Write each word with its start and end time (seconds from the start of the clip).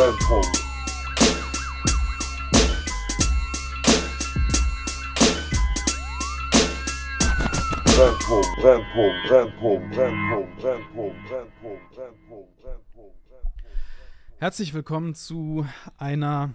Brennpunkt. 0.00 0.64
Herzlich 14.38 14.72
willkommen 14.72 15.14
zu 15.14 15.66
einer 15.98 16.54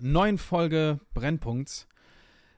neuen 0.00 0.36
Folge 0.36 0.98
Brennpunkt. 1.14 1.86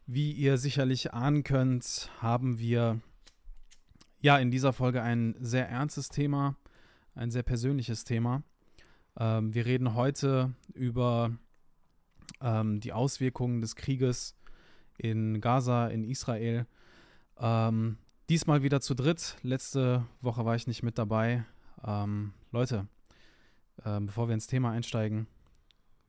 Wie 0.06 0.32
ihr 0.32 0.56
sicherlich 0.56 1.12
ahnen 1.12 1.42
könnt, 1.42 2.10
haben 2.18 2.58
wir 2.58 3.02
ja 4.20 4.38
in 4.38 4.50
dieser 4.50 4.72
Folge 4.72 5.02
ein 5.02 5.36
sehr 5.38 5.68
ernstes 5.68 6.08
Thema, 6.08 6.56
ein 7.14 7.30
sehr 7.30 7.42
persönliches 7.42 8.04
Thema. 8.04 8.42
Ähm, 9.18 9.54
wir 9.54 9.66
reden 9.66 9.94
heute 9.94 10.54
über 10.74 11.30
ähm, 12.40 12.80
die 12.80 12.92
Auswirkungen 12.92 13.60
des 13.60 13.76
Krieges 13.76 14.34
in 14.98 15.40
Gaza, 15.40 15.88
in 15.88 16.04
Israel. 16.04 16.66
Ähm, 17.38 17.98
diesmal 18.28 18.62
wieder 18.62 18.80
zu 18.80 18.94
dritt. 18.94 19.36
Letzte 19.42 20.06
Woche 20.20 20.44
war 20.44 20.54
ich 20.54 20.66
nicht 20.66 20.82
mit 20.82 20.98
dabei. 20.98 21.44
Ähm, 21.84 22.32
Leute, 22.50 22.86
ähm, 23.84 24.06
bevor 24.06 24.28
wir 24.28 24.34
ins 24.34 24.46
Thema 24.46 24.70
einsteigen, 24.70 25.26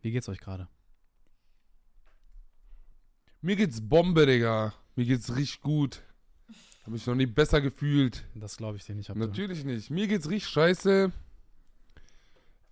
wie 0.01 0.11
geht's 0.11 0.29
euch 0.29 0.39
gerade? 0.39 0.67
Mir 3.41 3.55
geht's 3.55 3.81
Bombe, 3.81 4.25
Digga. 4.25 4.73
Mir 4.95 5.05
geht's 5.05 5.35
richtig 5.35 5.61
gut. 5.61 6.01
Hab 6.83 6.93
mich 6.93 7.05
noch 7.07 7.15
nie 7.15 7.25
besser 7.25 7.61
gefühlt. 7.61 8.25
Das 8.35 8.57
glaube 8.57 8.77
ich 8.77 8.85
dir 8.85 8.95
nicht. 8.95 9.13
Natürlich 9.13 9.63
nicht. 9.63 9.89
Mir 9.89 10.07
geht's 10.07 10.29
richtig 10.29 10.49
scheiße. 10.49 11.11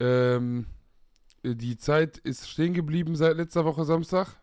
Ähm, 0.02 0.66
die 1.44 1.78
Zeit 1.78 2.18
ist 2.18 2.50
stehen 2.50 2.74
geblieben 2.74 3.16
seit 3.16 3.38
letzter 3.38 3.66
Woche 3.66 3.86
Samstag. 3.86 4.42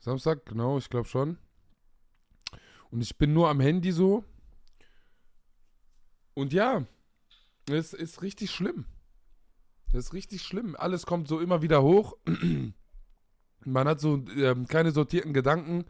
Samstag, 0.00 0.46
genau, 0.46 0.78
ich 0.78 0.88
glaube 0.88 1.06
schon. 1.06 1.36
Und 2.90 3.02
ich 3.02 3.18
bin 3.18 3.34
nur 3.34 3.50
am 3.50 3.60
Handy 3.60 3.92
so. 3.92 4.24
Und 6.32 6.54
ja, 6.54 6.86
es 7.68 7.92
ist 7.92 8.22
richtig 8.22 8.50
schlimm. 8.52 8.86
Es 9.88 10.06
ist 10.06 10.12
richtig 10.14 10.42
schlimm. 10.42 10.76
Alles 10.76 11.04
kommt 11.04 11.28
so 11.28 11.40
immer 11.40 11.60
wieder 11.60 11.82
hoch. 11.82 12.16
Man 13.66 13.88
hat 13.88 14.00
so 14.00 14.24
ähm, 14.36 14.66
keine 14.66 14.92
sortierten 14.92 15.34
Gedanken. 15.34 15.84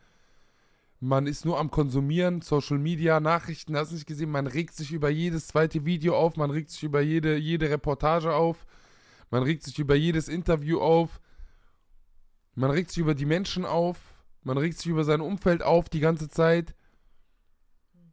Man 1.00 1.26
ist 1.26 1.44
nur 1.44 1.58
am 1.58 1.70
Konsumieren, 1.70 2.40
Social 2.40 2.78
Media, 2.78 3.20
Nachrichten, 3.20 3.76
hast 3.76 3.90
du 3.90 3.94
nicht 3.94 4.06
gesehen, 4.06 4.30
man 4.30 4.46
regt 4.46 4.74
sich 4.74 4.92
über 4.92 5.10
jedes 5.10 5.48
zweite 5.48 5.84
Video 5.84 6.16
auf, 6.16 6.36
man 6.36 6.50
regt 6.50 6.70
sich 6.70 6.82
über 6.82 7.00
jede, 7.00 7.36
jede 7.36 7.68
Reportage 7.68 8.32
auf, 8.34 8.66
man 9.30 9.42
regt 9.42 9.64
sich 9.64 9.78
über 9.78 9.94
jedes 9.94 10.28
Interview 10.28 10.80
auf, 10.80 11.20
man 12.54 12.70
regt 12.70 12.90
sich 12.90 12.98
über 12.98 13.14
die 13.14 13.26
Menschen 13.26 13.64
auf, 13.64 13.98
man 14.42 14.56
regt 14.56 14.78
sich 14.78 14.86
über 14.86 15.04
sein 15.04 15.20
Umfeld 15.20 15.62
auf 15.62 15.88
die 15.88 16.00
ganze 16.00 16.28
Zeit. 16.28 16.74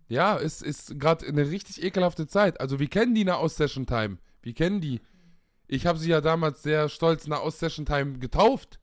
Ja, 0.08 0.38
es 0.38 0.62
ist 0.62 1.00
gerade 1.00 1.26
eine 1.28 1.50
richtig 1.50 1.84
ekelhafte 1.84 2.28
Zeit. 2.28 2.60
Also 2.60 2.80
wir 2.80 2.88
kennen 2.88 3.16
die 3.16 3.24
Nahost-Session 3.24 3.86
Time. 3.86 4.18
Wir 4.42 4.54
kennen 4.54 4.82
die. 4.82 5.00
Ich 5.68 5.86
habe 5.86 6.00
sie 6.00 6.10
ja 6.10 6.20
damals 6.20 6.64
sehr 6.64 6.90
stolz 6.90 7.28
Nahost-Session 7.28 7.86
Time 7.86 8.20
getauft 8.20 8.80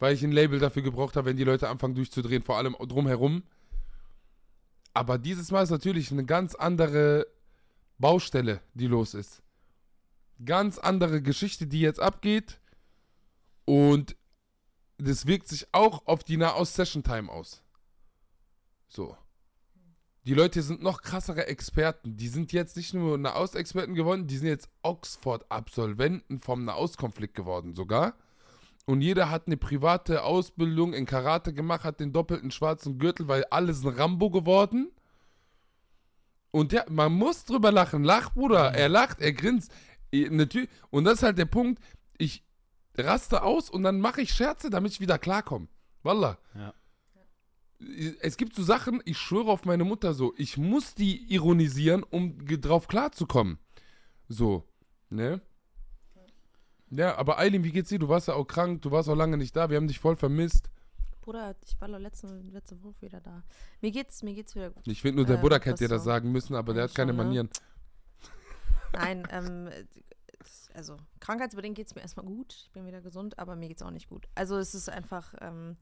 weil 0.00 0.14
ich 0.14 0.24
ein 0.24 0.32
Label 0.32 0.58
dafür 0.58 0.82
gebraucht 0.82 1.14
habe, 1.14 1.28
wenn 1.28 1.36
die 1.36 1.44
Leute 1.44 1.68
anfangen 1.68 1.94
durchzudrehen, 1.94 2.42
vor 2.42 2.56
allem 2.56 2.74
drumherum. 2.80 3.44
Aber 4.92 5.18
dieses 5.18 5.52
Mal 5.52 5.62
ist 5.62 5.70
natürlich 5.70 6.10
eine 6.10 6.24
ganz 6.24 6.56
andere 6.56 7.26
Baustelle, 7.98 8.60
die 8.74 8.88
los 8.88 9.14
ist. 9.14 9.42
Ganz 10.44 10.78
andere 10.78 11.22
Geschichte, 11.22 11.66
die 11.66 11.80
jetzt 11.80 12.00
abgeht. 12.00 12.60
Und 13.66 14.16
das 14.96 15.26
wirkt 15.26 15.48
sich 15.48 15.68
auch 15.72 16.06
auf 16.06 16.24
die 16.24 16.38
Nahost-Session-Time 16.38 17.30
aus. 17.30 17.62
So. 18.88 19.16
Die 20.24 20.34
Leute 20.34 20.62
sind 20.62 20.82
noch 20.82 21.02
krassere 21.02 21.46
Experten. 21.46 22.16
Die 22.16 22.28
sind 22.28 22.52
jetzt 22.52 22.76
nicht 22.76 22.94
nur 22.94 23.18
Nahost-Experten 23.18 23.94
geworden, 23.94 24.26
die 24.26 24.38
sind 24.38 24.48
jetzt 24.48 24.70
Oxford-Absolventen 24.82 26.40
vom 26.40 26.64
Nahost-Konflikt 26.64 27.34
geworden 27.34 27.74
sogar. 27.74 28.14
Und 28.90 29.02
jeder 29.02 29.30
hat 29.30 29.46
eine 29.46 29.56
private 29.56 30.24
Ausbildung 30.24 30.94
in 30.94 31.06
Karate 31.06 31.54
gemacht, 31.54 31.84
hat 31.84 32.00
den 32.00 32.12
doppelten 32.12 32.50
schwarzen 32.50 32.98
Gürtel, 32.98 33.28
weil 33.28 33.44
alles 33.44 33.84
ein 33.84 33.90
Rambo 33.90 34.30
geworden. 34.30 34.90
Und 36.50 36.72
ja, 36.72 36.84
man 36.88 37.12
muss 37.12 37.44
drüber 37.44 37.70
lachen. 37.70 38.02
Lach, 38.02 38.34
Bruder. 38.34 38.74
Er 38.74 38.88
lacht, 38.88 39.20
er 39.20 39.32
grinst. 39.32 39.70
Natürlich. 40.12 40.68
Und 40.90 41.04
das 41.04 41.18
ist 41.18 41.22
halt 41.22 41.38
der 41.38 41.44
Punkt. 41.44 41.80
Ich 42.18 42.44
raste 42.98 43.44
aus 43.44 43.70
und 43.70 43.84
dann 43.84 44.00
mache 44.00 44.22
ich 44.22 44.32
Scherze, 44.32 44.70
damit 44.70 44.90
ich 44.90 45.00
wieder 45.00 45.20
klarkomme. 45.20 45.68
Wallah. 46.02 46.38
Ja. 46.56 46.74
Es 48.20 48.36
gibt 48.36 48.56
so 48.56 48.64
Sachen, 48.64 49.00
ich 49.04 49.18
schwöre 49.18 49.52
auf 49.52 49.66
meine 49.66 49.84
Mutter 49.84 50.14
so, 50.14 50.34
ich 50.36 50.58
muss 50.58 50.96
die 50.96 51.32
ironisieren, 51.32 52.02
um 52.02 52.44
drauf 52.44 52.88
klarzukommen. 52.88 53.60
So, 54.28 54.66
ne? 55.10 55.40
Ja, 56.90 57.16
aber 57.16 57.38
Eileen, 57.38 57.62
wie 57.64 57.70
geht's 57.72 57.88
dir? 57.88 57.98
Du 57.98 58.08
warst 58.08 58.28
ja 58.28 58.34
auch 58.34 58.44
krank, 58.46 58.82
du 58.82 58.90
warst 58.90 59.08
auch 59.08 59.14
lange 59.14 59.36
nicht 59.36 59.54
da, 59.54 59.70
wir 59.70 59.76
haben 59.76 59.88
dich 59.88 59.98
voll 60.00 60.16
vermisst. 60.16 60.70
Bruder, 61.20 61.54
ich 61.64 61.80
war 61.80 61.86
letzte, 61.88 62.26
letzte 62.50 62.82
Woche 62.82 63.00
wieder 63.02 63.20
da. 63.20 63.42
Mir 63.80 63.90
geht's, 63.92 64.22
mir 64.22 64.34
geht's 64.34 64.54
wieder 64.54 64.70
gut. 64.70 64.86
Ich 64.88 65.02
finde 65.02 65.16
nur, 65.18 65.26
der 65.26 65.36
Äh, 65.36 65.40
Buddha 65.40 65.56
hätte 65.56 65.74
dir 65.74 65.88
das 65.88 66.02
sagen 66.02 66.32
müssen, 66.32 66.54
aber 66.56 66.74
der 66.74 66.84
hat 66.84 66.94
keine 66.94 67.10
schon, 67.12 67.16
ne? 67.18 67.22
Manieren. 67.24 67.50
Nein, 68.92 69.28
ähm, 69.30 69.68
es- 70.40 70.68
also 70.74 70.96
krankheitsbedingt 71.20 71.76
geht's 71.76 71.94
mir 71.94 72.00
erstmal 72.00 72.26
gut. 72.26 72.54
Ich 72.64 72.70
bin 72.72 72.86
wieder 72.86 73.00
gesund, 73.00 73.38
aber 73.38 73.54
mir 73.54 73.68
geht's 73.68 73.82
auch 73.82 73.90
nicht 73.90 74.08
gut. 74.08 74.26
Also 74.34 74.56
es 74.58 74.74
ist 74.74 74.88
einfach, 74.88 75.34
ähm, 75.40 75.76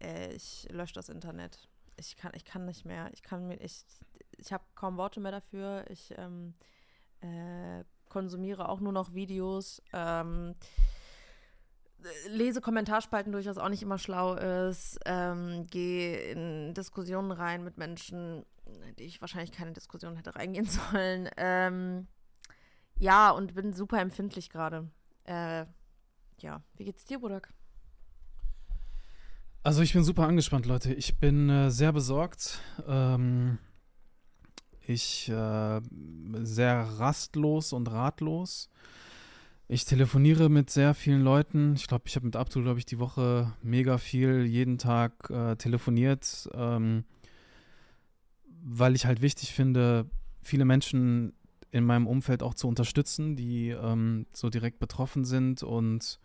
äh, 0.00 0.32
ich 0.34 0.68
lösche 0.70 0.94
das 0.94 1.08
Internet. 1.08 1.68
Ich 1.96 2.16
kann, 2.16 2.32
ich 2.36 2.44
kann 2.44 2.66
nicht 2.66 2.84
mehr. 2.84 3.10
Ich 3.14 3.22
kann 3.22 3.48
mir, 3.48 3.56
ich, 3.60 3.84
ich 4.36 4.52
habe 4.52 4.62
kaum 4.74 4.96
Worte 4.98 5.18
mehr 5.18 5.32
dafür. 5.32 5.84
Ich 5.88 6.14
ähm, 6.18 6.54
äh, 7.20 7.82
konsumiere 8.08 8.68
auch 8.68 8.80
nur 8.80 8.92
noch 8.92 9.14
Videos. 9.14 9.82
Ähm, 9.92 10.54
lese 12.28 12.60
Kommentarspalten 12.60 13.32
durch, 13.32 13.46
was 13.46 13.58
auch 13.58 13.68
nicht 13.68 13.82
immer 13.82 13.98
schlau 13.98 14.34
ist. 14.34 14.98
Ähm, 15.06 15.66
gehe 15.70 16.16
in 16.30 16.74
Diskussionen 16.74 17.32
rein 17.32 17.64
mit 17.64 17.78
Menschen, 17.78 18.44
die 18.98 19.04
ich 19.04 19.20
wahrscheinlich 19.20 19.52
keine 19.52 19.72
Diskussion 19.72 20.16
hätte 20.16 20.34
reingehen 20.34 20.66
sollen. 20.92 21.28
Ähm, 21.36 22.06
ja, 22.98 23.30
und 23.30 23.54
bin 23.54 23.72
super 23.72 24.00
empfindlich 24.00 24.50
gerade. 24.50 24.88
Äh, 25.24 25.66
ja, 26.40 26.62
wie 26.76 26.84
geht's 26.84 27.04
dir, 27.04 27.18
Budak? 27.18 27.52
Also 29.62 29.82
ich 29.82 29.92
bin 29.92 30.04
super 30.04 30.26
angespannt, 30.28 30.66
Leute. 30.66 30.94
Ich 30.94 31.18
bin 31.18 31.50
äh, 31.50 31.70
sehr 31.70 31.92
besorgt. 31.92 32.60
Ähm, 32.86 33.58
ich 34.88 35.28
äh, 35.28 35.80
sehr 36.42 36.76
rastlos 36.98 37.72
und 37.72 37.90
ratlos. 37.90 38.68
Ich 39.68 39.84
telefoniere 39.84 40.48
mit 40.48 40.70
sehr 40.70 40.94
vielen 40.94 41.22
Leuten. 41.22 41.74
Ich 41.74 41.88
glaube, 41.88 42.04
ich 42.06 42.14
habe 42.14 42.26
mit 42.26 42.36
Abdul, 42.36 42.62
glaube 42.62 42.78
ich, 42.78 42.86
die 42.86 43.00
Woche 43.00 43.52
mega 43.62 43.98
viel 43.98 44.44
jeden 44.44 44.78
Tag 44.78 45.28
äh, 45.28 45.56
telefoniert, 45.56 46.48
ähm, 46.54 47.04
weil 48.62 48.94
ich 48.94 49.06
halt 49.06 49.22
wichtig 49.22 49.52
finde, 49.52 50.08
viele 50.42 50.64
Menschen 50.64 51.32
in 51.72 51.84
meinem 51.84 52.06
Umfeld 52.06 52.42
auch 52.42 52.54
zu 52.54 52.68
unterstützen, 52.68 53.34
die 53.34 53.70
ähm, 53.70 54.26
so 54.32 54.50
direkt 54.50 54.78
betroffen 54.78 55.24
sind 55.24 55.64
und 55.64 56.20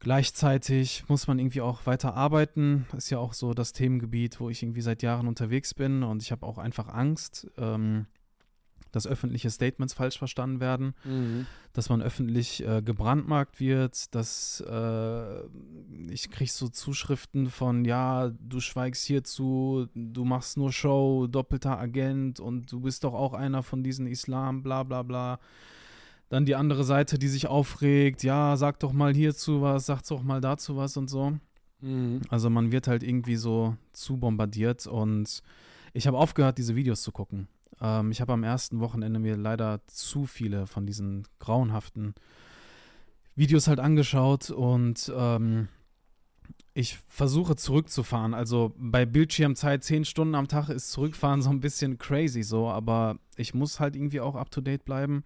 Gleichzeitig 0.00 1.04
muss 1.08 1.26
man 1.26 1.38
irgendwie 1.38 1.60
auch 1.60 1.84
weiter 1.84 2.14
arbeiten. 2.14 2.86
Ist 2.96 3.10
ja 3.10 3.18
auch 3.18 3.34
so 3.34 3.52
das 3.52 3.72
Themengebiet, 3.74 4.40
wo 4.40 4.48
ich 4.48 4.62
irgendwie 4.62 4.80
seit 4.80 5.02
Jahren 5.02 5.28
unterwegs 5.28 5.74
bin 5.74 6.02
und 6.02 6.22
ich 6.22 6.32
habe 6.32 6.46
auch 6.46 6.56
einfach 6.56 6.88
Angst, 6.88 7.50
ähm, 7.58 8.06
dass 8.92 9.06
öffentliche 9.06 9.50
Statements 9.50 9.92
falsch 9.94 10.18
verstanden 10.18 10.58
werden, 10.58 10.94
dass 11.74 11.90
man 11.90 12.02
öffentlich 12.02 12.66
äh, 12.66 12.82
gebrandmarkt 12.82 13.60
wird, 13.60 14.14
dass 14.14 14.64
äh, 14.66 15.40
ich 16.08 16.30
kriege 16.30 16.50
so 16.50 16.68
Zuschriften 16.68 17.50
von, 17.50 17.84
ja, 17.84 18.30
du 18.30 18.60
schweigst 18.60 19.04
hierzu, 19.04 19.86
du 19.94 20.24
machst 20.24 20.56
nur 20.56 20.72
Show, 20.72 21.26
doppelter 21.28 21.78
Agent 21.78 22.40
und 22.40 22.72
du 22.72 22.80
bist 22.80 23.04
doch 23.04 23.14
auch 23.14 23.34
einer 23.34 23.62
von 23.62 23.82
diesen 23.82 24.06
Islam, 24.06 24.62
bla 24.62 24.82
bla 24.82 25.02
bla. 25.02 25.38
Dann 26.30 26.46
die 26.46 26.54
andere 26.54 26.84
Seite, 26.84 27.18
die 27.18 27.28
sich 27.28 27.48
aufregt, 27.48 28.22
ja, 28.22 28.56
sag 28.56 28.78
doch 28.78 28.92
mal 28.92 29.12
hierzu 29.12 29.60
was, 29.60 29.86
sag 29.86 30.02
doch 30.06 30.22
mal 30.22 30.40
dazu 30.40 30.76
was 30.76 30.96
und 30.96 31.10
so. 31.10 31.34
Mhm. 31.80 32.22
Also 32.30 32.48
man 32.48 32.72
wird 32.72 32.86
halt 32.86 33.02
irgendwie 33.02 33.36
so 33.36 33.76
zu 33.92 34.16
bombardiert 34.16 34.86
und 34.86 35.42
ich 35.92 36.06
habe 36.06 36.16
aufgehört, 36.16 36.56
diese 36.56 36.76
Videos 36.76 37.02
zu 37.02 37.10
gucken. 37.10 37.48
Ähm, 37.80 38.12
ich 38.12 38.20
habe 38.20 38.32
am 38.32 38.44
ersten 38.44 38.78
Wochenende 38.80 39.18
mir 39.18 39.36
leider 39.36 39.80
zu 39.88 40.24
viele 40.24 40.66
von 40.66 40.86
diesen 40.86 41.26
grauenhaften 41.40 42.14
Videos 43.34 43.66
halt 43.66 43.80
angeschaut 43.80 44.50
und 44.50 45.12
ähm, 45.14 45.68
ich 46.74 46.98
versuche 47.08 47.56
zurückzufahren. 47.56 48.34
Also 48.34 48.72
bei 48.78 49.04
Bildschirmzeit 49.04 49.82
zehn 49.82 50.04
Stunden 50.04 50.36
am 50.36 50.46
Tag 50.46 50.68
ist 50.68 50.92
zurückfahren 50.92 51.42
so 51.42 51.50
ein 51.50 51.60
bisschen 51.60 51.98
crazy 51.98 52.42
so, 52.42 52.68
aber 52.68 53.18
ich 53.36 53.54
muss 53.54 53.80
halt 53.80 53.96
irgendwie 53.96 54.20
auch 54.20 54.36
up 54.36 54.50
to 54.50 54.60
date 54.60 54.84
bleiben. 54.84 55.24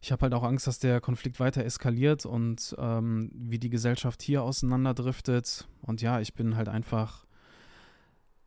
Ich 0.00 0.12
habe 0.12 0.22
halt 0.22 0.34
auch 0.34 0.44
Angst, 0.44 0.66
dass 0.66 0.78
der 0.78 1.00
Konflikt 1.00 1.40
weiter 1.40 1.64
eskaliert 1.64 2.24
und 2.24 2.74
ähm, 2.78 3.30
wie 3.34 3.58
die 3.58 3.70
Gesellschaft 3.70 4.22
hier 4.22 4.42
auseinanderdriftet. 4.42 5.66
Und 5.82 6.02
ja, 6.02 6.20
ich 6.20 6.34
bin 6.34 6.56
halt 6.56 6.68
einfach, 6.68 7.26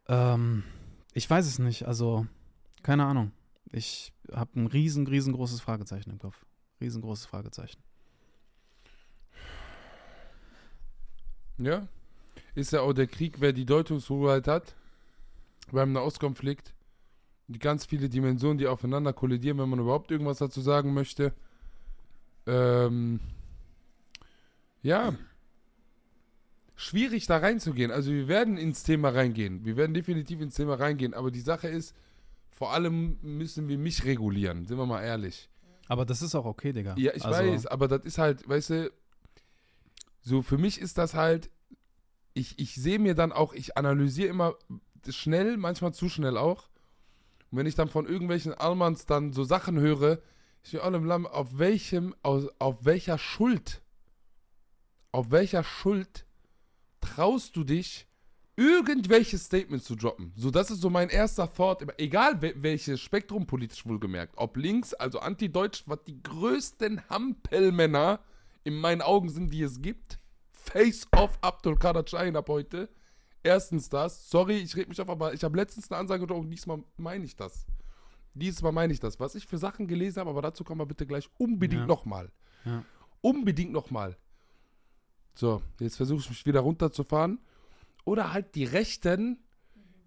ähm, 0.08 0.64
ich 1.14 1.30
weiß 1.30 1.46
es 1.46 1.60
nicht, 1.60 1.88
also 1.88 2.26
keine 2.84 3.06
Ahnung. 3.06 3.32
Ich 3.72 4.14
habe 4.32 4.60
ein 4.60 4.68
riesen, 4.68 5.08
riesengroßes 5.08 5.62
Fragezeichen 5.62 6.12
im 6.12 6.20
Kopf. 6.20 6.46
Riesengroßes 6.80 7.26
Fragezeichen. 7.26 7.82
Ja. 11.58 11.88
Ist 12.56 12.72
ja 12.72 12.82
auch 12.82 12.94
der 12.94 13.08
Krieg, 13.08 13.40
wer 13.40 13.54
die 13.54 13.66
Deutungshoheit 13.66 14.48
hat 14.48 14.76
beim 15.72 15.92
Nahostkonflikt. 15.94 16.74
Ganz 17.60 17.86
viele 17.86 18.10
Dimensionen, 18.10 18.58
die 18.58 18.68
aufeinander 18.68 19.14
kollidieren, 19.14 19.58
wenn 19.58 19.70
man 19.70 19.80
überhaupt 19.80 20.12
irgendwas 20.12 20.40
dazu 20.40 20.62
sagen 20.62 20.94
möchte. 20.94 21.34
Ähm, 22.48 23.20
ja. 24.82 25.14
Schwierig 26.76 27.28
da 27.28 27.38
reinzugehen. 27.38 27.92
Also 27.92 28.12
wir 28.12 28.28
werden 28.28 28.58
ins 28.58 28.84
Thema 28.84 29.10
reingehen. 29.10 29.66
Wir 29.66 29.78
werden 29.78 29.94
definitiv 29.94 30.42
ins 30.42 30.56
Thema 30.56 30.76
reingehen. 30.76 31.14
Aber 31.14 31.30
die 31.30 31.42
Sache 31.42 31.68
ist, 31.68 31.96
vor 32.50 32.74
allem 32.74 33.18
müssen 33.22 33.68
wir 33.68 33.78
mich 33.78 34.06
regulieren. 34.06 34.66
Sind 34.66 34.78
wir 34.78 34.86
mal 34.86 35.04
ehrlich. 35.04 35.50
Aber 35.88 36.06
das 36.06 36.22
ist 36.22 36.36
auch 36.36 36.46
okay, 36.46 36.74
Digga. 36.74 36.96
Ja, 36.98 37.12
ich 37.14 37.26
also, 37.26 37.40
weiß, 37.40 37.68
aber 37.68 37.88
das 37.88 38.06
ist 38.06 38.18
halt, 38.18 38.48
weißt 38.48 38.70
du, 38.70 38.92
so 40.22 40.42
für 40.42 40.58
mich 40.58 40.80
ist 40.80 40.98
das 40.98 41.14
halt, 41.16 41.50
ich, 42.34 42.60
ich 42.60 42.76
sehe 42.76 43.00
mir 43.00 43.16
dann 43.16 43.32
auch, 43.32 43.54
ich 43.54 43.78
analysiere 43.78 44.30
immer 44.30 44.56
schnell, 45.10 45.58
manchmal 45.58 45.94
zu 45.94 46.08
schnell 46.10 46.38
auch. 46.38 46.70
Und 47.52 47.58
wenn 47.58 47.66
ich 47.66 47.76
dann 47.76 47.90
von 47.90 48.06
irgendwelchen 48.08 48.54
Almans 48.54 49.06
dann 49.06 49.34
so 49.34 49.44
Sachen 49.44 49.78
höre, 49.80 50.20
ich 50.64 50.74
will 50.74 50.80
allem 50.82 51.06
Lamm, 51.06 51.28
auf 51.28 51.58
welchem, 51.58 52.16
auf, 52.24 52.48
auf 52.60 52.86
welcher 52.86 53.18
Schuld, 53.18 53.82
auf 55.12 55.32
welcher 55.32 55.64
Schuld 55.64 56.26
traust 57.02 57.56
du 57.56 57.64
dich, 57.64 58.08
irgendwelche 58.56 59.38
Statements 59.38 59.86
zu 59.86 59.96
droppen? 59.96 60.32
So, 60.36 60.52
das 60.52 60.72
ist 60.72 60.82
so 60.82 60.90
mein 60.90 61.10
erster 61.10 61.52
Thought, 61.52 61.86
egal 62.00 62.42
wel- 62.42 62.56
welches 62.58 63.02
Spektrum 63.02 63.48
politisch 63.48 63.86
wohlgemerkt, 63.86 64.34
ob 64.38 64.56
links, 64.56 64.94
also 64.94 65.20
anti-deutsch, 65.20 65.84
was 65.88 66.04
die 66.06 66.22
größten 66.22 67.10
Hampelmänner 67.10 68.20
in 68.64 68.76
meinen 68.76 69.02
Augen 69.02 69.30
sind, 69.30 69.52
die 69.52 69.64
es 69.64 69.82
gibt. 69.82 70.20
Face 70.52 71.08
off 71.12 71.40
Abdul 71.42 71.76
Kader 71.76 72.06
ab 72.38 72.50
heute. 72.50 72.88
Erstens 73.44 73.90
das. 73.90 74.30
Sorry, 74.30 74.58
ich 74.58 74.76
rede 74.76 74.90
mich 74.90 75.02
auf, 75.02 75.10
aber 75.10 75.34
ich 75.34 75.44
habe 75.44 75.58
letztens 75.58 75.90
eine 75.92 76.00
Ansage 76.00 76.22
getroffen 76.22 76.46
und 76.46 76.50
diesmal 76.52 76.84
meine 76.98 77.26
ich 77.26 77.36
das. 77.36 77.66
Diesmal 78.34 78.72
meine 78.72 78.94
ich 78.94 79.00
das. 79.00 79.20
Was 79.20 79.36
ich 79.36 79.48
für 79.48 79.58
Sachen 79.58 79.88
gelesen 79.88 80.20
habe, 80.20 80.30
aber 80.30 80.42
dazu 80.42 80.64
kommen 80.64 80.80
wir 80.80 80.86
bitte 80.86 81.06
gleich 81.08 81.30
unbedingt 81.38 81.82
Ja. 81.82 81.88
nochmal. 81.88 82.32
Ja. 82.66 82.84
Unbedingt 83.22 83.72
nochmal. 83.72 84.16
So, 85.34 85.62
jetzt 85.80 85.98
versuche 85.98 86.20
ich 86.20 86.30
mich 86.30 86.46
wieder 86.46 86.60
runterzufahren. 86.62 87.40
Oder 88.06 88.34
halt 88.34 88.56
die 88.56 88.64
Rechten, 88.66 89.40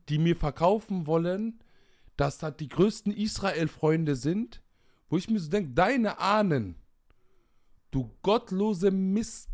die 0.09 0.19
mir 0.19 0.37
verkaufen 0.37 1.07
wollen, 1.07 1.61
dass 2.17 2.39
das 2.39 2.57
die 2.57 2.69
größten 2.69 3.13
Israel-Freunde 3.13 4.17
sind, 4.17 4.63
wo 5.09 5.17
ich 5.17 5.29
mir 5.29 5.41
so 5.41 5.51
denke, 5.51 5.73
deine 5.75 6.19
Ahnen, 6.19 6.77
du 7.91 8.11
gottlose 8.23 8.91
Mist, 8.91 9.49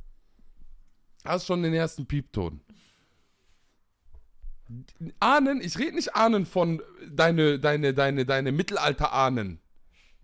hast 1.25 1.47
schon 1.47 1.63
den 1.63 1.75
ersten 1.75 2.07
Piepton. 2.07 2.61
Ahnen, 5.19 5.61
ich 5.61 5.79
rede 5.79 5.97
nicht 5.97 6.15
Ahnen 6.15 6.47
von 6.47 6.81
deine, 7.11 7.59
deine, 7.59 7.95
deine, 7.95 8.25
deine 8.25 8.53
Mittelalter-Ahnen, 8.53 9.61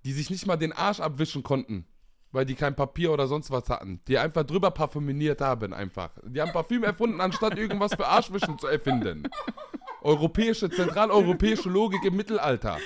die 0.05 0.13
sich 0.13 0.31
nicht 0.31 0.47
mal 0.47 0.57
den 0.57 0.73
Arsch 0.73 1.01
abwischen 1.01 1.43
konnten, 1.43 1.87
weil 2.33 2.45
die 2.45 2.55
kein 2.55 2.77
Papier 2.77 3.13
oder 3.13 3.27
sonst 3.27 3.51
was 3.51 3.69
hatten, 3.69 4.01
die 4.07 4.19
einfach 4.19 4.45
drüber 4.45 4.71
parfümiert 4.71 5.41
haben 5.41 5.73
einfach. 5.73 6.11
Die 6.25 6.41
haben 6.41 6.53
Parfüm 6.53 6.85
erfunden, 6.85 7.21
anstatt 7.21 7.59
irgendwas 7.59 7.95
für 7.95 8.07
Arschwischen 8.07 8.59
zu 8.59 8.67
erfinden. 8.67 9.29
Europäische, 10.03 10.71
zentraleuropäische 10.71 11.69
Logik 11.69 12.05
im 12.05 12.17
Mittelalter. 12.17 12.79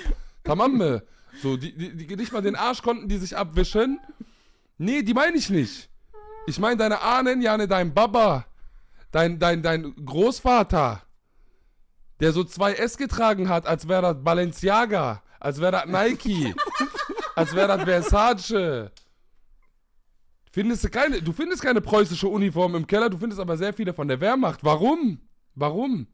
Tamamme. 0.43 1.03
So, 1.41 1.57
die, 1.57 1.77
die, 1.77 2.07
die 2.07 2.15
nicht 2.15 2.33
mal 2.33 2.41
den 2.41 2.55
Arsch 2.55 2.81
konnten 2.81 3.07
die 3.07 3.17
sich 3.17 3.37
abwischen. 3.37 3.99
Nee, 4.77 5.03
die 5.03 5.13
meine 5.13 5.37
ich 5.37 5.49
nicht. 5.49 5.89
Ich 6.47 6.57
meine 6.57 6.77
deine 6.77 7.01
Ahnen, 7.01 7.41
Jane, 7.41 7.67
dein 7.67 7.93
Baba, 7.93 8.45
dein, 9.11 9.37
dein, 9.37 9.61
dein 9.61 9.93
Großvater, 10.03 11.03
der 12.21 12.31
so 12.33 12.41
2S 12.41 12.97
getragen 12.97 13.49
hat, 13.49 13.65
als 13.65 13.87
wäre 13.87 14.13
das 14.13 14.23
Balenciaga, 14.23 15.23
als 15.39 15.59
wäre 15.59 15.71
das 15.71 15.85
Nike, 15.87 16.53
als 17.35 17.53
wäre 17.53 17.67
das 17.67 17.83
Versace. 17.83 18.91
Findest 20.51 20.83
du 20.83 20.89
keine, 20.89 21.21
du 21.21 21.33
findest 21.33 21.63
keine 21.63 21.81
preußische 21.81 22.27
Uniform 22.27 22.75
im 22.75 22.85
Keller, 22.85 23.09
du 23.09 23.17
findest 23.17 23.41
aber 23.41 23.57
sehr 23.57 23.73
viele 23.73 23.93
von 23.93 24.07
der 24.07 24.21
Wehrmacht. 24.21 24.63
Warum? 24.63 25.19
Warum? 25.55 26.07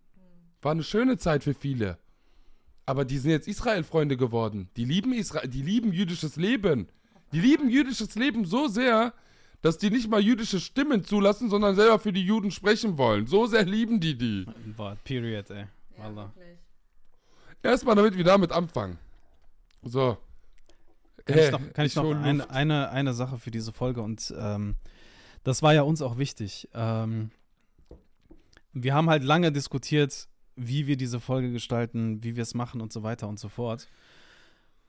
War 0.62 0.72
eine 0.72 0.84
schöne 0.84 1.18
Zeit 1.18 1.44
für 1.44 1.54
viele. 1.54 1.98
Aber 2.86 3.04
die 3.04 3.18
sind 3.18 3.32
jetzt 3.32 3.48
Israel-Freunde 3.50 4.16
geworden. 4.16 4.70
Die 4.78 4.86
lieben 4.86 5.12
Israel, 5.12 5.50
die 5.50 5.62
lieben 5.62 5.92
jüdisches 5.92 6.38
Leben. 6.38 6.88
Die 7.34 7.42
lieben 7.42 7.70
jüdisches 7.70 8.16
Leben 8.16 8.46
so 8.46 8.70
sehr, 8.70 9.14
dass 9.62 9.78
die 9.78 9.90
nicht 9.90 10.10
mal 10.10 10.22
jüdische 10.22 10.62
Stimmen 10.62 11.04
zulassen, 11.04 11.50
sondern 11.50 11.76
selber 11.76 12.00
für 12.00 12.14
die 12.14 12.24
Juden 12.24 12.52
sprechen 12.52 12.98
wollen. 12.98 13.28
So 13.28 13.46
sehr 13.46 13.66
lieben 13.66 14.00
die 14.00 14.18
die. 14.18 14.46
Boah, 14.78 14.96
period, 15.04 15.50
ey. 15.50 15.66
Wallah. 15.98 16.34
Erstmal 17.64 17.96
damit 17.96 18.16
wir 18.16 18.24
damit 18.24 18.52
anfangen. 18.52 18.98
So. 19.84 20.18
Kann 21.26 21.40
ich 21.40 21.52
noch, 21.52 21.74
kann 21.74 21.86
ich 21.86 21.96
noch 21.96 22.04
hol 22.04 22.16
eine, 22.16 22.50
eine, 22.50 22.90
eine 22.90 23.14
Sache 23.14 23.38
für 23.38 23.52
diese 23.52 23.74
Folge 23.74 24.02
und 24.02 24.34
ähm, 24.38 24.76
das 25.44 25.62
war 25.62 25.74
ja 25.74 25.82
uns 25.82 26.02
auch 26.02 26.18
wichtig. 26.18 26.70
Ähm, 26.74 27.32
wir 28.74 28.94
haben 28.94 29.10
halt 29.10 29.24
lange 29.24 29.52
diskutiert, 29.52 30.28
wie 30.56 30.88
wir 30.88 30.98
diese 30.98 31.20
Folge 31.20 31.52
gestalten, 31.52 32.24
wie 32.24 32.36
wir 32.36 32.44
es 32.44 32.54
machen 32.54 32.82
und 32.82 32.94
so 32.94 33.04
weiter 33.04 33.28
und 33.28 33.40
so 33.40 33.50
fort. 33.50 33.88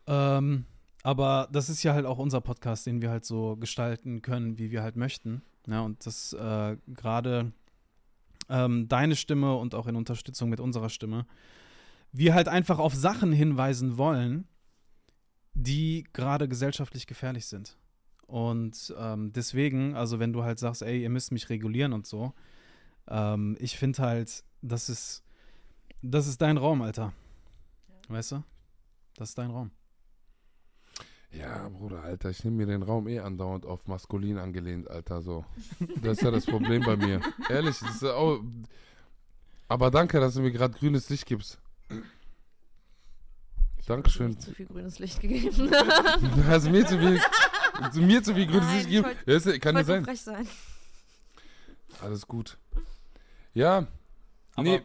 Ähm, 0.07 0.65
aber 1.03 1.49
das 1.53 1.69
ist 1.69 1.83
ja 1.83 1.95
halt 1.95 2.07
auch 2.07 2.19
unser 2.19 2.41
Podcast, 2.41 2.87
den 2.87 3.03
wir 3.03 3.11
halt 3.11 3.25
so 3.25 3.57
gestalten 3.57 4.23
können, 4.23 4.59
wie 4.59 4.71
wir 4.71 4.83
halt 4.83 4.97
möchten. 4.97 5.43
Ja, 5.67 5.83
und 5.83 6.05
das 6.07 6.33
äh, 6.33 6.77
gerade 6.87 7.53
ähm, 8.49 8.89
deine 8.89 9.17
Stimme 9.17 9.55
und 9.57 9.75
auch 9.75 9.87
in 9.87 9.97
Unterstützung 9.97 10.49
mit 10.49 10.61
unserer 10.61 10.89
Stimme, 10.89 11.27
wir 12.13 12.35
halt 12.35 12.49
einfach 12.49 12.79
auf 12.79 12.95
Sachen 12.95 13.33
hinweisen 13.33 13.99
wollen, 13.99 14.49
die 15.55 16.05
gerade 16.13 16.49
gesellschaftlich 16.49 17.07
gefährlich 17.07 17.47
sind. 17.47 17.77
Und 18.27 18.95
ähm, 18.99 19.33
deswegen, 19.33 19.95
also 19.95 20.19
wenn 20.19 20.33
du 20.33 20.45
halt 20.45 20.59
sagst, 20.59 20.83
ey, 20.83 21.03
ihr 21.03 21.11
müsst 21.11 21.33
mich 21.33 21.49
regulieren 21.49 21.93
und 21.93 22.07
so, 22.07 22.35
ähm, 23.09 23.57
ich 23.59 23.77
finde 23.79 24.03
halt, 24.03 24.45
das 24.61 24.89
ist, 24.89 25.25
das 26.03 26.27
ist 26.27 26.41
dein 26.41 26.59
Raum, 26.59 26.83
Alter. 26.83 27.13
Weißt 28.09 28.33
du? 28.33 28.45
Das 29.15 29.31
ist 29.31 29.39
dein 29.39 29.51
Raum. 29.51 29.71
Ja, 31.31 31.69
Bruder, 31.69 32.03
Alter, 32.03 32.31
ich 32.31 32.43
nehme 32.43 32.57
mir 32.59 32.67
den 32.67 32.83
Raum 32.83 33.07
eh 33.07 33.21
andauernd 33.21 33.67
auf 33.67 33.87
maskulin 33.87 34.39
angelehnt, 34.39 34.89
Alter, 34.91 35.21
so. 35.21 35.45
Das 36.03 36.19
ist 36.19 36.23
ja 36.23 36.31
das 36.31 36.47
Problem 36.47 36.83
bei 36.85 36.97
mir. 36.97 37.21
Ehrlich, 37.51 37.79
das 37.81 37.97
ist 37.97 38.05
auch. 38.05 38.41
Aber 39.69 39.91
danke, 39.91 40.19
dass 40.21 40.35
du 40.35 40.41
mir 40.41 40.51
gerade 40.53 40.77
grünes 40.79 41.09
Licht 41.11 41.27
gibst. 41.27 41.59
Dankeschön. 43.87 44.29
Nicht 44.29 44.43
zu 44.43 44.53
viel 44.55 44.67
grünes 44.67 44.99
Licht 44.99 45.21
gegeben. 45.21 45.71
Du 45.71 46.45
hast 46.47 46.69
mir 46.71 46.87
zu 46.87 46.99
viel, 46.99 47.21
zu 47.93 48.01
mir 48.03 48.23
zu 48.23 48.35
viel 48.35 48.47
grünes 48.47 48.65
Nein, 48.67 48.75
Licht 48.77 48.87
ich 48.89 48.97
gegeben. 48.97 49.05
wollt- 49.07 49.27
Ja, 49.27 49.35
ist, 49.53 49.61
kann 49.63 49.75
nicht 49.77 49.87
sein. 49.87 50.05
frech 50.05 50.21
sein. 50.21 50.47
Alles 52.03 52.27
gut. 52.27 52.59
Ja. 53.55 53.87
Aber- 54.57 54.63
nee, 54.65 54.83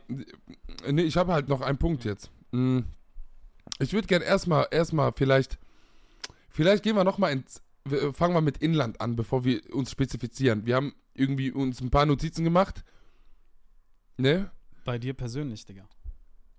nee, 0.89 1.01
ich 1.01 1.17
habe 1.17 1.33
halt 1.33 1.49
noch 1.49 1.61
einen 1.61 1.77
Punkt 1.77 2.05
jetzt. 2.05 2.31
Mm. 2.51 2.79
Ich 3.79 3.91
würde 3.93 4.07
gerne 4.07 4.23
erstmal, 4.25 4.67
erstmal 4.71 5.11
vielleicht, 5.15 5.57
vielleicht 6.53 6.83
gehen 6.83 6.95
wir 6.95 7.03
nochmal 7.03 7.33
ins, 7.33 7.61
wir- 7.83 8.13
fangen 8.13 8.33
wir 8.33 8.41
mit 8.41 8.59
Inland 8.59 9.01
an, 9.01 9.17
bevor 9.17 9.43
wir 9.43 9.61
uns 9.75 9.91
spezifizieren. 9.91 10.65
Wir 10.65 10.75
haben 10.77 10.93
irgendwie 11.13 11.51
uns 11.51 11.81
ein 11.81 11.89
paar 11.91 12.05
Notizen 12.05 12.43
gemacht. 12.45 12.83
Ne? 14.17 14.49
Bei 14.85 14.97
dir 14.97 15.13
persönlich, 15.13 15.65
Digga. 15.65 15.87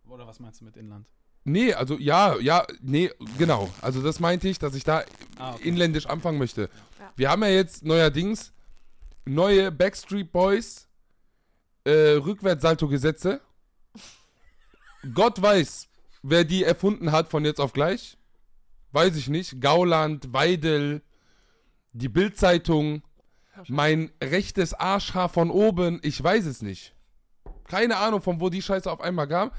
Oder 0.09 0.27
was 0.27 0.39
meinst 0.41 0.61
du 0.61 0.65
mit 0.67 0.77
Inland? 0.77 1.09
Nee, 1.45 1.73
also 1.75 1.99
ja, 1.99 2.39
ja, 2.41 2.67
nee, 2.83 3.11
genau. 3.39 3.71
Also 3.81 4.03
das 4.03 4.19
meinte 4.21 4.49
ich, 4.49 4.59
dass 4.59 4.75
ich 4.75 4.85
da 4.85 5.05
Ah, 5.39 5.55
okay. 5.55 5.69
inländisch 5.69 6.07
anfangen 6.07 6.39
möchte. 6.39 6.63
Ja. 6.99 7.13
Wir 7.17 7.31
haben 7.31 7.43
ja 7.43 7.49
jetzt 7.49 7.85
neuerdings 7.85 8.53
neue 9.27 9.71
Backstreet 9.73 10.31
Boys 10.33 10.89
äh, 11.85 12.17
Rückwärtssalto-Gesetze. 12.17 13.41
Gott 15.15 15.41
weiß, 15.41 15.89
wer 16.23 16.45
die 16.45 16.65
erfunden 16.65 17.13
hat 17.13 17.29
von 17.29 17.45
jetzt 17.45 17.61
auf 17.61 17.73
gleich. 17.75 18.17
Weiß 18.95 19.17
ich 19.17 19.29
nicht. 19.29 19.61
Gauland, 19.61 20.33
Weidel, 20.33 21.03
die 21.95 22.09
Bildzeitung, 22.09 23.03
mein 23.67 24.13
rechtes 24.23 24.73
Arschhaar 24.73 25.29
von 25.29 25.51
oben, 25.51 25.99
ich 26.05 26.23
weiß 26.23 26.47
es 26.47 26.63
nicht. 26.63 26.95
Keine 27.67 27.97
Ahnung, 27.97 28.23
von 28.23 28.41
wo 28.41 28.51
die 28.51 28.63
Scheiße 28.63 28.89
auf 28.89 29.01
einmal 29.01 29.27
kam. 29.27 29.51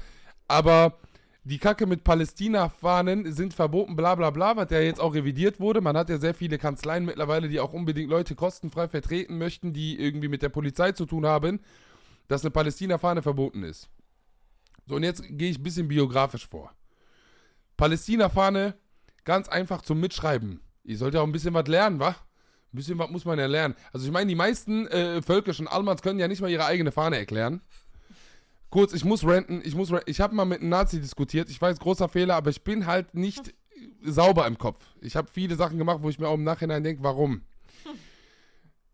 Aber 0.48 0.98
die 1.44 1.58
Kacke 1.58 1.84
mit 1.84 2.02
Palästina-Fahnen 2.02 3.30
sind 3.30 3.52
verboten, 3.52 3.94
bla 3.94 4.14
bla 4.14 4.30
bla, 4.30 4.56
was 4.56 4.70
ja 4.70 4.80
jetzt 4.80 5.00
auch 5.00 5.12
revidiert 5.12 5.60
wurde. 5.60 5.82
Man 5.82 5.98
hat 5.98 6.08
ja 6.08 6.16
sehr 6.16 6.32
viele 6.32 6.56
Kanzleien 6.56 7.04
mittlerweile, 7.04 7.50
die 7.50 7.60
auch 7.60 7.74
unbedingt 7.74 8.08
Leute 8.08 8.36
kostenfrei 8.36 8.88
vertreten 8.88 9.36
möchten, 9.36 9.74
die 9.74 10.00
irgendwie 10.00 10.28
mit 10.28 10.40
der 10.40 10.48
Polizei 10.48 10.92
zu 10.92 11.04
tun 11.04 11.26
haben, 11.26 11.60
dass 12.26 12.40
eine 12.40 12.52
Palästina-Fahne 12.52 13.20
verboten 13.20 13.64
ist. 13.64 13.90
So, 14.86 14.94
und 14.94 15.02
jetzt 15.02 15.22
gehe 15.28 15.50
ich 15.50 15.58
ein 15.58 15.62
bisschen 15.62 15.88
biografisch 15.88 16.48
vor. 16.48 16.72
Palästina-Fahne, 17.76 18.76
ganz 19.26 19.48
einfach 19.50 19.82
zum 19.82 20.00
Mitschreiben. 20.00 20.60
Ihr 20.84 20.96
sollt 20.96 21.12
ja 21.12 21.20
auch 21.20 21.26
ein 21.26 21.32
bisschen 21.32 21.52
was 21.52 21.66
lernen, 21.66 22.00
wa? 22.00 22.08
Ein 22.08 22.16
bisschen 22.72 22.98
was 22.98 23.10
muss 23.10 23.26
man 23.26 23.38
ja 23.38 23.46
lernen. 23.46 23.74
Also 23.92 24.06
ich 24.06 24.12
meine, 24.12 24.28
die 24.28 24.34
meisten 24.34 24.86
äh, 24.86 25.20
völkischen 25.20 25.68
Almans 25.68 26.00
können 26.00 26.18
ja 26.18 26.28
nicht 26.28 26.40
mal 26.40 26.50
ihre 26.50 26.64
eigene 26.64 26.92
Fahne 26.92 27.18
erklären. 27.18 27.60
Kurz, 28.70 28.92
ich 28.94 29.04
muss 29.04 29.24
ranten, 29.24 29.60
ich 29.64 29.74
muss 29.74 29.92
ranten. 29.92 30.10
Ich 30.10 30.20
habe 30.20 30.34
mal 30.34 30.44
mit 30.44 30.60
einem 30.60 30.70
Nazi 30.70 31.00
diskutiert. 31.00 31.50
Ich 31.50 31.60
weiß, 31.60 31.78
großer 31.78 32.08
Fehler, 32.08 32.36
aber 32.36 32.50
ich 32.50 32.62
bin 32.62 32.86
halt 32.86 33.14
nicht 33.14 33.54
sauber 34.02 34.46
im 34.46 34.58
Kopf. 34.58 34.84
Ich 35.00 35.16
habe 35.16 35.28
viele 35.30 35.56
Sachen 35.56 35.78
gemacht, 35.78 35.98
wo 36.02 36.08
ich 36.08 36.18
mir 36.18 36.28
auch 36.28 36.34
im 36.34 36.44
Nachhinein 36.44 36.82
denke, 36.82 37.02
warum. 37.02 37.42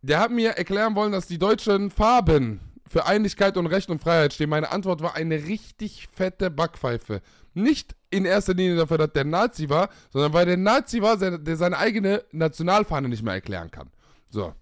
Der 0.00 0.18
hat 0.18 0.32
mir 0.32 0.50
erklären 0.50 0.96
wollen, 0.96 1.12
dass 1.12 1.26
die 1.26 1.38
deutschen 1.38 1.90
Farben 1.90 2.60
für 2.92 3.06
Einigkeit 3.06 3.56
und 3.56 3.66
Recht 3.68 3.88
und 3.88 4.02
Freiheit 4.02 4.34
stehen. 4.34 4.50
Meine 4.50 4.70
Antwort 4.70 5.00
war 5.00 5.14
eine 5.14 5.46
richtig 5.46 6.08
fette 6.14 6.50
Backpfeife. 6.50 7.22
Nicht 7.54 7.96
in 8.10 8.26
erster 8.26 8.52
Linie 8.52 8.76
dafür, 8.76 8.98
dass 8.98 9.14
der 9.14 9.24
Nazi 9.24 9.70
war, 9.70 9.88
sondern 10.10 10.34
weil 10.34 10.44
der 10.44 10.58
Nazi 10.58 11.00
war, 11.00 11.16
der 11.16 11.56
seine 11.56 11.78
eigene 11.78 12.22
Nationalfahne 12.32 13.08
nicht 13.08 13.22
mehr 13.22 13.32
erklären 13.32 13.70
kann. 13.70 13.90
So. 14.30 14.54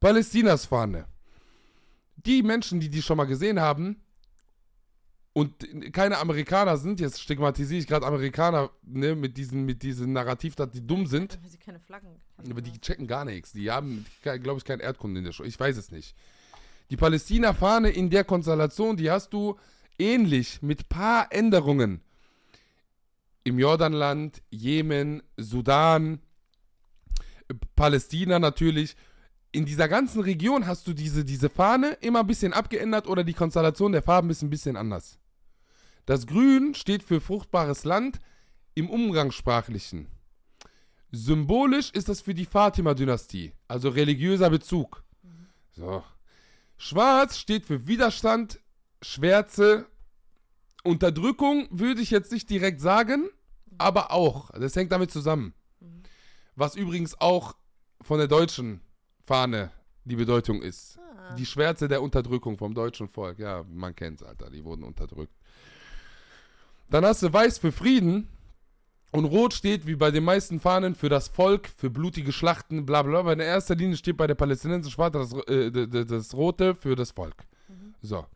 Palästinas 0.00 0.66
Fahne. 0.66 1.04
Die 2.16 2.42
Menschen, 2.42 2.80
die 2.80 2.88
die 2.88 3.02
schon 3.02 3.16
mal 3.16 3.24
gesehen 3.24 3.60
haben, 3.60 4.00
und 5.32 5.92
keine 5.92 6.18
Amerikaner 6.18 6.76
sind, 6.76 6.98
jetzt 7.00 7.20
stigmatisiere 7.20 7.80
ich 7.80 7.86
gerade 7.86 8.06
Amerikaner 8.06 8.70
ne, 8.82 9.14
mit, 9.14 9.36
diesem, 9.36 9.64
mit 9.64 9.82
diesem 9.82 10.12
Narrativ, 10.12 10.54
dass 10.56 10.70
die 10.70 10.84
dumm 10.84 11.06
sind. 11.06 11.40
Weil 11.42 11.50
sie 11.50 11.58
keine 11.58 11.80
Flaggen. 11.80 12.20
Aber 12.50 12.62
die 12.62 12.80
checken 12.80 13.08
gar 13.08 13.24
nichts. 13.24 13.52
Die 13.52 13.70
haben, 13.70 14.06
glaube 14.22 14.58
ich, 14.58 14.64
kein 14.64 14.78
Erdkunde 14.78 15.18
in 15.18 15.24
der 15.24 15.32
Schule. 15.32 15.48
Ich 15.48 15.58
weiß 15.58 15.76
es 15.76 15.90
nicht. 15.90 16.14
Die 16.90 16.96
Palästina-Fahne 16.96 17.90
in 17.90 18.10
der 18.10 18.24
Konstellation, 18.24 18.96
die 18.96 19.10
hast 19.10 19.32
du 19.32 19.56
ähnlich 19.98 20.60
mit 20.62 20.88
paar 20.88 21.32
Änderungen 21.32 22.00
im 23.44 23.58
Jordanland, 23.58 24.42
Jemen, 24.50 25.22
Sudan, 25.36 26.20
Palästina 27.76 28.38
natürlich. 28.38 28.96
In 29.52 29.66
dieser 29.66 29.86
ganzen 29.86 30.20
Region 30.22 30.66
hast 30.66 30.86
du 30.88 30.94
diese, 30.94 31.24
diese 31.24 31.48
Fahne 31.48 31.92
immer 32.00 32.20
ein 32.20 32.26
bisschen 32.26 32.52
abgeändert 32.52 33.06
oder 33.06 33.22
die 33.22 33.34
Konstellation 33.34 33.92
der 33.92 34.02
Farben 34.02 34.30
ist 34.30 34.42
ein 34.42 34.50
bisschen 34.50 34.76
anders. 34.76 35.18
Das 36.06 36.26
Grün 36.26 36.74
steht 36.74 37.02
für 37.02 37.20
fruchtbares 37.20 37.84
Land 37.84 38.18
im 38.74 38.90
Umgangssprachlichen. 38.90 40.08
Symbolisch 41.12 41.90
ist 41.92 42.08
das 42.08 42.20
für 42.20 42.34
die 42.34 42.46
Fatima-Dynastie, 42.46 43.52
also 43.68 43.90
religiöser 43.90 44.50
Bezug. 44.50 45.04
So. 45.70 46.02
Schwarz 46.76 47.38
steht 47.38 47.64
für 47.64 47.86
Widerstand, 47.86 48.60
Schwärze, 49.02 49.86
Unterdrückung 50.82 51.66
würde 51.70 52.02
ich 52.02 52.10
jetzt 52.10 52.30
nicht 52.30 52.50
direkt 52.50 52.80
sagen, 52.80 53.28
aber 53.78 54.10
auch. 54.10 54.50
Das 54.50 54.76
hängt 54.76 54.92
damit 54.92 55.10
zusammen. 55.10 55.54
Was 56.56 56.76
übrigens 56.76 57.20
auch 57.20 57.56
von 58.00 58.18
der 58.18 58.28
deutschen 58.28 58.80
Fahne 59.24 59.70
die 60.04 60.16
Bedeutung 60.16 60.62
ist. 60.62 60.98
Ah. 60.98 61.34
Die 61.34 61.46
Schwärze 61.46 61.88
der 61.88 62.02
Unterdrückung 62.02 62.58
vom 62.58 62.74
deutschen 62.74 63.08
Volk. 63.08 63.38
Ja, 63.38 63.64
man 63.68 63.96
kennt's, 63.96 64.22
Alter. 64.22 64.50
Die 64.50 64.64
wurden 64.64 64.84
unterdrückt. 64.84 65.32
Dann 66.90 67.04
hast 67.04 67.22
du 67.22 67.32
Weiß 67.32 67.58
für 67.58 67.72
Frieden. 67.72 68.28
Und 69.14 69.26
Rot 69.26 69.54
steht, 69.54 69.86
wie 69.86 69.94
bei 69.94 70.10
den 70.10 70.24
meisten 70.24 70.58
Fahnen, 70.58 70.96
für 70.96 71.08
das 71.08 71.28
Volk, 71.28 71.68
für 71.68 71.88
blutige 71.88 72.32
Schlachten, 72.32 72.84
bla 72.84 73.02
bla. 73.02 73.20
Aber 73.20 73.32
in 73.32 73.38
erster 73.38 73.76
Linie 73.76 73.96
steht 73.96 74.16
bei 74.16 74.26
der 74.26 74.34
palästinensischen 74.34 74.96
Fahne 74.96 75.12
das, 75.12 75.32
äh, 75.46 76.04
das 76.04 76.34
Rote 76.34 76.74
für 76.74 76.96
das 76.96 77.12
Volk. 77.12 77.44
So. 78.02 78.26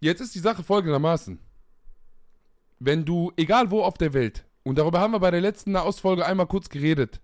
Jetzt 0.00 0.20
ist 0.20 0.34
die 0.34 0.40
Sache 0.40 0.64
folgendermaßen. 0.64 1.38
Wenn 2.80 3.04
du, 3.04 3.30
egal 3.36 3.70
wo 3.70 3.84
auf 3.84 3.98
der 3.98 4.14
Welt, 4.14 4.44
und 4.64 4.78
darüber 4.78 4.98
haben 4.98 5.12
wir 5.12 5.20
bei 5.20 5.30
der 5.30 5.40
letzten 5.40 5.76
Ausfolge 5.76 6.26
einmal 6.26 6.48
kurz 6.48 6.68
geredet, 6.68 7.20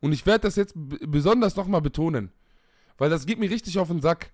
und 0.00 0.10
ich 0.10 0.26
werde 0.26 0.40
das 0.40 0.56
jetzt 0.56 0.74
besonders 0.74 1.54
nochmal 1.54 1.82
betonen, 1.82 2.32
weil 2.98 3.10
das 3.10 3.26
geht 3.26 3.38
mir 3.38 3.48
richtig 3.48 3.78
auf 3.78 3.86
den 3.86 4.02
Sack. 4.02 4.32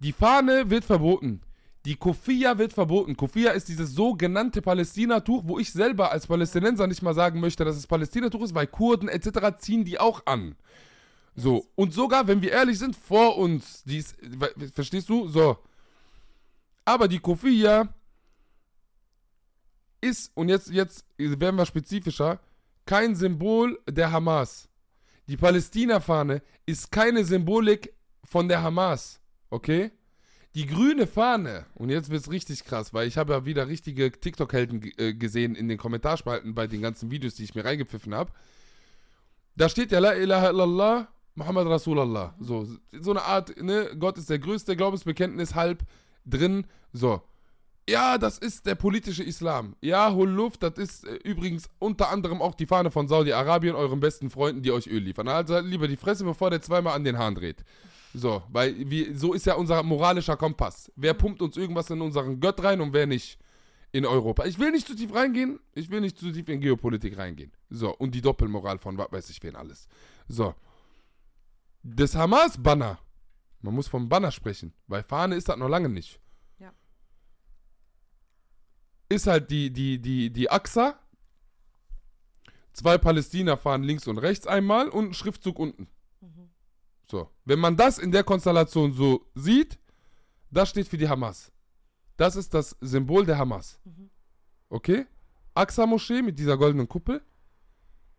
Die 0.00 0.12
Fahne 0.12 0.68
wird 0.68 0.84
verboten. 0.84 1.40
Die 1.86 1.96
Kofia 1.96 2.58
wird 2.58 2.74
verboten. 2.74 3.16
Kofia 3.16 3.52
ist 3.52 3.68
dieses 3.68 3.92
sogenannte 3.94 4.60
Palästinatuch, 4.60 5.44
wo 5.46 5.58
ich 5.58 5.72
selber 5.72 6.12
als 6.12 6.26
Palästinenser 6.26 6.86
nicht 6.86 7.02
mal 7.02 7.14
sagen 7.14 7.40
möchte, 7.40 7.64
dass 7.64 7.76
es 7.76 7.86
Palästinatuch 7.86 8.42
ist, 8.42 8.54
weil 8.54 8.66
Kurden 8.66 9.08
etc. 9.08 9.56
ziehen 9.58 9.84
die 9.84 9.98
auch 9.98 10.26
an. 10.26 10.56
So, 11.34 11.66
und 11.76 11.94
sogar, 11.94 12.26
wenn 12.26 12.42
wir 12.42 12.52
ehrlich 12.52 12.78
sind, 12.78 12.94
vor 12.96 13.38
uns, 13.38 13.82
die 13.84 13.98
ist, 13.98 14.16
verstehst 14.74 15.08
du? 15.08 15.28
So. 15.28 15.56
Aber 16.84 17.08
die 17.08 17.18
Kofia 17.20 17.94
ist, 20.02 20.32
und 20.34 20.48
jetzt, 20.48 20.70
jetzt 20.70 21.06
werden 21.16 21.56
wir 21.56 21.66
spezifischer, 21.66 22.40
kein 22.84 23.14
Symbol 23.14 23.80
der 23.88 24.12
Hamas. 24.12 24.68
Die 25.28 25.36
Palästina-Fahne 25.36 26.42
ist 26.66 26.90
keine 26.90 27.24
Symbolik 27.24 27.94
von 28.24 28.48
der 28.48 28.62
Hamas. 28.62 29.20
Okay? 29.48 29.92
Die 30.56 30.66
grüne 30.66 31.06
Fahne, 31.06 31.64
und 31.76 31.90
jetzt 31.90 32.10
wird 32.10 32.22
es 32.22 32.30
richtig 32.30 32.64
krass, 32.64 32.92
weil 32.92 33.06
ich 33.06 33.16
habe 33.16 33.32
ja 33.32 33.44
wieder 33.44 33.68
richtige 33.68 34.10
TikTok-Helden 34.10 34.90
äh, 34.98 35.14
gesehen 35.14 35.54
in 35.54 35.68
den 35.68 35.78
Kommentarspalten 35.78 36.54
bei 36.54 36.66
den 36.66 36.82
ganzen 36.82 37.10
Videos, 37.12 37.34
die 37.34 37.44
ich 37.44 37.54
mir 37.54 37.64
reingepfiffen 37.64 38.14
habe. 38.14 38.32
Da 39.54 39.68
steht 39.68 39.92
ja 39.92 40.00
La 40.00 40.14
ilaha 40.14 40.50
illallah, 40.50 41.08
Muhammad 41.36 41.68
Rasulallah. 41.68 42.34
So, 42.40 42.66
so 42.98 43.10
eine 43.12 43.22
Art, 43.22 43.62
ne, 43.62 43.90
Gott 43.96 44.18
ist 44.18 44.28
der 44.28 44.40
größte 44.40 44.76
Glaubensbekenntnis 44.76 45.54
halb 45.54 45.84
drin. 46.26 46.66
So. 46.92 47.22
Ja, 47.88 48.18
das 48.18 48.38
ist 48.38 48.66
der 48.66 48.74
politische 48.74 49.22
Islam. 49.22 49.74
Ja, 49.80 50.12
hol 50.12 50.28
Luft, 50.28 50.62
das 50.64 50.74
ist 50.78 51.06
äh, 51.06 51.14
übrigens 51.24 51.68
unter 51.78 52.10
anderem 52.10 52.42
auch 52.42 52.54
die 52.54 52.66
Fahne 52.66 52.90
von 52.90 53.06
Saudi-Arabien, 53.06 53.76
euren 53.76 54.00
besten 54.00 54.30
Freunden, 54.30 54.62
die 54.62 54.72
euch 54.72 54.88
Öl 54.88 55.02
liefern. 55.02 55.28
Also 55.28 55.54
halt 55.54 55.66
lieber 55.66 55.86
die 55.86 55.96
Fresse, 55.96 56.24
bevor 56.24 56.50
der 56.50 56.60
zweimal 56.60 56.94
an 56.94 57.04
den 57.04 57.18
Hahn 57.18 57.36
dreht. 57.36 57.64
So, 58.12 58.42
weil 58.48 58.90
wir, 58.90 59.16
so 59.16 59.32
ist 59.34 59.46
ja 59.46 59.54
unser 59.54 59.82
moralischer 59.82 60.36
Kompass. 60.36 60.90
Wer 60.96 61.14
pumpt 61.14 61.42
uns 61.42 61.56
irgendwas 61.56 61.90
in 61.90 62.00
unseren 62.00 62.40
Gött 62.40 62.62
rein 62.62 62.80
und 62.80 62.92
wer 62.92 63.06
nicht 63.06 63.38
in 63.92 64.04
Europa? 64.04 64.44
Ich 64.46 64.58
will 64.58 64.72
nicht 64.72 64.86
zu 64.86 64.96
tief 64.96 65.14
reingehen, 65.14 65.60
ich 65.74 65.90
will 65.90 66.00
nicht 66.00 66.18
zu 66.18 66.32
tief 66.32 66.48
in 66.48 66.60
Geopolitik 66.60 67.16
reingehen. 67.16 67.52
So, 67.68 67.94
und 67.96 68.14
die 68.14 68.20
Doppelmoral 68.20 68.78
von 68.78 68.98
was 68.98 69.12
weiß 69.12 69.30
ich 69.30 69.42
wen 69.42 69.54
alles. 69.54 69.86
So. 70.28 70.54
Das 71.82 72.14
Hamas-Banner, 72.14 72.98
man 73.62 73.74
muss 73.74 73.88
vom 73.88 74.08
Banner 74.08 74.32
sprechen, 74.32 74.74
weil 74.86 75.02
Fahne 75.02 75.36
ist 75.36 75.48
das 75.48 75.56
noch 75.56 75.68
lange 75.68 75.88
nicht. 75.88 76.20
Ja. 76.58 76.72
Ist 79.08 79.28
halt 79.28 79.50
die, 79.50 79.72
die, 79.72 80.00
die, 80.00 80.30
die 80.30 80.50
AXA, 80.50 80.98
zwei 82.72 82.98
Palästina-Fahnen 82.98 83.86
links 83.86 84.08
und 84.08 84.18
rechts 84.18 84.46
einmal 84.48 84.88
und 84.88 85.10
ein 85.10 85.14
Schriftzug 85.14 85.58
unten. 85.60 85.88
So, 87.10 87.28
wenn 87.44 87.58
man 87.58 87.76
das 87.76 87.98
in 87.98 88.12
der 88.12 88.22
Konstellation 88.22 88.92
so 88.92 89.26
sieht, 89.34 89.80
das 90.48 90.68
steht 90.68 90.86
für 90.86 90.96
die 90.96 91.08
Hamas. 91.08 91.50
Das 92.16 92.36
ist 92.36 92.54
das 92.54 92.76
Symbol 92.80 93.26
der 93.26 93.36
Hamas. 93.36 93.80
Okay? 94.68 95.06
Aqsa-Moschee 95.54 96.22
mit 96.22 96.38
dieser 96.38 96.56
goldenen 96.56 96.88
Kuppel. 96.88 97.20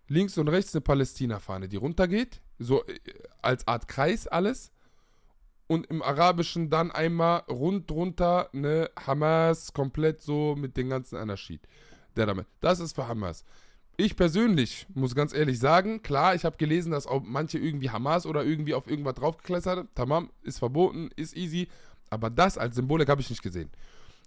Links 0.10 0.38
und 0.38 0.50
rechts 0.50 0.76
eine 0.76 0.82
Palästina-Fahne, 0.82 1.70
die 1.70 1.78
runtergeht. 1.78 2.42
So 2.60 2.86
äh, 2.86 3.00
als 3.42 3.66
Art 3.66 3.88
Kreis 3.88 4.28
alles. 4.28 4.74
Und 5.68 5.88
im 5.88 6.02
Arabischen 6.02 6.70
dann 6.70 6.92
einmal 6.92 7.44
rund 7.50 7.90
drunter 7.90 8.50
eine 8.54 8.90
Hamas 9.00 9.72
komplett 9.72 10.22
so 10.22 10.58
mit 10.58 10.76
den 10.76 10.90
ganzen 10.90 11.16
Anarchid. 11.16 11.66
Der 12.18 12.26
damit. 12.26 12.48
Das 12.60 12.82
ist 12.82 12.94
für 12.94 13.08
Hamas. 13.08 13.46
Ich 14.04 14.16
persönlich 14.16 14.88
muss 14.96 15.14
ganz 15.14 15.32
ehrlich 15.32 15.60
sagen, 15.60 16.02
klar, 16.02 16.34
ich 16.34 16.44
habe 16.44 16.58
gelesen, 16.58 16.92
dass 16.92 17.06
auch 17.06 17.22
manche 17.24 17.60
irgendwie 17.60 17.92
Hamas 17.92 18.26
oder 18.26 18.44
irgendwie 18.44 18.74
auf 18.74 18.88
irgendwas 18.88 19.14
draufgeklettert 19.14 19.78
haben. 19.78 19.90
Tamam, 19.94 20.32
ist 20.42 20.58
verboten, 20.58 21.12
ist 21.16 21.38
easy. 21.38 21.68
Aber 22.10 22.32
das 22.32 22.58
als 22.58 22.76
Symbolik 22.76 23.10
habe 23.10 23.22
ich 23.22 23.30
nicht 23.30 23.44
gesehen. 23.44 23.70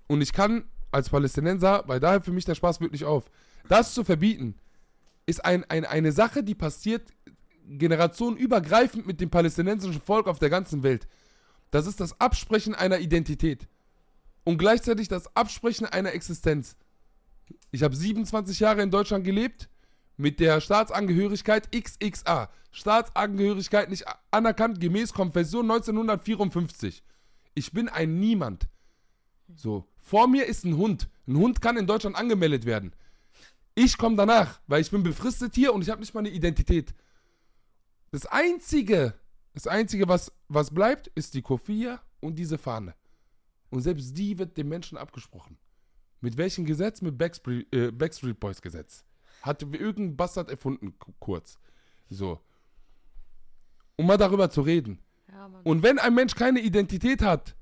Und 0.07 0.21
ich 0.21 0.33
kann 0.33 0.67
als 0.93 1.11
Palästinenser, 1.11 1.83
weil 1.89 1.99
daher 1.99 2.21
für 2.21 2.31
mich 2.31 2.45
der 2.45 2.55
Spaß 2.55 2.81
wirklich 2.81 3.05
auf, 3.05 3.25
das 3.69 3.95
zu 3.95 4.05
verbieten, 4.05 4.55
ist 5.27 5.45
ein, 5.45 5.65
ein, 5.65 5.85
eine 5.85 6.13
Sache, 6.13 6.45
die 6.45 6.55
passiert 6.55 7.13
generationenübergreifend 7.67 9.09
mit 9.09 9.21
dem 9.21 9.31
palästinensischen 9.31 10.01
Volk 10.01 10.29
auf 10.29 10.39
der 10.39 10.51
ganzen 10.51 10.85
Welt. 10.85 11.09
Das 11.73 11.89
ist 11.89 11.99
das 11.99 12.21
Absprechen 12.21 12.77
einer 12.77 13.01
Identität. 13.01 13.67
Und 14.45 14.59
gleichzeitig 14.59 15.09
das 15.09 15.35
Absprechen 15.35 15.85
einer 15.85 16.13
Existenz. 16.13 16.77
Ich 17.71 17.83
habe 17.83 17.97
27 17.97 18.61
Jahre 18.61 18.83
in 18.83 18.91
Deutschland 18.91 19.25
gelebt 19.25 19.69
mit 20.17 20.41
der 20.41 20.61
Staatsangehörigkeit 20.61 21.71
XXA. 21.73 22.51
Staatsangehörigkeit 22.71 23.91
nicht 23.91 24.05
anerkannt 24.31 24.81
gemäß 24.81 25.13
Konfession 25.13 25.71
1954. 25.71 27.03
Ich 27.55 27.73
bin 27.73 27.89
ein 27.89 28.19
Niemand. 28.19 28.69
So, 29.55 29.87
Vor 29.99 30.29
mir 30.29 30.47
ist 30.47 30.65
ein 30.65 30.77
Hund. 30.77 31.09
Ein 31.27 31.37
Hund 31.37 31.63
kann 31.63 31.77
in 31.77 31.87
Deutschland 31.87 32.17
angemeldet 32.17 32.65
werden. 32.65 32.93
Ich 33.75 33.99
komme 33.99 34.17
danach, 34.17 34.61
weil 34.67 34.81
ich 34.81 34.91
bin 34.91 35.03
befristet 35.03 35.55
hier 35.55 35.73
und 35.75 35.83
ich 35.83 35.91
habe 35.91 36.01
nicht 36.01 36.15
mal 36.15 36.21
eine 36.21 36.31
Identität. 36.31 36.95
Das 38.11 38.27
Einzige, 38.27 39.15
das 39.53 39.67
Einzige, 39.67 40.07
was, 40.07 40.31
was 40.49 40.73
bleibt, 40.73 41.09
ist 41.09 41.35
die 41.35 41.43
Kofia 41.43 42.01
und 42.21 42.39
diese 42.39 42.59
Fahne. 42.59 42.95
Und 43.71 43.81
selbst 43.81 44.17
die 44.17 44.39
wird 44.39 44.57
dem 44.57 44.69
Menschen 44.69 44.97
abgesprochen. 44.97 45.59
Mit 46.25 46.39
welchem 46.39 46.65
Gesetz? 46.65 47.03
Mit 47.03 47.19
Backstreet, 47.19 47.67
äh, 47.71 47.91
Backstreet 47.91 48.41
Boys 48.41 48.63
Gesetz. 48.63 49.05
Hat 49.43 49.61
irgendein 49.61 50.17
Bastard 50.17 50.49
erfunden, 50.49 50.95
kurz. 51.21 51.59
So. 52.09 52.41
Um 53.97 54.07
mal 54.07 54.17
darüber 54.17 54.49
zu 54.49 54.63
reden. 54.63 55.01
Ja. 55.31 55.51
Und 55.65 55.83
wenn 55.83 55.99
ein 55.99 56.15
Mensch 56.15 56.35
keine 56.35 56.61
Identität 56.61 57.21
hat 57.21 57.55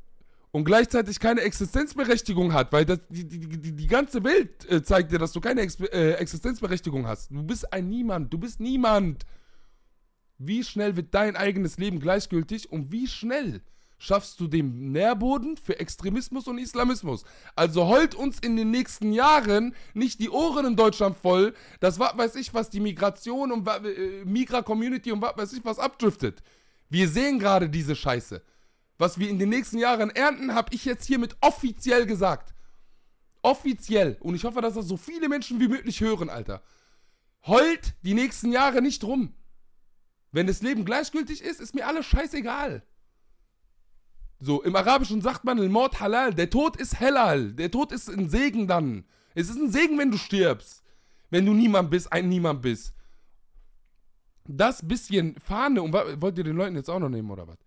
und 0.53 0.65
gleichzeitig 0.65 1.19
keine 1.19 1.41
Existenzberechtigung 1.41 2.53
hat, 2.53 2.73
weil 2.73 2.85
das, 2.85 3.01
die, 3.09 3.27
die, 3.27 3.41
die, 3.41 3.73
die 3.73 3.87
ganze 3.89 4.23
Welt 4.23 4.71
äh, 4.71 4.81
zeigt 4.81 5.11
dir, 5.11 5.19
dass 5.19 5.33
du 5.33 5.41
keine 5.41 5.63
Ex 5.63 5.81
äh, 5.81 6.13
Existenzberechtigung 6.13 7.05
hast. 7.05 7.33
Du 7.33 7.43
bist 7.43 7.73
ein 7.73 7.89
Niemand, 7.89 8.33
du 8.33 8.39
bist 8.39 8.61
niemand. 8.61 9.27
Wie 10.39 10.63
schnell 10.63 10.95
wird 10.95 11.13
dein 11.13 11.35
eigenes 11.35 11.79
Leben 11.79 11.99
gleichgültig 11.99 12.71
und 12.71 12.93
wie 12.93 13.09
schnell 13.09 13.61
schaffst 14.03 14.41
du 14.41 14.49
den 14.49 14.91
Nährboden 14.91 15.57
für 15.57 15.79
Extremismus 15.79 16.49
und 16.49 16.59
Islamismus? 16.59 17.25
Also 17.55 17.87
heult 17.87 18.17
uns 18.17 18.41
in 18.41 18.57
den 18.57 18.73
nächsten 18.73 19.13
Jahren 19.13 19.77
nicht 19.95 20.19
die 20.19 20.29
Ohren 20.29 20.67
in 20.67 20.77
Deutschland 20.77 21.17
voll, 21.17 21.55
dass 21.79 22.01
was 22.01 22.19
weiß 22.19 22.35
ich, 22.35 22.53
was 22.53 22.69
die 22.69 22.81
Migration 22.81 23.53
und 23.53 23.69
äh, 23.69 24.25
Migra-Community 24.25 25.13
und 25.13 25.23
was 25.23 25.37
weiß 25.37 25.53
ich, 25.53 25.65
was 25.65 25.79
abdriftet. 25.79 26.43
Wir 26.89 27.09
sehen 27.09 27.39
gerade 27.39 27.71
diese 27.71 27.95
Scheiße. 27.95 28.43
Was 28.99 29.21
wir 29.21 29.31
in 29.31 29.39
den 29.39 29.51
nächsten 29.51 29.79
Jahren 29.79 30.11
ernten, 30.11 30.53
habe 30.53 30.75
ich 30.75 30.85
jetzt 30.85 31.07
hiermit 31.07 31.37
offiziell 31.41 32.05
gesagt. 32.05 32.55
Offiziell. 33.41 34.17
Und 34.21 34.35
ich 34.35 34.43
hoffe, 34.43 34.61
dass 34.61 34.75
das 34.75 34.87
so 34.87 34.97
viele 34.97 35.29
Menschen 35.29 35.61
wie 35.61 35.69
möglich 35.69 36.01
hören, 36.01 36.29
Alter. 36.29 36.63
Heult 37.47 37.95
die 38.03 38.15
nächsten 38.15 38.51
Jahre 38.51 38.83
nicht 38.83 39.05
rum. 39.05 39.33
Wenn 40.33 40.49
das 40.49 40.61
Leben 40.61 40.85
gleichgültig 40.85 41.43
ist, 41.43 41.61
ist 41.61 41.75
mir 41.75 41.87
alles 41.87 42.07
scheißegal. 42.07 42.83
So, 44.45 44.61
im 44.65 44.75
Arabischen 44.75 45.21
sagt 45.21 45.45
man, 45.45 45.65
Mord 45.71 46.01
halal. 46.01 46.35
Der 46.35 46.51
Tod 46.51 46.77
ist 46.77 46.99
halal. 46.99 47.53
Der 47.53 47.71
Tod 47.71 47.93
ist 47.93 48.09
ein 48.09 48.29
Segen 48.29 48.67
dann. 48.67 49.05
Es 49.37 49.49
ist 49.49 49.57
ein 49.57 49.71
Segen, 49.71 49.97
wenn 49.99 50.11
du 50.11 50.19
stirbst. 50.19 50.83
Wenn 51.31 51.47
du 51.47 51.53
niemand 51.55 51.93
bist, 51.93 52.13
ein 52.13 52.29
Niemand 52.29 52.61
bist. 52.61 52.93
Das 54.45 54.87
bisschen 54.87 55.37
Fahne, 55.39 55.81
und 55.81 55.93
wollt 55.93 56.37
ihr 56.37 56.43
den 56.43 56.57
Leuten 56.57 56.75
jetzt 56.75 56.91
auch 56.91 56.99
noch 56.99 57.09
nehmen, 57.09 57.31
oder 57.31 57.47
was? 57.47 57.59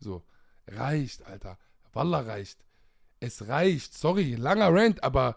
So, 0.00 0.22
reicht, 0.68 1.22
Alter. 1.26 1.58
Wallah 1.92 2.20
reicht. 2.20 2.64
Es 3.20 3.48
reicht. 3.48 3.92
Sorry, 3.92 4.34
langer 4.34 4.72
Rant, 4.72 5.04
aber 5.04 5.36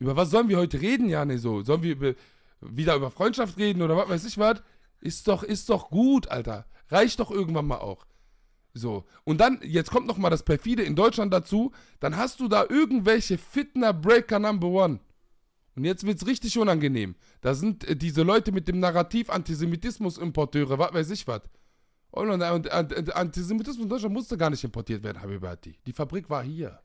über 0.00 0.16
was 0.16 0.30
sollen 0.30 0.48
wir 0.48 0.58
heute 0.58 0.80
reden, 0.80 1.08
Jane? 1.08 1.38
So, 1.38 1.62
sollen 1.62 1.84
wir 1.84 1.92
über, 1.92 2.14
wieder 2.60 2.96
über 2.96 3.12
Freundschaft 3.12 3.58
reden 3.58 3.80
oder 3.80 3.96
was 3.96 4.08
weiß 4.08 4.24
ich 4.24 4.38
was? 4.38 4.60
Ist 5.00 5.28
doch, 5.28 5.44
ist 5.44 5.68
doch 5.68 5.88
gut, 5.88 6.26
Alter. 6.32 6.66
Reicht 6.88 7.20
doch 7.20 7.30
irgendwann 7.30 7.68
mal 7.68 7.78
auch. 7.78 8.04
So, 8.74 9.04
und 9.24 9.40
dann, 9.40 9.60
jetzt 9.62 9.90
kommt 9.90 10.06
noch 10.06 10.16
mal 10.16 10.30
das 10.30 10.44
Perfide 10.44 10.82
in 10.82 10.96
Deutschland 10.96 11.32
dazu, 11.32 11.72
dann 12.00 12.16
hast 12.16 12.40
du 12.40 12.48
da 12.48 12.64
irgendwelche 12.68 13.36
Fitner-Breaker 13.36 14.38
Number 14.38 14.68
One. 14.68 15.00
Und 15.74 15.84
jetzt 15.84 16.06
wird's 16.06 16.26
richtig 16.26 16.58
unangenehm. 16.58 17.14
Da 17.40 17.54
sind 17.54 17.84
äh, 17.84 17.96
diese 17.96 18.22
Leute 18.22 18.52
mit 18.52 18.68
dem 18.68 18.80
Narrativ 18.80 19.30
Antisemitismus-Importeure, 19.30 20.78
was 20.78 20.92
weiß 20.92 21.10
ich 21.10 21.26
was. 21.26 21.42
Und, 22.10 22.28
und, 22.30 22.42
und 22.42 23.16
Antisemitismus 23.16 23.84
in 23.84 23.88
Deutschland 23.88 24.14
musste 24.14 24.36
gar 24.36 24.50
nicht 24.50 24.64
importiert 24.64 25.02
werden, 25.02 25.22
Habibati. 25.22 25.78
Die 25.86 25.92
Fabrik 25.92 26.28
war 26.28 26.44
hier. 26.44 26.78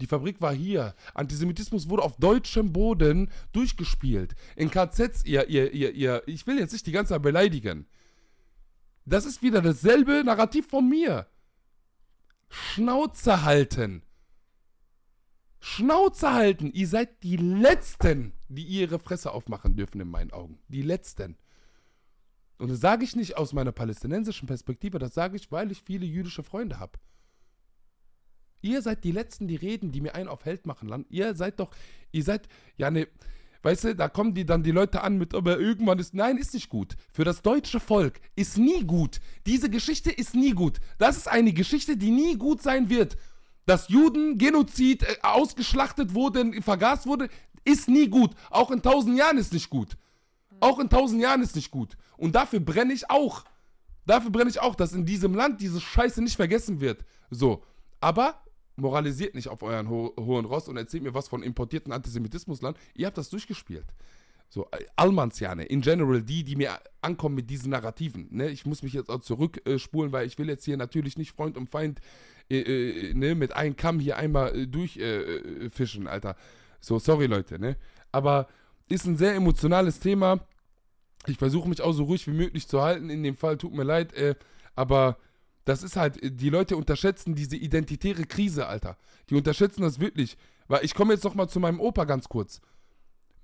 Die 0.00 0.06
Fabrik 0.06 0.40
war 0.40 0.52
hier. 0.52 0.94
Antisemitismus 1.14 1.88
wurde 1.88 2.02
auf 2.02 2.16
deutschem 2.16 2.72
Boden 2.72 3.30
durchgespielt. 3.52 4.34
In 4.56 4.70
KZs, 4.70 5.24
ihr, 5.24 5.48
ihr, 5.48 5.72
ihr, 5.72 5.92
ihr, 5.92 6.22
ich 6.26 6.46
will 6.46 6.58
jetzt 6.58 6.72
nicht 6.72 6.86
die 6.86 6.92
ganze 6.92 7.14
Zeit 7.14 7.22
beleidigen. 7.22 7.86
Das 9.08 9.24
ist 9.24 9.42
wieder 9.42 9.62
dasselbe 9.62 10.22
Narrativ 10.22 10.68
von 10.68 10.88
mir. 10.88 11.26
Schnauze 12.50 13.42
halten. 13.42 14.02
Schnauze 15.60 16.32
halten. 16.32 16.70
Ihr 16.72 16.88
seid 16.88 17.22
die 17.22 17.36
Letzten, 17.36 18.32
die 18.48 18.64
ihre 18.64 18.98
Fresse 18.98 19.32
aufmachen 19.32 19.76
dürfen 19.76 20.00
in 20.00 20.10
meinen 20.10 20.30
Augen. 20.32 20.58
Die 20.68 20.82
Letzten. 20.82 21.38
Und 22.58 22.70
das 22.70 22.80
sage 22.80 23.04
ich 23.04 23.16
nicht 23.16 23.36
aus 23.36 23.52
meiner 23.52 23.72
palästinensischen 23.72 24.46
Perspektive, 24.46 24.98
das 24.98 25.14
sage 25.14 25.36
ich, 25.36 25.50
weil 25.50 25.70
ich 25.70 25.82
viele 25.82 26.04
jüdische 26.04 26.42
Freunde 26.42 26.78
habe. 26.78 26.98
Ihr 28.60 28.82
seid 28.82 29.04
die 29.04 29.12
Letzten, 29.12 29.46
die 29.46 29.56
reden, 29.56 29.92
die 29.92 30.00
mir 30.00 30.16
einen 30.16 30.28
auf 30.28 30.44
Held 30.44 30.66
machen. 30.66 31.06
Ihr 31.08 31.34
seid 31.34 31.60
doch, 31.60 31.70
ihr 32.10 32.24
seid, 32.24 32.48
ja 32.76 32.90
ne, 32.90 33.06
weißt 33.68 33.84
du, 33.84 33.94
da 33.94 34.08
kommen 34.08 34.32
die 34.32 34.46
dann 34.46 34.62
die 34.62 34.70
Leute 34.70 35.02
an 35.02 35.18
mit, 35.18 35.34
aber 35.34 35.58
irgendwann 35.58 35.98
ist, 35.98 36.14
nein, 36.14 36.38
ist 36.38 36.54
nicht 36.54 36.70
gut. 36.70 36.96
Für 37.12 37.24
das 37.24 37.42
deutsche 37.42 37.80
Volk 37.80 38.18
ist 38.34 38.56
nie 38.56 38.82
gut. 38.82 39.20
Diese 39.44 39.68
Geschichte 39.68 40.10
ist 40.10 40.34
nie 40.34 40.52
gut. 40.52 40.78
Das 40.96 41.18
ist 41.18 41.28
eine 41.28 41.52
Geschichte, 41.52 41.98
die 41.98 42.10
nie 42.10 42.36
gut 42.36 42.62
sein 42.62 42.88
wird. 42.88 43.18
Dass 43.66 43.90
Juden 43.90 44.38
Genozid 44.38 45.02
äh, 45.02 45.16
ausgeschlachtet 45.22 46.14
wurden, 46.14 46.62
vergast 46.62 47.06
wurde, 47.06 47.28
ist 47.64 47.88
nie 47.88 48.08
gut. 48.08 48.30
Auch 48.48 48.70
in 48.70 48.80
tausend 48.80 49.18
Jahren 49.18 49.36
ist 49.36 49.52
nicht 49.52 49.68
gut. 49.68 49.98
Auch 50.60 50.78
in 50.78 50.88
tausend 50.88 51.20
Jahren 51.20 51.42
ist 51.42 51.54
nicht 51.54 51.70
gut. 51.70 51.98
Und 52.16 52.34
dafür 52.34 52.60
brenne 52.60 52.94
ich 52.94 53.10
auch. 53.10 53.44
Dafür 54.06 54.30
brenne 54.30 54.48
ich 54.48 54.60
auch, 54.60 54.76
dass 54.76 54.94
in 54.94 55.04
diesem 55.04 55.34
Land 55.34 55.60
diese 55.60 55.82
Scheiße 55.82 56.22
nicht 56.22 56.36
vergessen 56.36 56.80
wird. 56.80 57.04
So. 57.28 57.62
Aber 58.00 58.40
moralisiert 58.80 59.34
nicht 59.34 59.48
auf 59.48 59.62
euren 59.62 59.88
ho 59.88 60.12
hohen 60.18 60.44
Ross 60.44 60.68
und 60.68 60.76
erzählt 60.76 61.02
mir 61.02 61.14
was 61.14 61.28
von 61.28 61.42
importierten 61.42 61.92
Antisemitismusland. 61.92 62.76
Ihr 62.94 63.06
habt 63.06 63.18
das 63.18 63.30
durchgespielt. 63.30 63.86
So, 64.50 64.66
äh, 64.70 64.84
Allmannsjane, 64.96 65.64
in 65.64 65.82
general, 65.82 66.22
die, 66.22 66.42
die 66.42 66.56
mir 66.56 66.78
ankommen 67.02 67.34
mit 67.34 67.50
diesen 67.50 67.70
Narrativen. 67.70 68.28
Ne? 68.30 68.48
Ich 68.48 68.64
muss 68.64 68.82
mich 68.82 68.94
jetzt 68.94 69.10
auch 69.10 69.20
zurückspulen, 69.20 70.10
äh, 70.10 70.12
weil 70.12 70.26
ich 70.26 70.38
will 70.38 70.48
jetzt 70.48 70.64
hier 70.64 70.76
natürlich 70.76 71.18
nicht 71.18 71.32
Freund 71.32 71.56
und 71.56 71.68
Feind 71.68 72.00
äh, 72.50 72.60
äh, 72.60 73.14
ne, 73.14 73.34
mit 73.34 73.54
einem 73.54 73.76
Kamm 73.76 74.00
hier 74.00 74.16
einmal 74.16 74.56
äh, 74.56 74.66
durchfischen, 74.66 76.06
äh, 76.06 76.10
Alter. 76.10 76.34
So, 76.80 76.98
sorry, 76.98 77.26
Leute, 77.26 77.58
ne? 77.58 77.76
Aber 78.10 78.48
ist 78.88 79.04
ein 79.04 79.18
sehr 79.18 79.34
emotionales 79.34 80.00
Thema. 80.00 80.40
Ich 81.26 81.36
versuche 81.36 81.68
mich 81.68 81.82
auch 81.82 81.92
so 81.92 82.04
ruhig 82.04 82.26
wie 82.26 82.32
möglich 82.32 82.66
zu 82.68 82.80
halten. 82.80 83.10
In 83.10 83.22
dem 83.22 83.36
Fall 83.36 83.58
tut 83.58 83.74
mir 83.74 83.82
leid, 83.82 84.14
aber 84.74 85.18
das 85.68 85.82
ist 85.82 85.96
halt, 85.96 86.22
äh, 86.22 86.30
die 86.30 86.50
Leute 86.50 86.76
unterschätzen 86.76 87.34
diese 87.34 87.56
identitäre 87.56 88.24
Krise, 88.24 88.66
Alter. 88.66 88.96
Die 89.28 89.34
unterschätzen 89.34 89.82
das 89.82 90.00
wirklich. 90.00 90.36
Weil 90.66 90.84
ich 90.84 90.94
komme 90.94 91.12
jetzt 91.12 91.24
noch 91.24 91.34
mal 91.34 91.48
zu 91.48 91.60
meinem 91.60 91.80
Opa 91.80 92.04
ganz 92.04 92.28
kurz. 92.28 92.60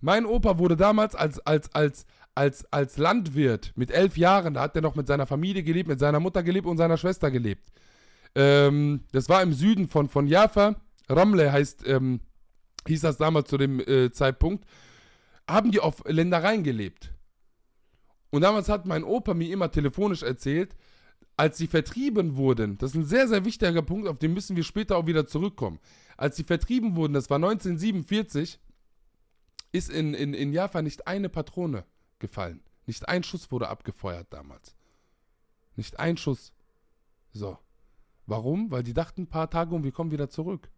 Mein 0.00 0.26
Opa 0.26 0.58
wurde 0.58 0.76
damals 0.76 1.14
als, 1.14 1.38
als, 1.40 1.74
als, 1.74 2.06
als, 2.34 2.72
als 2.72 2.98
Landwirt 2.98 3.72
mit 3.76 3.90
elf 3.90 4.16
Jahren, 4.16 4.54
da 4.54 4.62
hat 4.62 4.76
er 4.76 4.82
noch 4.82 4.96
mit 4.96 5.06
seiner 5.06 5.26
Familie 5.26 5.62
gelebt, 5.62 5.88
mit 5.88 5.98
seiner 5.98 6.20
Mutter 6.20 6.42
gelebt 6.42 6.66
und 6.66 6.76
seiner 6.76 6.98
Schwester 6.98 7.30
gelebt. 7.30 7.70
Ähm, 8.34 9.04
das 9.12 9.28
war 9.28 9.42
im 9.42 9.52
Süden 9.52 9.88
von, 9.88 10.08
von 10.08 10.26
Jaffa. 10.26 10.76
Ramle 11.08 11.52
heißt, 11.52 11.87
ähm, 11.87 12.20
hieß 12.87 13.02
das 13.02 13.18
damals 13.18 13.48
zu 13.48 13.56
dem 13.56 13.80
äh, 13.80 14.10
Zeitpunkt. 14.12 14.64
Haben 15.48 15.70
die 15.70 15.80
auf 15.80 16.02
Ländereien 16.06 16.64
gelebt. 16.64 17.14
Und 18.30 18.42
damals 18.42 18.68
hat 18.68 18.87
mein 18.87 19.04
Opa 19.04 19.32
mir 19.32 19.50
immer 19.50 19.70
telefonisch 19.70 20.22
erzählt, 20.22 20.74
als 21.37 21.59
sie 21.59 21.66
vertrieben 21.66 22.37
wurden, 22.37 22.79
das 22.79 22.90
ist 22.90 22.97
ein 22.97 23.05
sehr, 23.05 23.29
sehr 23.29 23.44
wichtiger 23.44 23.83
Punkt, 23.83 24.09
auf 24.09 24.18
den 24.18 24.35
müssen 24.35 24.57
wir 24.57 24.64
später 24.64 24.97
auch 24.97 25.07
wieder 25.07 25.27
zurückkommen. 25.27 25.81
Als 26.16 26.37
sie 26.37 26.44
vertrieben 26.44 26.97
wurden, 26.97 27.12
das 27.12 27.29
war 27.29 27.37
1947, 27.37 28.61
ist 29.73 29.90
in, 29.90 30.14
in, 30.14 30.35
in 30.35 30.53
Jaffa 30.53 30.83
nicht 30.83 31.07
eine 31.09 31.29
Patrone 31.29 31.85
gefallen. 32.20 32.62
Nicht 32.87 33.09
ein 33.09 33.25
Schuss 33.25 33.51
wurde 33.51 33.68
abgefeuert 33.68 34.29
damals. 34.31 34.77
Nicht 35.75 35.99
ein 35.99 36.16
Schuss. 36.16 36.53
So. 37.33 37.59
Warum? 38.27 38.70
Weil 38.70 38.85
die 38.85 38.94
dachten 38.94 39.23
ein 39.23 39.29
paar 39.29 39.51
Tage 39.51 39.75
und 39.75 39.83
wir 39.83 39.92
kommen 39.92 40.12
wieder 40.12 40.31
zurück. 40.31 40.70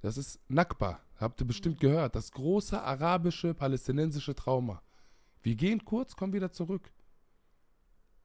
Das 0.00 0.16
ist 0.16 0.40
Nakba. 0.48 1.00
Habt 1.18 1.40
ihr 1.40 1.46
bestimmt 1.46 1.80
gehört. 1.80 2.14
Das 2.14 2.32
große 2.32 2.80
arabische, 2.80 3.54
palästinensische 3.54 4.34
Trauma. 4.34 4.82
Wir 5.42 5.54
gehen 5.54 5.84
kurz, 5.84 6.16
kommen 6.16 6.32
wieder 6.32 6.52
zurück. 6.52 6.90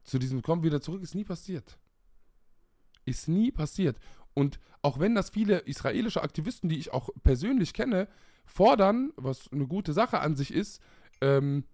Zu 0.04 0.18
diesem 0.18 0.42
Kommen 0.42 0.62
wieder 0.62 0.80
zurück 0.80 1.02
ist 1.02 1.14
nie 1.14 1.24
passiert. 1.24 1.78
Ist 3.04 3.28
nie 3.28 3.50
passiert. 3.50 3.98
Und 4.34 4.58
auch 4.82 4.98
wenn 4.98 5.14
das 5.14 5.30
viele 5.30 5.58
israelische 5.58 6.22
Aktivisten, 6.22 6.68
die 6.68 6.78
ich 6.78 6.92
auch 6.92 7.10
persönlich 7.22 7.72
kenne, 7.72 8.08
fordern, 8.44 9.12
was 9.16 9.50
eine 9.52 9.66
gute 9.66 9.92
Sache 9.92 10.20
an 10.20 10.34
sich 10.34 10.52
ist, 10.52 10.80
ähm, 11.20 11.64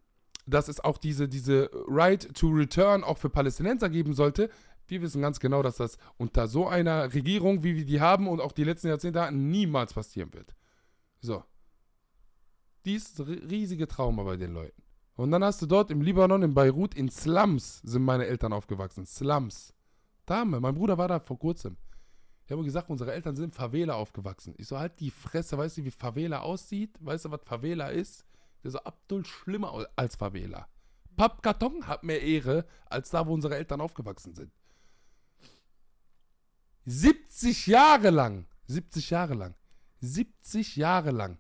dass 0.47 0.69
es 0.69 0.81
auch 0.81 0.99
diese, 0.99 1.29
diese 1.29 1.71
Right 1.87 2.35
to 2.35 2.49
Return 2.49 3.05
auch 3.05 3.19
für 3.19 3.31
Palästinenser 3.31 3.89
geben 3.89 4.15
sollte. 4.15 4.51
Wir 4.87 5.03
wissen 5.03 5.21
ganz 5.21 5.41
genau, 5.41 5.63
dass 5.63 5.77
das 5.77 5.99
unter 6.17 6.49
so 6.49 6.67
einer 6.67 7.13
Regierung, 7.13 7.63
wie 7.63 7.77
wir 7.77 7.85
die 7.85 8.01
haben 8.01 8.27
und 8.27 8.41
auch 8.41 8.53
die 8.53 8.65
letzten 8.65 8.89
Jahrzehnte 8.89 9.21
hatten, 9.21 9.51
niemals 9.51 9.93
passieren 9.93 10.33
wird. 10.33 10.55
So. 11.21 11.45
Dies 12.85 13.21
riesige 13.21 13.87
Trauma 13.87 14.23
bei 14.23 14.37
den 14.37 14.55
Leuten. 14.55 14.83
Und 15.19 15.33
dann 15.33 15.43
hast 15.43 15.61
du 15.61 15.67
dort 15.67 15.91
im 15.91 16.01
Libanon, 16.01 16.45
in 16.45 16.55
Beirut, 16.55 16.95
in 16.95 17.11
Slums 17.11 17.81
sind 17.83 18.05
meine 18.05 18.27
Eltern 18.27 18.53
aufgewachsen. 18.53 19.05
Slums. 19.05 19.75
Dame, 20.25 20.61
mein 20.61 20.77
Bruder 20.77 20.97
war 20.97 21.09
da 21.09 21.19
vor 21.19 21.41
kurzem. 21.41 21.77
Die 22.49 22.53
haben 22.53 22.63
gesagt, 22.63 22.89
unsere 22.89 23.13
Eltern 23.13 23.35
sind 23.35 23.47
in 23.47 23.53
Favela 23.53 23.95
aufgewachsen. 23.95 24.55
Ich 24.59 24.69
so, 24.69 24.79
halt 24.79 25.01
die 25.01 25.11
Fresse, 25.11 25.59
weißt 25.59 25.79
du, 25.79 25.85
wie 25.85 25.91
Favela 25.91 26.43
aussieht? 26.43 26.97
Weißt 27.01 27.25
du, 27.25 27.33
was 27.33 27.41
Favela 27.45 27.89
ist? 27.89 28.25
Der 28.63 28.71
so, 28.71 28.79
Abdul 28.79 29.25
schlimmer 29.25 29.89
als 29.97 30.15
Favela. 30.15 30.69
Pappkarton 31.17 31.89
hat 31.89 32.05
mehr 32.05 32.23
Ehre, 32.23 32.65
als 32.87 33.11
da, 33.11 33.27
wo 33.27 33.35
unsere 33.35 33.57
Eltern 33.57 33.81
aufgewachsen 33.81 34.37
sind. 34.37 34.53
70 36.85 37.67
Jahre 37.67 38.11
lang, 38.11 38.47
70 38.69 39.11
Jahre 39.11 39.35
lang, 39.35 39.57
70 40.01 40.77
Jahre 40.77 41.11
lang. 41.11 41.39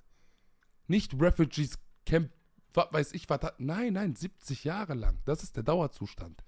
Nicht 0.88 1.14
Refugees 1.14 1.78
Camp, 2.04 2.32
was 2.74 2.92
weiß 2.92 3.12
ich, 3.12 3.28
was 3.28 3.40
hat. 3.42 3.60
Nein, 3.60 3.94
nein, 3.94 4.14
70 4.14 4.64
Jahre 4.64 4.94
lang. 4.94 5.18
Das 5.24 5.42
ist 5.42 5.56
der 5.56 5.62
Dauerzustand. 5.62 6.44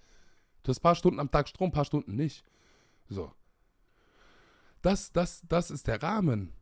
Du 0.63 0.71
hast 0.71 0.79
ein 0.79 0.83
paar 0.83 0.95
Stunden 0.95 1.21
am 1.21 1.31
Tag 1.31 1.49
Strom, 1.49 1.71
ein 1.71 1.73
paar 1.73 1.85
Stunden 1.85 2.17
nicht. 2.17 2.45
So. 3.09 3.33
Das, 4.83 5.13
das, 5.13 5.43
das 5.49 5.71
ist 5.71 5.87
der 5.87 6.03
Rahmen. 6.03 6.53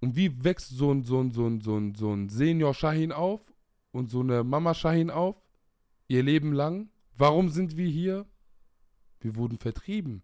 Und 0.00 0.16
wie 0.16 0.44
wächst 0.44 0.70
so 0.70 0.92
ein, 0.92 1.04
so 1.04 1.20
ein, 1.20 1.32
so 1.32 1.46
ein, 1.46 1.60
so 1.60 1.76
ein, 1.76 1.94
so 1.94 2.12
ein 2.12 2.28
Senior 2.28 2.74
Shahin 2.74 3.12
auf 3.12 3.40
und 3.90 4.10
so 4.10 4.20
eine 4.20 4.44
Mama 4.44 4.74
Shahin 4.74 5.10
auf? 5.10 5.36
Ihr 6.06 6.22
Leben 6.22 6.52
lang. 6.52 6.88
Warum 7.16 7.48
sind 7.48 7.76
wir 7.76 7.88
hier? 7.88 8.26
Wir 9.20 9.34
wurden 9.34 9.58
vertrieben. 9.58 10.22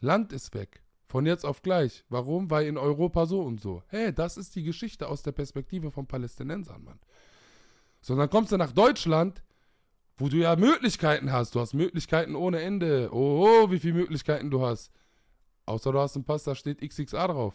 Land 0.00 0.32
ist 0.32 0.54
weg. 0.54 0.82
Von 1.06 1.26
jetzt 1.26 1.44
auf 1.44 1.62
gleich. 1.62 2.04
Warum? 2.08 2.50
Weil 2.50 2.66
in 2.66 2.76
Europa 2.76 3.26
so 3.26 3.42
und 3.42 3.60
so. 3.60 3.82
Hey, 3.88 4.12
das 4.12 4.36
ist 4.36 4.54
die 4.56 4.62
Geschichte 4.64 5.08
aus 5.08 5.22
der 5.22 5.32
Perspektive 5.32 5.90
von 5.90 6.06
Palästinensern, 6.06 6.84
Mann. 6.84 6.98
Sondern 8.04 8.28
kommst 8.28 8.52
du 8.52 8.58
nach 8.58 8.72
Deutschland, 8.72 9.42
wo 10.18 10.28
du 10.28 10.36
ja 10.36 10.56
Möglichkeiten 10.56 11.32
hast. 11.32 11.54
Du 11.54 11.60
hast 11.60 11.72
Möglichkeiten 11.72 12.34
ohne 12.34 12.60
Ende. 12.60 13.08
Oh, 13.10 13.70
wie 13.70 13.78
viele 13.78 13.94
Möglichkeiten 13.94 14.50
du 14.50 14.60
hast. 14.60 14.92
Außer 15.64 15.90
du 15.90 15.98
hast 15.98 16.14
einen 16.14 16.26
Pass, 16.26 16.44
da 16.44 16.54
steht 16.54 16.86
XXA 16.86 17.28
drauf. 17.28 17.54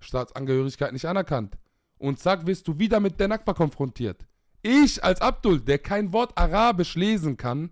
Staatsangehörigkeit 0.00 0.92
nicht 0.92 1.04
anerkannt. 1.04 1.56
Und 1.98 2.18
zack, 2.18 2.48
wirst 2.48 2.66
du 2.66 2.80
wieder 2.80 2.98
mit 2.98 3.20
der 3.20 3.28
Nakba 3.28 3.54
konfrontiert. 3.54 4.26
Ich 4.62 5.04
als 5.04 5.20
Abdul, 5.20 5.60
der 5.60 5.78
kein 5.78 6.12
Wort 6.12 6.36
Arabisch 6.36 6.96
lesen 6.96 7.36
kann, 7.36 7.70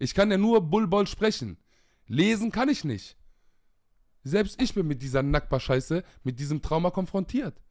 ich 0.00 0.14
kann 0.14 0.28
ja 0.28 0.38
nur 0.38 0.60
Bulbol 0.60 1.06
sprechen. 1.06 1.56
Lesen 2.08 2.50
kann 2.50 2.68
ich 2.68 2.82
nicht. 2.82 3.16
Selbst 4.24 4.60
ich 4.60 4.74
bin 4.74 4.88
mit 4.88 5.00
dieser 5.00 5.22
Nakba-Scheiße, 5.22 6.02
mit 6.24 6.40
diesem 6.40 6.62
Trauma 6.62 6.90
konfrontiert. 6.90 7.62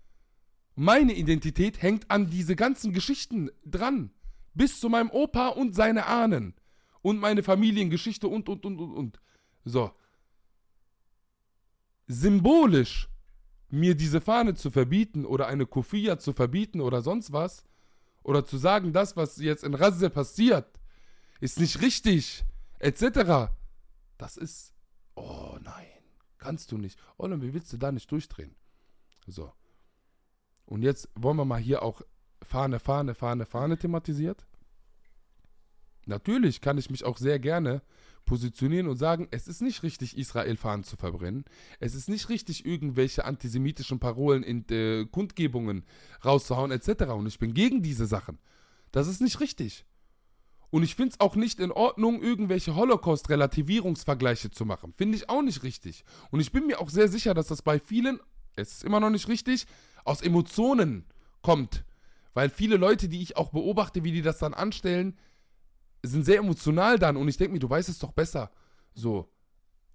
Meine 0.75 1.13
Identität 1.13 1.81
hängt 1.81 2.09
an 2.09 2.29
diese 2.29 2.55
ganzen 2.55 2.93
Geschichten 2.93 3.49
dran. 3.65 4.11
Bis 4.53 4.79
zu 4.79 4.89
meinem 4.89 5.09
Opa 5.09 5.49
und 5.49 5.75
seine 5.75 6.07
Ahnen. 6.07 6.53
Und 7.01 7.19
meine 7.19 7.43
Familiengeschichte 7.43 8.27
und, 8.27 8.49
und, 8.49 8.65
und, 8.65 8.79
und, 8.79 8.93
und. 8.93 9.19
So. 9.65 9.91
Symbolisch 12.07 13.09
mir 13.69 13.95
diese 13.95 14.21
Fahne 14.21 14.53
zu 14.55 14.69
verbieten 14.69 15.25
oder 15.25 15.47
eine 15.47 15.65
Kufia 15.65 16.19
zu 16.19 16.33
verbieten 16.33 16.81
oder 16.81 17.01
sonst 17.01 17.31
was, 17.31 17.63
oder 18.23 18.45
zu 18.45 18.57
sagen, 18.57 18.93
das, 18.93 19.15
was 19.15 19.37
jetzt 19.37 19.63
in 19.63 19.73
Rasse 19.73 20.09
passiert, 20.09 20.79
ist 21.39 21.59
nicht 21.59 21.81
richtig, 21.81 22.43
etc. 22.79 23.51
Das 24.17 24.37
ist, 24.37 24.73
oh 25.15 25.57
nein, 25.61 25.87
kannst 26.37 26.71
du 26.71 26.77
nicht. 26.77 26.99
Oh, 27.17 27.27
wie 27.29 27.53
willst 27.53 27.73
du 27.73 27.77
da 27.77 27.91
nicht 27.91 28.11
durchdrehen? 28.11 28.55
So. 29.25 29.51
Und 30.71 30.83
jetzt 30.83 31.09
wollen 31.15 31.35
wir 31.35 31.43
mal 31.43 31.59
hier 31.59 31.83
auch 31.83 32.01
Fahne, 32.41 32.79
Fahne, 32.79 33.13
Fahne, 33.13 33.45
Fahne 33.45 33.77
thematisiert. 33.77 34.45
Natürlich 36.05 36.61
kann 36.61 36.77
ich 36.77 36.89
mich 36.89 37.03
auch 37.03 37.17
sehr 37.17 37.39
gerne 37.39 37.81
positionieren 38.23 38.87
und 38.87 38.95
sagen, 38.95 39.27
es 39.31 39.49
ist 39.49 39.61
nicht 39.61 39.83
richtig, 39.83 40.17
Israel-Fahnen 40.17 40.85
zu 40.85 40.95
verbrennen. 40.95 41.43
Es 41.81 41.93
ist 41.93 42.07
nicht 42.07 42.29
richtig, 42.29 42.65
irgendwelche 42.65 43.25
antisemitischen 43.25 43.99
Parolen 43.99 44.43
in 44.43 44.63
äh, 44.69 45.05
Kundgebungen 45.07 45.83
rauszuhauen, 46.23 46.71
etc. 46.71 47.03
Und 47.11 47.27
ich 47.27 47.37
bin 47.37 47.53
gegen 47.53 47.83
diese 47.83 48.05
Sachen. 48.05 48.39
Das 48.93 49.09
ist 49.09 49.19
nicht 49.19 49.41
richtig. 49.41 49.83
Und 50.69 50.83
ich 50.83 50.95
finde 50.95 51.11
es 51.11 51.19
auch 51.19 51.35
nicht 51.35 51.59
in 51.59 51.73
Ordnung, 51.73 52.23
irgendwelche 52.23 52.75
Holocaust-Relativierungsvergleiche 52.75 54.51
zu 54.51 54.63
machen. 54.63 54.93
Finde 54.97 55.17
ich 55.17 55.29
auch 55.29 55.41
nicht 55.41 55.63
richtig. 55.63 56.05
Und 56.29 56.39
ich 56.39 56.53
bin 56.53 56.65
mir 56.65 56.79
auch 56.79 56.89
sehr 56.89 57.09
sicher, 57.09 57.33
dass 57.33 57.47
das 57.47 57.61
bei 57.61 57.77
vielen, 57.77 58.21
es 58.55 58.73
ist 58.73 58.83
immer 58.83 58.99
noch 58.99 59.09
nicht 59.09 59.27
richtig, 59.27 59.65
aus 60.03 60.21
Emotionen 60.21 61.05
kommt. 61.41 61.83
Weil 62.33 62.49
viele 62.49 62.77
Leute, 62.77 63.09
die 63.09 63.21
ich 63.21 63.37
auch 63.37 63.49
beobachte, 63.49 64.03
wie 64.03 64.11
die 64.11 64.21
das 64.21 64.39
dann 64.39 64.53
anstellen, 64.53 65.17
sind 66.03 66.25
sehr 66.25 66.37
emotional 66.37 66.97
dann 66.97 67.17
und 67.17 67.27
ich 67.27 67.37
denke 67.37 67.53
mir, 67.53 67.59
du 67.59 67.69
weißt 67.69 67.89
es 67.89 67.99
doch 67.99 68.11
besser. 68.11 68.51
So. 68.93 69.29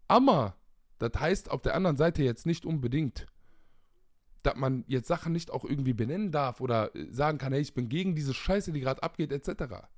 Aber 0.09 0.57
das 0.99 1.13
heißt 1.19 1.51
auf 1.51 1.63
der 1.63 1.75
anderen 1.75 1.97
Seite 1.97 2.23
jetzt 2.23 2.47
nicht 2.47 2.65
unbedingt, 2.65 3.27
dass 4.43 4.57
man 4.57 4.85
jetzt 4.87 5.09
Sachen 5.09 5.33
nicht 5.33 5.51
auch 5.51 5.65
irgendwie 5.65 5.93
benennen 5.93 6.31
darf 6.31 6.61
oder 6.61 6.95
äh, 6.95 7.11
sagen 7.11 7.39
kann, 7.39 7.53
hey, 7.53 7.63
ich 7.63 7.75
bin 7.75 7.89
gegen 7.89 8.15
diese 8.15 8.35
Scheiße, 8.35 8.73
die 8.73 8.81
gerade 8.81 9.03
abgeht, 9.03 9.33
etc. 9.33 9.89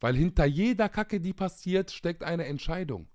Weil 0.00 0.14
hinter 0.14 0.44
jeder 0.44 0.88
Kacke, 0.88 1.20
die 1.20 1.32
passiert, 1.32 1.90
steckt 1.90 2.22
eine 2.22 2.44
Entscheidung. 2.44 3.08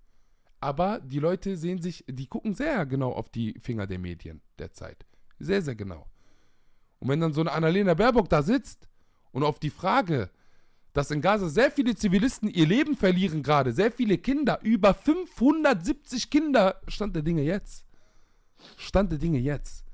Aber 0.59 0.99
die 0.99 1.19
Leute 1.19 1.55
sehen 1.55 1.81
sich, 1.81 2.03
die 2.07 2.27
gucken 2.27 2.53
sehr 2.53 2.85
genau 2.85 3.11
auf 3.11 3.29
die 3.29 3.55
Finger 3.59 3.85
der 3.87 3.99
Medien 3.99 4.41
derzeit. 4.57 5.05
Sehr, 5.39 5.61
sehr 5.61 5.75
genau. 5.75 6.07
Und 6.99 7.09
wenn 7.09 7.19
dann 7.21 7.33
so 7.33 7.41
eine 7.41 7.51
Annalena 7.51 7.93
Baerbock 7.93 8.27
da 8.29 8.41
sitzt 8.41 8.89
und 9.31 9.43
auf 9.43 9.59
die 9.59 9.69
Frage, 9.69 10.31
dass 10.93 11.11
in 11.11 11.21
Gaza 11.21 11.47
sehr 11.47 11.69
viele 11.69 11.93
Zivilisten 11.95 12.49
ihr 12.49 12.65
Leben 12.65 12.95
verlieren 12.95 13.43
gerade, 13.43 13.71
sehr 13.71 13.91
viele 13.91 14.17
Kinder, 14.17 14.59
über 14.63 14.95
570 14.95 16.31
Kinder, 16.31 16.81
Stand 16.87 17.15
der 17.15 17.21
Dinge 17.21 17.43
jetzt. 17.43 17.85
Stand 18.77 19.11
der 19.11 19.19
Dinge 19.19 19.37
jetzt. 19.37 19.85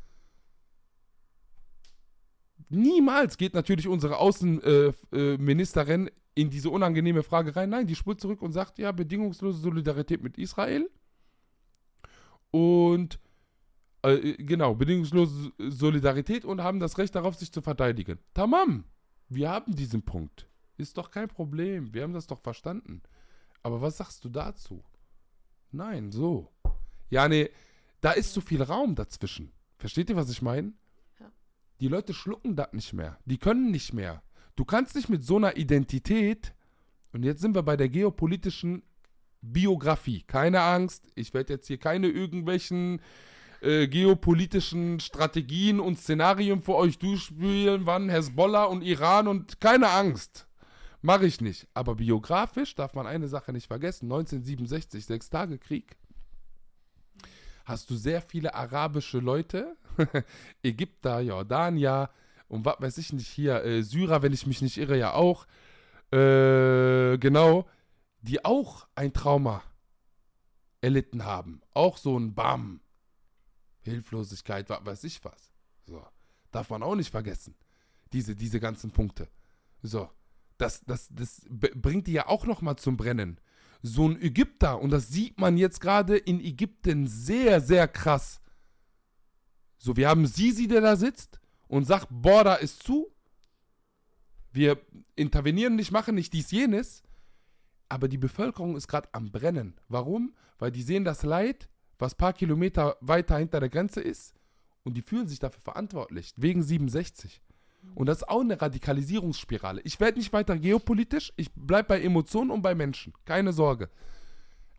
Niemals 2.69 3.37
geht 3.37 3.53
natürlich 3.53 3.89
unsere 3.89 4.17
Außenministerin 4.17 6.09
in 6.35 6.49
diese 6.49 6.69
unangenehme 6.69 7.23
Frage 7.23 7.55
rein. 7.55 7.69
Nein, 7.69 7.87
die 7.87 7.95
spult 7.95 8.19
zurück 8.19 8.41
und 8.41 8.51
sagt, 8.51 8.79
ja, 8.79 8.91
bedingungslose 8.91 9.59
Solidarität 9.59 10.23
mit 10.23 10.37
Israel. 10.37 10.89
Und 12.51 13.19
äh, 14.03 14.33
genau, 14.33 14.75
bedingungslose 14.75 15.51
Solidarität 15.57 16.45
und 16.45 16.61
haben 16.61 16.79
das 16.79 16.97
Recht 16.97 17.15
darauf, 17.15 17.35
sich 17.35 17.51
zu 17.51 17.61
verteidigen. 17.61 18.19
Tamam, 18.33 18.85
wir 19.29 19.49
haben 19.49 19.75
diesen 19.75 20.03
Punkt. 20.03 20.47
Ist 20.77 20.97
doch 20.97 21.11
kein 21.11 21.27
Problem. 21.27 21.93
Wir 21.93 22.03
haben 22.03 22.13
das 22.13 22.27
doch 22.27 22.39
verstanden. 22.41 23.01
Aber 23.61 23.81
was 23.81 23.97
sagst 23.97 24.25
du 24.25 24.29
dazu? 24.29 24.83
Nein, 25.71 26.11
so. 26.11 26.51
Ja, 27.09 27.27
nee, 27.27 27.49
da 28.01 28.11
ist 28.11 28.33
zu 28.33 28.41
viel 28.41 28.61
Raum 28.61 28.95
dazwischen. 28.95 29.51
Versteht 29.77 30.09
ihr, 30.09 30.15
was 30.15 30.29
ich 30.29 30.41
meine? 30.41 30.73
Ja. 31.19 31.31
Die 31.79 31.87
Leute 31.87 32.13
schlucken 32.13 32.55
das 32.55 32.73
nicht 32.73 32.93
mehr. 32.93 33.17
Die 33.25 33.37
können 33.37 33.71
nicht 33.71 33.93
mehr. 33.93 34.21
Du 34.55 34.65
kannst 34.65 34.95
nicht 34.95 35.09
mit 35.09 35.23
so 35.23 35.37
einer 35.37 35.57
Identität, 35.57 36.53
und 37.11 37.23
jetzt 37.23 37.41
sind 37.41 37.55
wir 37.55 37.63
bei 37.63 37.77
der 37.77 37.89
geopolitischen 37.89 38.83
Biografie. 39.41 40.23
Keine 40.23 40.61
Angst, 40.61 41.05
ich 41.15 41.33
werde 41.33 41.53
jetzt 41.53 41.67
hier 41.67 41.77
keine 41.77 42.07
irgendwelchen 42.07 43.01
äh, 43.61 43.87
geopolitischen 43.87 44.99
Strategien 44.99 45.79
und 45.79 45.99
Szenarien 45.99 46.61
für 46.61 46.75
euch 46.75 46.97
durchspielen, 46.99 47.85
wann 47.85 48.09
Hezbollah 48.09 48.65
und 48.65 48.81
Iran 48.81 49.27
und 49.27 49.59
keine 49.59 49.89
Angst. 49.89 50.47
Mache 51.01 51.25
ich 51.25 51.41
nicht. 51.41 51.67
Aber 51.73 51.95
biografisch 51.95 52.75
darf 52.75 52.93
man 52.93 53.07
eine 53.07 53.27
Sache 53.27 53.51
nicht 53.51 53.67
vergessen. 53.67 54.05
1967, 54.05 55.05
Sechstagekrieg. 55.05 55.97
Hast 57.65 57.89
du 57.89 57.95
sehr 57.95 58.21
viele 58.21 58.53
arabische 58.55 59.19
Leute, 59.19 59.75
Ägypter, 60.63 61.19
Jordanier 61.21 62.09
und 62.47 62.65
was 62.65 62.79
weiß 62.79 62.97
ich 62.99 63.13
nicht 63.13 63.27
hier, 63.27 63.63
äh, 63.63 63.83
Syrer, 63.83 64.21
wenn 64.21 64.33
ich 64.33 64.45
mich 64.45 64.61
nicht 64.61 64.77
irre, 64.77 64.97
ja 64.97 65.13
auch. 65.13 65.47
Äh, 66.11 67.17
genau, 67.17 67.67
die 68.21 68.45
auch 68.45 68.87
ein 68.95 69.13
Trauma 69.13 69.63
erlitten 70.81 71.25
haben. 71.25 71.61
Auch 71.73 71.97
so 71.97 72.17
ein 72.17 72.35
Bam. 72.35 72.81
Hilflosigkeit, 73.81 74.69
was 74.69 74.85
weiß 74.85 75.03
ich 75.05 75.23
was. 75.25 75.51
So. 75.85 76.05
Darf 76.51 76.69
man 76.69 76.83
auch 76.83 76.95
nicht 76.95 77.09
vergessen. 77.09 77.55
Diese, 78.13 78.35
diese 78.35 78.59
ganzen 78.59 78.91
Punkte. 78.91 79.27
So. 79.81 80.09
Das, 80.57 80.81
das, 80.85 81.09
das 81.11 81.41
bringt 81.49 82.07
die 82.07 82.13
ja 82.13 82.27
auch 82.27 82.45
nochmal 82.45 82.75
zum 82.75 82.95
Brennen. 82.95 83.39
So 83.81 84.07
ein 84.07 84.21
Ägypter, 84.21 84.79
und 84.79 84.91
das 84.91 85.09
sieht 85.09 85.39
man 85.39 85.57
jetzt 85.57 85.81
gerade 85.81 86.15
in 86.15 86.39
Ägypten 86.39 87.07
sehr, 87.07 87.59
sehr 87.59 87.87
krass. 87.87 88.39
So, 89.77 89.97
wir 89.97 90.07
haben 90.07 90.25
Sisi, 90.25 90.67
der 90.67 90.79
da 90.79 90.95
sitzt 90.95 91.41
und 91.73 91.85
sagt, 91.85 92.07
Border 92.11 92.59
ist 92.59 92.83
zu. 92.83 93.11
Wir 94.51 94.79
intervenieren 95.15 95.75
nicht, 95.75 95.91
machen 95.91 96.13
nicht 96.13 96.31
dies, 96.33 96.51
jenes. 96.51 97.01
Aber 97.89 98.07
die 98.07 98.19
Bevölkerung 98.19 98.75
ist 98.75 98.87
gerade 98.87 99.09
am 99.11 99.31
Brennen. 99.31 99.75
Warum? 99.87 100.35
Weil 100.59 100.71
die 100.71 100.83
sehen 100.83 101.03
das 101.03 101.23
Leid, 101.23 101.67
was 101.97 102.13
paar 102.13 102.33
Kilometer 102.33 102.95
weiter 103.01 103.37
hinter 103.37 103.59
der 103.59 103.69
Grenze 103.69 104.01
ist. 104.01 104.35
Und 104.83 104.95
die 104.95 105.01
fühlen 105.01 105.27
sich 105.27 105.39
dafür 105.39 105.61
verantwortlich. 105.61 106.33
Wegen 106.37 106.61
67. 106.61 107.41
Und 107.95 108.05
das 108.05 108.17
ist 108.17 108.29
auch 108.29 108.41
eine 108.41 108.61
Radikalisierungsspirale. 108.61 109.81
Ich 109.83 109.99
werde 109.99 110.19
nicht 110.19 110.31
weiter 110.31 110.57
geopolitisch. 110.57 111.33
Ich 111.37 111.51
bleibe 111.53 111.89
bei 111.89 112.01
Emotionen 112.01 112.51
und 112.51 112.61
bei 112.61 112.75
Menschen. 112.75 113.13
Keine 113.25 113.51
Sorge. 113.51 113.89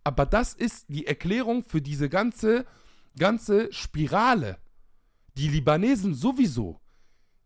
Aber 0.04 0.26
das 0.26 0.54
ist 0.54 0.86
die 0.88 1.06
Erklärung 1.06 1.64
für 1.64 1.82
diese 1.82 2.08
ganze 2.08 2.66
ganze 3.18 3.72
Spirale. 3.72 4.58
Die 5.36 5.48
Libanesen 5.48 6.14
sowieso. 6.14 6.80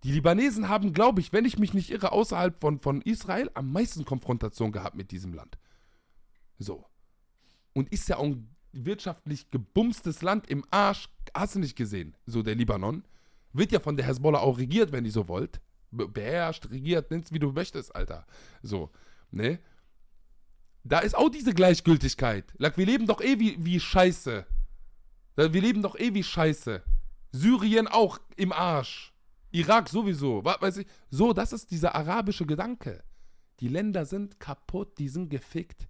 Die 0.05 0.13
Libanesen 0.13 0.69
haben, 0.69 0.93
glaube 0.93 1.21
ich, 1.21 1.33
wenn 1.33 1.45
ich 1.45 1.59
mich 1.59 1.75
nicht 1.75 1.91
irre, 1.91 2.13
außerhalb 2.13 2.61
von, 2.61 2.81
von 2.81 3.03
Israel 3.03 3.51
am 3.55 3.73
meisten 3.73 4.05
Konfrontation 4.05 4.71
gehabt 4.71 4.97
mit 4.97 5.11
diesem 5.11 5.33
Land. 5.33 5.59
So. 6.59 6.85
Und 7.73 7.93
ist 7.93 8.09
ja 8.09 8.19
auch 8.19 8.25
ein 8.25 8.55
wirtschaftlich 8.73 9.51
gebumstes 9.51 10.23
Land 10.23 10.49
im 10.49 10.65
Arsch. 10.71 11.09
Hast 11.35 11.57
du 11.57 11.59
nicht 11.59 11.77
gesehen? 11.77 12.17
So 12.27 12.43
der 12.43 12.55
Libanon. 12.55 13.05
Wird 13.53 13.73
ja 13.73 13.81
von 13.81 13.97
der 13.97 14.07
Hezbollah 14.07 14.41
auch 14.41 14.59
regiert, 14.59 14.93
wenn 14.93 15.05
ihr 15.05 15.13
so 15.13 15.29
wollt. 15.29 15.61
Be 15.91 16.07
beherrscht, 16.07 16.71
regiert, 16.71 17.11
nenn's 17.11 17.33
wie 17.33 17.39
du 17.39 17.53
möchtest, 17.53 17.95
Alter. 17.97 18.27
So. 18.63 18.91
Ne? 19.31 19.59
Da 20.85 21.01
ist 21.01 21.17
auch 21.17 21.29
diese 21.29 21.55
Gleichgültigkeit. 21.55 22.55
Wir 22.59 22.87
leben 22.87 23.07
doch 23.07 23.21
eh 23.21 23.39
wie, 23.41 23.57
wie 23.65 23.81
Scheiße. 23.81 24.47
Wir 25.37 25.49
leben 25.49 25.83
doch 25.83 25.99
eh 25.99 26.15
wie 26.15 26.23
Scheiße. 26.23 26.83
Syrien 27.33 27.89
auch 27.89 28.19
im 28.37 28.53
Arsch. 28.53 29.13
Irak 29.51 29.89
sowieso. 29.89 30.45
Was 30.45 30.61
weiß 30.61 30.77
ich. 30.79 30.87
So, 31.11 31.33
das 31.33 31.53
ist 31.53 31.71
dieser 31.71 31.95
arabische 31.95 32.47
Gedanke. 32.47 33.03
Die 33.61 33.69
Länder 33.69 34.05
sind 34.05 34.39
kaputt, 34.39 34.99
die 34.99 35.09
sind 35.09 35.31
gefickt. 35.31 35.89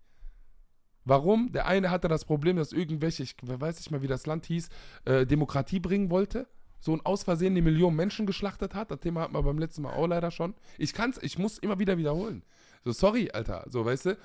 Warum? 1.04 1.52
Der 1.52 1.66
eine 1.66 1.90
hatte 1.90 2.08
das 2.08 2.24
Problem, 2.24 2.56
dass 2.56 2.72
irgendwelche, 2.72 3.22
ich 3.22 3.34
weiß 3.42 3.76
nicht 3.78 3.90
mal, 3.90 4.02
wie 4.02 4.08
das 4.08 4.26
Land 4.26 4.46
hieß, 4.46 4.68
äh, 5.04 5.26
Demokratie 5.26 5.80
bringen 5.80 6.10
wollte. 6.10 6.46
So 6.80 6.92
ein 6.92 7.04
aus 7.04 7.24
Versehen 7.24 7.54
eine 7.54 7.62
Million 7.62 7.94
Menschen 7.96 8.26
geschlachtet 8.26 8.74
hat. 8.74 8.90
Das 8.90 9.00
Thema 9.00 9.22
hatten 9.22 9.34
wir 9.34 9.42
beim 9.42 9.58
letzten 9.58 9.82
Mal 9.82 9.94
auch 9.94 10.06
leider 10.06 10.30
schon. 10.30 10.54
Ich 10.76 10.92
kann's, 10.92 11.18
ich 11.22 11.38
muss 11.38 11.58
immer 11.58 11.78
wieder 11.78 11.98
wiederholen. 11.98 12.42
So, 12.84 12.92
sorry, 12.92 13.30
Alter. 13.32 13.64
So, 13.68 13.84
weißt 13.84 14.06
du? 14.06 14.18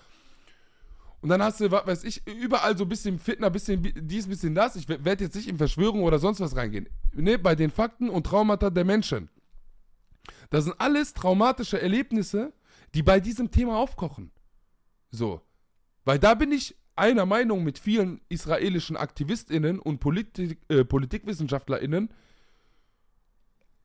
Und 1.22 1.30
dann 1.30 1.42
hast 1.42 1.62
du, 1.62 1.72
was 1.72 1.88
weiß 1.88 2.04
ich, 2.04 2.28
überall 2.28 2.78
so 2.78 2.84
ein 2.84 2.90
bisschen 2.90 3.18
Fitner, 3.18 3.50
bisschen 3.50 3.82
dies, 3.82 4.28
bisschen 4.28 4.54
das. 4.54 4.76
Ich 4.76 4.90
werde 4.90 5.24
jetzt 5.24 5.36
nicht 5.36 5.48
in 5.48 5.58
Verschwörung 5.58 6.04
oder 6.04 6.20
sonst 6.20 6.42
was 6.42 6.56
reingehen. 6.56 6.90
Ne, 7.14 7.38
bei 7.38 7.56
den 7.56 7.70
Fakten 7.70 8.10
und 8.10 8.26
Traumata 8.26 8.70
der 8.70 8.86
Menschen. 8.86 9.30
Das 10.50 10.66
sind 10.66 10.76
alles 10.80 11.14
traumatische 11.14 11.82
Erlebnisse, 11.82 12.54
die 12.94 13.04
bei 13.04 13.20
diesem 13.20 13.52
Thema 13.52 13.78
aufkochen. 13.78 14.32
So. 15.12 15.42
Weil 16.06 16.20
da 16.20 16.34
bin 16.34 16.52
ich 16.52 16.76
einer 16.96 17.26
Meinung 17.26 17.64
mit 17.64 17.80
vielen 17.80 18.22
israelischen 18.30 18.98
AktivistInnen 18.98 19.80
und 19.80 20.00
Politik, 20.00 20.60
äh, 20.70 20.84
PolitikwissenschaftlerInnen. 20.84 22.10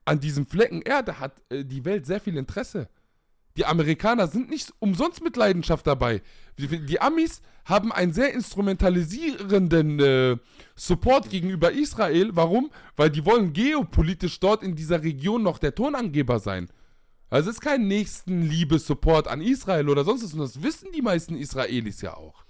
An 0.04 0.20
diesem 0.20 0.46
Flecken 0.46 0.82
Erde 0.82 1.20
hat 1.20 1.42
äh, 1.50 1.64
die 1.64 1.84
Welt 1.84 2.06
sehr 2.06 2.20
viel 2.20 2.36
Interesse. 2.36 2.88
Die 3.58 3.66
Amerikaner 3.66 4.28
sind 4.28 4.50
nicht 4.50 4.72
umsonst 4.78 5.20
mit 5.20 5.36
Leidenschaft 5.36 5.84
dabei. 5.84 6.22
Die, 6.58 6.86
die 6.86 7.00
Amis 7.00 7.42
haben 7.64 7.90
einen 7.90 8.12
sehr 8.12 8.32
instrumentalisierenden 8.32 9.98
äh, 9.98 10.36
Support 10.76 11.28
gegenüber 11.28 11.72
Israel. 11.72 12.36
Warum? 12.36 12.70
Weil 12.94 13.10
die 13.10 13.26
wollen 13.26 13.52
geopolitisch 13.52 14.38
dort 14.38 14.62
in 14.62 14.76
dieser 14.76 15.02
Region 15.02 15.42
noch 15.42 15.58
der 15.58 15.74
Tonangeber 15.74 16.38
sein. 16.38 16.68
Also 17.30 17.50
es 17.50 17.56
ist 17.56 17.60
kein 17.60 17.88
Nächstenliebe-Support 17.88 19.26
an 19.26 19.40
Israel 19.40 19.88
oder 19.88 20.04
sonst 20.04 20.22
was. 20.22 20.34
Und 20.34 20.38
das 20.38 20.62
wissen 20.62 20.92
die 20.94 21.02
meisten 21.02 21.34
Israelis 21.34 22.00
ja 22.00 22.14
auch. 22.16 22.44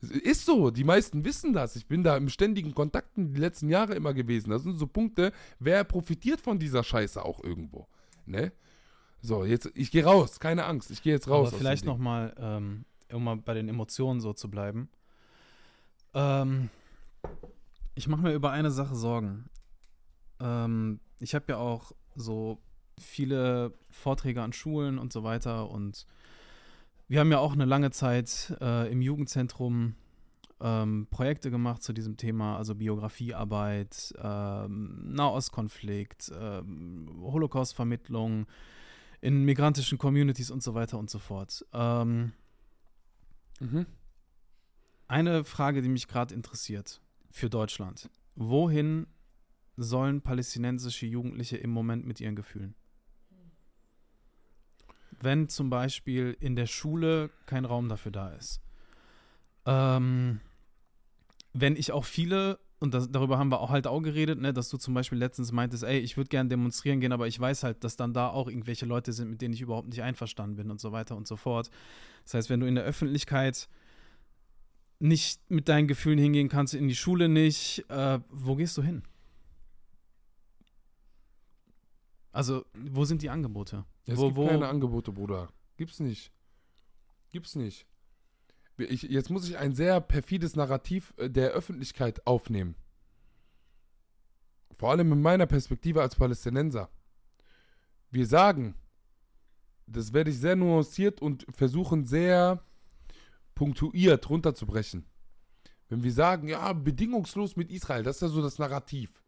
Ist 0.00 0.44
so, 0.44 0.72
die 0.72 0.82
meisten 0.82 1.24
wissen 1.24 1.52
das. 1.52 1.76
Ich 1.76 1.86
bin 1.86 2.02
da 2.02 2.16
im 2.16 2.30
ständigen 2.30 2.74
Kontakt 2.74 3.10
die 3.16 3.40
letzten 3.40 3.68
Jahre 3.68 3.94
immer 3.94 4.12
gewesen. 4.12 4.50
Das 4.50 4.64
sind 4.64 4.76
so 4.76 4.88
Punkte, 4.88 5.32
wer 5.60 5.84
profitiert 5.84 6.40
von 6.40 6.58
dieser 6.58 6.82
Scheiße 6.82 7.24
auch 7.24 7.44
irgendwo. 7.44 7.86
Ne? 8.24 8.50
So, 9.22 9.44
jetzt, 9.44 9.70
ich 9.74 9.90
gehe 9.90 10.04
raus, 10.04 10.40
keine 10.40 10.64
Angst, 10.64 10.90
ich 10.90 11.02
gehe 11.02 11.12
jetzt 11.12 11.28
raus. 11.28 11.48
Aber 11.48 11.58
vielleicht 11.58 11.84
nochmal, 11.84 12.34
ähm, 12.38 12.84
um 13.12 13.24
mal 13.24 13.36
bei 13.36 13.54
den 13.54 13.68
Emotionen 13.68 14.20
so 14.20 14.32
zu 14.32 14.50
bleiben. 14.50 14.88
Ähm, 16.14 16.70
ich 17.94 18.08
mache 18.08 18.22
mir 18.22 18.32
über 18.32 18.50
eine 18.50 18.70
Sache 18.70 18.94
Sorgen. 18.94 19.48
Ähm, 20.40 21.00
ich 21.18 21.34
habe 21.34 21.46
ja 21.48 21.58
auch 21.58 21.92
so 22.14 22.60
viele 22.98 23.72
Vorträge 23.90 24.42
an 24.42 24.52
Schulen 24.52 24.98
und 24.98 25.12
so 25.12 25.22
weiter 25.22 25.70
und 25.70 26.06
wir 27.08 27.20
haben 27.20 27.30
ja 27.30 27.38
auch 27.38 27.52
eine 27.52 27.64
lange 27.64 27.90
Zeit 27.90 28.56
äh, 28.60 28.90
im 28.90 29.00
Jugendzentrum 29.00 29.94
ähm, 30.60 31.06
Projekte 31.10 31.50
gemacht 31.50 31.82
zu 31.82 31.92
diesem 31.92 32.16
Thema, 32.16 32.56
also 32.56 32.74
Biografiearbeit, 32.74 34.14
ähm, 34.20 35.12
Nahostkonflikt, 35.12 36.32
ähm, 36.40 37.08
Holocaustvermittlung, 37.20 38.46
in 39.20 39.44
migrantischen 39.44 39.98
Communities 39.98 40.50
und 40.50 40.62
so 40.62 40.74
weiter 40.74 40.98
und 40.98 41.10
so 41.10 41.18
fort. 41.18 41.64
Ähm, 41.72 42.32
mhm. 43.60 43.86
Eine 45.08 45.44
Frage, 45.44 45.82
die 45.82 45.88
mich 45.88 46.08
gerade 46.08 46.34
interessiert 46.34 47.00
für 47.30 47.48
Deutschland. 47.48 48.10
Wohin 48.34 49.06
sollen 49.76 50.20
palästinensische 50.22 51.06
Jugendliche 51.06 51.56
im 51.56 51.70
Moment 51.70 52.06
mit 52.06 52.20
ihren 52.20 52.36
Gefühlen? 52.36 52.74
Wenn 55.20 55.48
zum 55.48 55.70
Beispiel 55.70 56.36
in 56.40 56.56
der 56.56 56.66
Schule 56.66 57.30
kein 57.46 57.64
Raum 57.64 57.88
dafür 57.88 58.12
da 58.12 58.30
ist. 58.30 58.60
Ähm, 59.64 60.40
wenn 61.52 61.76
ich 61.76 61.92
auch 61.92 62.04
viele 62.04 62.58
und 62.86 62.94
das, 62.94 63.10
darüber 63.10 63.36
haben 63.36 63.50
wir 63.50 63.60
auch 63.60 63.70
halt 63.70 63.86
auch 63.86 64.00
geredet, 64.00 64.40
ne, 64.40 64.52
dass 64.52 64.68
du 64.68 64.76
zum 64.76 64.94
Beispiel 64.94 65.18
letztens 65.18 65.50
meintest, 65.50 65.82
ey, 65.82 65.98
ich 65.98 66.16
würde 66.16 66.28
gerne 66.28 66.48
demonstrieren 66.48 67.00
gehen, 67.00 67.12
aber 67.12 67.26
ich 67.26 67.38
weiß 67.38 67.64
halt, 67.64 67.82
dass 67.82 67.96
dann 67.96 68.14
da 68.14 68.28
auch 68.28 68.48
irgendwelche 68.48 68.86
Leute 68.86 69.12
sind, 69.12 69.28
mit 69.28 69.42
denen 69.42 69.54
ich 69.54 69.60
überhaupt 69.60 69.88
nicht 69.88 70.02
einverstanden 70.02 70.56
bin 70.56 70.70
und 70.70 70.80
so 70.80 70.92
weiter 70.92 71.16
und 71.16 71.26
so 71.26 71.36
fort. 71.36 71.68
Das 72.22 72.34
heißt, 72.34 72.50
wenn 72.50 72.60
du 72.60 72.66
in 72.66 72.76
der 72.76 72.84
Öffentlichkeit 72.84 73.68
nicht 75.00 75.40
mit 75.50 75.68
deinen 75.68 75.88
Gefühlen 75.88 76.18
hingehen 76.18 76.48
kannst, 76.48 76.74
in 76.74 76.86
die 76.86 76.94
Schule 76.94 77.28
nicht, 77.28 77.84
äh, 77.90 78.20
wo 78.30 78.54
gehst 78.54 78.78
du 78.78 78.82
hin? 78.82 79.02
Also, 82.30 82.64
wo 82.74 83.04
sind 83.04 83.22
die 83.22 83.30
Angebote? 83.30 83.84
Es 84.06 84.16
wo, 84.16 84.26
gibt 84.26 84.36
wo, 84.36 84.46
keine 84.46 84.68
Angebote, 84.68 85.10
Bruder. 85.10 85.48
Gibt's 85.76 85.98
nicht. 85.98 86.30
Gibt's 87.30 87.56
nicht. 87.56 87.86
Ich, 88.78 89.02
jetzt 89.02 89.30
muss 89.30 89.48
ich 89.48 89.56
ein 89.56 89.74
sehr 89.74 90.00
perfides 90.00 90.56
Narrativ 90.56 91.14
äh, 91.16 91.30
der 91.30 91.50
Öffentlichkeit 91.50 92.26
aufnehmen. 92.26 92.74
Vor 94.78 94.90
allem 94.90 95.12
in 95.12 95.22
meiner 95.22 95.46
Perspektive 95.46 96.02
als 96.02 96.16
Palästinenser. 96.16 96.90
Wir 98.10 98.26
sagen, 98.26 98.74
das 99.86 100.12
werde 100.12 100.30
ich 100.30 100.38
sehr 100.38 100.56
nuanciert 100.56 101.22
und 101.22 101.46
versuchen 101.50 102.04
sehr 102.04 102.62
punktuiert 103.54 104.28
runterzubrechen. 104.28 105.06
Wenn 105.88 106.02
wir 106.02 106.12
sagen, 106.12 106.48
ja, 106.48 106.72
bedingungslos 106.72 107.56
mit 107.56 107.70
Israel, 107.70 108.02
das 108.02 108.16
ist 108.16 108.22
ja 108.22 108.28
so 108.28 108.42
das 108.42 108.58
Narrativ 108.58 109.22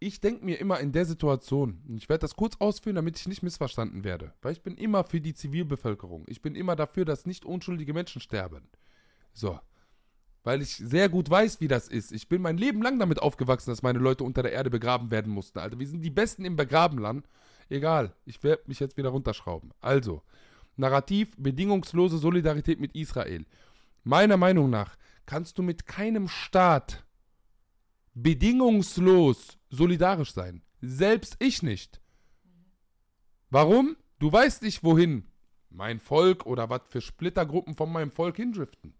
ich 0.00 0.20
denke 0.20 0.44
mir 0.44 0.60
immer 0.60 0.78
in 0.80 0.92
der 0.92 1.04
Situation, 1.04 1.82
und 1.88 1.96
ich 1.96 2.08
werde 2.08 2.20
das 2.20 2.36
kurz 2.36 2.56
ausführen, 2.60 2.96
damit 2.96 3.18
ich 3.18 3.26
nicht 3.26 3.42
missverstanden 3.42 4.04
werde, 4.04 4.32
weil 4.42 4.52
ich 4.52 4.62
bin 4.62 4.76
immer 4.76 5.04
für 5.04 5.20
die 5.20 5.34
Zivilbevölkerung. 5.34 6.24
Ich 6.28 6.40
bin 6.40 6.54
immer 6.54 6.76
dafür, 6.76 7.04
dass 7.04 7.26
nicht 7.26 7.44
unschuldige 7.44 7.92
Menschen 7.92 8.20
sterben. 8.20 8.68
So. 9.32 9.58
Weil 10.44 10.62
ich 10.62 10.76
sehr 10.76 11.08
gut 11.08 11.28
weiß, 11.28 11.60
wie 11.60 11.68
das 11.68 11.88
ist. 11.88 12.12
Ich 12.12 12.28
bin 12.28 12.40
mein 12.40 12.56
Leben 12.56 12.80
lang 12.80 12.98
damit 12.98 13.20
aufgewachsen, 13.20 13.70
dass 13.70 13.82
meine 13.82 13.98
Leute 13.98 14.24
unter 14.24 14.42
der 14.42 14.52
Erde 14.52 14.70
begraben 14.70 15.10
werden 15.10 15.32
mussten. 15.32 15.58
Alter, 15.58 15.78
wir 15.78 15.86
sind 15.86 16.00
die 16.02 16.10
Besten 16.10 16.44
im 16.44 16.56
Begrabenland. 16.56 17.28
Egal, 17.68 18.14
ich 18.24 18.42
werde 18.42 18.62
mich 18.66 18.80
jetzt 18.80 18.96
wieder 18.96 19.10
runterschrauben. 19.10 19.72
Also, 19.80 20.22
Narrativ, 20.76 21.32
bedingungslose 21.36 22.18
Solidarität 22.18 22.78
mit 22.78 22.94
Israel. 22.94 23.44
Meiner 24.04 24.36
Meinung 24.36 24.70
nach 24.70 24.96
kannst 25.26 25.58
du 25.58 25.62
mit 25.62 25.86
keinem 25.86 26.28
Staat 26.28 27.04
bedingungslos 28.14 29.57
solidarisch 29.70 30.32
sein. 30.32 30.62
Selbst 30.80 31.36
ich 31.38 31.62
nicht. 31.62 32.00
Warum? 33.50 33.96
Du 34.18 34.32
weißt 34.32 34.62
nicht, 34.62 34.84
wohin 34.84 35.24
mein 35.70 36.00
Volk 36.00 36.46
oder 36.46 36.70
was 36.70 36.82
für 36.88 37.00
Splittergruppen 37.00 37.74
von 37.74 37.92
meinem 37.92 38.10
Volk 38.10 38.36
hindriften. 38.36 38.94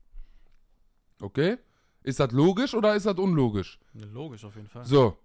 Okay? 1.21 1.59
Ist 2.03 2.21
das 2.21 2.33
logisch 2.33 2.75
oder 2.75 2.95
ist 2.95 3.07
das 3.07 3.19
unlogisch? 3.19 3.79
Logisch 3.95 4.45
auf 4.45 4.55
jeden 4.57 4.69
Fall. 4.69 4.85
So. 4.85 5.19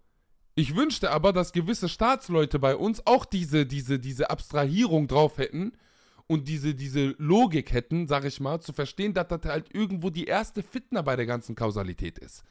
Ich 0.55 0.75
wünschte 0.75 1.09
aber, 1.09 1.33
dass 1.33 1.51
gewisse 1.51 1.89
Staatsleute 1.89 2.59
bei 2.59 2.75
uns 2.75 3.05
auch 3.07 3.25
diese, 3.25 3.65
diese, 3.65 3.99
diese 3.99 4.29
Abstrahierung 4.29 5.07
drauf 5.07 5.37
hätten 5.37 5.73
und 6.27 6.47
diese, 6.47 6.75
diese 6.75 7.15
Logik 7.17 7.71
hätten, 7.71 8.07
sag 8.07 8.25
ich 8.25 8.39
mal, 8.39 8.61
zu 8.61 8.71
verstehen, 8.71 9.13
dass 9.13 9.27
das 9.29 9.41
halt 9.45 9.73
irgendwo 9.73 10.11
die 10.11 10.25
erste 10.25 10.61
Fitner 10.61 11.01
bei 11.01 11.15
der 11.15 11.25
ganzen 11.25 11.55
Kausalität 11.55 12.19
ist 12.19 12.43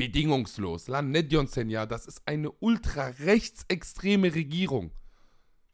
bedingungslos. 0.00 0.88
La 0.88 1.02
Nedion 1.02 1.46
Senja, 1.46 1.86
das 1.86 2.06
ist 2.06 2.22
eine 2.26 2.50
ultra-rechtsextreme 2.50 4.34
Regierung. 4.34 4.92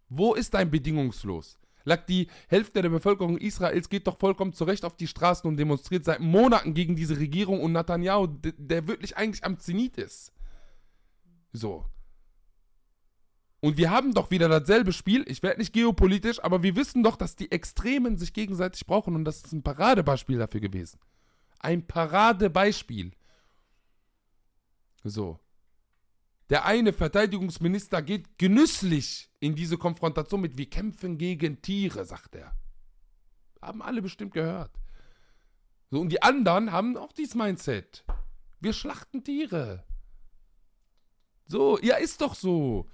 Wo 0.08 0.34
ist 0.34 0.54
dein 0.54 0.70
bedingungslos? 0.70 1.58
Lag 1.84 2.04
die 2.06 2.28
Hälfte 2.48 2.82
der 2.82 2.88
Bevölkerung 2.88 3.38
Israels 3.38 3.88
geht 3.88 4.08
doch 4.08 4.18
vollkommen 4.18 4.52
zurecht 4.52 4.84
auf 4.84 4.96
die 4.96 5.06
Straßen 5.06 5.48
und 5.48 5.56
demonstriert 5.56 6.04
seit 6.04 6.18
Monaten 6.18 6.74
gegen 6.74 6.96
diese 6.96 7.16
Regierung 7.18 7.60
und 7.60 7.72
Netanyahu, 7.72 8.26
der 8.26 8.88
wirklich 8.88 9.16
eigentlich 9.16 9.44
am 9.44 9.60
Zenit 9.60 9.96
ist. 9.96 10.32
So. 11.52 11.86
Und 13.60 13.76
wir 13.76 13.90
haben 13.90 14.14
doch 14.14 14.32
wieder 14.32 14.48
dasselbe 14.48 14.92
Spiel. 14.92 15.24
Ich 15.28 15.44
werde 15.44 15.60
nicht 15.60 15.72
geopolitisch, 15.72 16.42
aber 16.42 16.64
wir 16.64 16.74
wissen 16.74 17.04
doch, 17.04 17.16
dass 17.16 17.36
die 17.36 17.52
Extremen 17.52 18.18
sich 18.18 18.32
gegenseitig 18.32 18.84
brauchen 18.86 19.14
und 19.14 19.24
das 19.24 19.44
ist 19.44 19.52
ein 19.52 19.62
Paradebeispiel 19.62 20.38
dafür 20.38 20.60
gewesen. 20.60 20.98
Ein 21.60 21.86
Paradebeispiel. 21.86 23.12
So. 25.08 25.38
Der 26.50 26.64
eine 26.64 26.92
Verteidigungsminister 26.92 28.02
geht 28.02 28.38
genüsslich 28.38 29.30
in 29.40 29.54
diese 29.54 29.78
Konfrontation 29.78 30.40
mit, 30.40 30.56
wir 30.56 30.70
kämpfen 30.70 31.18
gegen 31.18 31.60
Tiere, 31.60 32.04
sagt 32.04 32.36
er. 32.36 32.54
Haben 33.60 33.82
alle 33.82 34.00
bestimmt 34.00 34.32
gehört. 34.32 34.70
So, 35.90 36.00
und 36.00 36.10
die 36.10 36.22
anderen 36.22 36.72
haben 36.72 36.96
auch 36.96 37.12
dieses 37.12 37.34
Mindset. 37.34 38.04
Wir 38.60 38.72
schlachten 38.72 39.24
Tiere. 39.24 39.84
So, 41.48 41.78
ja, 41.80 41.96
ist 41.96 42.20
doch 42.20 42.34
so. 42.34 42.88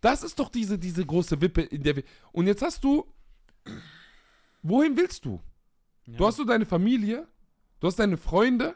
Das 0.00 0.22
ist 0.22 0.38
doch 0.38 0.48
diese, 0.48 0.78
diese 0.78 1.04
große 1.04 1.40
Wippe, 1.40 1.62
in 1.62 1.82
der 1.82 1.96
wir. 1.96 2.04
Und 2.32 2.46
jetzt 2.46 2.62
hast 2.62 2.84
du. 2.84 3.12
Wohin 4.62 4.96
willst 4.96 5.24
du? 5.24 5.40
Ja. 6.06 6.18
Du 6.18 6.26
hast 6.26 6.36
so 6.36 6.44
deine 6.44 6.66
Familie, 6.66 7.26
du 7.80 7.86
hast 7.86 7.98
deine 7.98 8.16
Freunde. 8.16 8.74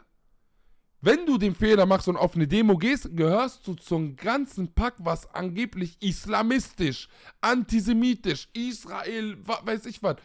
Wenn 1.03 1.25
du 1.25 1.39
den 1.39 1.55
Fehler 1.55 1.87
machst 1.87 2.07
und 2.07 2.15
auf 2.15 2.35
eine 2.35 2.47
Demo 2.47 2.77
gehst, 2.77 3.09
gehörst 3.15 3.65
du 3.67 3.73
zum 3.73 4.15
ganzen 4.15 4.71
Pack, 4.71 4.93
was 4.99 5.27
angeblich 5.33 5.97
islamistisch, 5.99 7.09
antisemitisch, 7.41 8.47
Israel, 8.53 9.37
weiß 9.45 9.87
ich 9.87 10.03
was. 10.03 10.17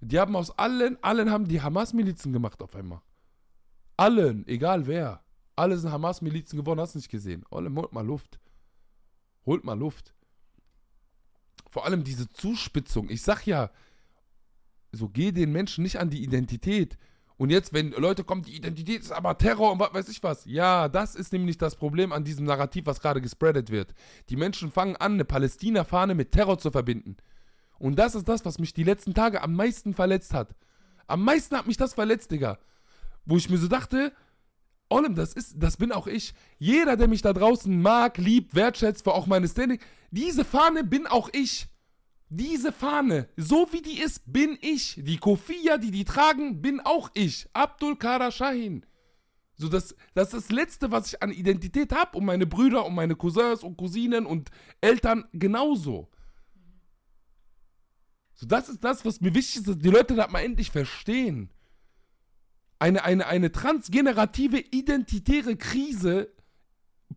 Die 0.00 0.18
haben 0.18 0.34
aus 0.34 0.50
allen, 0.58 1.02
allen 1.02 1.30
haben 1.30 1.46
die 1.46 1.62
Hamas-Milizen 1.62 2.32
gemacht 2.32 2.60
auf 2.62 2.74
einmal. 2.74 3.00
Allen, 3.96 4.46
egal 4.48 4.88
wer. 4.88 5.22
Alle 5.54 5.78
sind 5.78 5.92
Hamas-Milizen 5.92 6.58
geworden, 6.58 6.80
hast 6.80 6.94
du 6.94 6.98
nicht 6.98 7.10
gesehen. 7.10 7.44
Olle, 7.48 7.72
holt 7.72 7.92
mal 7.92 8.04
Luft. 8.04 8.40
Holt 9.46 9.64
mal 9.64 9.78
Luft. 9.78 10.14
Vor 11.70 11.84
allem 11.84 12.02
diese 12.02 12.28
Zuspitzung. 12.28 13.08
Ich 13.08 13.22
sag 13.22 13.46
ja, 13.46 13.70
so 14.90 15.08
geh 15.08 15.30
den 15.30 15.52
Menschen 15.52 15.84
nicht 15.84 16.00
an 16.00 16.10
die 16.10 16.24
Identität. 16.24 16.98
Und 17.36 17.50
jetzt, 17.50 17.72
wenn 17.72 17.90
Leute 17.90 18.22
kommen, 18.22 18.42
die 18.42 18.54
Identität 18.54 19.02
ist 19.02 19.10
aber 19.10 19.36
Terror 19.36 19.72
und 19.72 19.80
was 19.80 19.92
weiß 19.92 20.08
ich 20.08 20.22
was. 20.22 20.44
Ja, 20.44 20.88
das 20.88 21.16
ist 21.16 21.32
nämlich 21.32 21.58
das 21.58 21.74
Problem 21.74 22.12
an 22.12 22.24
diesem 22.24 22.46
Narrativ, 22.46 22.86
was 22.86 23.00
gerade 23.00 23.20
gespreadet 23.20 23.70
wird. 23.70 23.92
Die 24.28 24.36
Menschen 24.36 24.70
fangen 24.70 24.96
an, 24.96 25.14
eine 25.14 25.24
Palästina-Fahne 25.24 26.14
mit 26.14 26.30
Terror 26.30 26.58
zu 26.58 26.70
verbinden. 26.70 27.16
Und 27.78 27.98
das 27.98 28.14
ist 28.14 28.28
das, 28.28 28.44
was 28.44 28.58
mich 28.58 28.72
die 28.72 28.84
letzten 28.84 29.14
Tage 29.14 29.42
am 29.42 29.54
meisten 29.54 29.94
verletzt 29.94 30.32
hat. 30.32 30.54
Am 31.08 31.24
meisten 31.24 31.56
hat 31.56 31.66
mich 31.66 31.76
das 31.76 31.94
verletzt, 31.94 32.30
Digga. 32.30 32.58
Wo 33.24 33.36
ich 33.36 33.50
mir 33.50 33.58
so 33.58 33.68
dachte, 33.68 34.12
Ollem, 34.88 35.14
das 35.14 35.32
ist, 35.32 35.54
das 35.56 35.76
bin 35.76 35.92
auch 35.92 36.06
ich. 36.06 36.34
Jeder, 36.58 36.96
der 36.96 37.08
mich 37.08 37.22
da 37.22 37.32
draußen 37.32 37.82
mag, 37.82 38.16
liebt, 38.18 38.54
wertschätzt, 38.54 39.02
für 39.02 39.12
auch 39.12 39.26
meine 39.26 39.48
Standing, 39.48 39.80
diese 40.10 40.44
Fahne 40.44 40.84
bin 40.84 41.06
auch 41.06 41.30
ich. 41.32 41.66
Diese 42.36 42.72
Fahne, 42.72 43.28
so 43.36 43.68
wie 43.70 43.80
die 43.80 44.00
ist, 44.00 44.20
bin 44.26 44.58
ich. 44.60 44.98
Die 45.00 45.18
Kofia, 45.18 45.78
die 45.78 45.92
die 45.92 46.04
tragen, 46.04 46.60
bin 46.60 46.80
auch 46.80 47.08
ich. 47.14 47.46
Abdul 47.52 47.94
Kara 47.96 48.32
Shahin. 48.32 48.84
So, 49.54 49.68
das, 49.68 49.94
das 50.14 50.34
ist 50.34 50.48
das 50.48 50.50
Letzte, 50.50 50.90
was 50.90 51.12
ich 51.12 51.22
an 51.22 51.30
Identität 51.30 51.92
habe. 51.92 52.18
Und 52.18 52.24
meine 52.24 52.46
Brüder 52.46 52.86
und 52.86 52.96
meine 52.96 53.14
Cousins 53.14 53.62
und 53.62 53.76
Cousinen 53.76 54.26
und 54.26 54.50
Eltern 54.80 55.26
genauso. 55.32 56.10
So, 58.34 58.46
das 58.46 58.68
ist 58.68 58.82
das, 58.82 59.04
was 59.04 59.20
mir 59.20 59.32
wichtig 59.32 59.58
ist, 59.58 59.68
dass 59.68 59.78
die 59.78 59.90
Leute 59.90 60.16
das 60.16 60.28
mal 60.32 60.40
endlich 60.40 60.72
verstehen. 60.72 61.50
Eine, 62.80 63.04
eine, 63.04 63.28
eine 63.28 63.52
transgenerative, 63.52 64.58
identitäre 64.58 65.54
Krise 65.54 66.34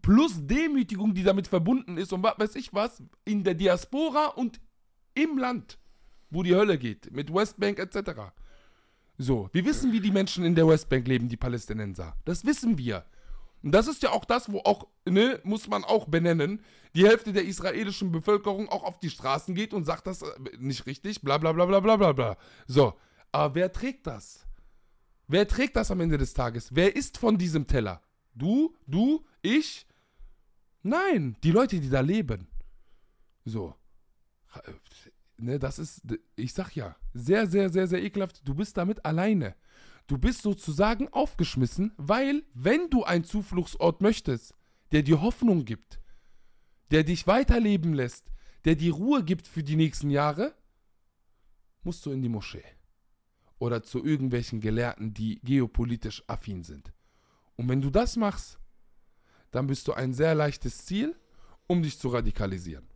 plus 0.04 0.46
Demütigung, 0.46 1.16
die 1.16 1.24
damit 1.24 1.48
verbunden 1.48 1.98
ist 1.98 2.14
und 2.14 2.22
was 2.22 2.38
weiß 2.38 2.56
ich 2.56 2.72
was, 2.72 3.02
in 3.26 3.44
der 3.44 3.56
Diaspora 3.56 4.28
und 4.28 4.60
im 5.24 5.38
Land, 5.38 5.78
wo 6.30 6.44
die 6.44 6.56
Hölle 6.56 6.78
geht, 6.78 7.12
mit 7.12 7.34
Westbank 7.34 7.80
etc. 7.80 8.32
So, 9.18 9.50
wir 9.52 9.66
wissen, 9.66 9.92
wie 9.92 10.00
die 10.00 10.12
Menschen 10.12 10.46
in 10.46 10.56
der 10.56 10.68
Westbank 10.68 11.08
leben, 11.08 11.28
die 11.28 11.38
Palästinenser. 11.38 12.16
Das 12.26 12.46
wissen 12.46 12.78
wir. 12.78 13.06
Und 13.64 13.72
das 13.72 13.88
ist 13.88 14.04
ja 14.04 14.12
auch 14.12 14.26
das, 14.26 14.52
wo 14.52 14.60
auch, 14.60 14.88
ne, 15.06 15.40
muss 15.44 15.68
man 15.68 15.84
auch 15.84 16.06
benennen, 16.06 16.62
die 16.96 17.08
Hälfte 17.08 17.34
der 17.34 17.46
israelischen 17.46 18.12
Bevölkerung 18.12 18.70
auch 18.70 18.84
auf 18.84 19.00
die 19.00 19.10
Straßen 19.10 19.56
geht 19.56 19.74
und 19.74 19.86
sagt 19.86 20.08
das 20.08 20.22
äh, 20.22 20.28
nicht 20.60 20.86
richtig, 20.86 21.22
bla 21.22 21.38
bla 21.38 21.52
bla 21.52 21.66
bla 21.66 21.80
bla 21.80 21.98
bla 21.98 22.12
bla. 22.14 22.38
So, 22.68 22.94
aber 23.32 23.56
wer 23.56 23.74
trägt 23.74 24.06
das? 24.08 24.46
Wer 25.28 25.48
trägt 25.48 25.76
das 25.76 25.92
am 25.92 26.00
Ende 26.00 26.18
des 26.18 26.34
Tages? 26.34 26.74
Wer 26.74 26.96
ist 26.96 27.18
von 27.18 27.38
diesem 27.38 27.68
Teller? 27.68 28.02
Du, 28.34 28.76
du, 28.86 29.26
ich? 29.42 29.88
Nein, 30.84 31.36
die 31.44 31.52
Leute, 31.52 31.80
die 31.80 31.90
da 31.90 32.00
leben. 32.00 32.48
So. 33.44 33.76
Ne, 35.38 35.60
das 35.60 35.78
ist, 35.78 36.02
ich 36.36 36.54
sag 36.54 36.76
ja, 36.76 36.96
sehr, 37.14 37.46
sehr, 37.46 37.70
sehr, 37.70 37.88
sehr 37.88 38.04
ekelhaft. 38.04 38.42
Du 38.48 38.56
bist 38.56 38.76
damit 38.76 39.06
alleine. 39.06 39.56
Du 40.08 40.18
bist 40.18 40.42
sozusagen 40.42 41.10
aufgeschmissen, 41.10 41.94
weil, 41.98 42.44
wenn 42.54 42.90
du 42.90 43.04
einen 43.04 43.24
Zufluchtsort 43.24 44.02
möchtest, 44.02 44.54
der 44.92 45.04
dir 45.04 45.22
Hoffnung 45.22 45.66
gibt, 45.66 46.00
der 46.92 47.04
dich 47.04 47.28
weiterleben 47.28 47.94
lässt, 47.94 48.32
der 48.66 48.76
dir 48.76 48.94
Ruhe 48.94 49.24
gibt 49.24 49.48
für 49.48 49.64
die 49.64 49.76
nächsten 49.76 50.10
Jahre, 50.10 50.56
musst 51.84 52.06
du 52.06 52.12
in 52.12 52.22
die 52.22 52.30
Moschee. 52.30 52.64
Oder 53.60 53.84
zu 53.84 54.04
irgendwelchen 54.04 54.60
Gelehrten, 54.60 55.14
die 55.14 55.40
geopolitisch 55.42 56.24
affin 56.28 56.64
sind. 56.64 56.94
Und 57.56 57.70
wenn 57.70 57.82
du 57.82 57.90
das 57.90 58.16
machst, 58.16 58.60
dann 59.52 59.68
bist 59.68 59.88
du 59.88 59.94
ein 59.94 60.14
sehr 60.14 60.36
leichtes 60.36 60.86
Ziel, 60.86 61.16
um 61.68 61.84
dich 61.84 62.00
zu 62.00 62.10
radikalisieren. 62.10 62.88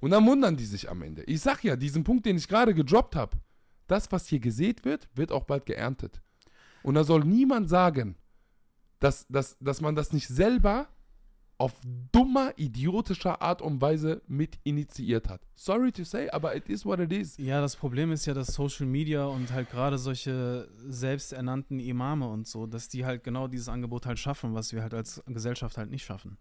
Und 0.00 0.10
dann 0.10 0.26
wundern 0.26 0.56
die 0.56 0.64
sich 0.64 0.88
am 0.88 1.02
Ende. 1.02 1.22
Ich 1.24 1.40
sag 1.40 1.64
ja, 1.64 1.76
diesen 1.76 2.04
Punkt, 2.04 2.24
den 2.26 2.36
ich 2.36 2.48
gerade 2.48 2.74
gedroppt 2.74 3.16
habe, 3.16 3.36
das, 3.86 4.12
was 4.12 4.28
hier 4.28 4.38
gesät 4.38 4.84
wird, 4.84 5.08
wird 5.14 5.32
auch 5.32 5.44
bald 5.44 5.66
geerntet. 5.66 6.20
Und 6.82 6.94
da 6.94 7.04
soll 7.04 7.24
niemand 7.24 7.68
sagen, 7.68 8.16
dass, 9.00 9.26
dass, 9.28 9.56
dass 9.58 9.80
man 9.80 9.94
das 9.94 10.12
nicht 10.12 10.28
selber 10.28 10.88
auf 11.58 11.74
dummer, 12.12 12.52
idiotischer 12.56 13.42
Art 13.42 13.60
und 13.62 13.80
Weise 13.80 14.22
mit 14.28 14.60
initiiert 14.62 15.28
hat. 15.28 15.40
Sorry 15.56 15.90
to 15.90 16.04
say, 16.04 16.30
aber 16.30 16.54
it 16.54 16.68
is 16.68 16.86
what 16.86 17.00
it 17.00 17.12
is. 17.12 17.36
Ja, 17.36 17.60
das 17.60 17.74
Problem 17.74 18.12
ist 18.12 18.26
ja, 18.26 18.34
dass 18.34 18.54
Social 18.54 18.86
Media 18.86 19.24
und 19.24 19.50
halt 19.52 19.68
gerade 19.68 19.98
solche 19.98 20.68
selbsternannten 20.86 21.80
Imame 21.80 22.28
und 22.28 22.46
so, 22.46 22.66
dass 22.66 22.88
die 22.88 23.04
halt 23.04 23.24
genau 23.24 23.48
dieses 23.48 23.68
Angebot 23.68 24.06
halt 24.06 24.20
schaffen, 24.20 24.54
was 24.54 24.72
wir 24.72 24.82
halt 24.82 24.94
als 24.94 25.20
Gesellschaft 25.26 25.76
halt 25.76 25.90
nicht 25.90 26.04
schaffen. 26.04 26.38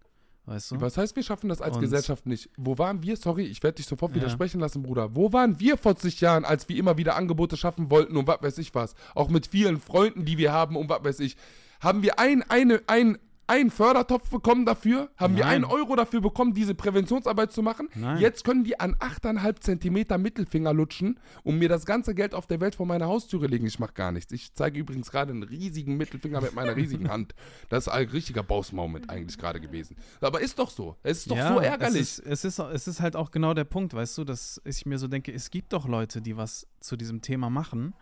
Weißt 0.47 0.71
du? 0.71 0.79
Was 0.81 0.95
heißt, 0.97 1.13
wir 1.17 1.23
schaffen 1.23 1.49
das 1.49 1.61
als 1.61 1.75
Und- 1.75 1.81
Gesellschaft 1.81 2.25
nicht? 2.25 2.49
Wo 2.55 2.77
waren 2.77 3.03
wir? 3.03 3.17
Sorry, 3.17 3.43
ich 3.43 3.61
werde 3.63 3.75
dich 3.75 3.85
sofort 3.85 4.11
Ja. 4.11 4.15
widersprechen 4.15 4.61
lassen, 4.61 4.81
Bruder. 4.81 5.13
Wo 5.13 5.33
waren 5.33 5.59
wir 5.59 5.77
vor 5.77 5.97
zig 5.97 6.21
Jahren, 6.21 6.45
als 6.45 6.69
wir 6.69 6.77
immer 6.77 6.97
wieder 6.97 7.17
Angebote 7.17 7.57
schaffen 7.57 7.91
wollten 7.91 8.15
und 8.15 8.27
was 8.27 8.41
weiß 8.41 8.57
ich 8.59 8.73
was? 8.73 8.95
Auch 9.13 9.27
mit 9.29 9.47
vielen 9.47 9.77
Freunden, 9.79 10.23
die 10.23 10.37
wir 10.37 10.53
haben 10.53 10.77
und 10.77 10.89
was 10.89 11.03
weiß 11.03 11.19
ich. 11.19 11.35
Haben 11.81 12.01
wir 12.01 12.17
ein, 12.17 12.43
eine, 12.49 12.81
ein, 12.87 13.17
einen 13.47 13.71
Fördertopf 13.71 14.29
bekommen 14.29 14.65
dafür? 14.65 15.09
Haben 15.17 15.35
wir 15.35 15.45
Nein. 15.45 15.55
einen 15.55 15.65
Euro 15.65 15.95
dafür 15.95 16.21
bekommen, 16.21 16.53
diese 16.53 16.75
Präventionsarbeit 16.75 17.51
zu 17.51 17.63
machen? 17.63 17.89
Nein. 17.95 18.19
Jetzt 18.19 18.43
können 18.43 18.63
die 18.63 18.79
an 18.79 18.95
8,5 18.95 19.61
Zentimeter 19.61 20.17
Mittelfinger 20.17 20.73
lutschen 20.73 21.19
und 21.43 21.57
mir 21.57 21.69
das 21.69 21.85
ganze 21.85 22.13
Geld 22.13 22.33
auf 22.33 22.45
der 22.47 22.59
Welt 22.59 22.75
vor 22.75 22.85
meine 22.85 23.07
Haustüre 23.07 23.47
legen. 23.47 23.65
Ich 23.65 23.79
mache 23.79 23.93
gar 23.93 24.11
nichts. 24.11 24.31
Ich 24.33 24.53
zeige 24.53 24.79
übrigens 24.79 25.09
gerade 25.11 25.31
einen 25.31 25.43
riesigen 25.43 25.97
Mittelfinger 25.97 26.41
mit 26.41 26.53
meiner 26.53 26.75
riesigen 26.75 27.09
Hand. 27.11 27.33
Das 27.69 27.87
ist 27.87 27.93
ein 27.93 28.07
richtiger 28.09 28.43
Bausmoment 28.43 29.09
eigentlich 29.09 29.37
gerade 29.37 29.59
gewesen. 29.59 29.95
Aber 30.21 30.41
ist 30.41 30.59
doch 30.59 30.69
so. 30.69 30.97
Es 31.03 31.19
ist 31.19 31.31
doch 31.31 31.37
so 31.37 31.59
ärgerlich. 31.59 32.01
Es 32.01 32.19
ist, 32.19 32.25
es, 32.25 32.45
ist, 32.45 32.59
es 32.59 32.87
ist 32.87 33.01
halt 33.01 33.15
auch 33.15 33.31
genau 33.31 33.53
der 33.53 33.63
Punkt, 33.63 33.93
weißt 33.93 34.17
du, 34.17 34.23
dass 34.23 34.61
ich 34.65 34.85
mir 34.85 34.97
so 34.97 35.07
denke, 35.07 35.31
es 35.31 35.49
gibt 35.49 35.73
doch 35.73 35.87
Leute, 35.87 36.21
die 36.21 36.37
was 36.37 36.67
zu 36.79 36.97
diesem 36.97 37.21
Thema 37.21 37.49
machen, 37.49 37.93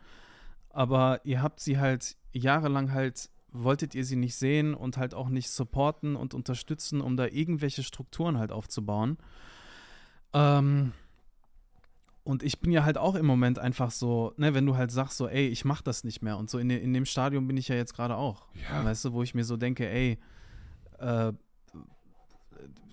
aber 0.69 1.21
ihr 1.23 1.41
habt 1.41 1.59
sie 1.59 1.79
halt 1.79 2.17
jahrelang 2.33 2.91
halt, 2.91 3.29
wolltet 3.63 3.95
ihr 3.95 4.05
sie 4.05 4.15
nicht 4.15 4.35
sehen 4.35 4.73
und 4.73 4.97
halt 4.97 5.13
auch 5.13 5.29
nicht 5.29 5.49
supporten 5.49 6.15
und 6.15 6.33
unterstützen, 6.33 7.01
um 7.01 7.17
da 7.17 7.27
irgendwelche 7.27 7.83
Strukturen 7.83 8.37
halt 8.37 8.51
aufzubauen. 8.51 9.17
Ähm, 10.33 10.93
und 12.23 12.41
ich 12.41 12.59
bin 12.59 12.71
ja 12.71 12.83
halt 12.83 12.97
auch 12.97 13.15
im 13.15 13.25
Moment 13.25 13.59
einfach 13.59 13.91
so, 13.91 14.33
ne, 14.37 14.53
wenn 14.53 14.65
du 14.65 14.75
halt 14.75 14.91
sagst 14.91 15.17
so, 15.17 15.27
ey, 15.27 15.47
ich 15.47 15.63
mach 15.63 15.81
das 15.81 16.03
nicht 16.03 16.21
mehr 16.21 16.37
und 16.37 16.49
so 16.49 16.57
in, 16.57 16.69
in 16.69 16.93
dem 16.93 17.05
Stadium 17.05 17.47
bin 17.47 17.55
ich 17.55 17.67
ja 17.67 17.75
jetzt 17.75 17.93
gerade 17.93 18.17
auch. 18.17 18.47
Ja. 18.69 18.83
Weißt 18.83 19.05
du, 19.05 19.13
wo 19.13 19.21
ich 19.21 19.35
mir 19.35 19.45
so 19.45 19.57
denke, 19.57 19.87
ey, 19.87 20.17
äh, 20.99 21.33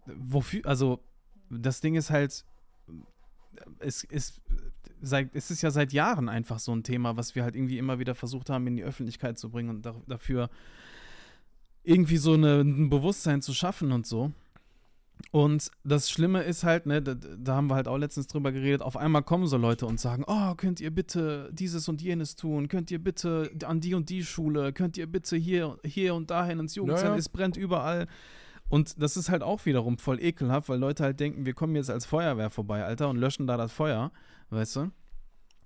wofür, 0.07 0.67
also 0.67 1.03
das 1.49 1.81
Ding 1.81 1.95
ist 1.95 2.11
halt, 2.11 2.45
es 3.79 4.05
ist, 4.05 4.41
seit, 5.03 5.35
es 5.35 5.51
ist 5.51 5.63
ja 5.63 5.71
seit 5.71 5.93
Jahren 5.93 6.29
einfach 6.29 6.59
so 6.59 6.75
ein 6.75 6.83
Thema, 6.83 7.17
was 7.17 7.35
wir 7.35 7.43
halt 7.43 7.55
irgendwie 7.57 7.79
immer 7.79 7.99
wieder 7.99 8.15
versucht 8.15 8.51
haben, 8.51 8.67
in 8.67 8.77
die 8.77 8.85
Öffentlichkeit 8.85 9.39
zu 9.39 9.51
bringen 9.51 9.71
und 9.71 9.87
da, 9.87 9.95
dafür 10.07 10.49
irgendwie 11.85 12.17
so 12.17 12.35
eine, 12.35 12.61
ein 12.61 12.89
Bewusstsein 12.91 13.43
zu 13.43 13.53
schaffen 13.53 13.93
und 13.93 14.07
so. 14.07 14.33
Und 15.31 15.71
das 15.85 16.11
Schlimme 16.11 16.43
ist 16.43 16.65
halt, 16.65 16.87
ne, 16.87 17.01
da, 17.01 17.15
da 17.15 17.55
haben 17.55 17.69
wir 17.69 17.77
halt 17.77 17.87
auch 17.89 17.97
letztens 17.97 18.27
drüber 18.27 18.51
geredet, 18.51 18.83
auf 18.83 18.97
einmal 18.97 19.23
kommen 19.23 19.47
so 19.47 19.57
Leute 19.57 19.87
und 19.87 20.01
sagen, 20.01 20.25
oh, 20.27 20.55
könnt 20.57 20.81
ihr 20.81 20.91
bitte 20.91 21.49
dieses 21.53 21.89
und 21.89 22.03
jenes 22.03 22.35
tun, 22.35 22.69
könnt 22.69 22.91
ihr 22.91 23.03
bitte 23.03 23.51
an 23.65 23.81
die 23.81 23.95
und 23.95 24.11
die 24.11 24.25
Schule, 24.25 24.73
könnt 24.73 24.97
ihr 24.97 25.07
bitte 25.07 25.37
hier, 25.37 25.79
hier 25.85 26.15
und 26.15 26.31
dahin 26.31 26.59
ins 26.59 26.75
Jugendzentrum, 26.75 27.11
Naja. 27.13 27.21
es 27.21 27.29
brennt 27.29 27.57
überall. 27.57 28.09
Und 28.69 29.01
das 29.03 29.17
ist 29.17 29.29
halt 29.29 29.43
auch 29.43 29.65
wiederum 29.67 29.99
voll 29.99 30.21
ekelhaft, 30.23 30.69
weil 30.69 30.79
Leute 30.79 31.05
halt 31.05 31.21
denken, 31.21 31.47
wir 31.47 31.55
kommen 31.55 31.77
jetzt 31.77 31.91
als 31.91 32.07
Feuerwehr 32.07 32.51
vorbei, 32.51 32.85
Alter, 32.85 33.09
und 33.09 33.17
löschen 33.17 33.47
da 33.47 33.57
das 33.57 33.71
Feuer, 33.73 34.11
weißt 34.53 34.77
du? 34.77 34.93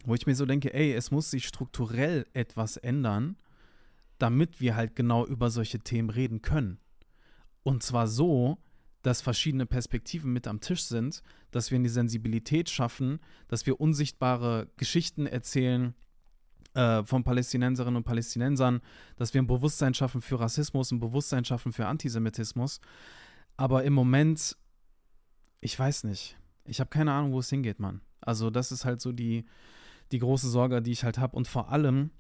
Wo 0.05 0.14
ich 0.14 0.26
mir 0.26 0.34
so 0.34 0.47
denke, 0.47 0.72
ey, 0.72 0.93
es 0.93 1.11
muss 1.11 1.30
sich 1.30 1.47
strukturell 1.47 2.26
etwas 2.32 2.76
ändern, 2.76 3.37
damit 4.18 4.61
wir 4.61 4.76
halt 4.76 4.97
genau 4.97 5.26
über 5.26 5.51
solche 5.51 5.80
Themen 5.80 6.11
reden 6.11 6.43
können. 6.43 6.78
Und 7.62 7.82
zwar 7.82 8.07
so, 8.07 8.59
dass 9.03 9.20
verschiedene 9.20 9.66
Perspektiven 9.66 10.32
mit 10.32 10.47
am 10.47 10.61
Tisch 10.61 10.84
sind, 10.84 11.22
dass 11.51 11.70
wir 11.70 11.76
eine 11.76 11.89
Sensibilität 11.89 12.70
schaffen, 12.70 13.20
dass 13.49 13.66
wir 13.66 13.80
unsichtbare 13.80 14.68
Geschichten 14.76 15.26
erzählen 15.26 15.95
äh, 16.74 17.05
von 17.05 17.24
Palästinenserinnen 17.24 17.97
und 17.97 18.05
Palästinensern, 18.05 18.80
dass 19.16 19.32
wir 19.32 19.43
ein 19.43 19.47
Bewusstsein 19.47 19.95
schaffen 19.95 20.20
für 20.20 20.41
Rassismus, 20.41 20.91
ein 20.91 21.01
Bewusstsein 21.01 21.45
schaffen 21.45 21.72
für 21.72 21.87
Antisemitismus. 21.87 22.80
Aber 23.57 23.84
im 23.84 23.93
Moment, 23.93 24.57
ich 25.61 25.78
weiß 25.78 26.05
nicht. 26.05 26.37
Ich 26.64 26.80
habe 26.80 26.91
keine 26.91 27.12
Ahnung, 27.12 27.32
wo 27.32 27.39
es 27.39 27.49
hingeht, 27.51 27.78
Mann. 27.78 28.01
Also 28.27 28.51
das 28.51 28.72
ist 28.72 28.85
halt 28.85 29.01
so 29.01 29.12
die, 29.12 29.47
die 30.12 30.18
große 30.18 30.49
Sorge, 30.49 30.83
die 30.83 30.93
ich 30.93 31.05
halt 31.05 31.18
habe. 31.18 31.37
Und 31.37 31.49
vor 31.49 31.70
allem 31.70 32.11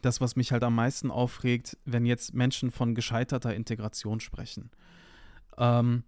das, 0.00 0.20
was 0.20 0.36
mich 0.36 0.52
halt 0.52 0.62
am 0.62 0.74
meisten 0.74 1.10
aufregt, 1.10 1.76
wenn 1.84 2.06
jetzt 2.06 2.34
Menschen 2.34 2.70
von 2.70 2.94
gescheiterter 2.94 3.54
Integration 3.54 4.20
sprechen. 4.20 4.70
Ähm, 5.56 6.04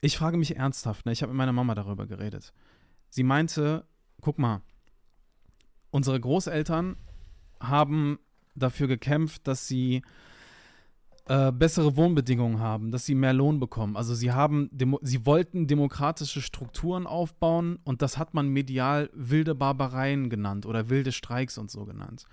ich 0.00 0.16
frage 0.16 0.36
mich 0.36 0.56
ernsthaft, 0.56 1.06
ne? 1.06 1.12
ich 1.12 1.22
habe 1.22 1.32
mit 1.32 1.38
meiner 1.38 1.52
Mama 1.52 1.74
darüber 1.74 2.06
geredet. 2.06 2.52
Sie 3.08 3.22
meinte, 3.22 3.86
guck 4.20 4.38
mal, 4.38 4.62
unsere 5.90 6.20
Großeltern 6.20 6.96
haben 7.60 8.18
dafür 8.54 8.88
gekämpft, 8.88 9.46
dass 9.46 9.66
sie 9.68 10.02
äh, 11.28 11.50
bessere 11.50 11.96
Wohnbedingungen 11.96 12.60
haben, 12.60 12.92
dass 12.92 13.04
sie 13.04 13.16
mehr 13.16 13.32
Lohn 13.32 13.58
bekommen. 13.58 13.96
Also 13.96 14.14
sie 14.14 14.32
haben, 14.32 14.68
demo 14.70 15.00
sie 15.02 15.26
wollten 15.26 15.66
demokratische 15.66 16.40
Strukturen 16.40 17.06
aufbauen 17.06 17.78
und 17.84 18.00
das 18.00 18.16
hat 18.16 18.32
man 18.32 18.48
medial 18.48 19.10
wilde 19.12 19.56
Barbareien 19.56 20.30
genannt 20.30 20.66
oder 20.66 20.88
wilde 20.88 21.10
Streiks 21.10 21.58
und 21.58 21.70
so 21.70 21.84
genannt. 21.84 22.26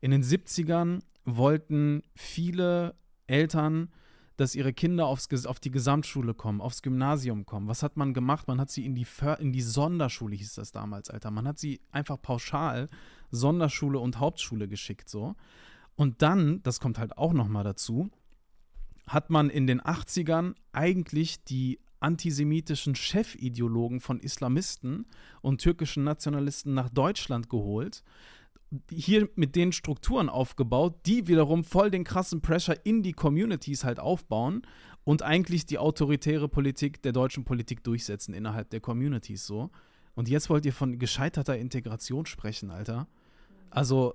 In 0.00 0.12
den 0.12 0.22
70ern 0.22 1.00
wollten 1.24 2.02
viele 2.14 2.94
Eltern, 3.26 3.88
dass 4.36 4.54
ihre 4.54 4.72
Kinder 4.72 5.06
aufs, 5.06 5.46
auf 5.46 5.58
die 5.58 5.70
Gesamtschule 5.70 6.34
kommen, 6.34 6.60
aufs 6.60 6.82
Gymnasium 6.82 7.46
kommen. 7.46 7.66
Was 7.66 7.82
hat 7.82 7.96
man 7.96 8.14
gemacht? 8.14 8.46
Man 8.46 8.60
hat 8.60 8.70
sie 8.70 8.84
in 8.84 8.94
die, 8.94 9.06
in 9.40 9.50
die 9.50 9.62
Sonderschule, 9.62 10.36
hieß 10.36 10.54
das 10.54 10.70
damals, 10.70 11.10
Alter. 11.10 11.30
Man 11.30 11.48
hat 11.48 11.58
sie 11.58 11.80
einfach 11.90 12.20
pauschal 12.20 12.88
Sonderschule 13.30 13.98
und 13.98 14.20
Hauptschule 14.20 14.68
geschickt, 14.68 15.08
so. 15.08 15.34
Und 15.96 16.22
dann, 16.22 16.62
das 16.62 16.78
kommt 16.78 16.98
halt 16.98 17.16
auch 17.16 17.32
noch 17.32 17.48
mal 17.48 17.64
dazu, 17.64 18.10
hat 19.06 19.30
man 19.30 19.50
in 19.50 19.66
den 19.66 19.80
80ern 19.80 20.54
eigentlich 20.72 21.44
die 21.44 21.78
antisemitischen 22.00 22.94
Chefideologen 22.94 24.00
von 24.00 24.20
Islamisten 24.20 25.06
und 25.40 25.60
türkischen 25.60 26.04
Nationalisten 26.04 26.74
nach 26.74 26.90
Deutschland 26.90 27.48
geholt, 27.48 28.02
hier 28.90 29.28
mit 29.36 29.54
den 29.54 29.72
Strukturen 29.72 30.28
aufgebaut, 30.28 30.94
die 31.06 31.28
wiederum 31.28 31.64
voll 31.64 31.90
den 31.90 32.04
krassen 32.04 32.40
Pressure 32.40 32.76
in 32.84 33.02
die 33.02 33.12
Communities 33.12 33.84
halt 33.84 34.00
aufbauen 34.00 34.62
und 35.04 35.22
eigentlich 35.22 35.66
die 35.66 35.78
autoritäre 35.78 36.48
Politik 36.48 37.00
der 37.02 37.12
deutschen 37.12 37.44
Politik 37.44 37.84
durchsetzen 37.84 38.34
innerhalb 38.34 38.70
der 38.70 38.80
Communities 38.80 39.46
so. 39.46 39.70
Und 40.14 40.28
jetzt 40.28 40.50
wollt 40.50 40.66
ihr 40.66 40.72
von 40.72 40.98
gescheiterter 40.98 41.56
Integration 41.56 42.26
sprechen, 42.26 42.70
Alter. 42.70 43.06
Also 43.70 44.14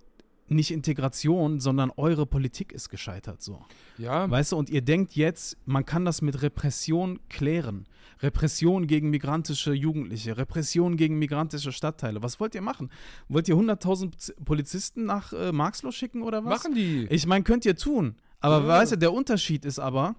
nicht 0.52 0.72
Integration, 0.72 1.60
sondern 1.60 1.91
eure 1.97 2.26
Politik 2.26 2.72
ist 2.72 2.89
gescheitert 2.89 3.41
so. 3.41 3.64
Ja. 3.97 4.30
Weißt 4.30 4.52
du, 4.52 4.58
und 4.58 4.70
ihr 4.70 4.82
denkt 4.82 5.14
jetzt, 5.16 5.58
man 5.66 5.86
kann 5.86 6.06
das 6.06 6.22
mit 6.22 6.41
Repression 6.41 7.20
klären. 7.30 7.88
Repression 8.22 8.86
gegen 8.86 9.10
migrantische 9.10 9.74
Jugendliche, 9.74 10.38
Repression 10.38 10.95
gegen 10.97 11.18
migrantische 11.18 11.72
Stadtteile. 11.72 12.22
Was 12.22 12.39
wollt 12.39 12.54
ihr 12.54 12.62
machen? 12.62 12.91
Wollt 13.30 13.47
ihr 13.47 13.56
100.000 13.56 14.43
Polizisten 14.45 15.06
nach 15.06 15.34
äh, 15.34 15.52
Marxloh 15.52 15.91
schicken 15.91 16.22
oder 16.22 16.45
was? 16.45 16.64
Machen 16.64 16.76
die. 16.76 17.08
Ich 17.10 17.26
meine, 17.26 17.43
könnt 17.43 17.66
ihr 17.66 17.76
tun. 17.76 18.16
Aber 18.39 18.60
Ja. 18.62 18.68
weißt 18.68 18.91
du, 18.93 18.97
der 18.97 19.14
Unterschied 19.14 19.66
ist 19.66 19.80
aber, 19.80 20.16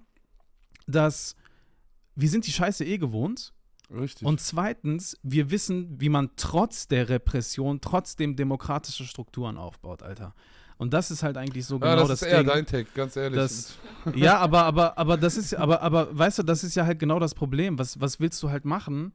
dass 0.87 1.37
wir 2.15 2.29
sind 2.29 2.47
die 2.47 2.53
Scheiße 2.53 2.85
eh 2.85 2.99
gewohnt. 2.99 3.53
Richtig. 3.93 4.27
Und 4.27 4.41
zweitens, 4.41 5.19
wir 5.23 5.51
wissen, 5.51 6.01
wie 6.01 6.09
man 6.09 6.31
trotz 6.37 6.89
der 6.89 7.09
Repression 7.09 7.81
trotzdem 7.81 8.37
demokratische 8.37 9.05
Strukturen 9.05 9.57
aufbaut, 9.57 10.03
Alter. 10.03 10.35
Und 10.79 10.93
das 10.93 11.11
ist 11.11 11.23
halt 11.23 11.37
eigentlich 11.37 11.67
so 11.67 11.77
ja, 11.77 11.95
genau 11.95 12.09
das, 12.09 12.09
das, 12.09 12.23
ist 12.23 12.29
eher 12.29 12.39
Ding. 12.39 12.49
dein 12.49 12.67
Take, 12.67 12.89
ganz 12.95 13.15
ehrlich. 13.17 13.37
Das- 13.39 13.79
Ja, 14.17 14.39
aber, 14.39 14.65
aber, 14.65 14.99
aber 14.99 15.17
das 15.17 15.37
ist, 15.37 15.55
aber, 15.55 15.83
aber 15.83 16.17
weißt 16.19 16.39
du, 16.39 16.43
das 16.43 16.65
ist 16.65 16.75
ja 16.75 16.87
halt 16.87 16.99
genau 16.99 17.19
das 17.21 17.35
Problem. 17.35 17.79
Was, 17.79 18.01
was 18.01 18.19
willst 18.19 18.43
du 18.43 18.51
halt 18.51 18.65
machen, 18.65 19.13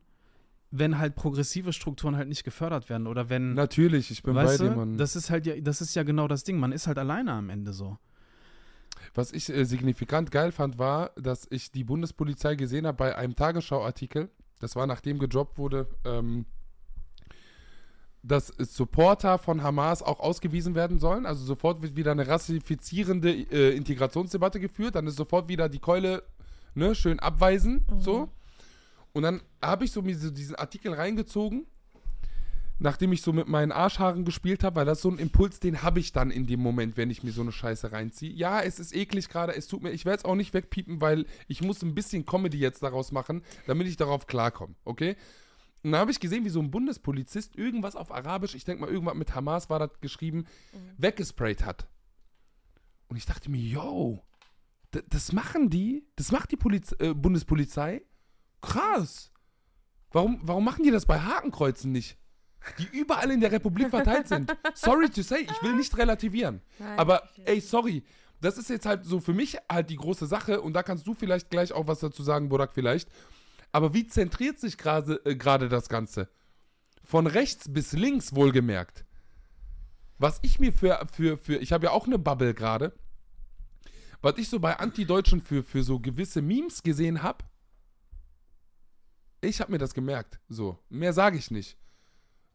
wenn 0.71 0.97
halt 0.97 1.15
progressive 1.15 1.73
Strukturen 1.73 2.15
halt 2.15 2.28
nicht 2.30 2.43
gefördert 2.43 2.89
werden 2.89 3.07
oder 3.07 3.30
wenn, 3.30 3.53
Natürlich, 3.53 4.11
ich 4.11 4.23
bin 4.23 4.34
bei 4.36 4.57
dir, 4.57 4.71
Mann. 4.71 4.97
das 4.97 5.15
ist 5.15 5.30
halt 5.30 5.45
ja, 5.45 5.59
das 5.59 5.82
ist 5.82 5.95
ja 5.95 6.03
genau 6.03 6.28
das 6.28 6.43
Ding. 6.43 6.59
Man 6.59 6.71
ist 6.71 6.88
halt 6.88 6.97
alleine 6.97 7.34
am 7.34 7.49
Ende 7.49 7.73
so. 7.73 7.97
Was 9.13 9.32
ich 9.32 9.49
äh, 9.49 9.63
signifikant 9.65 10.32
geil 10.32 10.51
fand, 10.51 10.78
war, 10.78 11.11
dass 11.15 11.47
ich 11.49 11.71
die 11.71 11.84
Bundespolizei 11.84 12.55
gesehen 12.55 12.86
habe 12.86 12.97
bei 12.97 13.15
einem 13.15 13.36
Tagesschau-Artikel. 13.36 14.30
Das 14.60 14.76
war 14.76 14.88
nachdem 14.88 15.20
gedroppt 15.20 15.58
wurde, 15.58 15.88
ähm, 16.05 16.45
dass 18.24 18.47
Supporter 18.47 19.38
von 19.38 19.64
Hamas 19.64 20.03
auch 20.03 20.20
ausgewiesen 20.20 20.76
werden 20.76 20.99
sollen. 20.99 21.26
Also 21.26 21.45
sofort 21.45 21.82
wird 21.82 21.95
wieder 21.95 22.12
eine 22.12 22.28
rassifizierende 22.28 23.32
äh, 23.32 23.76
Integrationsdebatte 23.76 24.60
geführt. 24.60 24.95
Dann 24.95 25.08
ist 25.08 25.16
sofort 25.16 25.47
wieder 25.47 25.70
die 25.70 25.80
Keule 25.80 26.24
ne, 26.76 26.95
schön 26.95 27.20
abweisen. 27.20 27.86
So. 27.99 28.30
Und 29.14 29.24
dann 29.24 29.41
habe 29.62 29.86
ich 29.86 29.91
so 29.91 30.01
diesen 30.01 30.55
Artikel 30.55 30.93
reingezogen, 30.93 31.66
nachdem 32.80 33.11
ich 33.11 33.21
so 33.21 33.34
mit 33.34 33.47
meinen 33.47 33.71
Arschhaaren 33.71 34.25
gespielt 34.25 34.63
habe, 34.63 34.78
weil 34.78 34.86
das 34.86 35.01
so 35.01 35.09
ein 35.09 35.17
Impuls, 35.17 35.59
den 35.59 35.82
habe 35.82 35.99
ich 35.99 36.11
dann 36.11 36.32
in 36.32 36.45
dem 36.45 36.59
Moment, 36.59 36.97
wenn 36.97 37.09
ich 37.09 37.23
mir 37.23 37.32
so 37.32 37.41
eine 37.41 37.51
Scheiße 37.51 37.91
reinziehe. 37.91 38.32
Ja, 38.32 38.61
es 38.61 38.80
ist 38.80 38.95
eklig 38.95 39.30
gerade, 39.30 39.55
es 39.55 39.67
tut 39.67 39.84
mir, 39.84 39.91
ich 39.91 40.05
werde 40.05 40.19
es 40.19 40.25
auch 40.25 40.36
nicht 40.36 40.53
wegpiepen, 40.53 41.01
weil 41.01 41.25
ich 41.47 41.61
muss 41.61 41.82
ein 41.82 41.95
bisschen 41.95 42.25
Comedy 42.25 42.59
jetzt 42.59 42.84
daraus 42.84 43.11
machen, 43.11 43.41
damit 43.65 43.88
ich 43.88 43.97
darauf 43.97 44.28
klarkomme, 44.28 44.75
okay? 44.86 45.15
Und 45.84 45.91
dann 45.91 46.01
habe 46.01 46.11
ich 46.11 46.19
gesehen, 46.19 46.43
wie 46.43 46.49
so 46.49 46.59
ein 46.59 46.71
Bundespolizist 46.71 47.55
irgendwas 47.55 47.95
auf 47.95 48.11
Arabisch, 48.11 48.55
ich 48.55 48.65
denke 48.65 48.82
mal 48.82 48.89
irgendwas 48.89 49.15
mit 49.15 49.34
Hamas 49.36 49.69
war 49.69 49.80
das 49.80 49.99
geschrieben, 50.01 50.45
weggesprayt 50.97 51.65
hat. 51.65 51.88
Und 53.07 53.17
ich 53.17 53.25
dachte 53.25 53.49
mir, 53.49 53.61
yo, 53.61 54.23
das 54.91 55.32
machen 55.32 55.69
die, 55.69 56.05
das 56.15 56.32
macht 56.32 56.51
die 56.51 56.57
Poliz 56.57 56.93
äh, 56.99 57.13
Bundespolizei? 57.13 58.01
Krass. 58.61 59.32
Warum, 60.11 60.39
warum 60.43 60.65
machen 60.65 60.84
die 60.84 60.91
das 60.91 61.05
bei 61.05 61.19
Hakenkreuzen 61.19 61.91
nicht? 61.91 62.17
Die 62.80 62.97
überall 62.97 63.32
in 63.32 63.39
der 63.39 63.51
Republik 63.51 63.89
verteilt 63.89 64.28
sind. 64.28 64.55
Sorry 64.74 65.10
to 65.10 65.22
say, 65.22 65.39
ich 65.39 65.64
will 65.64 65.76
nicht 65.76 65.97
relativieren. 65.97 66.62
Nein, 66.80 66.99
Aber 66.99 67.24
ey, 67.45 67.62
sorry. 67.62 68.03
Das 68.41 68.58
ist 68.58 68.70
jetzt 68.70 68.86
halt 68.86 69.03
so 69.03 69.20
für 69.20 69.34
mich 69.34 69.58
halt 69.70 69.89
die 69.89 69.95
große 69.95 70.28
Sache 70.28 70.62
und 70.62 70.74
da 70.74 70.84
kannst 70.84 71.08
du 71.08 71.16
vielleicht 71.16 71.49
gleich 71.49 71.74
auch 71.74 71.88
was 71.88 71.99
dazu 71.99 72.22
sagen, 72.22 72.49
Borak 72.49 72.74
vielleicht. 72.74 73.10
Aber 73.72 73.93
wie 73.93 74.08
zentriert 74.08 74.60
sich 74.60 74.78
gerade 74.78 75.26
äh, 75.26 75.70
das 75.70 75.89
Ganze? 75.89 76.30
Von 77.03 77.26
rechts 77.26 77.72
bis 77.72 77.93
links 77.93 78.36
wohlgemerkt. 78.36 79.05
Was 80.20 80.39
ich 80.41 80.60
mir 80.60 80.74
für, 80.74 81.05
für, 81.12 81.38
für 81.38 81.55
ich 81.58 81.72
habe 81.72 81.86
ja 81.86 81.91
auch 81.91 82.05
eine 82.05 82.20
Bubble 82.20 82.53
gerade, 82.53 82.93
was 84.22 84.38
ich 84.38 84.49
so 84.49 84.60
bei 84.60 84.78
Anti-Deutschen 84.78 85.41
für, 85.41 85.64
für 85.64 85.84
so 85.84 85.99
gewisse 85.99 86.41
Memes 86.41 86.82
gesehen 86.82 87.22
habe, 87.22 87.45
ich 89.41 89.62
habe 89.62 89.72
mir 89.72 89.78
das 89.78 89.93
gemerkt. 89.93 90.39
So, 90.49 90.80
mehr 90.89 91.14
sage 91.14 91.38
ich 91.38 91.51
nicht. 91.51 91.78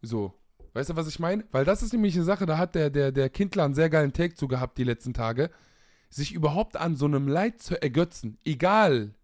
So, 0.02 0.34
weißt 0.74 0.90
du, 0.90 0.96
was 0.96 1.06
ich 1.06 1.20
meine? 1.20 1.44
Weil 1.52 1.64
das 1.64 1.82
ist 1.82 1.92
nämlich 1.92 2.14
eine 2.16 2.24
Sache, 2.24 2.44
da 2.44 2.58
hat 2.58 2.74
der, 2.74 2.90
der, 2.90 3.12
der 3.12 3.30
Kindler 3.30 3.64
einen 3.64 3.74
sehr 3.74 3.88
geilen 3.88 4.12
Take 4.12 4.34
zu 4.34 4.48
gehabt 4.48 4.76
die 4.76 4.84
letzten 4.84 5.14
Tage. 5.14 5.50
Sich 6.10 6.32
überhaupt 6.32 6.76
an 6.76 6.96
so 6.96 7.06
einem 7.06 7.28
Leid 7.28 7.62
zu 7.62 7.80
ergötzen, 7.80 8.36
egal, 8.44 9.14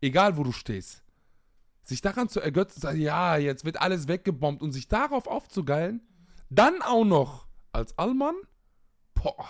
egal 0.00 0.36
wo 0.36 0.42
du 0.42 0.52
stehst. 0.52 1.04
Sich 1.84 2.00
daran 2.00 2.28
zu 2.28 2.40
ergötzen, 2.40 2.80
sagen, 2.80 3.00
ja, 3.00 3.36
jetzt 3.36 3.64
wird 3.64 3.80
alles 3.80 4.08
weggebombt 4.08 4.62
und 4.62 4.72
sich 4.72 4.88
darauf 4.88 5.26
aufzugeilen, 5.26 6.00
dann 6.48 6.80
auch 6.82 7.04
noch 7.04 7.46
als 7.72 7.96
Allmann, 7.98 8.34
boah, 9.12 9.48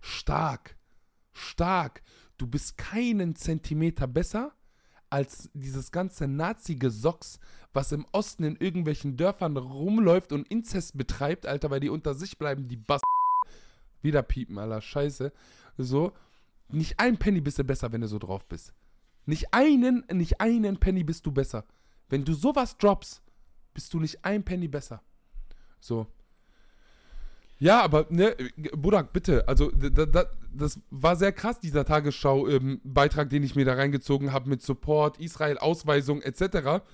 stark, 0.00 0.76
stark. 1.32 2.02
Du 2.36 2.46
bist 2.46 2.76
keinen 2.76 3.34
Zentimeter 3.34 4.06
besser 4.06 4.52
als 5.10 5.50
dieses 5.54 5.90
ganze 5.90 6.28
Nazi-Gesocks, 6.28 7.40
was 7.72 7.92
im 7.92 8.06
Osten 8.12 8.44
in 8.44 8.56
irgendwelchen 8.56 9.16
Dörfern 9.16 9.56
rumläuft 9.56 10.32
und 10.32 10.48
Inzest 10.48 10.96
betreibt, 10.96 11.46
Alter, 11.46 11.70
weil 11.70 11.80
die 11.80 11.90
unter 11.90 12.14
sich 12.14 12.38
bleiben, 12.38 12.68
die 12.68 12.76
Bass. 12.76 13.00
Wieder 14.02 14.22
piepen, 14.22 14.58
Alter, 14.58 14.80
scheiße. 14.80 15.32
So, 15.76 16.12
nicht 16.68 16.98
ein 16.98 17.18
Penny 17.18 17.40
bist 17.40 17.58
du 17.58 17.64
besser, 17.64 17.92
wenn 17.92 18.00
du 18.00 18.08
so 18.08 18.18
drauf 18.18 18.46
bist. 18.46 18.72
Nicht 19.26 19.52
einen, 19.52 20.04
nicht 20.12 20.40
einen 20.40 20.78
Penny 20.78 21.04
bist 21.04 21.26
du 21.26 21.32
besser. 21.32 21.64
Wenn 22.08 22.24
du 22.24 22.32
sowas 22.32 22.78
droppst, 22.78 23.22
bist 23.74 23.92
du 23.92 24.00
nicht 24.00 24.24
ein 24.24 24.42
Penny 24.42 24.68
besser. 24.68 25.02
So. 25.80 26.06
Ja, 27.58 27.82
aber, 27.82 28.06
ne, 28.10 28.36
Burak, 28.76 29.12
bitte, 29.12 29.46
also, 29.48 29.70
da, 29.72 30.06
da, 30.06 30.26
das 30.52 30.80
war 30.90 31.16
sehr 31.16 31.32
krass, 31.32 31.58
dieser 31.58 31.84
Tagesschau-Beitrag, 31.84 33.28
den 33.30 33.42
ich 33.42 33.56
mir 33.56 33.64
da 33.64 33.74
reingezogen 33.74 34.32
habe 34.32 34.48
mit 34.48 34.62
Support, 34.62 35.18
Israel, 35.18 35.58
Ausweisung, 35.58 36.22
etc. 36.22 36.84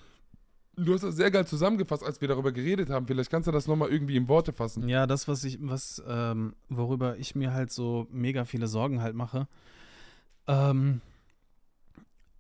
Du 0.76 0.92
hast 0.92 1.02
das 1.02 1.16
sehr 1.16 1.30
geil 1.30 1.46
zusammengefasst, 1.46 2.02
als 2.02 2.20
wir 2.20 2.28
darüber 2.28 2.52
geredet 2.52 2.90
haben. 2.90 3.06
Vielleicht 3.06 3.30
kannst 3.30 3.46
du 3.46 3.52
das 3.52 3.66
nochmal 3.66 3.90
irgendwie 3.90 4.16
in 4.16 4.28
Worte 4.28 4.52
fassen. 4.52 4.88
Ja, 4.88 5.06
das, 5.06 5.28
was 5.28 5.44
ich, 5.44 5.58
was, 5.60 6.02
ähm, 6.06 6.54
worüber 6.68 7.16
ich 7.16 7.34
mir 7.34 7.52
halt 7.52 7.70
so 7.70 8.06
mega 8.10 8.44
viele 8.44 8.66
Sorgen 8.66 9.00
halt 9.00 9.14
mache. 9.14 9.46
Ähm, 10.46 11.00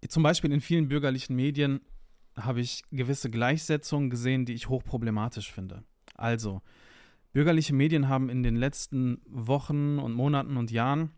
zum 0.08 0.22
Beispiel 0.22 0.52
in 0.52 0.60
vielen 0.60 0.88
bürgerlichen 0.88 1.36
Medien 1.36 1.80
habe 2.36 2.60
ich 2.60 2.82
gewisse 2.90 3.30
Gleichsetzungen 3.30 4.10
gesehen, 4.10 4.44
die 4.44 4.54
ich 4.54 4.68
hochproblematisch 4.68 5.52
finde. 5.52 5.84
Also, 6.14 6.60
bürgerliche 7.32 7.74
Medien 7.74 8.08
haben 8.08 8.28
in 8.28 8.42
den 8.42 8.56
letzten 8.56 9.20
Wochen 9.26 9.98
und 9.98 10.12
Monaten 10.12 10.56
und 10.56 10.70
Jahren 10.70 11.10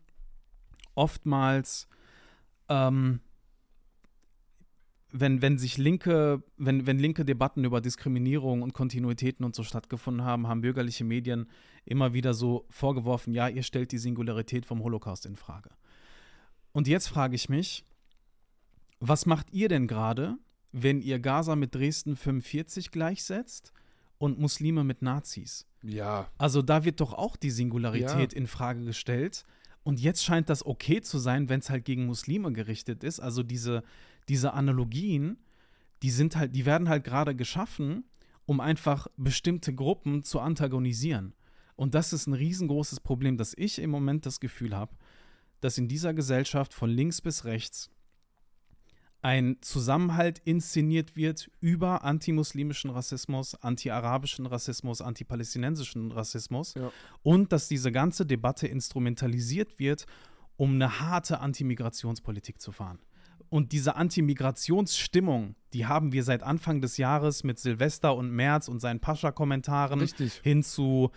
oftmals, 0.95 1.87
ähm, 2.69 3.21
wenn, 5.19 5.41
wenn 5.41 5.57
sich 5.57 5.77
linke, 5.77 6.43
wenn, 6.57 6.85
wenn 6.87 6.99
linke 6.99 7.25
Debatten 7.25 7.63
über 7.63 7.81
Diskriminierung 7.81 8.61
und 8.61 8.73
Kontinuitäten 8.73 9.45
und 9.45 9.55
so 9.55 9.63
stattgefunden 9.63 10.25
haben, 10.25 10.47
haben 10.47 10.61
bürgerliche 10.61 11.03
Medien 11.03 11.47
immer 11.85 12.13
wieder 12.13 12.33
so 12.33 12.65
vorgeworfen, 12.69 13.33
ja, 13.33 13.47
ihr 13.47 13.63
stellt 13.63 13.91
die 13.91 13.97
Singularität 13.97 14.65
vom 14.65 14.83
Holocaust 14.83 15.25
in 15.25 15.35
Frage. 15.35 15.69
Und 16.73 16.87
jetzt 16.87 17.07
frage 17.07 17.35
ich 17.35 17.49
mich, 17.49 17.83
was 18.99 19.25
macht 19.25 19.51
ihr 19.51 19.69
denn 19.69 19.87
gerade, 19.87 20.37
wenn 20.71 21.01
ihr 21.01 21.19
Gaza 21.19 21.55
mit 21.55 21.73
Dresden 21.75 22.15
45 22.15 22.91
gleichsetzt 22.91 23.71
und 24.17 24.39
Muslime 24.39 24.83
mit 24.83 25.01
Nazis? 25.01 25.65
Ja. 25.83 26.29
Also 26.37 26.61
da 26.61 26.83
wird 26.83 26.99
doch 26.99 27.13
auch 27.13 27.35
die 27.37 27.51
Singularität 27.51 28.33
Ja. 28.33 28.37
in 28.37 28.47
Frage 28.47 28.83
gestellt. 28.83 29.45
Und 29.83 30.01
jetzt 30.01 30.23
scheint 30.25 30.49
das 30.49 30.65
okay 30.65 31.01
zu 31.01 31.17
sein, 31.17 31.47
wenn 31.47 31.61
es 31.61 31.69
halt 31.69 31.85
gegen 31.85 32.07
Muslime 32.07 32.51
gerichtet 32.51 33.03
ist. 33.05 33.19
Also 33.21 33.41
diese, 33.41 33.83
diese 34.29 34.53
Analogien, 34.53 35.37
die 36.03 36.09
sind 36.11 36.35
halt, 36.35 36.55
die 36.55 36.65
werden 36.65 36.89
halt 36.89 37.03
gerade 37.03 37.35
geschaffen, 37.35 38.03
um 38.45 38.59
einfach 38.59 39.07
bestimmte 39.17 39.73
Gruppen 39.73 40.23
zu 40.23 40.39
antagonisieren. 40.39 41.33
Und 41.75 41.93
das 41.95 42.13
ist 42.13 42.27
ein 42.27 42.33
riesengroßes 42.33 42.99
Problem, 43.01 43.37
dass 43.37 43.53
ich 43.55 43.79
im 43.79 43.89
Moment 43.89 44.25
das 44.25 44.39
Gefühl 44.39 44.75
habe, 44.75 44.95
dass 45.61 45.77
in 45.77 45.87
dieser 45.87 46.13
Gesellschaft 46.13 46.73
von 46.73 46.89
links 46.89 47.21
bis 47.21 47.45
rechts 47.45 47.89
ein 49.21 49.57
Zusammenhalt 49.61 50.39
inszeniert 50.45 51.15
wird 51.15 51.49
über 51.59 52.03
antimuslimischen 52.03 52.91
Rassismus, 52.91 53.55
anti-arabischen 53.55 54.45
Rassismus, 54.45 55.01
anti-palästinensischen 55.01 56.11
Rassismus 56.11 56.75
Ja. 56.75 56.91
und 57.23 57.51
dass 57.51 57.67
diese 57.67 57.91
ganze 57.91 58.25
Debatte 58.25 58.67
instrumentalisiert 58.67 59.79
wird, 59.79 60.05
um 60.55 60.75
eine 60.75 60.99
harte 60.99 61.39
Antimigrationspolitik 61.39 62.61
zu 62.61 62.71
fahren. 62.71 62.99
Und 63.49 63.71
diese 63.71 63.95
Antimigrationsstimmung, 63.95 65.55
die 65.73 65.85
haben 65.85 66.11
wir 66.11 66.23
seit 66.23 66.43
Anfang 66.43 66.81
des 66.81 66.97
Jahres 66.97 67.43
mit 67.43 67.59
Silvester 67.59 68.15
und 68.15 68.31
März 68.31 68.67
und 68.67 68.79
seinen 68.79 68.99
Pascha-Kommentaren 68.99 70.07
hin 70.43 70.63
zu, 70.63 71.11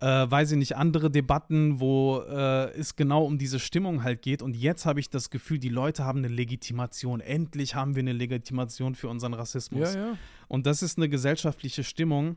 äh, 0.00 0.06
weiß 0.06 0.52
ich 0.52 0.58
nicht, 0.58 0.76
andere 0.76 1.10
Debatten, 1.10 1.80
wo 1.80 2.20
äh, 2.20 2.70
es 2.72 2.96
genau 2.96 3.24
um 3.24 3.38
diese 3.38 3.58
Stimmung 3.58 4.02
halt 4.02 4.22
geht. 4.22 4.42
Und 4.42 4.56
jetzt 4.56 4.86
habe 4.86 5.00
ich 5.00 5.10
das 5.10 5.30
Gefühl, 5.30 5.58
die 5.58 5.68
Leute 5.68 6.04
haben 6.04 6.18
eine 6.18 6.28
Legitimation. 6.28 7.20
Endlich 7.20 7.74
haben 7.74 7.94
wir 7.94 8.00
eine 8.00 8.12
Legitimation 8.12 8.94
für 8.94 9.08
unseren 9.08 9.34
Rassismus. 9.34 9.94
Ja, 9.94 10.08
ja. 10.08 10.18
Und 10.48 10.66
das 10.66 10.82
ist 10.82 10.98
eine 10.98 11.08
gesellschaftliche 11.08 11.84
Stimmung, 11.84 12.36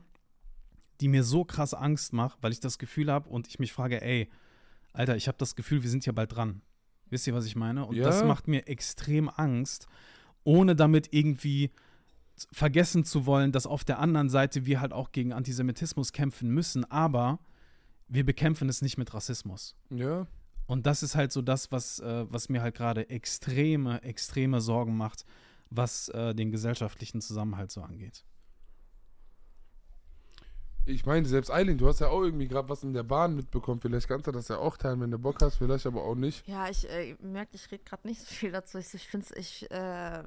die 1.00 1.08
mir 1.08 1.24
so 1.24 1.44
krass 1.44 1.74
Angst 1.74 2.12
macht, 2.12 2.42
weil 2.42 2.52
ich 2.52 2.60
das 2.60 2.78
Gefühl 2.78 3.10
habe 3.10 3.28
und 3.28 3.48
ich 3.48 3.58
mich 3.58 3.72
frage, 3.72 4.02
ey, 4.02 4.28
Alter, 4.92 5.16
ich 5.16 5.28
habe 5.28 5.38
das 5.38 5.56
Gefühl, 5.56 5.82
wir 5.82 5.90
sind 5.90 6.04
ja 6.04 6.12
bald 6.12 6.34
dran. 6.34 6.62
Wisst 7.10 7.26
ihr, 7.26 7.34
was 7.34 7.44
ich 7.44 7.56
meine? 7.56 7.84
Und 7.86 7.96
Ja. 7.96 8.04
das 8.04 8.24
macht 8.24 8.48
mir 8.48 8.66
extrem 8.68 9.28
Angst, 9.28 9.86
ohne 10.44 10.74
damit 10.74 11.08
irgendwie 11.12 11.70
vergessen 12.52 13.04
zu 13.04 13.26
wollen, 13.26 13.52
dass 13.52 13.66
auf 13.66 13.84
der 13.84 13.98
anderen 13.98 14.30
Seite 14.30 14.64
wir 14.64 14.80
halt 14.80 14.92
auch 14.92 15.12
gegen 15.12 15.32
Antisemitismus 15.32 16.12
kämpfen 16.12 16.50
müssen, 16.50 16.90
aber 16.90 17.38
wir 18.08 18.24
bekämpfen 18.24 18.68
es 18.68 18.80
nicht 18.80 18.96
mit 18.96 19.12
Rassismus. 19.12 19.76
Ja. 19.90 20.26
Und 20.66 20.86
das 20.86 21.02
ist 21.02 21.16
halt 21.16 21.32
so 21.32 21.42
das, 21.42 21.70
was, 21.72 21.98
äh, 21.98 22.24
was 22.30 22.48
mir 22.48 22.62
halt 22.62 22.76
gerade 22.76 23.10
extreme, 23.10 24.02
extreme 24.02 24.60
Sorgen 24.60 24.96
macht, 24.96 25.24
was 25.68 26.08
äh, 26.10 26.34
den 26.34 26.50
gesellschaftlichen 26.50 27.20
Zusammenhalt 27.20 27.70
so 27.70 27.82
angeht. 27.82 28.24
Ich 30.90 31.06
meine, 31.06 31.26
selbst 31.26 31.50
Eileen, 31.50 31.78
du 31.78 31.86
hast 31.88 32.00
ja 32.00 32.08
auch 32.08 32.22
irgendwie 32.22 32.48
gerade 32.48 32.68
was 32.68 32.82
in 32.82 32.92
der 32.92 33.02
Bahn 33.02 33.36
mitbekommen. 33.36 33.80
Vielleicht 33.80 34.08
kannst 34.08 34.26
du 34.26 34.32
das 34.32 34.48
ja 34.48 34.58
auch 34.58 34.76
teilen, 34.76 35.00
wenn 35.00 35.10
du 35.10 35.18
Bock 35.18 35.36
hast, 35.40 35.56
vielleicht 35.56 35.86
aber 35.86 36.02
auch 36.02 36.14
nicht. 36.14 36.46
Ja, 36.48 36.68
ich 36.68 36.88
äh, 36.88 37.16
merke, 37.20 37.52
ich 37.54 37.70
rede 37.70 37.84
gerade 37.84 38.06
nicht 38.06 38.20
so 38.20 38.26
viel 38.26 38.50
dazu. 38.50 38.78
Ich, 38.78 38.92
ich 38.92 39.06
finde 39.08 39.26
es, 39.30 39.36
ich, 39.36 39.70
äh, 39.70 40.22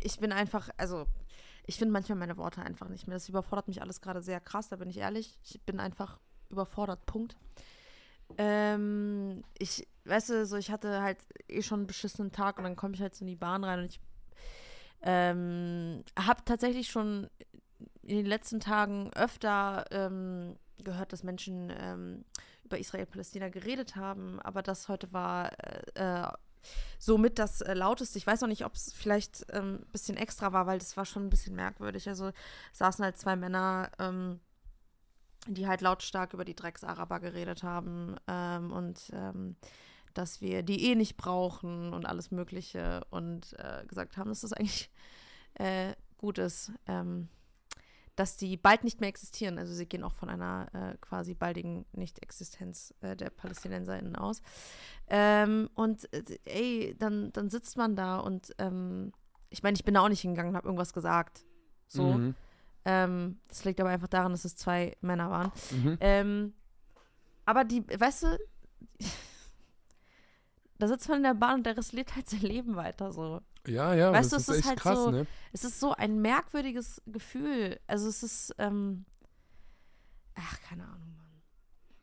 ich 0.00 0.18
bin 0.18 0.32
einfach, 0.32 0.70
also 0.76 1.06
ich 1.66 1.76
finde 1.76 1.92
manchmal 1.92 2.18
meine 2.18 2.36
Worte 2.36 2.62
einfach 2.62 2.88
nicht 2.88 3.06
mehr. 3.06 3.16
Das 3.16 3.28
überfordert 3.28 3.68
mich 3.68 3.82
alles 3.82 4.00
gerade 4.00 4.22
sehr 4.22 4.40
krass, 4.40 4.68
da 4.68 4.76
bin 4.76 4.88
ich 4.88 4.98
ehrlich. 4.98 5.38
Ich 5.44 5.60
bin 5.62 5.80
einfach 5.80 6.18
überfordert, 6.48 7.04
Punkt. 7.06 7.36
Ähm, 8.38 9.44
ich, 9.58 9.86
weißt 10.04 10.30
du, 10.30 10.46
so 10.46 10.56
ich 10.56 10.70
hatte 10.70 11.02
halt 11.02 11.18
eh 11.48 11.62
schon 11.62 11.80
einen 11.80 11.86
beschissenen 11.86 12.32
Tag 12.32 12.58
und 12.58 12.64
dann 12.64 12.76
komme 12.76 12.94
ich 12.94 13.02
halt 13.02 13.14
so 13.14 13.24
in 13.24 13.28
die 13.28 13.36
Bahn 13.36 13.64
rein 13.64 13.80
und 13.80 13.86
ich 13.86 14.00
ähm, 15.02 16.04
habe 16.18 16.44
tatsächlich 16.44 16.88
schon 16.88 17.28
in 18.02 18.16
den 18.16 18.26
letzten 18.26 18.60
Tagen 18.60 19.10
öfter 19.14 19.84
ähm, 19.90 20.56
gehört, 20.78 21.12
dass 21.12 21.22
Menschen 21.22 21.72
ähm, 21.78 22.24
über 22.64 22.78
Israel-Palästina 22.78 23.48
geredet 23.48 23.96
haben, 23.96 24.40
aber 24.40 24.62
das 24.62 24.88
heute 24.88 25.12
war 25.12 25.50
äh, 25.96 26.22
äh, 26.22 26.28
somit 26.98 27.38
das 27.38 27.60
äh, 27.60 27.74
lauteste. 27.74 28.18
Ich 28.18 28.26
weiß 28.26 28.40
noch 28.42 28.48
nicht, 28.48 28.64
ob 28.64 28.74
es 28.74 28.92
vielleicht 28.92 29.52
ein 29.52 29.80
ähm, 29.80 29.86
bisschen 29.92 30.16
extra 30.16 30.52
war, 30.52 30.66
weil 30.66 30.78
das 30.78 30.96
war 30.96 31.04
schon 31.04 31.26
ein 31.26 31.30
bisschen 31.30 31.54
merkwürdig. 31.54 32.08
Also 32.08 32.32
saßen 32.72 33.04
halt 33.04 33.16
zwei 33.16 33.36
Männer, 33.36 33.90
ähm, 33.98 34.40
die 35.46 35.66
halt 35.66 35.80
lautstark 35.80 36.34
über 36.34 36.44
die 36.44 36.54
Drecksaraber 36.54 37.20
geredet 37.20 37.62
haben 37.62 38.16
ähm, 38.28 38.72
und 38.72 39.10
ähm, 39.12 39.56
dass 40.14 40.40
wir 40.40 40.62
die 40.62 40.90
eh 40.90 40.94
nicht 40.94 41.16
brauchen 41.16 41.92
und 41.92 42.04
alles 42.04 42.30
Mögliche 42.30 43.06
und 43.10 43.54
äh, 43.58 43.86
gesagt 43.86 44.16
haben, 44.16 44.28
dass 44.28 44.40
das 44.42 44.52
eigentlich 44.52 44.90
äh, 45.54 45.94
gut 46.18 46.38
ist. 46.38 46.72
Ähm, 46.86 47.28
dass 48.20 48.36
die 48.36 48.58
bald 48.58 48.84
nicht 48.84 49.00
mehr 49.00 49.08
existieren. 49.08 49.56
Also 49.56 49.72
sie 49.72 49.86
gehen 49.86 50.04
auch 50.04 50.12
von 50.12 50.28
einer 50.28 50.68
äh, 50.74 50.98
quasi 51.00 51.32
baldigen 51.32 51.86
Nicht-Existenz 51.92 52.92
äh, 53.00 53.16
der 53.16 53.30
PalästinenserInnen 53.30 54.14
aus. 54.14 54.42
Ähm, 55.08 55.70
und 55.74 56.12
äh, 56.12 56.38
ey, 56.44 56.96
dann, 56.98 57.32
dann 57.32 57.48
sitzt 57.48 57.78
man 57.78 57.96
da 57.96 58.18
und 58.18 58.54
ähm, 58.58 59.12
ich 59.48 59.62
meine, 59.62 59.74
ich 59.74 59.84
bin 59.84 59.94
da 59.94 60.02
auch 60.02 60.10
nicht 60.10 60.20
hingegangen 60.20 60.50
und 60.50 60.56
habe 60.58 60.68
irgendwas 60.68 60.92
gesagt. 60.92 61.46
So. 61.88 62.12
Mhm. 62.12 62.34
Ähm, 62.84 63.40
das 63.48 63.64
liegt 63.64 63.80
aber 63.80 63.88
einfach 63.88 64.08
daran, 64.08 64.32
dass 64.32 64.44
es 64.44 64.54
zwei 64.54 64.98
Männer 65.00 65.30
waren. 65.30 65.50
Mhm. 65.70 65.96
Ähm, 66.00 66.52
aber 67.46 67.64
die, 67.64 67.88
weißt 67.88 68.24
du, 68.24 68.38
da 70.78 70.88
sitzt 70.88 71.08
man 71.08 71.18
in 71.18 71.24
der 71.24 71.34
Bahn 71.34 71.54
und 71.54 71.66
der 71.66 71.78
Rest 71.78 71.94
lebt 71.94 72.14
halt 72.14 72.28
sein 72.28 72.42
Leben 72.42 72.76
weiter 72.76 73.12
so. 73.12 73.40
Ja, 73.66 73.94
ja, 73.94 74.12
Weißt 74.12 74.32
das 74.32 74.46
du, 74.46 74.52
ist 74.52 74.56
es 74.56 74.56
ist 74.56 74.58
echt 74.60 74.68
halt 74.68 74.80
krass, 74.80 74.98
so- 74.98 75.10
ne? 75.10 75.26
Es 75.52 75.64
ist 75.64 75.80
so 75.80 75.92
ein 75.92 76.20
merkwürdiges 76.22 77.02
Gefühl. 77.06 77.78
Also 77.86 78.08
es 78.08 78.22
ist, 78.22 78.54
ähm, 78.58 79.04
ach, 80.34 80.60
keine 80.62 80.84
Ahnung, 80.84 81.14
Mann. 81.16 81.26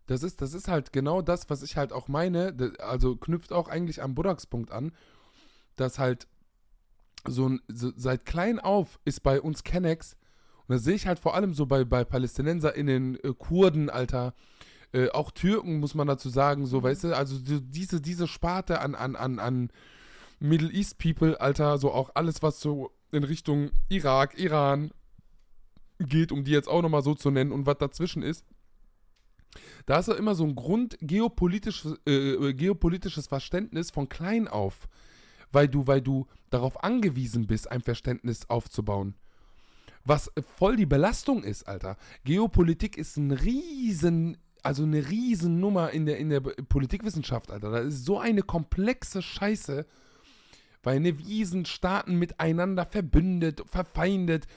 Das 0.06 0.24
ist, 0.24 0.42
das 0.42 0.54
ist 0.54 0.68
halt 0.68 0.94
genau 0.94 1.22
das, 1.22 1.50
was 1.50 1.64
ich 1.64 1.76
halt 1.78 1.92
auch 1.92 2.08
meine. 2.08 2.56
Also 2.80 3.16
knüpft 3.16 3.52
auch 3.52 3.68
eigentlich 3.68 4.02
am 4.04 4.16
Buddhas-Punkt 4.16 4.72
an, 4.72 4.94
dass 5.76 6.00
halt 6.00 6.28
so, 7.28 7.50
ein, 7.50 7.62
so 7.68 7.92
seit 7.96 8.26
klein 8.26 8.60
auf 8.60 9.00
ist 9.04 9.24
bei 9.24 9.42
uns 9.42 9.64
Kennex, 9.64 10.16
und 10.68 10.76
das 10.76 10.84
sehe 10.84 10.96
ich 10.96 11.08
halt 11.08 11.20
vor 11.20 11.34
allem 11.34 11.54
so 11.54 11.66
bei, 11.66 11.84
bei 11.86 12.04
PalästinenserInnen, 12.04 13.16
äh, 13.24 13.34
Kurden, 13.38 13.90
Alter, 13.90 14.34
äh, 14.94 15.10
auch 15.10 15.32
Türken, 15.32 15.80
muss 15.80 15.96
man 15.96 16.08
dazu 16.08 16.30
sagen, 16.30 16.66
so, 16.66 16.84
weißt 16.84 17.06
du, 17.06 17.16
also 17.16 17.36
so 17.38 17.60
diese, 17.60 18.00
diese 18.02 18.28
Sparte 18.28 18.80
an, 18.82 18.94
an, 18.96 19.16
an, 19.16 19.40
an 19.40 19.70
Middle 20.40 20.72
East 20.72 20.98
People, 21.00 21.40
Alter, 21.40 21.78
so 21.78 21.92
auch 21.92 22.12
alles, 22.14 22.42
was 22.42 22.60
so 22.60 22.92
in 23.12 23.24
Richtung 23.24 23.72
Irak, 23.90 24.38
Iran 24.40 24.92
geht, 26.00 26.32
um 26.32 26.44
die 26.44 26.52
jetzt 26.52 26.68
auch 26.68 26.82
nochmal 26.82 27.02
so 27.02 27.16
zu 27.16 27.32
nennen 27.32 27.52
und 27.52 27.66
was 27.66 27.78
dazwischen 27.78 28.22
ist. 28.22 28.46
Da 29.86 30.00
ist 30.00 30.08
ja 30.08 30.16
immer 30.16 30.36
so 30.36 30.44
ein 30.44 30.56
Grund 30.56 30.98
geopolitisches, 31.02 31.96
äh, 32.06 32.54
geopolitisches 32.54 33.28
Verständnis 33.28 33.90
von 33.90 34.10
klein 34.10 34.48
auf, 34.48 34.88
weil 35.52 35.68
du, 35.68 35.88
weil 35.88 36.02
du 36.02 36.28
darauf 36.50 36.84
angewiesen 36.84 37.48
bist, 37.48 37.72
ein 37.72 37.82
Verständnis 37.82 38.50
aufzubauen. 38.50 39.16
Was 40.04 40.32
voll 40.58 40.76
die 40.76 40.86
Belastung 40.86 41.44
ist, 41.44 41.68
Alter. 41.68 41.98
Geopolitik 42.24 42.98
ist 42.98 43.18
ein 43.18 43.32
riesen, 43.32 44.38
also 44.64 44.84
eine 44.84 45.10
riesen 45.10 45.60
Nummer 45.60 45.92
in 45.92 46.06
der, 46.06 46.18
in 46.18 46.30
der 46.30 46.42
Politikwissenschaft, 46.42 47.52
Alter. 47.52 47.72
Das 47.72 47.86
ist 47.86 48.06
so 48.06 48.20
eine 48.20 48.44
komplexe 48.44 49.22
Scheiße, 49.22 49.86
weil 50.88 51.02
ne, 51.02 51.20
wie 51.20 51.44
sind 51.44 51.68
Staaten 51.68 52.16
miteinander 52.16 52.86
verbündet, 52.86 53.62
verfeindet, 53.66 54.48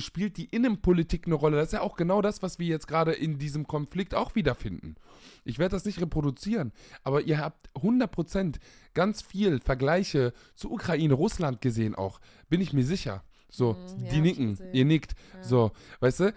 spielt 0.00 0.36
die 0.36 0.46
Innenpolitik 0.46 1.26
eine 1.26 1.36
Rolle. 1.36 1.58
Das 1.58 1.66
ist 1.66 1.74
ja 1.74 1.82
auch 1.82 1.94
genau 1.96 2.22
das, 2.22 2.42
was 2.42 2.58
wir 2.58 2.66
jetzt 2.66 2.88
gerade 2.88 3.12
in 3.12 3.38
diesem 3.38 3.68
Konflikt 3.68 4.16
auch 4.16 4.34
wiederfinden. 4.34 4.96
Ich 5.44 5.60
werde 5.60 5.76
das 5.76 5.84
nicht 5.84 6.00
reproduzieren, 6.00 6.72
aber 7.04 7.22
ihr 7.22 7.38
habt 7.38 7.70
100% 7.76 8.56
ganz 8.94 9.22
viel 9.22 9.60
Vergleiche 9.60 10.32
zu 10.56 10.72
Ukraine, 10.72 11.14
Russland 11.14 11.60
gesehen 11.60 11.94
auch, 11.94 12.18
bin 12.48 12.60
ich 12.60 12.72
mir 12.72 12.84
sicher. 12.84 13.22
So, 13.48 13.74
Mhm, 13.74 14.06
ja, 14.06 14.10
die 14.10 14.20
nicken, 14.20 14.58
ihr 14.72 14.84
nickt. 14.86 15.14
Ja. 15.34 15.44
So, 15.44 15.70
weißt 16.00 16.18
du, 16.18 16.34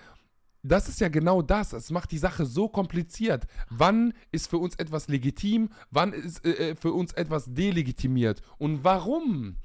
das 0.72 0.90
ist 0.90 1.00
ja 1.00 1.10
genau 1.10 1.42
das. 1.42 1.74
Es 1.74 1.92
macht 1.92 2.12
die 2.12 2.18
Sache 2.18 2.46
so 2.46 2.68
kompliziert. 2.68 3.48
Wann 3.70 4.14
ist 4.32 4.50
für 4.50 4.58
uns 4.58 4.76
etwas 4.76 5.08
legitim? 5.08 5.70
Wann 5.92 6.14
ist 6.14 6.46
äh, 6.46 6.72
äh, 6.72 6.76
für 6.76 6.94
uns 6.94 7.14
etwas 7.14 7.54
delegitimiert? 7.54 8.42
Und 8.58 8.84
warum? 8.84 9.58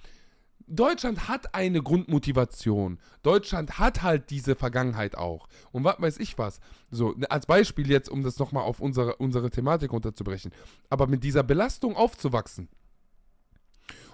Deutschland 0.67 1.29
hat 1.29 1.55
eine 1.55 1.83
Grundmotivation. 1.83 2.99
Deutschland 3.23 3.79
hat 3.79 4.03
halt 4.03 4.31
diese 4.31 4.57
Vergangenheit 4.57 5.15
auch. 5.15 5.47
Und 5.73 5.85
was 5.85 6.01
weiß 6.01 6.19
ich 6.19 6.39
was. 6.39 6.61
So, 6.91 7.15
als 7.29 7.47
Beispiel 7.47 7.91
jetzt, 7.91 8.09
um 8.09 8.23
das 8.23 8.39
nochmal 8.39 8.63
auf 8.65 8.81
unsere, 8.81 9.17
unsere 9.17 9.51
Thematik 9.51 9.93
runterzubrechen. 9.93 10.53
Aber 10.89 11.07
mit 11.07 11.23
dieser 11.23 11.43
Belastung 11.43 11.97
aufzuwachsen. 11.97 12.69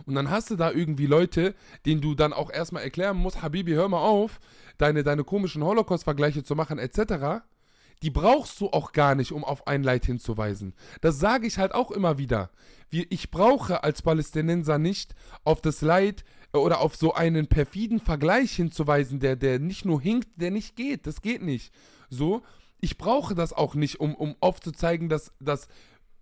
Und 0.06 0.14
dann 0.14 0.30
hast 0.30 0.50
du 0.50 0.56
da 0.56 0.70
irgendwie 0.70 1.06
Leute, 1.06 1.54
denen 1.86 2.00
du 2.00 2.14
dann 2.14 2.32
auch 2.32 2.50
erstmal 2.50 2.82
erklären 2.82 3.16
musst, 3.16 3.42
Habibi, 3.42 3.72
hör 3.72 3.88
mal 3.88 4.00
auf, 4.00 4.40
deine, 4.80 5.02
deine 5.02 5.24
komischen 5.24 5.62
Holocaust-Vergleiche 5.64 6.42
zu 6.42 6.54
machen, 6.54 6.78
etc. 6.78 7.42
Die 8.02 8.10
brauchst 8.10 8.60
du 8.60 8.70
auch 8.70 8.92
gar 8.92 9.14
nicht, 9.14 9.32
um 9.32 9.44
auf 9.44 9.66
ein 9.66 9.82
Leid 9.82 10.06
hinzuweisen. 10.06 10.74
Das 11.00 11.18
sage 11.18 11.46
ich 11.46 11.58
halt 11.58 11.74
auch 11.74 11.90
immer 11.90 12.18
wieder. 12.18 12.50
Ich 12.90 13.30
brauche 13.30 13.84
als 13.84 14.02
Palästinenser 14.02 14.78
nicht 14.78 15.14
auf 15.44 15.60
das 15.60 15.82
Leid 15.82 16.24
oder 16.52 16.80
auf 16.80 16.96
so 16.96 17.14
einen 17.14 17.46
perfiden 17.46 18.00
Vergleich 18.00 18.52
hinzuweisen, 18.52 19.20
der, 19.20 19.36
der 19.36 19.58
nicht 19.58 19.84
nur 19.84 20.00
hinkt, 20.00 20.28
der 20.36 20.50
nicht 20.50 20.76
geht. 20.76 21.06
Das 21.06 21.20
geht 21.20 21.42
nicht. 21.42 21.72
So, 22.08 22.42
ich 22.80 22.96
brauche 22.98 23.34
das 23.34 23.52
auch 23.52 23.74
nicht, 23.74 24.00
um, 24.00 24.14
um 24.14 24.34
aufzuzeigen, 24.40 25.08
dass, 25.08 25.32
dass 25.38 25.68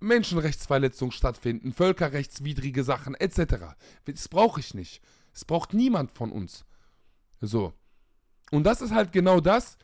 Menschenrechtsverletzungen 0.00 1.12
stattfinden, 1.12 1.72
völkerrechtswidrige 1.72 2.84
Sachen 2.84 3.14
etc. 3.14 3.76
Das 4.04 4.28
brauche 4.28 4.60
ich 4.60 4.74
nicht. 4.74 5.00
Das 5.32 5.44
braucht 5.44 5.72
niemand 5.74 6.12
von 6.12 6.32
uns. 6.32 6.64
So. 7.40 7.72
Und 8.50 8.64
das 8.64 8.80
ist 8.80 8.92
halt 8.92 9.12
genau 9.12 9.40
das, 9.40 9.76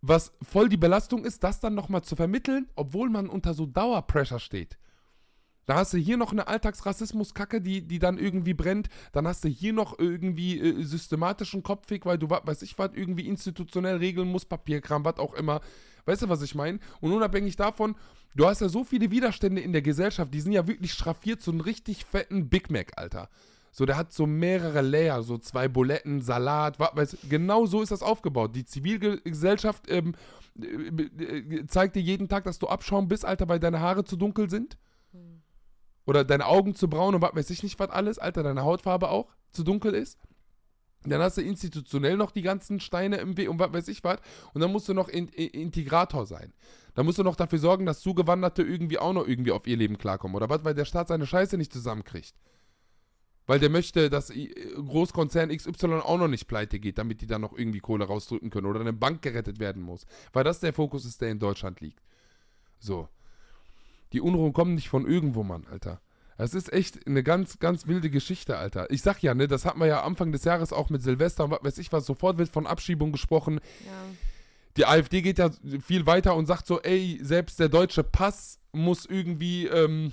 was 0.00 0.32
voll 0.42 0.68
die 0.68 0.76
Belastung 0.76 1.24
ist, 1.24 1.42
das 1.42 1.60
dann 1.60 1.74
nochmal 1.74 2.02
zu 2.02 2.16
vermitteln, 2.16 2.68
obwohl 2.76 3.10
man 3.10 3.28
unter 3.28 3.54
so 3.54 3.66
Dauerpressure 3.66 4.40
steht. 4.40 4.78
Da 5.66 5.76
hast 5.76 5.92
du 5.92 5.98
hier 5.98 6.16
noch 6.16 6.32
eine 6.32 6.48
Alltagsrassismus-Kacke, 6.48 7.60
die, 7.60 7.86
die 7.86 7.98
dann 7.98 8.16
irgendwie 8.16 8.54
brennt. 8.54 8.88
Dann 9.12 9.28
hast 9.28 9.44
du 9.44 9.48
hier 9.48 9.74
noch 9.74 9.98
irgendwie 9.98 10.58
äh, 10.58 10.82
systematischen 10.82 11.62
Kopfweg, 11.62 12.06
weil 12.06 12.16
du, 12.16 12.30
weiß 12.30 12.62
ich 12.62 12.78
was, 12.78 12.92
irgendwie 12.94 13.28
institutionell 13.28 13.96
regeln 13.96 14.28
musst, 14.28 14.48
Papierkram, 14.48 15.04
was 15.04 15.18
auch 15.18 15.34
immer. 15.34 15.60
Weißt 16.06 16.22
du, 16.22 16.30
was 16.30 16.40
ich 16.40 16.54
meine? 16.54 16.78
Und 17.02 17.12
unabhängig 17.12 17.56
davon, 17.56 17.96
du 18.34 18.46
hast 18.46 18.62
ja 18.62 18.70
so 18.70 18.82
viele 18.82 19.10
Widerstände 19.10 19.60
in 19.60 19.74
der 19.74 19.82
Gesellschaft, 19.82 20.32
die 20.32 20.40
sind 20.40 20.52
ja 20.52 20.66
wirklich 20.66 20.94
schraffiert 20.94 21.42
zu 21.42 21.50
einem 21.50 21.60
richtig 21.60 22.06
fetten 22.06 22.48
Big 22.48 22.70
Mac, 22.70 22.92
Alter. 22.96 23.28
So, 23.78 23.86
der 23.86 23.96
hat 23.96 24.12
so 24.12 24.26
mehrere 24.26 24.80
Layer, 24.80 25.22
so 25.22 25.38
zwei 25.38 25.68
Buletten, 25.68 26.20
Salat, 26.20 26.80
was 26.80 26.96
weiß 26.96 27.16
Genau 27.28 27.64
so 27.64 27.80
ist 27.80 27.92
das 27.92 28.02
aufgebaut. 28.02 28.56
Die 28.56 28.64
Zivilgesellschaft 28.64 29.88
ähm, 29.88 30.16
äh, 30.60 30.64
äh, 30.66 31.66
zeigt 31.68 31.94
dir 31.94 32.02
jeden 32.02 32.28
Tag, 32.28 32.42
dass 32.42 32.58
du 32.58 32.66
Abschaum 32.66 33.06
bist, 33.06 33.24
Alter, 33.24 33.48
weil 33.48 33.60
deine 33.60 33.78
Haare 33.78 34.02
zu 34.02 34.16
dunkel 34.16 34.50
sind. 34.50 34.78
Oder 36.06 36.24
deine 36.24 36.46
Augen 36.46 36.74
zu 36.74 36.90
braun 36.90 37.14
und 37.14 37.22
was 37.22 37.36
weiß 37.36 37.50
ich 37.50 37.62
nicht, 37.62 37.78
was 37.78 37.90
alles, 37.90 38.18
Alter, 38.18 38.42
deine 38.42 38.64
Hautfarbe 38.64 39.10
auch 39.10 39.28
zu 39.52 39.62
dunkel 39.62 39.94
ist. 39.94 40.18
Dann 41.04 41.22
hast 41.22 41.36
du 41.36 41.42
institutionell 41.42 42.16
noch 42.16 42.32
die 42.32 42.42
ganzen 42.42 42.80
Steine 42.80 43.18
im 43.18 43.36
Weg 43.36 43.48
und 43.48 43.60
was 43.60 43.72
weiß 43.72 43.86
ich 43.86 44.02
was. 44.02 44.18
Und 44.54 44.60
dann 44.60 44.72
musst 44.72 44.88
du 44.88 44.94
noch 44.94 45.08
in, 45.08 45.28
in, 45.28 45.50
Integrator 45.50 46.26
sein. 46.26 46.52
Dann 46.94 47.06
musst 47.06 47.18
du 47.18 47.22
noch 47.22 47.36
dafür 47.36 47.60
sorgen, 47.60 47.86
dass 47.86 48.00
Zugewanderte 48.00 48.64
irgendwie 48.64 48.98
auch 48.98 49.12
noch 49.12 49.28
irgendwie 49.28 49.52
auf 49.52 49.68
ihr 49.68 49.76
Leben 49.76 49.98
klarkommen. 49.98 50.34
Oder 50.34 50.50
was, 50.50 50.64
weil 50.64 50.74
der 50.74 50.84
Staat 50.84 51.06
seine 51.06 51.28
Scheiße 51.28 51.56
nicht 51.56 51.72
zusammenkriegt. 51.72 52.34
Weil 53.48 53.58
der 53.58 53.70
möchte, 53.70 54.10
dass 54.10 54.30
Großkonzern 54.30 55.48
XY 55.48 55.94
auch 56.04 56.18
noch 56.18 56.28
nicht 56.28 56.48
pleite 56.48 56.78
geht, 56.78 56.98
damit 56.98 57.22
die 57.22 57.26
dann 57.26 57.40
noch 57.40 57.56
irgendwie 57.56 57.80
Kohle 57.80 58.04
rausdrücken 58.04 58.50
können. 58.50 58.66
Oder 58.66 58.80
eine 58.80 58.92
Bank 58.92 59.22
gerettet 59.22 59.58
werden 59.58 59.82
muss. 59.82 60.06
Weil 60.34 60.44
das 60.44 60.60
der 60.60 60.74
Fokus 60.74 61.06
ist, 61.06 61.22
der 61.22 61.30
in 61.30 61.38
Deutschland 61.38 61.80
liegt. 61.80 62.02
So. 62.78 63.08
Die 64.12 64.20
Unruhen 64.20 64.52
kommen 64.52 64.74
nicht 64.74 64.90
von 64.90 65.06
irgendwo, 65.06 65.44
Mann, 65.44 65.66
Alter. 65.70 66.02
Das 66.36 66.52
ist 66.52 66.70
echt 66.70 67.06
eine 67.06 67.22
ganz, 67.22 67.58
ganz 67.58 67.86
wilde 67.86 68.10
Geschichte, 68.10 68.58
Alter. 68.58 68.90
Ich 68.90 69.00
sag 69.00 69.22
ja, 69.22 69.32
ne, 69.32 69.48
das 69.48 69.64
hat 69.64 69.78
man 69.78 69.88
ja 69.88 70.02
Anfang 70.02 70.30
des 70.30 70.44
Jahres 70.44 70.74
auch 70.74 70.90
mit 70.90 71.02
Silvester 71.02 71.44
und 71.44 71.50
was 71.50 71.64
weiß 71.64 71.78
ich 71.78 71.90
was, 71.90 72.04
sofort 72.04 72.36
wird 72.36 72.50
von 72.50 72.66
Abschiebung 72.66 73.12
gesprochen. 73.12 73.60
Ja. 73.86 73.92
Die 74.76 74.84
AfD 74.84 75.22
geht 75.22 75.38
ja 75.38 75.50
viel 75.82 76.04
weiter 76.04 76.36
und 76.36 76.44
sagt 76.44 76.66
so, 76.66 76.82
ey, 76.82 77.18
selbst 77.22 77.58
der 77.58 77.70
deutsche 77.70 78.04
Pass 78.04 78.60
muss 78.72 79.06
irgendwie 79.06 79.66
ähm, 79.66 80.12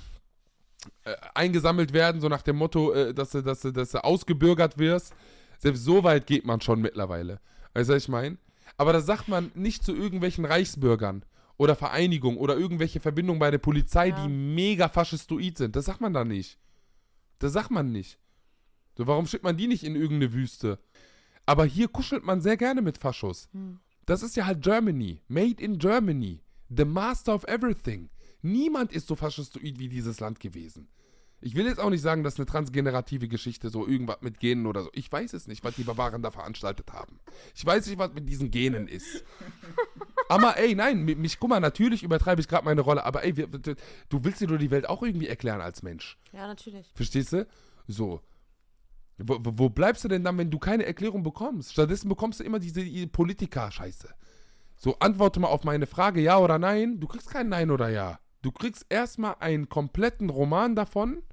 äh, 1.04 1.16
eingesammelt 1.34 1.94
werden, 1.94 2.22
so 2.22 2.30
nach 2.30 2.42
dem 2.42 2.58
Motto, 2.58 2.94
äh, 2.94 3.14
dass, 3.14 3.32
du, 3.32 3.42
dass, 3.42 3.62
du, 3.62 3.72
dass 3.72 3.92
du 3.92 4.04
ausgebürgert 4.04 4.78
wirst. 4.78 5.14
Selbst 5.60 5.84
so 5.84 6.04
weit 6.04 6.28
geht 6.28 6.46
man 6.46 6.62
schon 6.62 6.82
mittlerweile. 6.82 7.40
Weißt 7.74 7.90
du, 7.90 7.94
was 7.94 8.04
ich 8.04 8.10
meine? 8.10 8.38
Aber 8.78 8.94
das 8.94 9.06
sagt 9.06 9.28
man 9.28 9.52
nicht 9.54 9.84
zu 9.84 9.96
irgendwelchen 9.96 10.46
Reichsbürgern 10.46 11.24
oder 11.58 11.76
Vereinigung 11.76 12.38
oder 12.38 12.58
irgendwelche 12.58 13.00
Verbindungen 13.00 13.40
bei 13.40 13.52
der 13.52 13.58
Polizei, 13.58 14.10
ja. 14.10 14.22
die 14.22 14.30
mega 14.30 14.90
faschistoid 14.90 15.58
sind. 15.58 15.76
Das 15.76 15.86
sagt 15.86 16.02
man 16.02 16.14
da 16.14 16.26
nicht. 16.26 16.60
Das 17.40 17.54
sagt 17.54 17.72
man 17.72 17.92
nicht. 17.92 18.20
So, 18.98 19.08
warum 19.08 19.28
schickt 19.28 19.44
man 19.44 19.58
die 19.58 19.68
nicht 19.68 19.84
in 19.84 19.96
irgendeine 19.96 20.34
Wüste? 20.34 20.80
Aber 21.46 21.66
hier 21.66 21.88
kuschelt 21.88 22.24
man 22.24 22.42
sehr 22.42 22.58
gerne 22.58 22.82
mit 22.82 22.98
Faschos. 22.98 23.50
Hm. 23.52 23.80
Das 24.06 24.24
ist 24.24 24.36
ja 24.36 24.46
halt 24.46 24.62
Germany. 24.62 25.22
Made 25.28 25.62
in 25.64 25.78
Germany. 25.78 26.42
The 26.70 26.86
master 26.86 27.36
of 27.36 27.44
everything. 27.46 28.10
Niemand 28.46 28.94
ist 28.94 29.08
so 29.08 29.16
faschistoid 29.16 29.80
wie 29.80 29.90
dieses 29.90 30.20
Land 30.20 30.40
gewesen. 30.40 30.88
Ich 31.42 31.56
will 31.56 31.66
jetzt 31.66 31.80
auch 31.80 31.90
nicht 31.90 32.02
sagen, 32.02 32.24
dass 32.24 32.38
eine 32.38 32.46
transgenerative 32.46 33.28
Geschichte 33.28 33.70
so 33.70 33.88
irgendwas 33.88 34.22
mit 34.22 34.40
Genen 34.40 34.68
oder 34.68 34.84
so. 34.84 34.90
Ich 34.94 35.12
weiß 35.12 35.34
es 35.34 35.48
nicht, 35.48 35.64
was 35.64 35.76
die 35.76 35.84
Barbaren 35.84 36.22
da 36.22 36.30
veranstaltet 36.30 36.94
haben. 36.94 37.20
Ich 37.56 37.66
weiß 37.66 37.88
nicht, 37.88 37.98
was 37.98 38.14
mit 38.14 38.30
diesen 38.30 38.52
Genen 38.52 38.88
ist. 38.88 39.24
Aber 40.30 40.58
ey, 40.58 40.76
nein, 40.76 41.06
mich, 41.06 41.40
guck 41.40 41.50
mal, 41.50 41.60
natürlich 41.60 42.04
übertreibe 42.04 42.40
ich 42.40 42.48
gerade 42.48 42.66
meine 42.66 42.82
Rolle, 42.82 43.04
aber 43.04 43.24
ey, 43.24 43.36
wir, 43.36 43.48
du 43.48 44.24
willst 44.24 44.42
dir 44.42 44.48
doch 44.48 44.58
die 44.58 44.72
Welt 44.72 44.88
auch 44.88 45.02
irgendwie 45.02 45.28
erklären 45.28 45.62
als 45.62 45.82
Mensch. 45.82 46.20
Ja, 46.32 46.46
natürlich. 46.46 46.92
Verstehst 46.94 47.34
du? 47.34 47.48
So. 47.88 48.22
Wo, 49.18 49.40
wo 49.42 49.70
bleibst 49.70 50.04
du 50.04 50.08
denn 50.08 50.24
dann, 50.24 50.38
wenn 50.38 50.52
du 50.52 50.60
keine 50.60 50.86
Erklärung 50.86 51.24
bekommst? 51.24 51.74
Stattdessen 51.74 52.10
bekommst 52.10 52.40
du 52.40 52.44
immer 52.44 52.60
diese 52.60 53.08
Politiker-Scheiße. 53.08 54.14
So, 54.78 55.00
antworte 55.00 55.40
mal 55.40 55.48
auf 55.48 55.64
meine 55.64 55.88
Frage, 55.88 56.22
ja 56.22 56.38
oder 56.38 56.60
nein. 56.60 57.00
Du 57.00 57.08
kriegst 57.08 57.30
kein 57.30 57.50
Nein 57.50 57.72
oder 57.72 57.90
Ja. 57.90 58.20
Du 58.46 58.52
kriegst 58.52 58.86
erstmal 58.90 59.38
einen 59.40 59.70
kompletten 59.70 60.30
Roman 60.30 60.76
davon. 60.76 61.24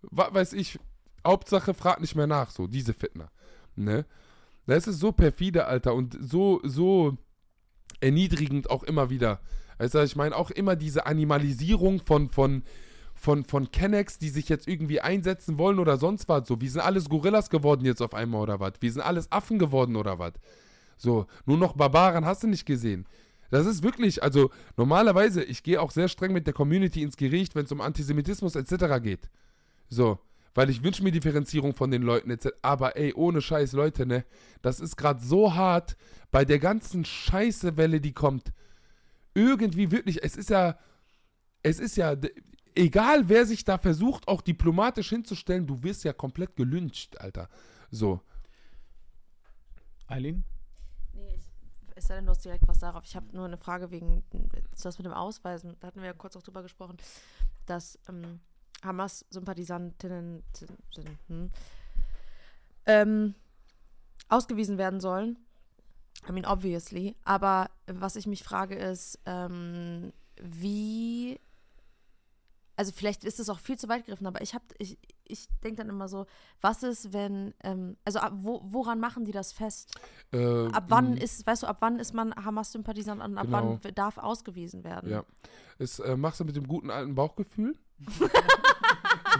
Was 0.00 0.34
weiß 0.34 0.52
ich, 0.54 0.80
Hauptsache 1.24 1.74
frag 1.74 2.00
nicht 2.00 2.16
mehr 2.16 2.26
nach, 2.26 2.50
so, 2.50 2.66
diese 2.66 2.92
Fitner. 2.92 3.30
Ne? 3.76 4.04
Das 4.66 4.88
ist 4.88 4.98
so 4.98 5.12
perfide, 5.12 5.66
Alter, 5.66 5.94
und 5.94 6.18
so, 6.20 6.60
so 6.64 7.16
erniedrigend 8.00 8.68
auch 8.68 8.82
immer 8.82 9.10
wieder. 9.10 9.42
Also 9.78 10.02
ich 10.02 10.16
meine 10.16 10.34
auch 10.34 10.50
immer 10.50 10.74
diese 10.74 11.06
Animalisierung 11.06 12.00
von, 12.04 12.30
von, 12.30 12.64
von, 13.14 13.44
von 13.44 13.70
Kennex, 13.70 14.18
die 14.18 14.30
sich 14.30 14.48
jetzt 14.48 14.66
irgendwie 14.66 15.00
einsetzen 15.00 15.56
wollen 15.56 15.78
oder 15.78 15.98
sonst 15.98 16.28
was. 16.28 16.48
So, 16.48 16.60
wir 16.60 16.68
sind 16.68 16.80
alles 16.80 17.08
Gorillas 17.10 17.48
geworden 17.48 17.84
jetzt 17.84 18.02
auf 18.02 18.14
einmal 18.14 18.40
oder 18.40 18.58
was? 18.58 18.72
Wir 18.80 18.90
sind 18.90 19.02
alles 19.02 19.30
Affen 19.30 19.60
geworden 19.60 19.94
oder 19.94 20.18
was? 20.18 20.32
So, 20.96 21.26
nur 21.46 21.58
noch 21.58 21.74
Barbaren 21.74 22.26
hast 22.26 22.42
du 22.42 22.48
nicht 22.48 22.66
gesehen. 22.66 23.06
Das 23.52 23.66
ist 23.66 23.82
wirklich, 23.82 24.22
also 24.22 24.50
normalerweise, 24.78 25.44
ich 25.44 25.62
gehe 25.62 25.78
auch 25.78 25.90
sehr 25.90 26.08
streng 26.08 26.32
mit 26.32 26.46
der 26.46 26.54
Community 26.54 27.02
ins 27.02 27.18
Gericht, 27.18 27.54
wenn 27.54 27.66
es 27.66 27.72
um 27.72 27.82
Antisemitismus 27.82 28.56
etc. 28.56 29.02
geht. 29.02 29.28
So, 29.90 30.18
weil 30.54 30.70
ich 30.70 30.82
wünsche 30.82 31.02
mir 31.02 31.12
Differenzierung 31.12 31.74
von 31.74 31.90
den 31.90 32.00
Leuten 32.00 32.30
etc. 32.30 32.48
Aber 32.62 32.96
ey, 32.96 33.12
ohne 33.12 33.42
Scheiß, 33.42 33.72
Leute, 33.72 34.06
ne? 34.06 34.24
Das 34.62 34.80
ist 34.80 34.96
gerade 34.96 35.22
so 35.22 35.54
hart 35.54 35.98
bei 36.30 36.46
der 36.46 36.60
ganzen 36.60 37.04
Scheißewelle, 37.04 38.00
die 38.00 38.14
kommt. 38.14 38.54
Irgendwie 39.34 39.90
wirklich, 39.90 40.24
es 40.24 40.34
ist 40.34 40.48
ja, 40.48 40.78
es 41.62 41.78
ist 41.78 41.98
ja, 41.98 42.16
egal 42.74 43.28
wer 43.28 43.44
sich 43.44 43.66
da 43.66 43.76
versucht, 43.76 44.28
auch 44.28 44.40
diplomatisch 44.40 45.10
hinzustellen, 45.10 45.66
du 45.66 45.82
wirst 45.82 46.04
ja 46.04 46.14
komplett 46.14 46.56
gelünscht, 46.56 47.18
Alter. 47.18 47.50
So. 47.90 48.22
Eileen? 50.06 50.42
Es 51.94 52.06
sei 52.06 52.16
denn, 52.16 52.26
du 52.26 52.30
hast 52.30 52.44
direkt 52.44 52.66
was 52.68 52.78
darauf. 52.78 53.04
Ich 53.04 53.16
habe 53.16 53.26
nur 53.34 53.44
eine 53.44 53.58
Frage 53.58 53.90
wegen 53.90 54.22
das 54.82 54.98
mit 54.98 55.06
dem 55.06 55.12
Ausweisen. 55.12 55.76
Da 55.80 55.88
hatten 55.88 56.00
wir 56.00 56.06
ja 56.06 56.12
kurz 56.12 56.36
auch 56.36 56.42
drüber 56.42 56.62
gesprochen, 56.62 56.96
dass 57.66 57.98
ähm, 58.08 58.40
Hamas-Sympathisantinnen 58.82 60.42
hm, 61.28 61.50
ähm, 62.86 63.34
ausgewiesen 64.28 64.78
werden 64.78 65.00
sollen. 65.00 65.38
I 66.28 66.32
mean, 66.32 66.46
obviously. 66.46 67.16
Aber 67.24 67.70
was 67.86 68.16
ich 68.16 68.26
mich 68.26 68.42
frage 68.42 68.74
ist, 68.74 69.18
ähm, 69.26 70.12
wie. 70.40 71.40
Also 72.76 72.92
vielleicht 72.92 73.24
ist 73.24 73.38
es 73.38 73.48
auch 73.48 73.58
viel 73.58 73.78
zu 73.78 73.88
weit 73.88 74.06
gegriffen, 74.06 74.26
aber 74.26 74.40
ich 74.40 74.54
habe, 74.54 74.64
ich, 74.78 74.98
ich 75.24 75.48
denke 75.62 75.82
dann 75.82 75.88
immer 75.90 76.08
so, 76.08 76.26
was 76.60 76.82
ist, 76.82 77.12
wenn, 77.12 77.54
ähm, 77.62 77.96
also 78.04 78.18
ab, 78.18 78.32
wo, 78.36 78.62
woran 78.64 78.98
machen 78.98 79.24
die 79.24 79.32
das 79.32 79.52
fest? 79.52 79.94
Äh, 80.32 80.68
ab 80.68 80.84
wann 80.88 81.16
ist, 81.16 81.46
weißt 81.46 81.64
du, 81.64 81.66
ab 81.66 81.78
wann 81.80 81.98
ist 81.98 82.14
man 82.14 82.34
Hamas-Sympathisant 82.34 83.22
und 83.22 83.36
ab 83.36 83.46
genau. 83.46 83.78
wann 83.82 83.94
darf 83.94 84.18
ausgewiesen 84.18 84.84
werden? 84.84 85.10
Ja. 85.10 85.24
Es, 85.78 85.98
äh, 85.98 86.16
machst 86.16 86.40
du 86.40 86.44
mit 86.44 86.56
dem 86.56 86.66
guten 86.66 86.90
alten 86.90 87.14
Bauchgefühl? 87.14 87.76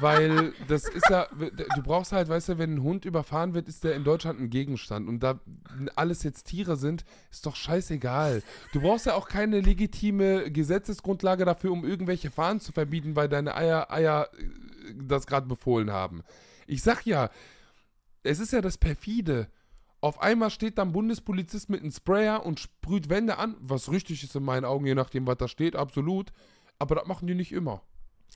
weil 0.00 0.52
das 0.68 0.88
ist 0.88 1.08
ja, 1.10 1.28
du 1.30 1.82
brauchst 1.82 2.12
halt, 2.12 2.28
weißt 2.28 2.50
du, 2.50 2.58
wenn 2.58 2.74
ein 2.74 2.82
Hund 2.82 3.04
überfahren 3.04 3.54
wird, 3.54 3.68
ist 3.68 3.84
der 3.84 3.94
in 3.94 4.04
Deutschland 4.04 4.40
ein 4.40 4.50
Gegenstand. 4.50 5.08
Und 5.08 5.20
da 5.20 5.40
alles 5.96 6.22
jetzt 6.22 6.44
Tiere 6.44 6.76
sind, 6.76 7.04
ist 7.30 7.46
doch 7.46 7.56
scheißegal. 7.56 8.42
Du 8.72 8.80
brauchst 8.80 9.06
ja 9.06 9.14
auch 9.14 9.28
keine 9.28 9.60
legitime 9.60 10.50
Gesetzesgrundlage 10.50 11.44
dafür, 11.44 11.72
um 11.72 11.84
irgendwelche 11.84 12.30
Fahren 12.30 12.60
zu 12.60 12.72
verbieten, 12.72 13.16
weil 13.16 13.28
deine 13.28 13.54
Eier, 13.54 13.90
Eier 13.90 14.28
äh, 14.38 14.94
das 14.94 15.26
gerade 15.26 15.46
befohlen 15.46 15.90
haben. 15.90 16.22
Ich 16.66 16.82
sag 16.82 17.04
ja, 17.06 17.30
es 18.22 18.38
ist 18.38 18.52
ja 18.52 18.60
das 18.60 18.78
perfide. 18.78 19.48
Auf 20.00 20.20
einmal 20.20 20.50
steht 20.50 20.78
dann 20.78 20.92
Bundespolizist 20.92 21.70
mit 21.70 21.80
einem 21.80 21.92
Sprayer 21.92 22.44
und 22.44 22.58
sprüht 22.58 23.08
Wände 23.08 23.38
an, 23.38 23.56
was 23.60 23.90
richtig 23.90 24.24
ist 24.24 24.34
in 24.34 24.42
meinen 24.42 24.64
Augen, 24.64 24.86
je 24.86 24.96
nachdem, 24.96 25.26
was 25.26 25.38
da 25.38 25.46
steht, 25.46 25.76
absolut. 25.76 26.32
Aber 26.78 26.96
das 26.96 27.06
machen 27.06 27.28
die 27.28 27.36
nicht 27.36 27.52
immer. 27.52 27.82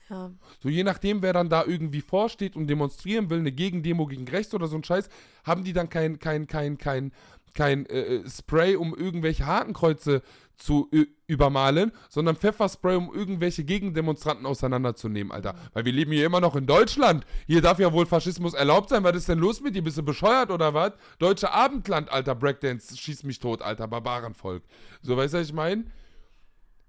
Ja. 0.09 0.31
So 0.61 0.69
je 0.69 0.83
nachdem, 0.83 1.21
wer 1.21 1.33
dann 1.33 1.49
da 1.49 1.65
irgendwie 1.65 2.01
vorsteht 2.01 2.55
und 2.55 2.67
demonstrieren 2.67 3.29
will, 3.29 3.39
eine 3.39 3.51
Gegendemo 3.51 4.05
gegen 4.05 4.27
rechts 4.27 4.53
oder 4.53 4.67
so 4.67 4.75
ein 4.75 4.83
Scheiß, 4.83 5.09
haben 5.43 5.63
die 5.63 5.73
dann 5.73 5.89
kein, 5.89 6.19
kein, 6.19 6.47
kein, 6.47 6.77
kein, 6.77 7.11
kein 7.53 7.85
äh, 7.87 8.23
Spray, 8.29 8.75
um 8.75 8.95
irgendwelche 8.95 9.45
Hakenkreuze 9.45 10.21
zu 10.55 10.89
übermalen, 11.27 11.91
sondern 12.09 12.35
Pfefferspray, 12.35 12.95
um 12.95 13.13
irgendwelche 13.13 13.63
Gegendemonstranten 13.63 14.45
auseinanderzunehmen, 14.45 15.31
Alter. 15.31 15.55
Weil 15.73 15.85
wir 15.85 15.91
leben 15.91 16.11
hier 16.11 16.25
immer 16.25 16.39
noch 16.39 16.55
in 16.55 16.65
Deutschland. 16.65 17.25
Hier 17.45 17.61
darf 17.61 17.79
ja 17.79 17.93
wohl 17.93 18.05
Faschismus 18.05 18.53
erlaubt 18.53 18.89
sein. 18.89 19.03
Was 19.03 19.15
ist 19.15 19.29
denn 19.29 19.37
los 19.37 19.61
mit 19.61 19.75
dir? 19.75 19.83
Bist 19.83 19.97
du 19.97 20.03
bescheuert 20.03 20.49
oder 20.49 20.73
was? 20.73 20.93
Deutsche 21.19 21.51
Abendland, 21.51 22.11
Alter. 22.11 22.33
Breakdance, 22.33 22.97
schieß 22.97 23.23
mich 23.23 23.39
tot, 23.39 23.61
Alter. 23.61 23.87
Barbarenvolk. 23.87 24.63
So, 25.01 25.15
weißt 25.15 25.35
du, 25.35 25.39
was 25.39 25.47
ich 25.47 25.53
meine? 25.53 25.85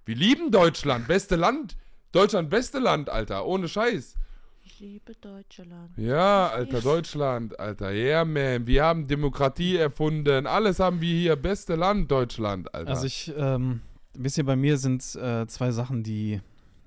Wir 0.06 0.16
lieben 0.16 0.50
Deutschland. 0.50 1.06
Beste 1.06 1.36
Land. 1.36 1.76
Deutschland, 2.12 2.50
beste 2.50 2.78
Land, 2.78 3.10
Alter. 3.10 3.46
Ohne 3.46 3.68
Scheiß. 3.68 4.16
Ich 4.64 4.80
liebe 4.80 5.14
Deutschland. 5.14 5.96
Ja, 5.96 6.48
Alter, 6.48 6.80
Deutschland, 6.80 7.58
Alter. 7.58 7.90
Yeah, 7.90 8.24
man. 8.24 8.66
Wir 8.66 8.84
haben 8.84 9.06
Demokratie 9.06 9.76
erfunden. 9.76 10.46
Alles 10.46 10.78
haben 10.78 11.00
wir 11.00 11.14
hier. 11.18 11.36
Beste 11.36 11.74
Land, 11.74 12.10
Deutschland, 12.10 12.74
Alter. 12.74 12.90
Also 12.90 13.06
ich, 13.06 13.32
ähm, 13.36 13.80
wisst 14.14 14.38
ihr, 14.38 14.44
bei 14.44 14.56
mir 14.56 14.78
sind 14.78 15.02
äh, 15.16 15.46
zwei 15.46 15.70
Sachen, 15.70 16.02
die 16.02 16.40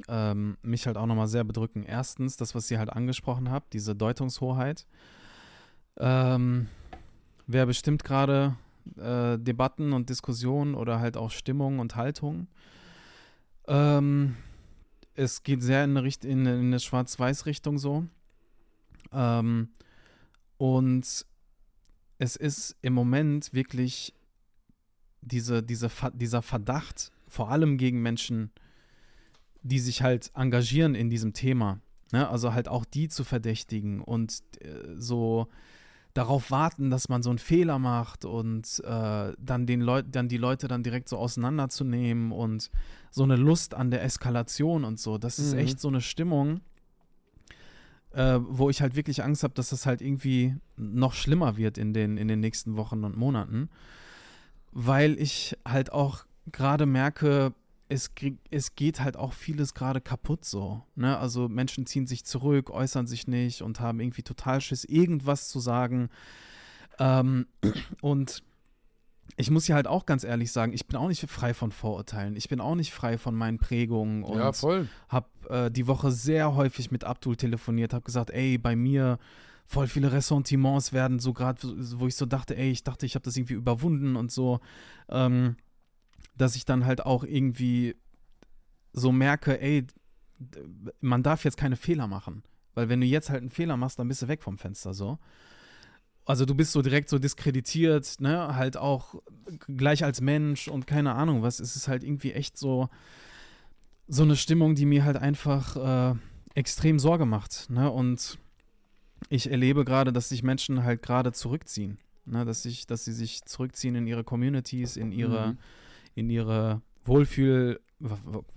ähm, 0.07 0.57
mich 0.61 0.87
halt 0.87 0.97
auch 0.97 1.05
nochmal 1.05 1.27
sehr 1.27 1.43
bedrücken. 1.43 1.83
Erstens, 1.83 2.37
das, 2.37 2.55
was 2.55 2.69
ihr 2.71 2.79
halt 2.79 2.91
angesprochen 2.91 3.51
habt, 3.51 3.73
diese 3.73 3.95
Deutungshoheit. 3.95 4.85
Ähm, 5.97 6.67
wer 7.47 7.65
bestimmt 7.65 8.03
gerade 8.03 8.55
äh, 8.97 9.37
Debatten 9.37 9.93
und 9.93 10.09
Diskussionen 10.09 10.75
oder 10.75 10.99
halt 10.99 11.17
auch 11.17 11.31
Stimmung 11.31 11.79
und 11.79 11.95
Haltung? 11.95 12.47
Ähm, 13.67 14.37
es 15.15 15.43
geht 15.43 15.61
sehr 15.61 15.83
in 16.25 16.47
eine, 16.47 16.59
eine 16.59 16.79
Schwarz-Weiß-Richtung 16.79 17.77
so. 17.77 18.05
Ähm, 19.11 19.69
und 20.57 21.25
es 22.17 22.35
ist 22.35 22.75
im 22.81 22.93
Moment 22.93 23.53
wirklich 23.53 24.13
diese, 25.21 25.63
diese, 25.63 25.89
dieser 26.13 26.41
Verdacht, 26.41 27.11
vor 27.27 27.49
allem 27.49 27.77
gegen 27.77 28.01
Menschen, 28.01 28.51
die 29.63 29.79
sich 29.79 30.01
halt 30.01 30.31
engagieren 30.35 30.95
in 30.95 31.09
diesem 31.09 31.33
Thema. 31.33 31.79
Ne? 32.11 32.27
Also 32.27 32.53
halt 32.53 32.67
auch 32.67 32.85
die 32.85 33.09
zu 33.09 33.23
verdächtigen 33.23 34.01
und 34.01 34.41
äh, 34.59 34.95
so 34.95 35.47
darauf 36.13 36.51
warten, 36.51 36.89
dass 36.89 37.09
man 37.09 37.23
so 37.23 37.29
einen 37.29 37.39
Fehler 37.39 37.79
macht 37.79 38.25
und 38.25 38.81
äh, 38.85 39.33
dann, 39.37 39.65
den 39.65 39.81
Leut 39.81 40.07
dann 40.11 40.27
die 40.27 40.37
Leute 40.37 40.67
dann 40.67 40.83
direkt 40.83 41.09
so 41.09 41.17
auseinanderzunehmen 41.17 42.31
und 42.31 42.69
so 43.11 43.23
eine 43.23 43.35
Lust 43.35 43.73
an 43.73 43.91
der 43.91 44.03
Eskalation 44.03 44.83
und 44.83 44.99
so. 44.99 45.17
Das 45.17 45.39
ist 45.39 45.53
mhm. 45.53 45.59
echt 45.59 45.79
so 45.79 45.87
eine 45.87 46.01
Stimmung, 46.01 46.61
äh, 48.11 48.39
wo 48.41 48.69
ich 48.69 48.81
halt 48.81 48.95
wirklich 48.95 49.23
Angst 49.23 49.43
habe, 49.43 49.53
dass 49.53 49.69
das 49.69 49.85
halt 49.85 50.01
irgendwie 50.01 50.55
noch 50.75 51.13
schlimmer 51.13 51.57
wird 51.57 51.77
in 51.77 51.93
den, 51.93 52.17
in 52.17 52.27
den 52.27 52.39
nächsten 52.39 52.75
Wochen 52.75 53.03
und 53.03 53.15
Monaten. 53.15 53.69
Weil 54.71 55.19
ich 55.19 55.57
halt 55.65 55.91
auch 55.91 56.25
gerade 56.51 56.85
merke, 56.85 57.53
es, 57.91 58.09
es 58.49 58.75
geht 58.75 59.01
halt 59.01 59.17
auch 59.17 59.33
vieles 59.33 59.73
gerade 59.73 59.99
kaputt 59.99 60.45
so. 60.45 60.81
Ne? 60.95 61.17
Also 61.17 61.49
Menschen 61.49 61.85
ziehen 61.85 62.07
sich 62.07 62.23
zurück, 62.23 62.69
äußern 62.69 63.05
sich 63.05 63.27
nicht 63.27 63.61
und 63.61 63.81
haben 63.81 63.99
irgendwie 63.99 64.23
total 64.23 64.61
Schiss, 64.61 64.85
irgendwas 64.85 65.49
zu 65.49 65.59
sagen. 65.59 66.09
Ähm, 66.99 67.47
und 68.01 68.43
ich 69.35 69.51
muss 69.51 69.67
ja 69.67 69.75
halt 69.75 69.87
auch 69.87 70.05
ganz 70.05 70.23
ehrlich 70.23 70.53
sagen, 70.53 70.71
ich 70.71 70.87
bin 70.87 70.95
auch 70.95 71.09
nicht 71.09 71.29
frei 71.29 71.53
von 71.53 71.73
Vorurteilen. 71.73 72.37
Ich 72.37 72.47
bin 72.47 72.61
auch 72.61 72.75
nicht 72.75 72.93
frei 72.93 73.17
von 73.17 73.35
meinen 73.35 73.59
Prägungen 73.59 74.23
und 74.23 74.37
ja, 74.37 74.53
voll. 74.53 74.87
habe 75.09 75.27
äh, 75.49 75.69
die 75.69 75.87
Woche 75.87 76.11
sehr 76.11 76.55
häufig 76.55 76.91
mit 76.91 77.03
Abdul 77.03 77.35
telefoniert, 77.35 77.93
habe 77.93 78.05
gesagt, 78.05 78.29
ey, 78.29 78.57
bei 78.57 78.77
mir 78.77 79.19
voll 79.65 79.87
viele 79.87 80.13
Ressentiments 80.13 80.93
werden 80.93 81.19
so 81.19 81.33
gerade, 81.33 81.61
wo 81.97 82.07
ich 82.07 82.15
so 82.15 82.25
dachte, 82.25 82.55
ey, 82.55 82.71
ich 82.71 82.83
dachte, 82.83 83.05
ich 83.05 83.15
habe 83.15 83.23
das 83.23 83.35
irgendwie 83.35 83.53
überwunden 83.53 84.15
und 84.15 84.31
so, 84.31 84.61
ähm, 85.09 85.57
dass 86.35 86.55
ich 86.55 86.65
dann 86.65 86.85
halt 86.85 87.05
auch 87.05 87.23
irgendwie 87.23 87.95
so 88.93 89.11
merke, 89.11 89.61
ey, 89.61 89.85
man 90.99 91.23
darf 91.23 91.43
jetzt 91.43 91.57
keine 91.57 91.75
Fehler 91.75 92.07
machen, 92.07 92.43
weil 92.73 92.89
wenn 92.89 93.01
du 93.01 93.07
jetzt 93.07 93.29
halt 93.29 93.41
einen 93.41 93.51
Fehler 93.51 93.77
machst, 93.77 93.99
dann 93.99 94.07
bist 94.07 94.21
du 94.21 94.27
weg 94.27 94.41
vom 94.41 94.57
Fenster 94.57 94.93
so 94.93 95.19
also 96.25 96.45
du 96.45 96.55
bist 96.55 96.71
so 96.71 96.81
direkt 96.81 97.09
so 97.09 97.19
diskreditiert, 97.19 98.19
ne, 98.19 98.55
halt 98.55 98.77
auch 98.77 99.15
gleich 99.67 100.03
als 100.03 100.21
Mensch 100.21 100.67
und 100.67 100.87
keine 100.87 101.13
Ahnung 101.13 101.41
was. 101.41 101.59
Es 101.59 101.75
ist 101.75 101.87
halt 101.87 102.03
irgendwie 102.03 102.33
echt 102.33 102.57
so, 102.57 102.89
so 104.07 104.23
eine 104.23 104.35
Stimmung, 104.35 104.75
die 104.75 104.85
mir 104.85 105.03
halt 105.03 105.17
einfach 105.17 106.13
äh, 106.13 106.15
extrem 106.53 106.99
Sorge 106.99 107.25
macht, 107.25 107.69
ne, 107.69 107.89
und 107.91 108.37
ich 109.29 109.51
erlebe 109.51 109.85
gerade, 109.85 110.11
dass 110.11 110.29
sich 110.29 110.43
Menschen 110.43 110.83
halt 110.83 111.01
gerade 111.01 111.31
zurückziehen, 111.31 111.97
ne, 112.25 112.45
dass 112.45 112.63
sich, 112.63 112.87
dass 112.87 113.05
sie 113.05 113.13
sich 113.13 113.43
zurückziehen 113.45 113.95
in 113.95 114.07
ihre 114.07 114.23
Communities, 114.23 114.97
in 114.97 115.11
ihre, 115.11 115.49
mhm. 115.49 115.57
In 116.15 116.29
ihre 116.29 116.81
Wohlfühl, 117.05 117.79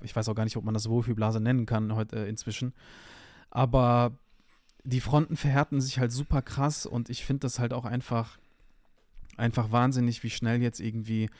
ich 0.02 0.14
weiß 0.14 0.28
auch 0.28 0.34
gar 0.34 0.44
nicht, 0.44 0.56
ob 0.56 0.64
man 0.64 0.74
das 0.74 0.88
Wohlfühlblase 0.88 1.40
nennen 1.40 1.66
kann 1.66 1.94
heute 1.94 2.24
äh, 2.24 2.28
inzwischen, 2.28 2.72
aber 3.50 4.18
die 4.84 5.00
Fronten 5.00 5.36
verhärten 5.36 5.80
sich 5.80 5.98
halt 5.98 6.12
super 6.12 6.42
krass 6.42 6.86
und 6.86 7.08
ich 7.08 7.24
finde 7.24 7.40
das 7.40 7.58
halt 7.58 7.72
auch 7.72 7.84
einfach, 7.84 8.38
einfach 9.36 9.72
wahnsinnig, 9.72 10.22
wie 10.22 10.30
schnell 10.30 10.60
jetzt 10.62 10.80
irgendwie 10.80 11.30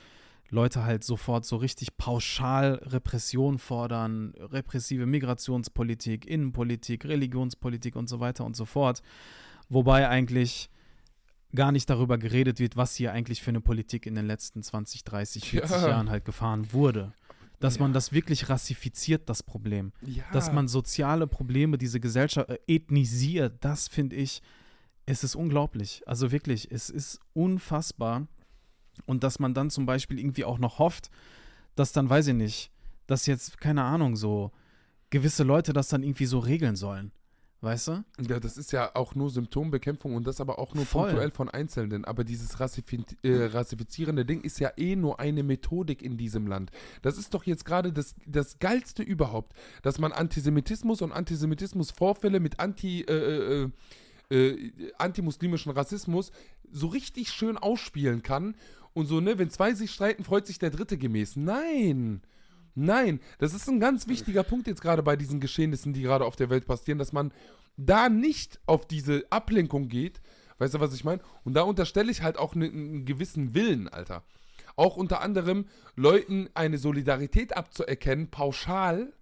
Leute 0.50 0.84
halt 0.84 1.04
sofort 1.04 1.44
so 1.44 1.56
richtig 1.56 1.96
pauschal 1.96 2.74
Repression 2.84 3.58
fordern, 3.58 4.34
repressive 4.38 5.06
Migrationspolitik, 5.06 6.26
Innenpolitik, 6.26 7.04
Religionspolitik 7.04 7.96
und 7.96 8.08
so 8.08 8.20
weiter 8.20 8.44
und 8.44 8.56
so 8.56 8.64
fort. 8.64 9.02
Wobei 9.68 10.08
eigentlich 10.08 10.70
gar 11.54 11.72
nicht 11.72 11.88
darüber 11.88 12.18
geredet 12.18 12.58
wird, 12.58 12.76
was 12.76 12.94
hier 12.94 13.12
eigentlich 13.12 13.42
für 13.42 13.50
eine 13.50 13.60
Politik 13.60 14.06
in 14.06 14.14
den 14.14 14.26
letzten 14.26 14.62
20, 14.62 15.04
30, 15.04 15.50
40 15.50 15.70
ja. 15.70 15.88
Jahren 15.88 16.10
halt 16.10 16.24
gefahren 16.24 16.72
wurde 16.72 17.12
dass 17.64 17.76
ja. 17.76 17.82
man 17.82 17.94
das 17.94 18.12
wirklich 18.12 18.50
rassifiziert, 18.50 19.28
das 19.30 19.42
Problem. 19.42 19.92
Ja. 20.02 20.24
Dass 20.32 20.52
man 20.52 20.68
soziale 20.68 21.26
Probleme, 21.26 21.78
diese 21.78 21.98
Gesellschaft 21.98 22.50
äh, 22.50 22.58
ethnisiert, 22.66 23.64
das 23.64 23.88
finde 23.88 24.16
ich, 24.16 24.42
es 25.06 25.24
ist 25.24 25.34
unglaublich. 25.34 26.02
Also 26.06 26.30
wirklich, 26.30 26.70
es 26.70 26.90
ist 26.90 27.20
unfassbar. 27.32 28.26
Und 29.06 29.24
dass 29.24 29.38
man 29.38 29.54
dann 29.54 29.70
zum 29.70 29.86
Beispiel 29.86 30.18
irgendwie 30.18 30.44
auch 30.44 30.58
noch 30.58 30.78
hofft, 30.78 31.10
dass 31.74 31.92
dann, 31.92 32.10
weiß 32.10 32.28
ich 32.28 32.34
nicht, 32.34 32.70
dass 33.06 33.26
jetzt, 33.26 33.58
keine 33.58 33.82
Ahnung, 33.82 34.16
so 34.16 34.52
gewisse 35.08 35.42
Leute 35.42 35.72
das 35.72 35.88
dann 35.88 36.02
irgendwie 36.02 36.26
so 36.26 36.40
regeln 36.40 36.76
sollen. 36.76 37.12
Weißt 37.64 37.88
du? 37.88 38.04
Ja, 38.20 38.40
das 38.40 38.58
ist 38.58 38.72
ja 38.72 38.90
auch 38.94 39.14
nur 39.14 39.30
Symptombekämpfung 39.30 40.14
und 40.14 40.26
das 40.26 40.38
aber 40.38 40.58
auch 40.58 40.74
nur 40.74 40.84
Voll. 40.84 41.04
punktuell 41.04 41.30
von 41.30 41.48
Einzelnen. 41.48 42.04
Aber 42.04 42.22
dieses 42.22 42.60
Rassifiz 42.60 43.16
äh, 43.22 43.46
rassifizierende 43.46 44.26
Ding 44.26 44.42
ist 44.42 44.60
ja 44.60 44.70
eh 44.76 44.96
nur 44.96 45.18
eine 45.18 45.42
Methodik 45.42 46.02
in 46.02 46.18
diesem 46.18 46.46
Land. 46.46 46.70
Das 47.00 47.16
ist 47.16 47.32
doch 47.32 47.44
jetzt 47.44 47.64
gerade 47.64 47.90
das, 47.90 48.16
das 48.26 48.58
Geilste 48.58 49.02
überhaupt, 49.02 49.56
dass 49.80 49.98
man 49.98 50.12
Antisemitismus 50.12 51.00
und 51.00 51.12
Antisemitismusvorfälle 51.12 52.38
mit 52.38 52.60
Anti, 52.60 53.00
äh, 53.00 53.62
äh, 53.64 53.70
äh, 54.28 54.72
antimuslimischen 54.98 55.72
Rassismus 55.72 56.32
so 56.70 56.88
richtig 56.88 57.30
schön 57.30 57.56
ausspielen 57.56 58.22
kann. 58.22 58.56
Und 58.92 59.06
so, 59.06 59.20
ne, 59.20 59.38
wenn 59.38 59.48
zwei 59.48 59.72
sich 59.72 59.90
streiten, 59.90 60.22
freut 60.22 60.46
sich 60.46 60.58
der 60.58 60.68
Dritte 60.68 60.98
gemäß. 60.98 61.36
Nein! 61.36 62.20
Nein, 62.74 63.20
das 63.38 63.54
ist 63.54 63.68
ein 63.68 63.78
ganz 63.78 64.08
wichtiger 64.08 64.42
Punkt 64.42 64.66
jetzt 64.66 64.82
gerade 64.82 65.02
bei 65.02 65.16
diesen 65.16 65.40
Geschehnissen, 65.40 65.92
die 65.92 66.02
gerade 66.02 66.24
auf 66.24 66.36
der 66.36 66.50
Welt 66.50 66.66
passieren, 66.66 66.98
dass 66.98 67.12
man 67.12 67.32
da 67.76 68.08
nicht 68.08 68.60
auf 68.66 68.86
diese 68.86 69.24
Ablenkung 69.30 69.88
geht. 69.88 70.20
Weißt 70.58 70.74
du, 70.74 70.80
was 70.80 70.94
ich 70.94 71.04
meine? 71.04 71.22
Und 71.44 71.54
da 71.54 71.62
unterstelle 71.62 72.10
ich 72.10 72.22
halt 72.22 72.36
auch 72.36 72.54
ne, 72.54 72.66
einen 72.66 73.04
gewissen 73.04 73.54
Willen, 73.54 73.88
Alter. 73.88 74.24
Auch 74.76 74.96
unter 74.96 75.20
anderem 75.20 75.66
Leuten 75.94 76.48
eine 76.54 76.78
Solidarität 76.78 77.56
abzuerkennen, 77.56 78.30
pauschal. 78.30 79.12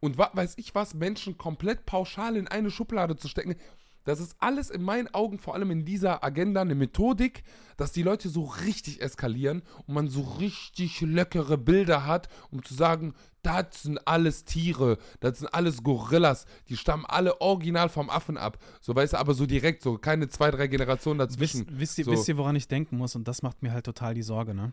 Und 0.00 0.18
was 0.18 0.30
weiß 0.34 0.54
ich 0.58 0.74
was, 0.74 0.94
Menschen 0.94 1.38
komplett 1.38 1.86
pauschal 1.86 2.36
in 2.36 2.46
eine 2.46 2.70
Schublade 2.70 3.16
zu 3.16 3.28
stecken. 3.28 3.56
Das 4.04 4.20
ist 4.20 4.36
alles 4.38 4.70
in 4.70 4.82
meinen 4.82 5.12
Augen, 5.12 5.38
vor 5.38 5.54
allem 5.54 5.70
in 5.70 5.84
dieser 5.84 6.22
Agenda, 6.22 6.60
eine 6.60 6.74
Methodik, 6.74 7.42
dass 7.76 7.92
die 7.92 8.02
Leute 8.02 8.28
so 8.28 8.44
richtig 8.44 9.00
eskalieren 9.02 9.62
und 9.86 9.94
man 9.94 10.08
so 10.08 10.20
richtig 10.22 11.00
leckere 11.00 11.56
Bilder 11.56 12.06
hat, 12.06 12.28
um 12.50 12.62
zu 12.62 12.74
sagen, 12.74 13.14
das 13.42 13.82
sind 13.82 14.06
alles 14.06 14.44
Tiere, 14.44 14.98
das 15.20 15.38
sind 15.38 15.48
alles 15.52 15.82
Gorillas, 15.82 16.46
die 16.68 16.76
stammen 16.76 17.04
alle 17.06 17.40
original 17.40 17.88
vom 17.88 18.10
Affen 18.10 18.36
ab. 18.36 18.58
So 18.80 18.94
weißt 18.94 19.14
du, 19.14 19.18
aber 19.18 19.34
so 19.34 19.46
direkt, 19.46 19.82
so 19.82 19.98
keine 19.98 20.28
zwei, 20.28 20.50
drei 20.50 20.66
Generationen 20.66 21.18
dazwischen. 21.18 21.66
Wisst, 21.66 21.78
wisst, 21.78 21.98
ihr, 21.98 22.04
so. 22.04 22.12
wisst 22.12 22.28
ihr, 22.28 22.36
woran 22.36 22.56
ich 22.56 22.68
denken 22.68 22.96
muss? 22.96 23.16
Und 23.16 23.26
das 23.26 23.42
macht 23.42 23.62
mir 23.62 23.72
halt 23.72 23.86
total 23.86 24.14
die 24.14 24.22
Sorge, 24.22 24.54
ne? 24.54 24.72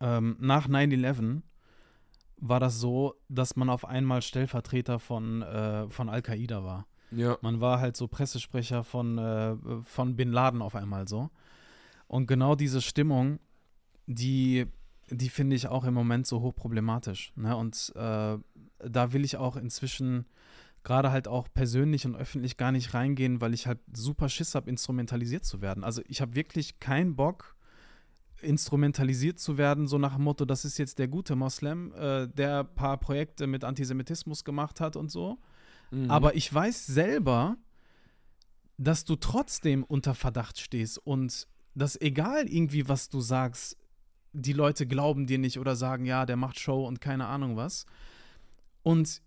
Ähm, 0.00 0.36
nach 0.40 0.68
9-11 0.68 1.42
war 2.36 2.60
das 2.60 2.78
so, 2.78 3.14
dass 3.28 3.56
man 3.56 3.70
auf 3.70 3.84
einmal 3.84 4.22
Stellvertreter 4.22 4.98
von, 4.98 5.42
äh, 5.42 5.88
von 5.88 6.08
Al-Qaida 6.08 6.64
war. 6.64 6.86
Ja. 7.14 7.38
Man 7.40 7.60
war 7.60 7.80
halt 7.80 7.96
so 7.96 8.08
Pressesprecher 8.08 8.84
von, 8.84 9.18
äh, 9.18 9.56
von 9.82 10.16
Bin 10.16 10.32
Laden 10.32 10.62
auf 10.62 10.74
einmal 10.74 11.08
so. 11.08 11.30
Und 12.06 12.26
genau 12.26 12.54
diese 12.54 12.80
Stimmung, 12.80 13.38
die, 14.06 14.66
die 15.10 15.28
finde 15.28 15.56
ich 15.56 15.68
auch 15.68 15.84
im 15.84 15.94
Moment 15.94 16.26
so 16.26 16.40
hochproblematisch. 16.40 17.32
Ne? 17.36 17.56
Und 17.56 17.92
äh, 17.96 18.38
da 18.78 19.12
will 19.12 19.24
ich 19.24 19.36
auch 19.36 19.56
inzwischen 19.56 20.26
gerade 20.84 21.10
halt 21.10 21.26
auch 21.26 21.48
persönlich 21.52 22.04
und 22.06 22.14
öffentlich 22.14 22.56
gar 22.56 22.70
nicht 22.70 22.94
reingehen, 22.94 23.40
weil 23.40 23.54
ich 23.54 23.66
halt 23.66 23.78
super 23.92 24.28
Schiss 24.28 24.54
habe, 24.54 24.68
instrumentalisiert 24.68 25.44
zu 25.44 25.62
werden. 25.62 25.82
Also 25.82 26.02
ich 26.06 26.20
habe 26.20 26.34
wirklich 26.34 26.78
keinen 26.78 27.16
Bock, 27.16 27.56
instrumentalisiert 28.42 29.38
zu 29.40 29.56
werden, 29.56 29.88
so 29.88 29.96
nach 29.96 30.16
dem 30.16 30.24
Motto, 30.24 30.44
das 30.44 30.66
ist 30.66 30.76
jetzt 30.76 30.98
der 30.98 31.08
gute 31.08 31.34
Moslem, 31.34 31.92
äh, 31.94 32.28
der 32.28 32.60
ein 32.60 32.74
paar 32.74 32.98
Projekte 32.98 33.46
mit 33.46 33.64
Antisemitismus 33.64 34.44
gemacht 34.44 34.80
hat 34.80 34.96
und 34.96 35.10
so. 35.10 35.38
Mhm. 35.90 36.10
Aber 36.10 36.34
ich 36.34 36.52
weiß 36.52 36.86
selber, 36.86 37.56
dass 38.76 39.04
du 39.04 39.16
trotzdem 39.16 39.84
unter 39.84 40.14
Verdacht 40.14 40.58
stehst 40.58 40.98
und 40.98 41.46
dass 41.74 42.00
egal 42.00 42.48
irgendwie, 42.48 42.88
was 42.88 43.08
du 43.08 43.20
sagst, 43.20 43.76
die 44.32 44.52
Leute 44.52 44.86
glauben 44.86 45.26
dir 45.26 45.38
nicht 45.38 45.58
oder 45.58 45.76
sagen, 45.76 46.04
ja, 46.06 46.26
der 46.26 46.36
macht 46.36 46.58
Show 46.58 46.86
und 46.86 47.00
keine 47.00 47.26
Ahnung 47.26 47.56
was. 47.56 47.86
Und 48.82 49.22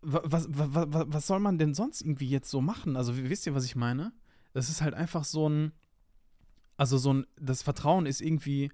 wa- 0.00 0.22
was, 0.24 0.46
wa- 0.48 0.68
wa- 0.74 0.86
wa- 0.92 1.04
was 1.08 1.26
soll 1.26 1.40
man 1.40 1.58
denn 1.58 1.74
sonst 1.74 2.02
irgendwie 2.02 2.28
jetzt 2.28 2.50
so 2.50 2.60
machen? 2.60 2.96
Also, 2.96 3.16
wisst 3.16 3.46
ihr, 3.46 3.54
was 3.54 3.64
ich 3.64 3.74
meine? 3.76 4.12
Das 4.52 4.68
ist 4.68 4.80
halt 4.80 4.94
einfach 4.94 5.24
so 5.24 5.48
ein, 5.48 5.72
also 6.76 6.98
so 6.98 7.12
ein, 7.14 7.26
das 7.40 7.62
Vertrauen 7.62 8.06
ist 8.06 8.20
irgendwie, 8.20 8.70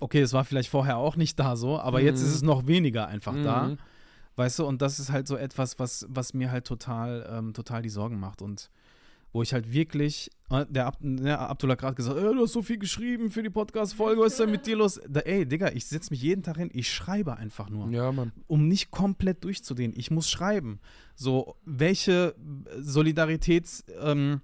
okay, 0.00 0.20
es 0.20 0.32
war 0.34 0.44
vielleicht 0.44 0.68
vorher 0.70 0.98
auch 0.98 1.16
nicht 1.16 1.38
da 1.38 1.56
so, 1.56 1.78
aber 1.78 2.00
jetzt 2.02 2.20
Mhm. 2.20 2.26
ist 2.26 2.34
es 2.34 2.42
noch 2.42 2.66
weniger 2.66 3.06
einfach 3.06 3.34
da. 3.42 3.76
Weißt 4.36 4.58
du, 4.58 4.66
und 4.66 4.80
das 4.82 4.98
ist 4.98 5.12
halt 5.12 5.26
so 5.28 5.36
etwas, 5.36 5.78
was, 5.78 6.06
was 6.08 6.32
mir 6.34 6.50
halt 6.50 6.64
total, 6.66 7.28
ähm, 7.30 7.52
total 7.52 7.82
die 7.82 7.90
Sorgen 7.90 8.18
macht. 8.18 8.40
Und 8.42 8.70
wo 9.34 9.42
ich 9.42 9.54
halt 9.54 9.72
wirklich, 9.72 10.30
äh, 10.50 10.66
der, 10.68 10.86
Ab, 10.86 10.98
der 11.00 11.40
Abdullah 11.40 11.74
gerade 11.74 11.94
gesagt, 11.94 12.18
äh, 12.18 12.20
du 12.22 12.42
hast 12.42 12.52
so 12.52 12.60
viel 12.62 12.76
geschrieben 12.78 13.30
für 13.30 13.42
die 13.42 13.48
Podcast-Folge, 13.48 14.20
was 14.20 14.32
ist 14.32 14.40
denn 14.40 14.50
mit 14.50 14.66
dir 14.66 14.76
los? 14.76 15.00
Da, 15.08 15.20
ey, 15.20 15.46
Digga, 15.46 15.70
ich 15.72 15.86
setze 15.86 16.10
mich 16.10 16.20
jeden 16.22 16.42
Tag 16.42 16.58
hin, 16.58 16.68
ich 16.72 16.90
schreibe 16.92 17.36
einfach 17.38 17.70
nur, 17.70 17.88
Ja, 17.90 18.12
Mann. 18.12 18.32
um 18.46 18.68
nicht 18.68 18.90
komplett 18.90 19.42
durchzudehnen. 19.44 19.94
Ich 19.98 20.10
muss 20.10 20.28
schreiben. 20.28 20.80
So, 21.14 21.56
welche 21.64 22.34
Solidaritäts- 22.78 23.84
ähm, 24.02 24.40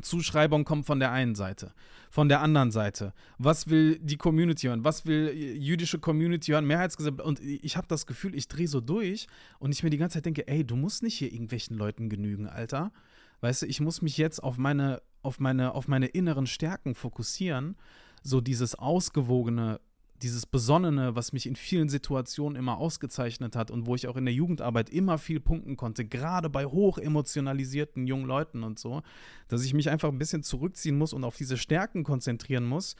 Zuschreibung 0.00 0.64
kommt 0.64 0.86
von 0.86 1.00
der 1.00 1.12
einen 1.12 1.34
Seite, 1.34 1.72
von 2.10 2.28
der 2.28 2.40
anderen 2.40 2.70
Seite. 2.70 3.12
Was 3.38 3.68
will 3.68 3.98
die 3.98 4.16
Community 4.16 4.66
hören? 4.66 4.84
Was 4.84 5.06
will 5.06 5.32
jüdische 5.32 5.98
Community 5.98 6.52
hören? 6.52 6.66
Mehrheitsgesellschaft. 6.66 7.26
Und 7.26 7.40
ich 7.40 7.76
habe 7.76 7.86
das 7.88 8.06
Gefühl, 8.06 8.34
ich 8.34 8.48
drehe 8.48 8.68
so 8.68 8.80
durch 8.80 9.26
und 9.58 9.72
ich 9.72 9.82
mir 9.82 9.90
die 9.90 9.98
ganze 9.98 10.14
Zeit 10.14 10.26
denke, 10.26 10.46
ey, 10.48 10.64
du 10.64 10.76
musst 10.76 11.02
nicht 11.02 11.16
hier 11.16 11.32
irgendwelchen 11.32 11.76
Leuten 11.76 12.08
genügen, 12.08 12.46
Alter. 12.46 12.92
Weißt 13.40 13.62
du, 13.62 13.66
ich 13.66 13.80
muss 13.80 14.02
mich 14.02 14.16
jetzt 14.18 14.42
auf 14.42 14.58
meine, 14.58 15.02
auf 15.22 15.40
meine, 15.40 15.74
auf 15.74 15.88
meine 15.88 16.06
inneren 16.06 16.46
Stärken 16.46 16.94
fokussieren. 16.94 17.76
So 18.22 18.40
dieses 18.40 18.74
ausgewogene, 18.74 19.80
dieses 20.22 20.46
Besonnene, 20.46 21.14
was 21.14 21.32
mich 21.32 21.46
in 21.46 21.56
vielen 21.56 21.88
Situationen 21.88 22.56
immer 22.56 22.78
ausgezeichnet 22.78 23.56
hat 23.56 23.70
und 23.70 23.86
wo 23.86 23.94
ich 23.94 24.06
auch 24.06 24.16
in 24.16 24.24
der 24.24 24.34
Jugendarbeit 24.34 24.90
immer 24.90 25.18
viel 25.18 25.40
punkten 25.40 25.76
konnte, 25.76 26.04
gerade 26.04 26.50
bei 26.50 26.66
hoch 26.66 26.98
emotionalisierten 26.98 28.06
jungen 28.06 28.26
Leuten 28.26 28.62
und 28.62 28.78
so, 28.78 29.02
dass 29.48 29.64
ich 29.64 29.74
mich 29.74 29.88
einfach 29.88 30.08
ein 30.08 30.18
bisschen 30.18 30.42
zurückziehen 30.42 30.98
muss 30.98 31.12
und 31.12 31.24
auf 31.24 31.36
diese 31.36 31.56
Stärken 31.56 32.04
konzentrieren 32.04 32.66
muss, 32.66 32.96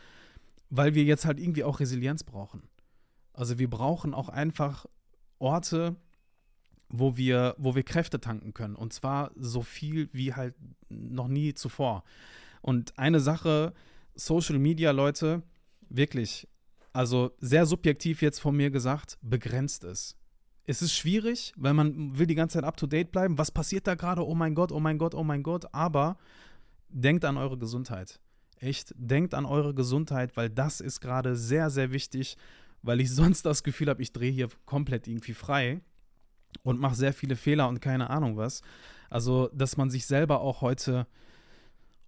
weil 0.70 0.94
wir 0.94 1.04
jetzt 1.04 1.24
halt 1.24 1.38
irgendwie 1.38 1.64
auch 1.64 1.80
Resilienz 1.80 2.24
brauchen. 2.24 2.62
Also 3.32 3.58
wir 3.58 3.68
brauchen 3.68 4.14
auch 4.14 4.28
einfach 4.28 4.86
Orte, 5.38 5.96
wo 6.88 7.16
wir, 7.16 7.54
wo 7.58 7.74
wir 7.74 7.82
Kräfte 7.82 8.20
tanken 8.20 8.52
können. 8.54 8.74
Und 8.74 8.92
zwar 8.92 9.30
so 9.36 9.62
viel 9.62 10.08
wie 10.12 10.34
halt 10.34 10.54
noch 10.88 11.28
nie 11.28 11.54
zuvor. 11.54 12.04
Und 12.62 12.98
eine 12.98 13.20
Sache, 13.20 13.72
Social 14.14 14.58
Media, 14.58 14.90
Leute, 14.90 15.42
wirklich, 15.88 16.48
also 16.92 17.32
sehr 17.38 17.66
subjektiv 17.66 18.22
jetzt 18.22 18.40
von 18.40 18.56
mir 18.56 18.70
gesagt, 18.70 19.18
begrenzt 19.22 19.84
ist. 19.84 20.16
Es 20.66 20.82
ist 20.82 20.94
schwierig, 20.94 21.52
weil 21.56 21.74
man 21.74 22.18
will 22.18 22.26
die 22.26 22.34
ganze 22.34 22.54
Zeit 22.54 22.64
up 22.64 22.76
to 22.76 22.86
date 22.86 23.10
bleiben. 23.12 23.38
Was 23.38 23.50
passiert 23.50 23.86
da 23.86 23.94
gerade? 23.94 24.26
Oh 24.26 24.34
mein 24.34 24.54
Gott, 24.54 24.72
oh 24.72 24.80
mein 24.80 24.98
Gott, 24.98 25.14
oh 25.14 25.24
mein 25.24 25.42
Gott. 25.42 25.72
Aber 25.74 26.16
denkt 26.88 27.24
an 27.24 27.36
eure 27.36 27.58
Gesundheit. 27.58 28.20
Echt, 28.56 28.94
denkt 28.96 29.34
an 29.34 29.46
eure 29.46 29.74
Gesundheit, 29.74 30.36
weil 30.36 30.50
das 30.50 30.80
ist 30.80 31.00
gerade 31.00 31.34
sehr, 31.34 31.70
sehr 31.70 31.92
wichtig, 31.92 32.36
weil 32.82 33.00
ich 33.00 33.10
sonst 33.14 33.46
das 33.46 33.62
Gefühl 33.62 33.88
habe, 33.88 34.02
ich 34.02 34.12
drehe 34.12 34.30
hier 34.30 34.48
komplett 34.66 35.08
irgendwie 35.08 35.34
frei 35.34 35.80
und 36.62 36.80
mache 36.80 36.94
sehr 36.94 37.12
viele 37.12 37.36
Fehler 37.36 37.68
und 37.68 37.80
keine 37.80 38.10
Ahnung 38.10 38.36
was. 38.36 38.60
Also, 39.08 39.48
dass 39.52 39.76
man 39.76 39.90
sich 39.90 40.06
selber 40.06 40.40
auch 40.40 40.60
heute 40.60 41.06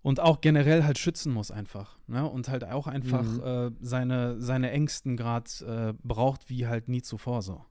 und 0.02 0.20
auch 0.20 0.40
generell 0.40 0.84
halt 0.84 0.98
schützen 0.98 1.32
muss 1.32 1.50
einfach. 1.50 1.96
Ne? 2.06 2.28
Und 2.28 2.48
halt 2.48 2.64
auch 2.64 2.86
einfach 2.86 3.22
Mhm. 3.22 3.42
äh, 3.42 3.70
seine, 3.80 4.40
seine 4.40 4.70
Ängsten 4.70 5.16
gerade 5.16 5.50
äh, 5.64 5.94
braucht 6.02 6.48
wie 6.50 6.66
halt 6.66 6.88
nie 6.88 7.02
zuvor 7.02 7.42
so. 7.42 7.64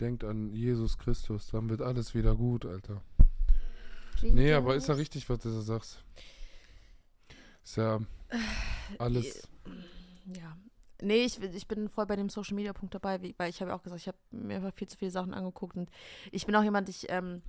Denkt 0.00 0.22
an 0.22 0.52
Jesus 0.54 0.96
Christus, 0.98 1.48
dann 1.48 1.68
wird 1.68 1.82
alles 1.82 2.14
wieder 2.14 2.36
gut, 2.36 2.64
Alter. 2.64 3.02
Nee, 4.22 4.52
aber 4.52 4.74
ist 4.76 4.88
ja 4.88 4.94
richtig, 4.94 5.28
was 5.28 5.40
du 5.40 5.50
da 5.50 5.60
sagst. 5.60 6.04
Ist 7.64 7.76
ja 7.76 8.00
alles. 8.98 9.48
Ja. 10.26 10.56
Nee, 11.00 11.24
ich, 11.24 11.40
ich 11.40 11.68
bin 11.68 11.88
voll 11.88 12.06
bei 12.06 12.16
dem 12.16 12.28
Social 12.28 12.54
Media 12.56 12.72
Punkt 12.72 12.92
dabei, 12.94 13.20
weil 13.36 13.50
ich 13.50 13.60
habe 13.60 13.70
ja 13.70 13.76
auch 13.76 13.82
gesagt, 13.82 14.00
ich 14.00 14.08
habe 14.08 14.18
mir 14.32 14.56
einfach 14.56 14.74
viel 14.74 14.88
zu 14.88 14.96
viele 14.98 15.12
Sachen 15.12 15.32
angeguckt 15.32 15.76
und 15.76 15.90
ich 16.32 16.44
bin 16.46 16.56
auch 16.56 16.64
jemand, 16.64 16.88
ich, 16.88 17.06
ähm, 17.08 17.42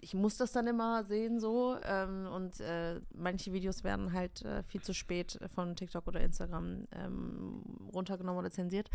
ich 0.00 0.14
muss 0.14 0.36
das 0.36 0.52
dann 0.52 0.66
immer 0.66 1.04
sehen 1.04 1.40
so 1.40 1.76
ähm, 1.82 2.26
und 2.32 2.60
äh, 2.60 3.00
manche 3.14 3.52
Videos 3.52 3.84
werden 3.84 4.12
halt 4.12 4.42
äh, 4.42 4.62
viel 4.62 4.82
zu 4.82 4.94
spät 4.94 5.38
von 5.54 5.76
TikTok 5.76 6.06
oder 6.06 6.20
Instagram 6.20 6.86
ähm, 6.92 7.62
runtergenommen 7.92 8.38
oder 8.38 8.50
zensiert. 8.50 8.88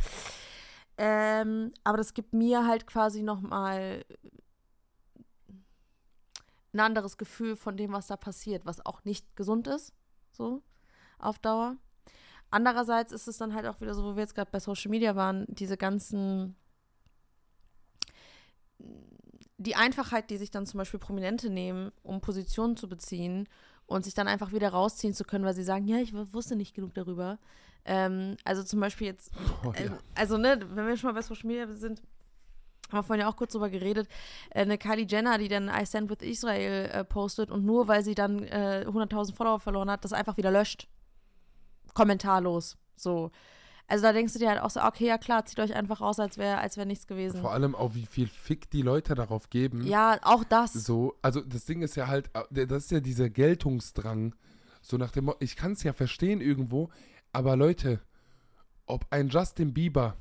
Ähm, 0.97 1.71
aber 1.83 1.97
das 1.97 2.13
gibt 2.13 2.33
mir 2.33 2.67
halt 2.67 2.85
quasi 2.87 3.23
nochmal 3.23 4.03
ein 6.73 6.79
anderes 6.79 7.17
Gefühl 7.17 7.55
von 7.55 7.77
dem, 7.77 7.91
was 7.91 8.07
da 8.07 8.17
passiert, 8.17 8.65
was 8.65 8.85
auch 8.85 9.03
nicht 9.03 9.35
gesund 9.35 9.67
ist, 9.67 9.93
so 10.31 10.61
auf 11.19 11.39
Dauer. 11.39 11.77
Andererseits 12.49 13.11
ist 13.11 13.27
es 13.27 13.37
dann 13.37 13.53
halt 13.53 13.65
auch 13.65 13.79
wieder 13.81 13.93
so, 13.93 14.03
wo 14.03 14.15
wir 14.15 14.23
jetzt 14.23 14.35
gerade 14.35 14.51
bei 14.51 14.59
Social 14.59 14.89
Media 14.91 15.15
waren, 15.15 15.45
diese 15.47 15.77
ganzen, 15.77 16.55
die 19.61 19.75
Einfachheit, 19.75 20.29
die 20.29 20.37
sich 20.37 20.51
dann 20.51 20.65
zum 20.65 20.77
Beispiel 20.77 20.99
Prominente 20.99 21.49
nehmen, 21.49 21.91
um 22.03 22.21
Positionen 22.21 22.77
zu 22.77 22.89
beziehen 22.89 23.47
und 23.85 24.05
sich 24.05 24.13
dann 24.13 24.27
einfach 24.27 24.51
wieder 24.51 24.69
rausziehen 24.69 25.13
zu 25.13 25.23
können, 25.23 25.45
weil 25.45 25.53
sie 25.53 25.63
sagen, 25.63 25.87
ja, 25.87 25.97
ich 25.97 26.13
wusste 26.13 26.55
nicht 26.55 26.73
genug 26.73 26.93
darüber. 26.93 27.39
Ähm, 27.85 28.37
also 28.43 28.63
zum 28.63 28.79
Beispiel 28.79 29.07
jetzt, 29.07 29.31
Oh, 29.65 29.71
äh, 29.71 29.85
ja. 29.85 29.97
also 30.15 30.37
ne, 30.37 30.59
wenn 30.73 30.87
wir 30.87 30.97
schon 30.97 31.09
mal 31.09 31.13
bei 31.13 31.21
Social 31.21 31.47
Media 31.47 31.67
sind, 31.73 32.01
haben 32.89 32.99
wir 32.99 33.03
vorhin 33.03 33.21
ja 33.21 33.29
auch 33.29 33.35
kurz 33.35 33.53
drüber 33.53 33.69
geredet, 33.69 34.07
äh, 34.51 34.61
eine 34.61 34.77
Kylie 34.77 35.05
Jenner, 35.05 35.37
die 35.37 35.47
dann 35.47 35.69
I 35.69 35.85
Stand 35.85 36.09
With 36.09 36.21
Israel 36.21 36.89
äh, 36.89 37.03
postet 37.03 37.49
und 37.51 37.65
nur 37.65 37.87
weil 37.87 38.03
sie 38.03 38.15
dann 38.15 38.43
äh, 38.43 38.85
100.000 38.87 39.33
Follower 39.33 39.59
verloren 39.59 39.89
hat, 39.89 40.03
das 40.03 40.13
einfach 40.13 40.37
wieder 40.37 40.51
löscht. 40.51 40.87
Kommentarlos. 41.93 42.77
So. 42.95 43.31
Also 43.91 44.03
da 44.03 44.13
denkst 44.13 44.31
du 44.31 44.39
dir 44.39 44.47
halt 44.49 44.61
auch 44.61 44.69
so, 44.69 44.81
okay, 44.81 45.05
ja 45.07 45.17
klar, 45.17 45.45
zieht 45.45 45.59
euch 45.59 45.75
einfach 45.75 45.99
raus, 45.99 46.17
als 46.17 46.37
wäre 46.37 46.59
als 46.59 46.77
wär 46.77 46.85
nichts 46.85 47.07
gewesen. 47.07 47.41
Vor 47.41 47.51
allem 47.51 47.75
auch, 47.75 47.93
wie 47.93 48.05
viel 48.05 48.27
Fick 48.27 48.69
die 48.71 48.83
Leute 48.83 49.15
darauf 49.15 49.49
geben. 49.49 49.85
Ja, 49.85 50.17
auch 50.21 50.45
das. 50.45 50.71
So, 50.71 51.15
also 51.21 51.41
das 51.41 51.65
Ding 51.65 51.81
ist 51.81 51.95
ja 51.97 52.07
halt, 52.07 52.29
äh, 52.55 52.65
das 52.65 52.85
ist 52.85 52.91
ja 52.91 53.01
dieser 53.01 53.29
Geltungsdrang. 53.29 54.33
So 54.81 54.95
nach 54.95 55.11
dem 55.11 55.29
ich 55.39 55.57
kann 55.57 55.73
es 55.73 55.83
ja 55.83 55.91
verstehen 55.91 56.39
irgendwo, 56.39 56.89
aber 57.33 57.57
Leute, 57.57 57.99
ob 58.85 59.05
ein 59.09 59.27
Justin 59.27 59.73
Bieber, 59.73 60.15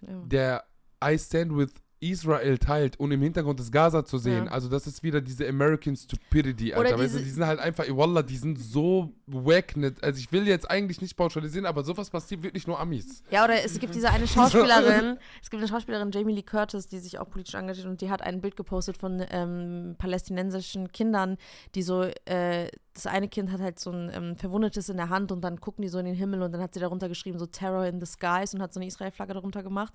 Ja. 0.00 0.08
der 0.26 0.64
I 1.02 1.16
Stand 1.16 1.56
with 1.56 1.72
Israel 2.00 2.58
teilt 2.58 2.98
und 2.98 3.12
im 3.12 3.20
Hintergrund 3.22 3.60
das 3.60 3.70
Gaza 3.70 4.04
zu 4.04 4.18
sehen, 4.18 4.46
Ja. 4.46 4.50
also 4.50 4.68
das 4.68 4.86
ist 4.86 5.02
wieder 5.02 5.20
diese 5.20 5.46
American 5.48 5.94
Stupidity, 5.96 6.72
Alter. 6.72 6.98
Weißt 6.98 7.14
du, 7.14 7.18
diese- 7.18 7.24
die 7.24 7.30
sind 7.30 7.46
halt 7.46 7.60
einfach, 7.60 7.84
Wallah, 7.88 8.22
die 8.22 8.36
sind 8.36 8.58
so 8.58 9.12
wack. 9.26 9.76
Nicht, 9.76 10.02
also 10.02 10.18
ich 10.18 10.32
will 10.32 10.46
jetzt 10.48 10.70
eigentlich 10.70 11.00
nicht 11.00 11.16
pauschalisieren, 11.16 11.66
aber 11.66 11.84
sowas 11.84 12.10
passiert 12.10 12.42
wirklich 12.42 12.66
nur 12.66 12.80
Amis. 12.80 13.22
Ja, 13.30 13.44
oder 13.44 13.62
es 13.64 13.78
gibt 13.78 13.94
diese 13.94 14.10
eine 14.10 14.26
Schauspielerin, 14.26 15.18
es 15.42 15.50
gibt 15.50 15.60
eine 15.62 15.68
Schauspielerin, 15.68 16.10
Jamie 16.10 16.34
Lee 16.34 16.42
Curtis, 16.42 16.86
die 16.88 16.98
sich 16.98 17.18
auch 17.18 17.28
politisch 17.28 17.54
engagiert 17.54 17.86
und 17.86 18.00
die 18.00 18.10
hat 18.10 18.22
ein 18.22 18.40
Bild 18.40 18.56
gepostet 18.56 18.96
von 18.96 19.24
ähm, 19.30 19.94
palästinensischen 19.98 20.90
Kindern, 20.92 21.36
die 21.74 21.82
so, 21.82 22.02
äh, 22.24 22.68
das 23.04 23.12
eine 23.12 23.28
Kind 23.28 23.50
hat 23.50 23.60
halt 23.60 23.78
so 23.78 23.90
ein 23.90 24.10
ähm, 24.14 24.36
Verwundetes 24.36 24.88
in 24.88 24.96
der 24.96 25.08
Hand 25.08 25.32
und 25.32 25.40
dann 25.42 25.60
gucken 25.60 25.82
die 25.82 25.88
so 25.88 25.98
in 25.98 26.04
den 26.06 26.14
Himmel 26.14 26.42
und 26.42 26.52
dann 26.52 26.60
hat 26.60 26.74
sie 26.74 26.80
darunter 26.80 27.08
geschrieben, 27.08 27.38
so 27.38 27.46
Terror 27.46 27.86
in 27.86 28.00
the 28.00 28.06
Skies 28.06 28.54
und 28.54 28.62
hat 28.62 28.72
so 28.72 28.80
eine 28.80 28.86
Israel-Flagge 28.86 29.34
darunter 29.34 29.62
gemacht, 29.62 29.92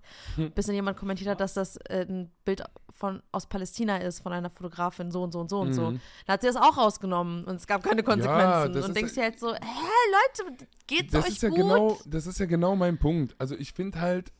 bis 0.55 0.65
dann 0.65 0.75
jemand 0.75 0.97
kommentiert 0.97 1.29
hat, 1.29 1.39
dass 1.39 1.53
das 1.53 1.77
äh, 1.89 2.05
ein 2.07 2.31
Bild 2.43 2.63
von, 2.91 3.21
aus 3.31 3.45
Palästina 3.47 3.97
ist, 3.97 4.19
von 4.21 4.33
einer 4.33 4.49
Fotografin 4.49 5.11
so 5.11 5.23
und 5.23 5.31
so 5.33 5.39
und 5.39 5.49
so 5.49 5.59
und 5.59 5.73
so. 5.73 5.91
Mhm. 5.91 5.99
Dann 6.25 6.33
hat 6.33 6.41
sie 6.41 6.47
das 6.47 6.55
auch 6.55 6.77
rausgenommen 6.77 7.43
und 7.45 7.55
es 7.55 7.67
gab 7.67 7.83
keine 7.83 8.03
Konsequenzen. 8.03 8.73
das 8.73 8.85
und 8.87 8.95
denkst 8.95 9.13
ja- 9.15 9.23
dir 9.23 9.29
halt 9.29 9.39
so, 9.39 9.53
hä, 9.53 9.59
Leute, 10.47 10.65
geht's 10.87 11.11
Das 11.11 11.25
euch 11.25 11.31
ist 11.31 11.43
ja 11.43 11.49
gut? 11.49 11.57
genau, 11.57 11.97
das 12.05 12.27
ist 12.27 12.39
ja 12.39 12.45
genau 12.45 12.75
mein 12.75 12.97
Punkt. 12.97 13.35
Also 13.37 13.55
ich 13.55 13.73
finde 13.73 13.99
halt, 13.99 14.31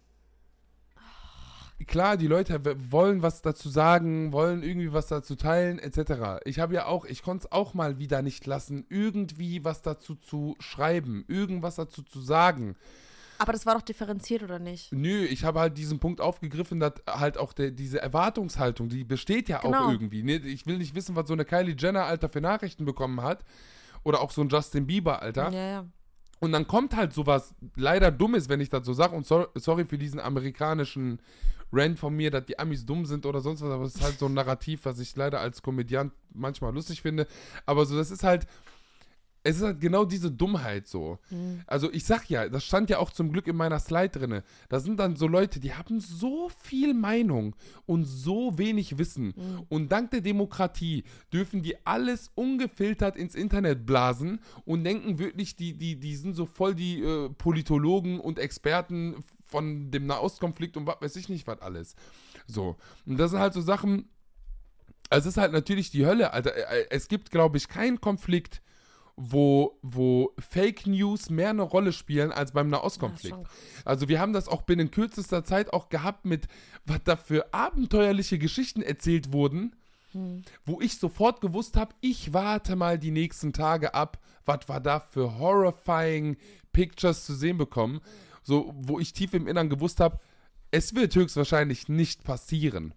klar, 1.88 2.18
die 2.18 2.28
Leute 2.28 2.62
wollen 2.92 3.22
was 3.22 3.42
dazu 3.42 3.70
sagen, 3.70 4.32
wollen 4.32 4.64
irgendwie 4.64 4.94
was 4.94 5.08
dazu 5.08 5.36
teilen, 5.36 5.80
etc. 5.80 6.42
Ich 6.46 6.60
habe 6.60 6.74
ja 6.74 6.86
auch, 6.86 7.06
ich 7.06 7.22
konnte 7.22 7.46
es 7.48 7.52
auch 7.52 7.74
mal 7.74 8.00
wieder 8.00 8.22
nicht 8.22 8.46
lassen, 8.46 8.86
irgendwie 8.90 9.64
was 9.66 9.82
dazu 9.82 10.16
zu 10.16 10.56
schreiben, 10.60 11.26
irgendwas 11.28 11.76
dazu 11.76 12.02
zu 12.02 12.22
sagen. 12.22 12.76
Aber 13.38 13.52
das 13.52 13.66
war 13.66 13.76
doch 13.76 13.82
differenziert, 13.82 14.44
oder 14.44 14.60
nicht? 14.60 14.94
Nö, 14.94 15.26
ich 15.26 15.44
habe 15.44 15.60
halt 15.60 15.78
diesen 15.78 16.00
Punkt 16.00 16.22
aufgegriffen, 16.22 16.80
dass 16.80 16.94
halt 17.06 17.38
auch 17.38 17.52
der, 17.52 17.72
diese 17.72 18.02
Erwartungshaltung, 18.02 18.88
die 18.88 19.04
besteht 19.04 19.50
ja 19.50 19.60
Genau. 19.60 19.88
auch 19.88 19.92
irgendwie. 19.92 20.24
Ne? 20.24 20.36
Ich 20.38 20.66
will 20.66 20.78
nicht 20.78 20.96
wissen, 20.96 21.18
was 21.18 21.28
so 21.28 21.34
eine 21.34 21.44
Kylie 21.44 21.76
Jenner, 21.78 22.06
Alter, 22.06 22.30
für 22.30 22.40
Nachrichten 22.40 22.86
bekommen 22.86 23.22
hat. 23.22 23.44
Oder 24.04 24.22
auch 24.22 24.32
so 24.32 24.42
ein 24.42 24.48
Justin 24.50 24.88
Bieber, 24.88 25.22
Alter. 25.22 25.50
Ja, 25.52 25.68
ja. 25.70 25.86
Und 26.40 26.52
dann 26.52 26.68
kommt 26.68 26.96
halt 26.96 27.12
sowas 27.12 27.56
leider 27.76 28.12
Dummes, 28.12 28.50
wenn 28.50 28.62
ich 28.62 28.70
das 28.70 28.86
so 28.86 28.94
sage. 28.94 29.16
Und 29.16 29.26
so, 29.26 29.48
sorry 29.56 29.84
für 29.86 29.98
diesen 29.98 30.20
amerikanischen 30.20 31.20
Rant 31.72 32.00
von 32.00 32.16
mir, 32.16 32.32
dass 32.32 32.46
die 32.46 32.58
Amis 32.60 32.86
dumm 32.86 33.06
sind 33.06 33.26
oder 33.26 33.42
sonst 33.42 33.62
was. 33.62 33.72
Aber 33.72 33.86
es 33.86 33.96
ist 33.96 34.04
halt 34.04 34.20
so 34.20 34.28
ein 34.28 34.34
Narrativ, 34.34 34.86
was 34.86 35.00
ich 35.00 35.16
leider 35.16 35.40
als 35.40 35.62
Komödiant 35.62 36.14
manchmal 36.34 36.74
lustig 36.74 37.02
finde. 37.02 37.28
Aber 37.66 37.86
so, 37.86 37.96
das 37.96 38.12
ist 38.12 38.24
halt. 38.24 38.48
Es 39.48 39.58
ist 39.58 39.62
halt 39.62 39.80
genau 39.80 40.06
diese 40.06 40.32
Dummheit 40.32 40.88
so. 40.88 41.20
Mhm. 41.30 41.62
Also 41.68 41.94
ich 41.94 42.04
sag 42.04 42.28
ja, 42.32 42.50
das 42.50 42.66
stand 42.66 42.90
ja 42.90 42.98
auch 42.98 43.12
zum 43.12 43.32
Glück 43.32 43.46
in 43.46 43.56
meiner 43.56 43.78
Slide 43.78 44.10
drinne. 44.10 44.44
Da 44.70 44.80
sind 44.80 45.00
dann 45.00 45.18
so 45.18 45.28
Leute, 45.28 45.60
die 45.60 45.76
haben 45.76 46.00
so 46.00 46.50
viel 46.64 46.96
Meinung 46.96 47.56
und 47.86 48.06
so 48.06 48.58
wenig 48.58 48.98
Wissen. 48.98 49.36
Und 49.70 49.92
dank 49.92 50.10
der 50.10 50.22
Demokratie 50.22 51.04
dürfen 51.32 51.62
die 51.62 51.78
alles 51.86 52.32
ungefiltert 52.34 53.16
ins 53.18 53.36
Internet 53.36 53.86
blasen 53.86 54.40
und 54.66 54.84
denken 54.84 55.20
wirklich, 55.20 55.56
die, 55.56 55.78
die, 55.78 56.00
die 56.00 56.16
sind 56.16 56.36
so 56.36 56.48
voll 56.48 56.74
die 56.74 57.04
äh, 57.04 57.30
Politologen 57.30 58.20
und 58.20 58.40
Experten 58.40 59.24
von 59.46 59.92
dem 59.92 60.06
Nahostkonflikt 60.08 60.78
und 60.78 60.88
was 60.88 61.02
weiß 61.02 61.16
ich 61.18 61.30
nicht, 61.30 61.48
was 61.48 61.62
alles. 61.62 61.96
So. 62.48 62.76
Und 63.06 63.18
das 63.18 63.32
sind 63.32 63.40
halt 63.40 63.54
so 63.54 63.62
Sachen. 63.62 64.10
Also 65.10 65.30
es 65.30 65.36
ist 65.36 65.42
halt 65.42 65.52
natürlich 65.54 65.92
die 65.92 66.06
Hölle, 66.06 66.34
Alter. 66.34 66.56
Äh, 66.56 66.88
Es 66.90 67.08
gibt, 67.08 67.32
glaube 67.32 67.58
ich, 67.58 67.68
keinen 67.68 68.02
Konflikt, 68.02 68.62
wo, 69.16 69.78
wo 69.82 70.34
Fake 70.40 70.88
News 70.88 71.30
mehr 71.30 71.52
eine 71.52 71.62
Rolle 71.62 71.94
spielen 71.94 72.32
als 72.32 72.52
beim 72.52 72.68
Nahostkonflikt. 72.70 73.38
Also 73.86 74.10
wir 74.10 74.20
haben 74.20 74.34
das 74.34 74.48
auch 74.50 74.64
binnen 74.64 74.92
kürzester 74.92 75.44
Zeit 75.44 75.72
auch 75.72 75.90
gehabt 75.90 76.26
mit, 76.26 76.48
was 76.86 77.00
da 77.06 77.16
für 77.16 77.54
abenteuerliche 77.54 78.38
Geschichten 78.40 78.82
erzählt 78.82 79.32
wurden, 79.32 79.76
wo 80.66 80.82
ich 80.82 80.98
sofort 80.98 81.40
gewusst 81.42 81.76
habe, 81.78 81.94
ich 82.02 82.34
warte 82.34 82.76
mal 82.76 82.98
die 82.98 83.12
nächsten 83.12 83.54
Tage 83.54 83.94
ab, 83.94 84.18
was 84.46 84.68
wir 84.68 84.80
da 84.80 85.00
für 85.00 85.40
horrifying 85.40 86.38
Pictures 86.74 87.26
zu 87.26 87.34
sehen 87.36 87.58
bekommen, 87.58 88.02
so 88.46 88.74
wo 88.78 89.00
ich 89.00 89.12
tief 89.12 89.34
im 89.34 89.48
Innern 89.48 89.70
gewusst 89.70 90.00
habe, 90.00 90.20
es 90.72 90.96
wird 90.96 91.16
höchstwahrscheinlich 91.16 91.90
nicht 91.90 92.24
passieren. 92.24 92.94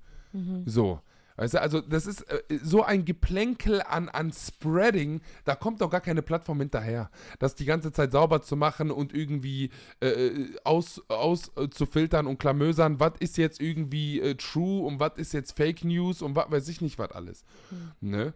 So. 0.66 1.00
Weißt 1.38 1.54
du, 1.54 1.60
also 1.60 1.80
das 1.80 2.06
ist 2.06 2.22
äh, 2.22 2.42
so 2.64 2.82
ein 2.82 3.04
Geplänkel 3.04 3.80
an, 3.82 4.08
an 4.08 4.32
Spreading, 4.32 5.20
da 5.44 5.54
kommt 5.54 5.80
doch 5.80 5.88
gar 5.88 6.00
keine 6.00 6.20
Plattform 6.20 6.58
hinterher. 6.58 7.10
Das 7.38 7.54
die 7.54 7.64
ganze 7.64 7.92
Zeit 7.92 8.10
sauber 8.10 8.42
zu 8.42 8.56
machen 8.56 8.90
und 8.90 9.14
irgendwie 9.14 9.70
äh, 10.00 10.46
aus, 10.64 11.00
aus 11.06 11.52
äh, 11.56 11.70
zu 11.70 11.86
filtern 11.86 12.26
und 12.26 12.40
klamösern, 12.40 12.98
was 12.98 13.12
ist 13.20 13.38
jetzt 13.38 13.60
irgendwie 13.60 14.20
äh, 14.20 14.34
true 14.34 14.84
und 14.84 14.98
was 14.98 15.12
ist 15.16 15.32
jetzt 15.32 15.56
Fake 15.56 15.84
News 15.84 16.22
und 16.22 16.34
was 16.34 16.50
weiß 16.50 16.68
ich 16.68 16.80
nicht, 16.80 16.98
was 16.98 17.12
alles. 17.12 17.44
Ne? 18.00 18.34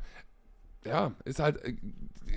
Ja, 0.85 1.15
ist 1.25 1.39
halt, 1.39 1.63
äh, 1.65 1.75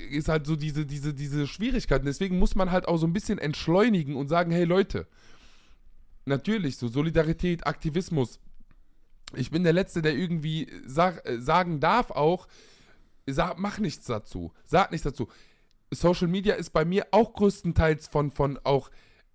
ist 0.10 0.28
halt 0.28 0.46
so 0.46 0.56
diese, 0.56 0.86
diese, 0.86 1.14
diese 1.14 1.48
Schwierigkeiten. 1.48 2.06
Deswegen 2.06 2.40
muss 2.40 2.56
man 2.56 2.72
halt 2.72 2.88
auch 2.88 2.98
so 2.98 3.08
ein 3.08 3.14
bisschen 3.14 3.40
entschleunigen 3.40 4.16
und 4.16 4.28
sagen, 4.28 4.52
hey 4.52 4.66
Leute, 4.66 5.08
natürlich, 6.26 6.78
so 6.78 6.88
Solidarität, 6.88 7.66
Aktivismus. 7.66 8.40
Ich 9.36 9.52
bin 9.52 9.64
der 9.64 9.74
Letzte, 9.74 10.02
der 10.02 10.16
irgendwie 10.16 10.68
sag, 10.86 11.28
äh, 11.28 11.42
sagen 11.42 11.80
darf 11.80 12.12
auch, 12.12 12.48
sag, 13.26 13.58
mach 13.58 13.80
nichts 13.80 14.06
dazu, 14.06 14.52
sag 14.66 14.92
nichts 14.92 15.06
dazu. 15.06 15.28
Social 15.92 16.28
Media 16.28 16.56
ist 16.56 16.72
bei 16.72 16.86
mir 16.86 17.08
auch 17.12 17.34
größtenteils 17.34 18.08
von, 18.08 18.32
von 18.32 18.60
auch, 18.64 18.90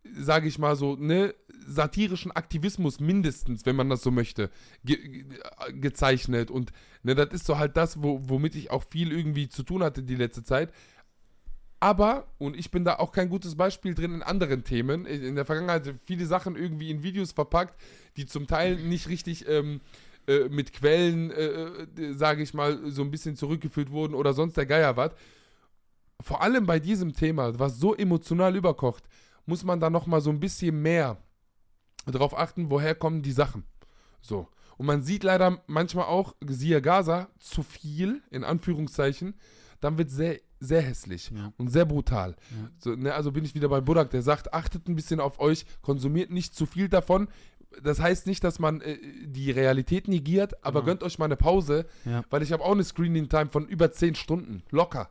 sage 0.04 0.48
ich 0.48 0.58
mal 0.58 0.76
so, 0.76 0.96
ne, 0.96 1.34
satirischen 1.66 2.32
Aktivismus 2.32 3.00
mindestens, 3.00 3.66
wenn 3.66 3.76
man 3.76 3.88
das 3.88 4.02
so 4.02 4.10
möchte, 4.10 4.50
ge 4.84 4.96
ge 4.96 5.24
gezeichnet. 5.72 6.50
Und 6.50 6.72
ne, 7.02 7.14
das 7.14 7.30
ist 7.32 7.46
so 7.46 7.58
halt 7.58 7.76
das, 7.76 8.02
wo, 8.02 8.20
womit 8.24 8.54
ich 8.54 8.70
auch 8.70 8.84
viel 8.90 9.12
irgendwie 9.12 9.48
zu 9.48 9.62
tun 9.62 9.82
hatte 9.82 10.02
die 10.02 10.16
letzte 10.16 10.42
Zeit. 10.42 10.72
Aber, 11.80 12.26
und 12.36 12.56
ich 12.58 12.70
bin 12.70 12.84
da 12.84 12.96
auch 12.96 13.10
kein 13.10 13.30
gutes 13.30 13.56
Beispiel 13.56 13.94
drin 13.94 14.12
in 14.12 14.22
anderen 14.22 14.64
Themen, 14.64 15.06
in 15.06 15.34
der 15.34 15.46
Vergangenheit 15.46 15.94
viele 16.04 16.26
Sachen 16.26 16.54
irgendwie 16.54 16.90
in 16.90 17.02
Videos 17.02 17.32
verpackt, 17.32 17.80
die 18.18 18.26
zum 18.26 18.46
Teil 18.46 18.76
nicht 18.76 19.08
richtig 19.08 19.48
ähm, 19.48 19.80
äh, 20.26 20.50
mit 20.50 20.74
Quellen, 20.74 21.30
äh, 21.30 22.12
sage 22.12 22.42
ich 22.42 22.52
mal, 22.52 22.90
so 22.90 23.02
ein 23.02 23.10
bisschen 23.10 23.34
zurückgeführt 23.34 23.90
wurden 23.90 24.14
oder 24.14 24.34
sonst 24.34 24.58
der 24.58 24.66
Geier 24.66 24.96
was. 24.98 25.12
Vor 26.20 26.42
allem 26.42 26.66
bei 26.66 26.78
diesem 26.78 27.14
Thema, 27.14 27.58
was 27.58 27.78
so 27.78 27.94
emotional 27.94 28.54
überkocht, 28.54 29.04
muss 29.46 29.64
man 29.64 29.80
da 29.80 29.88
nochmal 29.88 30.20
so 30.20 30.28
ein 30.28 30.38
bisschen 30.38 30.82
mehr 30.82 31.16
darauf 32.06 32.36
achten, 32.36 32.70
woher 32.70 32.94
kommen 32.94 33.22
die 33.22 33.32
Sachen. 33.32 33.64
So. 34.20 34.48
Und 34.76 34.86
man 34.86 35.02
sieht 35.02 35.24
leider 35.24 35.62
manchmal 35.66 36.06
auch, 36.06 36.34
siehe 36.46 36.80
Gaza, 36.80 37.28
zu 37.38 37.62
viel, 37.62 38.22
in 38.30 38.44
Anführungszeichen, 38.44 39.34
dann 39.80 39.98
wird 39.98 40.10
sehr, 40.10 40.38
sehr 40.58 40.82
hässlich 40.82 41.30
Ja. 41.34 41.52
und 41.58 41.68
sehr 41.68 41.84
brutal. 41.84 42.36
Ja. 42.50 42.70
So, 42.78 42.94
ne, 42.96 43.14
also 43.14 43.32
bin 43.32 43.44
ich 43.44 43.54
wieder 43.54 43.68
bei 43.68 43.80
Budak, 43.80 44.10
der 44.10 44.22
sagt, 44.22 44.52
achtet 44.54 44.88
ein 44.88 44.96
bisschen 44.96 45.20
auf 45.20 45.38
euch, 45.40 45.64
konsumiert 45.82 46.30
nicht 46.30 46.54
zu 46.54 46.66
viel 46.66 46.88
davon. 46.88 47.28
Das 47.82 48.00
heißt 48.00 48.26
nicht, 48.26 48.42
dass 48.42 48.58
man 48.58 48.80
äh, 48.80 48.98
die 49.26 49.50
Realität 49.50 50.08
negiert, 50.08 50.64
aber 50.64 50.80
Genau. 50.80 50.86
gönnt 50.92 51.02
euch 51.02 51.18
mal 51.18 51.26
eine 51.26 51.36
Pause, 51.36 51.86
Ja. 52.04 52.24
weil 52.30 52.42
ich 52.42 52.52
habe 52.52 52.64
auch 52.64 52.72
eine 52.72 52.84
Screening-Time 52.84 53.50
von 53.50 53.66
über 53.68 53.92
10 53.92 54.14
Stunden, 54.16 54.62
locker. 54.70 55.08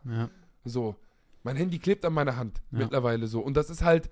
So. 0.64 0.96
Mein 1.42 1.56
Handy 1.56 1.78
klebt 1.78 2.04
an 2.04 2.12
meiner 2.12 2.36
Hand 2.36 2.60
mittlerweile 2.70 3.26
so. 3.28 3.40
Und 3.40 3.56
das 3.56 3.70
ist 3.70 3.82
halt, 3.82 4.10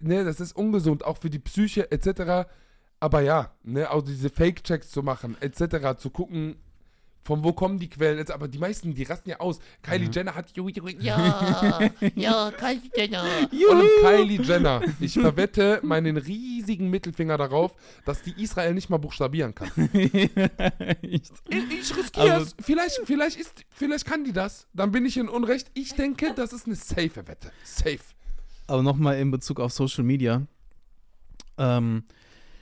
ne, 0.00 0.24
das 0.24 0.40
ist 0.40 0.56
ungesund, 0.56 1.04
auch 1.04 1.18
für 1.18 1.30
die 1.30 1.38
Psyche 1.38 1.90
etc. 1.90 2.48
Aber 3.00 3.20
ja, 3.22 3.52
ne, 3.62 3.90
auch 3.90 4.02
diese 4.02 4.30
Fake-Checks 4.30 4.90
zu 4.90 5.02
machen, 5.02 5.36
etc., 5.40 5.96
zu 5.98 6.10
gucken, 6.10 6.56
von 7.22 7.44
wo 7.44 7.52
kommen 7.52 7.78
die 7.78 7.88
Quellen, 7.90 8.18
etc. 8.18 8.32
aber 8.32 8.48
die 8.48 8.58
meisten, 8.58 8.94
die 8.94 9.02
rasten 9.02 9.28
ja 9.28 9.40
aus. 9.40 9.60
Kylie 9.82 10.06
Ja. 10.06 10.10
Jenner 10.10 10.34
hat 10.34 10.56
Ja, 10.56 11.90
ja, 12.14 12.50
Kylie 12.50 12.90
Jenner. 12.96 13.24
und 13.52 13.88
Kylie 14.00 14.40
Jenner. 14.42 14.82
Ich 15.00 15.12
verwette 15.14 15.80
meinen 15.82 16.16
riesigen 16.16 16.88
Mittelfinger 16.88 17.36
darauf, 17.36 17.74
dass 18.06 18.22
die 18.22 18.42
Israel 18.42 18.72
nicht 18.72 18.88
mal 18.88 18.96
buchstabieren 18.98 19.54
kann. 19.54 19.70
Ich, 21.02 21.22
ich 21.48 21.96
riskiere 21.96 22.32
Also- 22.32 22.46
es. 22.46 22.64
Vielleicht, 22.64 23.00
vielleicht, 23.04 23.38
ist, 23.38 23.64
vielleicht 23.70 24.06
kann 24.06 24.24
die 24.24 24.32
das. 24.32 24.66
Dann 24.72 24.90
bin 24.90 25.04
ich 25.04 25.16
in 25.18 25.28
Unrecht. 25.28 25.70
Ich 25.74 25.94
denke, 25.94 26.32
das 26.34 26.52
ist 26.52 26.66
eine 26.66 26.74
safe 26.76 27.26
Wette. 27.28 27.52
Safe. 27.64 27.98
Aber 28.70 28.84
nochmal 28.84 29.18
in 29.18 29.32
Bezug 29.32 29.58
auf 29.58 29.72
Social 29.72 30.04
Media. 30.04 30.46
Ähm, 31.58 32.04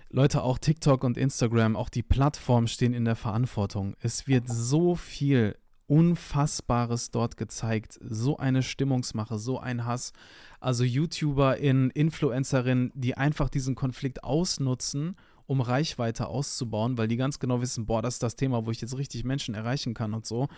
Leute, 0.09 0.42
auch 0.42 0.56
TikTok 0.56 1.04
und 1.04 1.18
Instagram, 1.18 1.76
auch 1.76 1.90
die 1.90 2.02
Plattformen 2.02 2.66
stehen 2.66 2.94
in 2.94 3.04
der 3.04 3.14
Verantwortung. 3.14 3.94
Es 4.00 4.26
wird 4.26 4.48
so 4.48 4.94
viel 4.94 5.54
Unfassbares 5.86 7.11
dort 7.11 7.36
gezeigt. 7.36 7.98
So 8.00 8.38
eine 8.38 8.62
Stimmungsmache, 8.62 9.38
so 9.38 9.59
ein 9.59 9.84
Hass. 9.84 10.14
Also 10.61 10.82
YouTuberInnen, 10.82 11.90
Influencerinnen, 11.90 12.90
die 12.94 13.18
einfach 13.18 13.50
diesen 13.50 13.74
Konflikt 13.74 14.24
ausnutzen, 14.24 15.14
um 15.44 15.61
Reichweite 15.61 16.28
auszubauen, 16.28 16.96
weil 16.96 17.09
die 17.09 17.18
ganz 17.18 17.38
genau 17.38 17.61
wissen, 17.61 17.84
boah, 17.84 18.00
das 18.00 18.14
ist 18.14 18.22
das 18.22 18.34
Thema, 18.34 18.64
wo 18.64 18.70
ich 18.70 18.80
jetzt 18.80 18.96
richtig 18.96 19.24
Menschen 19.24 19.54
erreichen 19.54 19.92
kann 19.92 20.14
und 20.14 20.24
so. 20.24 20.48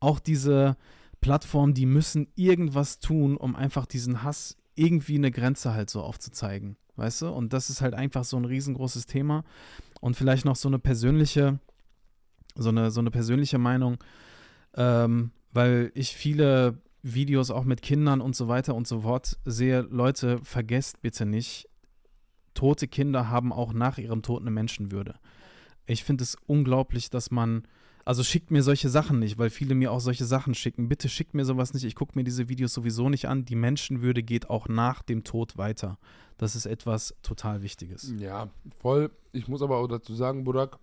Auch 0.00 0.18
diese 0.18 0.78
Plattformen, 1.20 1.74
die 1.74 1.84
müssen 1.84 2.28
irgendwas 2.36 3.00
tun, 3.00 3.36
um 3.36 3.54
einfach 3.54 3.84
diesen 3.84 4.22
Hass 4.22 4.57
irgendwie 4.78 5.16
eine 5.16 5.30
Grenze 5.30 5.74
halt 5.74 5.90
so 5.90 6.02
aufzuzeigen. 6.02 6.76
Weißt 6.96 7.22
du? 7.22 7.28
Und 7.28 7.52
das 7.52 7.70
ist 7.70 7.80
halt 7.80 7.94
einfach 7.94 8.24
so 8.24 8.36
ein 8.36 8.44
riesengroßes 8.44 9.06
Thema. 9.06 9.44
Und 10.00 10.16
vielleicht 10.16 10.44
noch 10.44 10.56
so 10.56 10.68
eine 10.68 10.78
persönliche, 10.78 11.60
so 12.54 12.70
eine, 12.70 12.90
so 12.90 13.00
eine 13.00 13.10
persönliche 13.10 13.58
Meinung, 13.58 13.98
ähm, 14.74 15.30
weil 15.52 15.92
ich 15.94 16.14
viele 16.14 16.78
Videos 17.02 17.50
auch 17.50 17.64
mit 17.64 17.82
Kindern 17.82 18.20
und 18.20 18.34
so 18.34 18.48
weiter 18.48 18.74
und 18.74 18.86
so 18.86 19.00
fort 19.02 19.38
sehe. 19.44 19.82
Leute, 19.82 20.38
vergesst 20.42 21.00
bitte 21.00 21.24
nicht, 21.24 21.68
tote 22.54 22.88
Kinder 22.88 23.28
haben 23.28 23.52
auch 23.52 23.72
nach 23.72 23.98
ihrem 23.98 24.22
Tod 24.22 24.42
eine 24.42 24.50
Menschenwürde. 24.50 25.14
Ich 25.86 26.04
finde 26.04 26.24
es 26.24 26.36
unglaublich, 26.46 27.10
dass 27.10 27.30
man, 27.30 27.62
also 28.08 28.24
schickt 28.24 28.50
mir 28.50 28.62
solche 28.62 28.88
Sachen 28.88 29.18
nicht, 29.18 29.36
weil 29.36 29.50
viele 29.50 29.74
mir 29.74 29.92
auch 29.92 30.00
solche 30.00 30.24
Sachen 30.24 30.54
schicken. 30.54 30.88
Bitte 30.88 31.10
schickt 31.10 31.34
mir 31.34 31.44
sowas 31.44 31.74
nicht. 31.74 31.84
Ich 31.84 31.94
gucke 31.94 32.12
mir 32.14 32.24
diese 32.24 32.48
Videos 32.48 32.72
sowieso 32.72 33.10
nicht 33.10 33.28
an. 33.28 33.44
Die 33.44 33.54
Menschenwürde 33.54 34.22
geht 34.22 34.48
auch 34.48 34.66
nach 34.66 35.02
dem 35.02 35.24
Tod 35.24 35.58
weiter. 35.58 35.98
Das 36.38 36.56
ist 36.56 36.64
etwas 36.64 37.14
total 37.22 37.60
Wichtiges. 37.60 38.14
Ja, 38.16 38.48
voll. 38.80 39.10
Ich 39.32 39.46
muss 39.46 39.60
aber 39.60 39.76
auch 39.76 39.88
dazu 39.88 40.14
sagen, 40.14 40.44
Burak, 40.44 40.78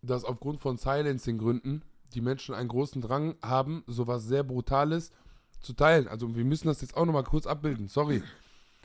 dass 0.00 0.24
aufgrund 0.24 0.62
von 0.62 0.78
Silencing-Gründen 0.78 1.82
die 2.14 2.22
Menschen 2.22 2.54
einen 2.54 2.70
großen 2.70 3.02
Drang 3.02 3.34
haben, 3.42 3.84
sowas 3.86 4.24
sehr 4.24 4.44
Brutales 4.44 5.12
zu 5.60 5.74
teilen. 5.74 6.08
Also 6.08 6.34
wir 6.34 6.46
müssen 6.46 6.68
das 6.68 6.80
jetzt 6.80 6.96
auch 6.96 7.04
nochmal 7.04 7.24
kurz 7.24 7.46
abbilden, 7.46 7.88
sorry. 7.88 8.22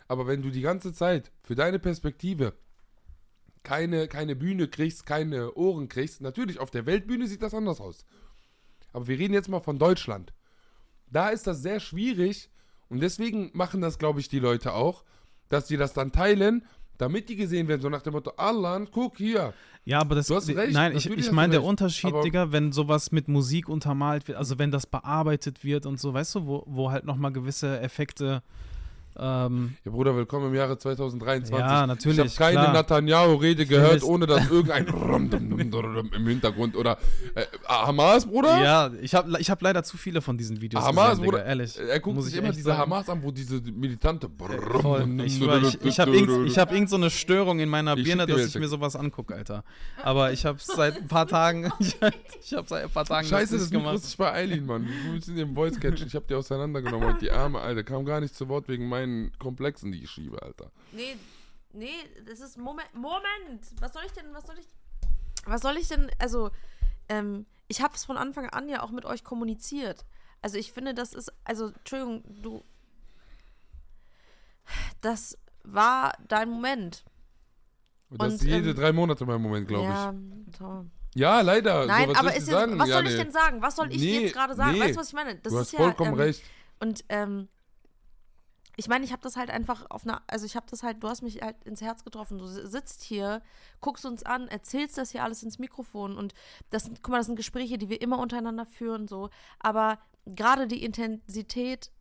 Aber 0.10 0.28
wenn 0.28 0.42
du 0.42 0.50
die 0.50 0.60
ganze 0.60 0.92
Zeit 0.92 1.32
für 1.42 1.56
deine 1.56 1.80
Perspektive 1.80 2.52
keine, 3.68 4.08
keine 4.08 4.38
Bühne 4.38 4.70
kriegst, 4.70 5.06
keine 5.06 5.54
Ohren 5.56 5.90
kriegst, 5.90 6.22
natürlich 6.22 6.58
auf 6.60 6.72
der 6.72 6.86
Weltbühne 6.86 7.28
sieht 7.28 7.42
das 7.42 7.54
anders 7.54 7.82
aus. 7.82 8.06
Aber 8.94 9.08
wir 9.08 9.20
reden 9.20 9.34
jetzt 9.34 9.50
mal 9.50 9.60
von 9.60 9.78
Deutschland. 9.78 10.32
Da 11.12 11.28
ist 11.30 11.48
das 11.48 11.62
sehr 11.62 11.82
schwierig 11.82 12.50
und 12.88 13.02
deswegen 13.02 13.52
machen 13.54 13.82
das, 13.82 14.00
glaube 14.00 14.22
ich, 14.22 14.30
die 14.30 14.40
Leute 14.40 14.74
auch, 14.74 15.04
dass 15.50 15.68
sie 15.68 15.76
das 15.76 15.92
dann 15.92 16.14
teilen, 16.14 16.66
damit 16.98 17.28
die 17.28 17.36
gesehen 17.36 17.68
werden, 17.68 17.82
so 17.82 17.90
nach 17.90 18.02
dem 18.02 18.14
Motto, 18.14 18.32
Allah, 18.38 18.86
guck 18.90 19.18
hier. 19.18 19.54
Ja, 19.84 20.00
aber 20.00 20.16
das 20.16 20.28
Du 20.28 20.36
hast 20.36 20.48
recht, 20.48 20.74
Nein, 20.74 20.96
ich, 20.96 21.10
ich 21.10 21.32
meine, 21.34 21.52
der 21.52 21.64
Unterschied, 21.64 22.14
aber- 22.14 22.22
Digga, 22.22 22.54
wenn 22.54 22.72
sowas 22.72 23.12
mit 23.12 23.28
Musik 23.28 23.68
untermalt 23.68 24.30
wird, 24.30 24.38
also 24.38 24.58
wenn 24.60 24.72
das 24.72 24.88
bearbeitet 24.88 25.66
wird 25.66 25.86
und 25.86 26.00
so, 26.00 26.14
weißt 26.14 26.36
du, 26.36 26.48
wo, 26.48 26.64
wo 26.68 26.90
halt 26.90 27.04
nochmal 27.04 27.34
gewisse 27.34 27.82
Effekte. 27.82 28.44
Ähm, 29.20 29.76
Ja, 29.84 29.92
Bruder, 29.92 30.16
willkommen 30.16 30.48
im 30.48 30.56
Jahre 30.56 30.78
2023. 30.78 31.58
Ja, 31.58 31.88
natürlich, 31.88 32.20
Ich 32.20 32.40
habe 32.40 32.54
keine. 32.56 32.74
Netanyahu-Rede 32.74 33.66
gehört, 33.66 34.04
ohne 34.04 34.28
dass 34.28 34.48
irgendein 34.52 34.88
im 34.88 36.28
Hintergrund 36.28 36.76
oder 36.76 36.98
äh, 37.36 37.46
Hamas, 37.68 38.26
Bruder? 38.26 38.62
ja, 38.62 38.92
ich 39.02 39.16
habe 39.16 39.40
ich 39.40 39.50
hab 39.50 39.62
leider 39.62 39.84
zu 39.84 39.98
viele 39.98 40.22
von 40.22 40.38
diesen 40.38 40.62
Videos 40.62 40.84
Hamas, 40.84 41.12
gesehen, 41.12 41.24
Digga, 41.24 41.32
Bruder. 41.38 41.46
ehrlich. 41.46 41.80
Er 41.80 42.00
guckt 42.00 42.16
Muss 42.16 42.26
sich 42.26 42.36
ich 42.36 42.40
immer 42.42 42.52
diese 42.52 42.64
sagen. 42.64 42.80
Hamas 42.80 43.10
an, 43.10 43.24
wo 43.24 43.32
diese 43.32 43.62
militante. 43.62 44.30
Voll. 44.82 45.22
Ich, 45.26 45.42
ich, 45.42 45.82
ich 45.86 46.00
habe 46.00 46.16
irgend, 46.16 46.48
ich 46.48 46.58
hab 46.60 46.72
irgend 46.72 46.90
so 46.90 46.96
eine 46.98 47.10
Störung 47.10 47.60
in 47.60 47.70
meiner 47.70 47.98
Ich 47.98 48.04
Birne, 48.04 48.28
dass 48.28 48.46
ich 48.46 48.56
mir 48.60 48.68
sowas 48.68 48.96
angucke, 48.96 49.36
Alter. 49.36 49.64
Aber 50.04 50.32
ich 50.32 50.46
habe 50.46 50.60
seit 50.62 50.98
ein 50.98 51.08
paar 51.08 51.28
Tagen, 51.28 51.72
ich, 51.80 52.54
habe 52.54 52.68
seit 52.68 52.84
ein 52.84 52.90
paar 52.90 53.06
Tagen 53.06 53.28
Scheiße, 53.28 53.58
das 53.58 53.72
nicht 53.72 53.82
Mikro 53.82 53.96
ist 53.96 54.18
bei 54.18 54.32
Eileen, 54.32 54.66
Mann. 54.66 54.88
Wir 54.88 55.12
müssen 55.14 55.36
den 55.36 55.56
Voice 55.56 55.80
catchen. 55.80 56.08
Ich 56.08 56.16
habe 56.16 56.26
die 56.30 56.36
auseinandergenommen 56.36 57.10
und 57.10 57.22
die 57.22 57.32
Arme, 57.32 57.60
Alter, 57.60 57.84
kam 57.84 58.06
gar 58.06 58.20
nicht 58.20 58.36
zu 58.36 58.48
Wort 58.50 58.68
wegen 58.68 58.88
meinen 58.88 59.07
Komplexen, 59.40 59.92
die 59.92 60.04
ich 60.04 60.10
schiebe, 60.10 60.42
Alter. 60.42 60.72
Nee, 60.92 61.18
nee, 61.74 61.96
das 62.26 62.40
ist 62.40 62.58
Moment. 62.58 62.94
Moment! 62.94 63.64
Was 63.80 63.94
soll 63.94 64.04
ich 64.06 64.12
denn, 64.14 64.34
was 64.34 64.46
soll 64.46 64.58
ich. 64.60 64.68
Was 65.46 65.62
soll 65.62 65.78
ich 65.78 65.88
denn, 65.88 66.12
also, 66.20 66.52
ähm, 67.10 67.46
ich 67.68 67.82
habe 67.82 67.96
es 67.96 68.04
von 68.06 68.18
Anfang 68.18 68.50
an 68.50 68.68
ja 68.68 68.82
auch 68.84 68.92
mit 68.92 69.06
euch 69.06 69.24
kommuniziert. 69.24 70.06
Also 70.42 70.58
ich 70.58 70.72
finde, 70.72 70.94
das 70.94 71.14
ist, 71.14 71.32
also, 71.44 71.68
Entschuldigung, 71.68 72.24
du. 72.42 72.64
Das 75.02 75.38
war 75.64 76.14
dein 76.28 76.50
Moment. 76.50 77.06
Und 78.10 78.22
das 78.22 78.34
Und, 78.34 78.36
ist 78.36 78.44
jede 78.44 78.70
ähm, 78.70 78.76
drei 78.76 78.92
Monate 78.92 79.26
mein 79.26 79.42
Moment, 79.42 79.68
glaube 79.68 79.86
ja, 79.86 80.14
ich. 80.48 80.58
toll. 80.58 80.86
Ja, 81.16 81.42
leider. 81.42 81.86
Nein, 81.86 82.10
so, 82.10 82.16
aber 82.16 82.34
jetzt, 82.34 82.52
was 82.52 82.90
soll 82.90 83.06
ich 83.06 83.12
Jane? 83.12 83.24
denn 83.24 83.32
sagen? 83.32 83.62
Was 83.62 83.76
soll 83.76 83.92
ich 83.92 84.00
Nee, 84.00 84.20
jetzt 84.22 84.34
gerade 84.34 84.54
sagen? 84.56 84.74
nee. 84.74 84.82
Weißt 84.82 84.96
du, 84.96 85.00
was 85.00 85.08
ich 85.08 85.14
meine? 85.14 85.36
Das 85.36 85.52
du 85.52 85.60
ist 85.60 85.66
hast 85.66 85.72
ja, 85.74 85.80
vollkommen 85.80 86.14
ähm, 86.14 86.20
recht. 86.20 86.44
Und 86.80 87.04
ähm, 87.10 87.48
ich 88.80 88.88
meine, 88.88 89.04
ich 89.04 89.12
habe 89.12 89.24
das 89.24 89.36
halt 89.36 89.50
einfach 89.50 89.88
auf 89.90 90.04
einer, 90.06 90.22
also 90.28 90.46
ich 90.46 90.56
habe 90.56 90.68
das 90.70 90.84
halt, 90.84 91.04
du 91.04 91.10
hast 91.10 91.24
mich 91.24 91.42
halt 91.42 91.56
ins 91.66 91.82
Herz 91.82 92.04
getroffen. 92.04 92.38
Du 92.38 92.46
si- 92.46 92.66
sitzt 92.68 93.02
hier, 93.02 93.42
guckst 93.82 94.06
uns 94.06 94.24
an, 94.24 94.48
erzählst 94.48 94.98
das 95.00 95.12
hier 95.12 95.24
alles 95.24 95.42
ins 95.44 95.58
Mikrofon 95.58 96.16
und 96.16 96.34
das 96.70 96.84
sind, 96.84 97.02
guck 97.02 97.12
mal, 97.12 97.18
das 97.18 97.26
sind 97.26 97.36
Gespräche, 97.36 97.80
die 97.80 97.90
wir 97.90 98.02
immer 98.02 98.20
untereinander 98.20 98.68
führen, 98.68 99.08
so. 99.08 99.30
Aber 99.60 99.98
gerade 100.28 100.68
die 100.68 100.84
Intensität 100.84 101.92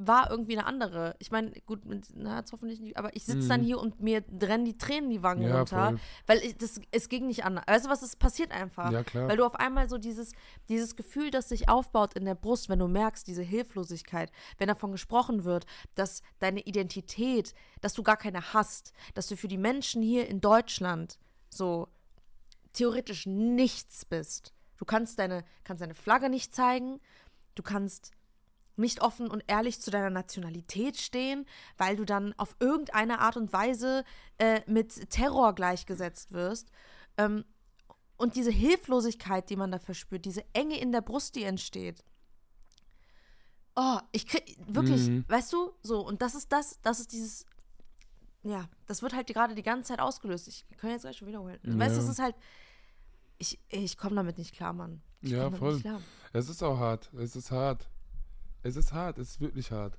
war 0.00 0.30
irgendwie 0.30 0.56
eine 0.56 0.64
andere. 0.66 1.16
Ich 1.18 1.32
meine, 1.32 1.50
gut, 1.66 1.80
na, 2.14 2.38
jetzt 2.38 2.52
hoffentlich 2.52 2.78
nicht, 2.80 2.96
aber 2.96 3.16
ich 3.16 3.24
sitze 3.24 3.48
dann 3.48 3.62
Mhm. 3.62 3.64
hier 3.64 3.78
und 3.80 4.00
mir 4.00 4.22
rennen 4.40 4.64
die 4.64 4.78
Tränen 4.78 5.10
die 5.10 5.24
Wangen 5.24 5.42
Ja, 5.42 5.58
runter, 5.58 5.88
voll. 5.88 6.00
weil 6.26 6.38
ich, 6.38 6.56
das, 6.56 6.80
es 6.92 7.08
ging 7.08 7.26
nicht 7.26 7.44
anders. 7.44 7.64
Weißt 7.66 7.86
du 7.86 7.90
was, 7.90 8.02
es 8.02 8.14
passiert 8.14 8.52
einfach. 8.52 8.92
Ja, 8.92 9.02
klar. 9.02 9.28
Weil 9.28 9.36
du 9.36 9.44
auf 9.44 9.56
einmal 9.56 9.88
so 9.88 9.98
dieses, 9.98 10.32
dieses 10.68 10.94
Gefühl, 10.94 11.32
das 11.32 11.48
sich 11.48 11.68
aufbaut 11.68 12.14
in 12.14 12.24
der 12.24 12.36
Brust, 12.36 12.68
wenn 12.68 12.78
du 12.78 12.86
merkst, 12.86 13.26
diese 13.26 13.42
Hilflosigkeit, 13.42 14.30
wenn 14.58 14.68
davon 14.68 14.92
gesprochen 14.92 15.42
wird, 15.44 15.66
dass 15.96 16.22
deine 16.38 16.60
Identität, 16.60 17.52
dass 17.80 17.92
du 17.94 18.04
gar 18.04 18.16
keine 18.16 18.54
hast, 18.54 18.92
dass 19.14 19.26
du 19.26 19.36
für 19.36 19.48
die 19.48 19.58
Menschen 19.58 20.00
hier 20.00 20.28
in 20.28 20.40
Deutschland 20.40 21.18
so 21.50 21.88
theoretisch 22.72 23.26
nichts 23.26 24.04
bist. 24.04 24.54
Du 24.76 24.84
kannst 24.84 25.18
deine, 25.18 25.44
kannst 25.64 25.82
deine 25.82 25.94
Flagge 25.94 26.28
nicht 26.30 26.54
zeigen, 26.54 27.00
du 27.56 27.64
kannst 27.64 28.12
nicht 28.78 29.02
offen 29.02 29.28
und 29.30 29.42
ehrlich 29.46 29.80
zu 29.80 29.90
deiner 29.90 30.10
Nationalität 30.10 30.96
stehen, 30.96 31.46
weil 31.76 31.96
du 31.96 32.04
dann 32.04 32.32
auf 32.38 32.56
irgendeine 32.60 33.18
Art 33.20 33.36
und 33.36 33.52
Weise 33.52 34.04
äh, 34.38 34.60
mit 34.66 35.10
Terror 35.10 35.54
gleichgesetzt 35.54 36.32
wirst. 36.32 36.70
Ähm, 37.16 37.44
und 38.16 38.34
diese 38.36 38.50
Hilflosigkeit, 38.50 39.48
die 39.50 39.56
man 39.56 39.70
da 39.70 39.78
verspürt, 39.78 40.24
diese 40.24 40.44
Enge 40.52 40.78
in 40.80 40.90
der 40.92 41.00
Brust, 41.02 41.36
die 41.36 41.44
entsteht. 41.44 42.02
Oh, 43.76 43.98
ich 44.12 44.26
krieg 44.26 44.58
wirklich, 44.66 45.08
Mhm. 45.08 45.24
weißt 45.28 45.52
du, 45.52 45.72
so, 45.82 46.04
und 46.04 46.20
das 46.20 46.34
ist 46.34 46.50
das, 46.52 46.80
das 46.82 46.98
ist 46.98 47.12
dieses, 47.12 47.46
ja, 48.42 48.68
das 48.86 49.02
wird 49.02 49.14
halt 49.14 49.28
gerade 49.28 49.54
die 49.54 49.62
ganze 49.62 49.88
Zeit 49.88 50.00
ausgelöst. 50.00 50.48
Ich 50.48 50.64
kann 50.78 50.90
jetzt 50.90 51.02
gleich 51.02 51.16
schon 51.16 51.28
wiederholen. 51.28 51.60
Weißt 51.62 51.94
du, 51.94 52.00
Ja. 52.00 52.04
es 52.04 52.08
ist 52.10 52.18
halt, 52.18 52.34
ich, 53.38 53.60
ich 53.68 53.96
komme 53.96 54.16
damit 54.16 54.36
nicht 54.38 54.52
klar, 54.52 54.72
Mann. 54.72 55.00
Ich 55.20 55.30
Ja, 55.30 55.48
voll. 55.50 55.74
Nicht 55.74 55.82
klar. 55.82 56.00
Es 56.32 56.48
ist 56.48 56.62
auch 56.62 56.78
hart. 56.78 57.12
Es 57.14 57.36
ist 57.36 57.52
hart. 57.52 57.88
Es 58.62 58.76
ist 58.76 58.92
hart. 58.92 59.18
Es 59.18 59.30
ist 59.30 59.40
wirklich 59.40 59.70
hart. 59.70 59.98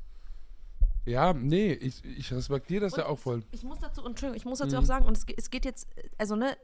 Ja, 1.05 1.33
nee, 1.33 1.73
ich, 1.73 2.03
ich 2.05 2.31
respektiere 2.31 2.81
das 2.81 2.95
ja 2.95 3.05
Und 3.05 3.11
auch 3.11 3.19
voll. 3.19 3.43
Ich 3.51 3.63
muss 3.63 3.79
dazu, 3.79 4.05
Entschuldigung, 4.05 4.37
ich 4.37 4.45
muss 4.45 4.59
dazu 4.59 4.75
Mhm. 4.75 4.81
auch 4.81 4.85
sagen, 4.85 5.05
und 5.05 5.17
es, 5.17 5.25
es 5.37 5.49
geht 5.49 5.65
jetzt, 5.65 5.87
also 6.17 6.35
ne, 6.35 6.57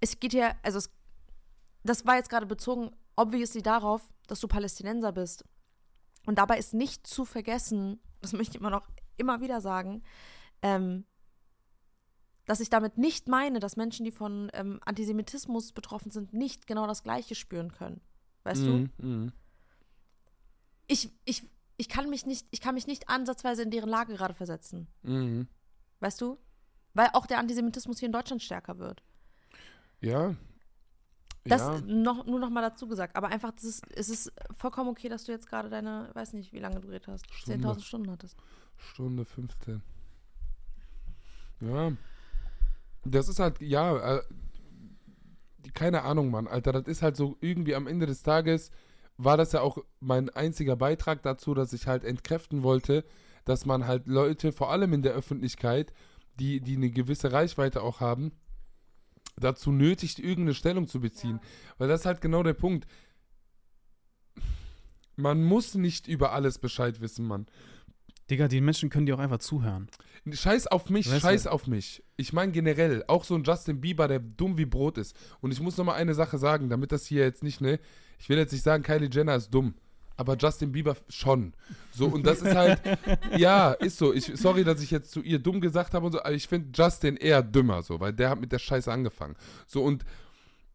es 0.00 0.18
geht 0.18 0.32
ja, 0.32 0.54
also 0.62 0.78
es, 0.78 0.90
das 1.84 2.06
war 2.06 2.16
jetzt 2.16 2.30
gerade 2.30 2.46
bezogen, 2.46 2.90
obviously 3.16 3.62
darauf, 3.62 4.02
dass 4.26 4.40
du 4.40 4.48
Palästinenser 4.48 5.12
bist. 5.12 5.44
Und 6.26 6.38
dabei 6.38 6.58
ist 6.58 6.74
nicht 6.74 7.06
zu 7.06 7.24
vergessen, 7.24 8.00
das 8.20 8.32
möchte 8.32 8.56
ich 8.56 8.60
immer 8.60 8.70
noch 8.70 8.88
immer 9.16 9.40
wieder 9.40 9.60
sagen, 9.60 10.02
ähm, 10.62 11.04
dass 12.46 12.60
ich 12.60 12.70
damit 12.70 12.96
nicht 12.96 13.28
meine, 13.28 13.58
dass 13.60 13.76
Menschen, 13.76 14.04
die 14.04 14.10
von 14.10 14.50
ähm, 14.54 14.80
Antisemitismus 14.84 15.72
betroffen 15.72 16.10
sind, 16.10 16.32
nicht 16.32 16.66
genau 16.66 16.86
das 16.86 17.02
Gleiche 17.02 17.34
spüren 17.34 17.72
können. 17.72 18.00
Weißt 18.44 18.62
du? 18.62 18.70
Mhm, 18.70 18.90
mhm. 18.98 19.32
Ich, 20.88 21.10
ich, 21.24 21.44
ich 21.76 21.88
kann 21.88 22.10
mich 22.10 22.26
nicht, 22.26 22.46
ich 22.50 22.60
kann 22.60 22.74
mich 22.74 22.86
nicht 22.86 23.08
ansatzweise 23.08 23.62
in 23.62 23.70
deren 23.70 23.88
Lage 23.88 24.14
gerade 24.14 24.34
versetzen. 24.34 24.88
Mhm. 25.02 25.46
Weißt 26.00 26.20
du? 26.20 26.38
Weil 26.94 27.10
auch 27.12 27.26
der 27.26 27.38
Antisemitismus 27.38 28.00
hier 28.00 28.06
in 28.06 28.12
Deutschland 28.12 28.42
stärker 28.42 28.78
wird. 28.78 29.02
Ja. 30.00 30.34
Das 31.44 31.62
ja. 31.62 31.80
noch, 31.86 32.26
nur 32.26 32.40
noch 32.40 32.50
mal 32.50 32.62
dazu 32.62 32.88
gesagt. 32.88 33.16
Aber 33.16 33.28
einfach, 33.28 33.52
das 33.52 33.64
ist, 33.64 33.84
es 33.94 34.08
ist 34.08 34.32
vollkommen 34.56 34.90
okay, 34.90 35.08
dass 35.08 35.24
du 35.24 35.32
jetzt 35.32 35.48
gerade 35.48 35.70
deine, 35.70 36.10
weiß 36.14 36.32
nicht, 36.32 36.52
wie 36.52 36.58
lange 36.58 36.80
du 36.80 36.88
geredet 36.88 37.08
hast, 37.08 37.32
Stunde. 37.32 37.68
10.000 37.68 37.80
Stunden 37.82 38.10
hattest. 38.10 38.36
Stunde 38.76 39.24
15. 39.24 39.82
Ja. 41.60 41.92
Das 43.04 43.28
ist 43.28 43.38
halt, 43.38 43.60
ja, 43.60 44.16
äh, 44.16 44.22
keine 45.74 46.02
Ahnung, 46.02 46.30
Mann, 46.30 46.46
Alter, 46.46 46.72
das 46.72 46.86
ist 46.86 47.02
halt 47.02 47.16
so 47.16 47.36
irgendwie 47.40 47.74
am 47.74 47.86
Ende 47.86 48.06
des 48.06 48.22
Tages 48.22 48.70
war 49.18 49.36
das 49.36 49.52
ja 49.52 49.60
auch 49.60 49.78
mein 50.00 50.30
einziger 50.30 50.76
Beitrag 50.76 51.22
dazu, 51.22 51.52
dass 51.52 51.72
ich 51.72 51.86
halt 51.86 52.04
entkräften 52.04 52.62
wollte, 52.62 53.04
dass 53.44 53.66
man 53.66 53.86
halt 53.86 54.06
Leute, 54.06 54.52
vor 54.52 54.70
allem 54.70 54.92
in 54.92 55.02
der 55.02 55.12
Öffentlichkeit, 55.12 55.92
die, 56.38 56.60
die 56.60 56.76
eine 56.76 56.90
gewisse 56.90 57.32
Reichweite 57.32 57.82
auch 57.82 58.00
haben, 58.00 58.32
dazu 59.36 59.72
nötigt, 59.72 60.18
irgendeine 60.20 60.54
Stellung 60.54 60.86
zu 60.86 61.00
beziehen. 61.00 61.40
Weil 61.78 61.88
das 61.88 62.00
ist 62.00 62.06
halt 62.06 62.20
genau 62.20 62.42
der 62.42 62.54
Punkt. 62.54 62.86
Man 65.16 65.42
muss 65.42 65.74
nicht 65.74 66.06
über 66.06 66.32
alles 66.32 66.58
Bescheid 66.58 67.00
wissen, 67.00 67.26
Mann. 67.26 67.46
Digga, 68.30 68.46
die 68.46 68.60
Menschen 68.60 68.90
können 68.90 69.06
dir 69.06 69.16
auch 69.16 69.20
einfach 69.20 69.38
zuhören. 69.38 69.88
Scheiß 70.30 70.66
auf 70.66 70.90
mich, 70.90 71.06
Weißt 71.06 71.16
du? 71.16 71.20
scheiß 71.20 71.46
auf 71.46 71.66
mich. 71.66 72.04
Ich 72.16 72.32
meine 72.32 72.52
generell, 72.52 73.02
auch 73.08 73.24
so 73.24 73.34
ein 73.34 73.42
Justin 73.42 73.80
Bieber, 73.80 74.06
der 74.06 74.20
dumm 74.20 74.58
wie 74.58 74.66
Brot 74.66 74.98
ist. 74.98 75.16
Und 75.40 75.50
ich 75.50 75.60
muss 75.60 75.76
noch 75.76 75.86
mal 75.86 75.94
eine 75.94 76.14
Sache 76.14 76.38
sagen, 76.38 76.68
damit 76.68 76.92
das 76.92 77.06
hier 77.06 77.22
jetzt 77.22 77.42
nicht, 77.42 77.60
ne? 77.60 77.80
Ich 78.18 78.28
will 78.28 78.38
jetzt 78.38 78.52
nicht 78.52 78.64
sagen, 78.64 78.82
Kylie 78.82 79.08
Jenner 79.10 79.36
ist 79.36 79.50
dumm. 79.50 79.74
aber 80.18 80.36
Justin 80.36 80.72
Bieber 80.72 80.96
schon. 81.08 81.54
So, 81.92 82.06
und 82.06 82.26
das 82.26 82.42
ist 82.42 82.54
halt, 82.54 82.80
ja, 83.38 83.70
ist 83.72 83.98
so. 83.98 84.12
Ich, 84.12 84.32
sorry, 84.34 84.64
dass 84.64 84.82
ich 84.82 84.90
jetzt 84.90 85.12
zu 85.12 85.22
ihr 85.22 85.38
dumm 85.38 85.60
gesagt 85.60 85.94
habe 85.94 86.06
und 86.06 86.12
so, 86.12 86.20
aber 86.20 86.32
ich 86.32 86.48
finde 86.48 86.70
Justin 86.74 87.16
eher 87.16 87.42
dümmer, 87.42 87.82
so, 87.82 88.00
weil 88.00 88.12
der 88.12 88.30
hat 88.30 88.40
mit 88.40 88.50
der 88.50 88.58
Scheiße 88.58 88.92
angefangen. 88.92 89.36
So, 89.66 89.82
und 89.82 90.04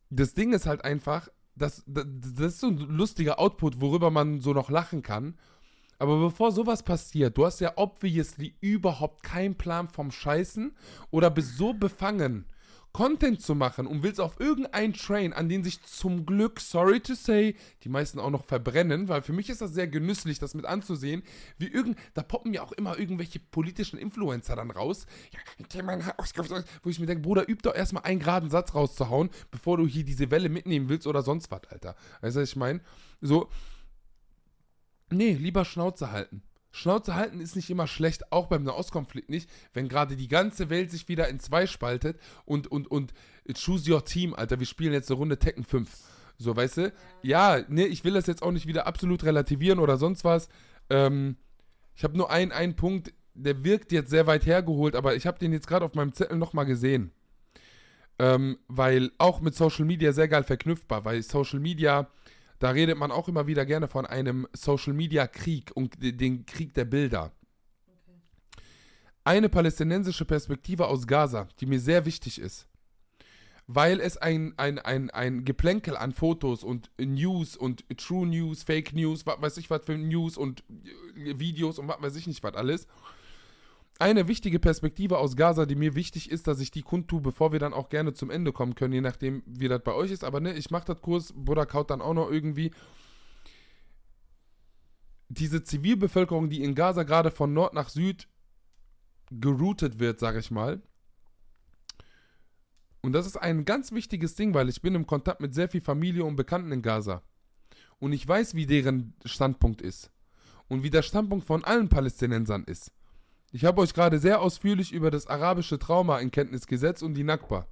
das 0.10 0.34
Ding 0.34 0.54
ist 0.54 0.66
halt 0.66 0.86
einfach, 0.86 1.28
das, 1.56 1.84
das, 1.86 2.06
das 2.08 2.54
ist 2.54 2.60
so 2.62 2.68
ein 2.68 2.78
lustiger 2.78 3.38
Output, 3.38 3.82
worüber 3.82 4.10
man 4.12 4.40
so 4.40 4.54
noch 4.54 4.70
lachen 4.70 5.02
kann. 5.02 5.38
Aber 6.00 6.20
bevor 6.20 6.52
sowas 6.52 6.82
passiert, 6.84 7.38
du 7.38 7.46
hast 7.46 7.60
ja 7.60 7.74
obviously 7.76 8.56
überhaupt 8.62 9.24
keinen 9.24 9.56
Plan 9.56 9.88
vom 9.88 10.12
Scheißen 10.12 10.76
oder 11.12 11.30
bist 11.30 11.58
so 11.58 11.74
befangen, 11.74 12.46
Content 12.94 13.42
zu 13.42 13.56
machen 13.56 13.88
und 13.88 14.04
willst 14.04 14.22
auf 14.22 14.40
irgendeinen 14.40 14.94
Train, 14.94 15.34
an 15.34 15.50
den 15.50 15.64
sich 15.64 15.82
zum 15.82 16.28
Glück, 16.28 16.60
sorry 16.60 17.00
to 17.00 17.16
say, 17.16 17.56
die 17.84 17.90
meisten 17.90 18.20
auch 18.20 18.30
noch 18.30 18.46
verbrennen, 18.46 19.08
weil 19.08 19.24
für 19.24 19.34
mich 19.34 19.50
ist 19.50 19.62
das 19.62 19.74
sehr 19.74 19.88
genüsslich, 19.88 20.38
das 20.38 20.54
mit 20.54 20.66
anzusehen, 20.66 21.24
wie 21.58 21.68
irgend, 21.68 21.98
da 22.14 22.22
poppen 22.22 22.54
ja 22.54 22.62
auch 22.62 22.72
immer 22.72 23.00
irgendwelche 23.00 23.40
politischen 23.40 23.98
Influencer 23.98 24.56
dann 24.56 24.70
raus, 24.70 25.08
wo 26.84 26.90
ich 26.90 27.00
mir 27.00 27.08
denke, 27.08 27.24
Bruder, 27.24 27.50
üb 27.50 27.64
doch 27.64 27.74
erstmal 27.74 28.04
einen 28.04 28.20
geraden 28.20 28.52
Satz 28.52 28.76
rauszuhauen, 28.76 29.32
bevor 29.50 29.78
du 29.78 29.88
hier 29.88 30.06
diese 30.06 30.30
Welle 30.30 30.50
mitnehmen 30.50 30.88
willst 30.88 31.08
oder 31.08 31.24
sonst 31.24 31.50
was, 31.50 31.62
Alter. 31.70 31.96
Weißt 32.22 32.36
du, 32.36 32.42
was 32.42 32.50
ich 32.50 32.56
meine? 32.56 32.82
So, 33.22 33.50
nee, 35.10 35.34
lieber 35.34 35.66
Schnauze 35.66 36.12
halten. 36.12 36.44
Schnauze 36.76 37.14
halten 37.14 37.40
ist 37.40 37.56
nicht 37.56 37.70
immer 37.70 37.86
schlecht, 37.86 38.32
auch 38.32 38.48
beim 38.48 38.64
Nahostkonflikt 38.64 39.30
nicht, 39.30 39.48
wenn 39.74 39.88
gerade 39.88 40.16
die 40.16 40.28
ganze 40.28 40.72
Welt 40.72 40.90
sich 40.90 41.08
wieder 41.08 41.30
in 41.30 41.40
zwei 41.40 41.68
spaltet 41.68 42.20
und, 42.46 42.66
und, 42.66 42.88
und 42.88 43.14
choose 43.54 43.90
your 43.90 44.04
team, 44.04 44.34
Alter, 44.34 44.60
wir 44.60 44.66
spielen 44.66 44.92
jetzt 44.92 45.12
eine 45.12 45.20
Runde 45.20 45.38
Tekken 45.38 45.64
5. 45.64 45.88
So, 46.40 46.56
weißt 46.56 46.78
du? 46.78 46.94
Ja, 47.22 47.62
ne, 47.70 47.86
ich 47.86 48.04
will 48.04 48.14
das 48.14 48.26
jetzt 48.26 48.42
auch 48.42 48.52
nicht 48.52 48.66
wieder 48.66 48.88
absolut 48.88 49.24
relativieren 49.24 49.78
oder 49.78 49.98
sonst 49.98 50.24
was. 50.24 50.50
Ähm, 50.90 51.38
ich 51.96 52.04
habe 52.04 52.18
nur 52.18 52.32
einen, 52.32 52.52
einen 52.52 52.76
Punkt, 52.76 53.14
der 53.36 53.64
wirkt 53.64 53.92
jetzt 53.92 54.10
sehr 54.10 54.26
weit 54.26 54.48
hergeholt, 54.48 54.96
aber 54.96 55.16
ich 55.16 55.28
habe 55.28 55.38
den 55.38 55.54
jetzt 55.54 55.68
gerade 55.68 55.86
auf 55.86 55.94
meinem 55.94 56.14
Zettel 56.14 56.38
nochmal 56.38 56.66
gesehen. 56.66 57.12
Ähm, 58.18 58.58
weil 58.68 59.12
auch 59.20 59.42
mit 59.42 59.54
Social 59.54 59.86
Media 59.86 60.12
sehr 60.12 60.28
geil 60.28 60.44
verknüpfbar, 60.44 61.06
weil 61.06 61.22
Social 61.22 61.60
Media 61.60 62.10
da 62.64 62.70
redet 62.70 62.98
man 62.98 63.12
auch 63.12 63.28
immer 63.28 63.46
wieder 63.46 63.66
gerne 63.66 63.90
von 63.90 64.06
einem 64.06 64.48
Social-Media-Krieg 64.54 65.72
und 65.76 65.96
den 66.00 66.46
Krieg 66.46 66.74
der 66.74 66.86
Bilder. 66.86 67.34
Eine 69.26 69.50
palästinensische 69.50 70.24
Perspektive 70.24 70.88
aus 70.88 71.06
Gaza, 71.06 71.50
die 71.60 71.66
mir 71.66 71.82
sehr 71.82 72.06
wichtig 72.06 72.40
ist, 72.40 72.70
weil 73.68 74.00
es 74.00 74.16
ein, 74.16 74.54
ein, 74.56 74.80
ein, 74.80 75.10
ein 75.10 75.44
Geplänkel 75.44 75.98
an 75.98 76.14
Fotos 76.14 76.64
und 76.64 76.90
News 76.98 77.58
und 77.58 77.84
True 77.98 78.28
News, 78.28 78.64
Fake 78.64 78.94
News, 78.94 79.26
was 79.26 79.42
weiß 79.42 79.58
ich 79.58 79.70
was 79.70 79.84
für 79.84 79.98
News 79.98 80.38
und 80.38 80.64
Videos 81.16 81.80
und 81.80 81.90
was 81.90 82.02
weiß 82.02 82.16
ich 82.16 82.28
nicht 82.28 82.44
was 82.44 82.56
alles 82.56 82.88
eine 84.00 84.28
wichtige 84.28 84.60
Perspektive 84.60 85.18
aus 85.18 85.36
Gaza, 85.36 85.66
die 85.66 85.76
mir 85.76 85.96
wichtig 85.96 86.32
ist, 86.32 86.48
dass 86.48 86.60
ich 86.60 86.72
die 86.72 86.82
kundtue, 86.82 87.22
bevor 87.22 87.52
wir 87.52 87.60
dann 87.60 87.74
auch 87.74 87.90
gerne 87.90 88.14
zum 88.14 88.30
Ende 88.32 88.52
kommen 88.52 88.76
können, 88.76 88.94
je 88.94 89.02
nachdem, 89.02 89.44
wie 89.46 89.68
das 89.68 89.84
bei 89.84 89.94
euch 89.94 90.12
ist. 90.12 90.24
Aber 90.24 90.40
ne, 90.40 90.54
ich 90.54 90.72
mache 90.72 90.86
das 90.86 91.02
Kurs, 91.02 91.34
Buddha 91.36 91.66
kaut 91.66 91.90
dann 91.90 92.02
auch 92.02 92.14
noch 92.14 92.30
irgendwie. 92.30 92.72
Diese 95.30 95.64
Zivilbevölkerung, 95.64 96.50
die 96.50 96.64
in 96.64 96.76
Gaza 96.76 97.04
gerade 97.04 97.32
von 97.32 97.54
Nord 97.54 97.74
nach 97.74 97.90
Süd 97.90 98.28
geroutet 99.32 100.00
wird, 100.00 100.20
sage 100.20 100.40
ich 100.40 100.52
mal. 100.52 100.82
Und 103.02 103.14
das 103.14 103.26
ist 103.26 103.38
ein 103.38 103.66
ganz 103.66 103.92
wichtiges 103.92 104.36
Ding, 104.36 104.54
weil 104.54 104.70
ich 104.70 104.82
bin 104.82 104.96
im 104.96 105.08
Kontakt 105.08 105.42
mit 105.42 105.54
sehr 105.54 105.70
viel 105.70 105.82
Familie 105.82 106.24
und 106.24 106.36
Bekannten 106.36 106.72
in 106.72 106.82
Gaza. 106.82 107.22
Und 108.00 108.14
ich 108.14 108.28
weiß, 108.28 108.56
wie 108.56 108.66
deren 108.66 109.14
Standpunkt 109.26 109.82
ist. 109.82 110.12
Und 110.68 110.84
wie 110.84 110.90
der 110.90 111.02
Standpunkt 111.02 111.46
von 111.46 111.64
allen 111.64 111.90
Palästinensern 111.90 112.64
ist. 112.64 112.92
Ich 113.54 113.66
habe 113.66 113.82
euch 113.82 113.94
gerade 113.94 114.18
sehr 114.18 114.42
ausführlich 114.42 114.92
über 114.92 115.12
das 115.12 115.28
arabische 115.28 115.78
Trauma 115.78 116.18
in 116.18 116.32
Kenntnis 116.32 116.66
gesetzt 116.66 117.04
und 117.04 117.14
die 117.14 117.24
Nakba. 117.24 117.68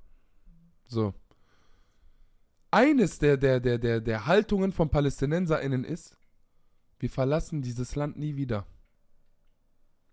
So. 0.85 1.15
Eines 2.69 3.17
der, 3.17 3.35
der, 3.35 3.59
der, 3.59 3.79
der, 3.79 3.99
der 3.99 4.27
Haltungen 4.27 4.73
von 4.73 4.91
PalästinenserInnen 4.91 5.83
ist, 5.83 6.15
wir 6.99 7.09
verlassen 7.09 7.63
dieses 7.63 7.95
Land 7.95 8.15
nie 8.19 8.35
wieder. 8.35 8.67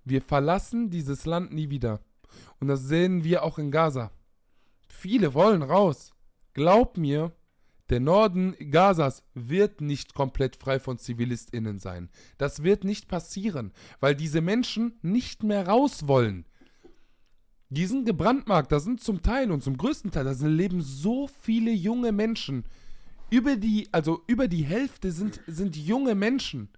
Wir 0.05 0.23
verlassen 0.23 0.89
dieses 0.89 1.27
Land 1.27 1.53
nie 1.53 1.69
wieder. 1.69 2.01
Und 2.61 2.69
das 2.69 2.85
sehen 2.85 3.23
wir 3.23 3.43
auch 3.43 3.59
in 3.59 3.71
Gaza. 3.71 4.11
Viele 4.89 5.35
wollen 5.35 5.63
raus. 5.63 6.15
Glaubt 6.55 6.97
mir, 6.97 7.33
der 7.91 8.01
Norden 8.01 8.55
Gazas 8.71 9.23
wird 9.35 9.81
nicht 9.81 10.15
komplett 10.15 10.57
frei 10.57 10.79
von 10.79 10.99
ZivilistInnen 10.99 11.79
sein. 11.79 12.11
Das 12.37 12.63
wird 12.63 12.85
nicht 12.85 13.09
passieren, 13.09 13.73
weil 14.01 14.15
diese 14.15 14.41
Menschen 14.41 14.99
nicht 15.03 15.43
mehr 15.43 15.67
raus 15.67 16.07
wollen. 16.07 16.45
Die 17.71 17.87
sind 17.87 18.07
gebrandmarkt, 18.07 18.73
da 18.73 18.81
sind 18.81 19.01
zum 19.01 19.23
Teil 19.23 19.51
und 19.51 19.63
zum 19.63 19.77
größten 19.77 20.11
Teil, 20.11 20.25
da 20.25 20.33
leben 20.47 20.81
so 20.81 21.29
viele 21.43 21.71
junge 21.71 22.13
Menschen. 22.13 22.65
Über 23.31 23.57
die, 23.57 23.89
also 23.93 24.23
über 24.27 24.49
die 24.49 24.65
Hälfte 24.65 25.13
sind, 25.13 25.41
sind 25.47 25.77
junge 25.77 26.15
Menschen. 26.15 26.71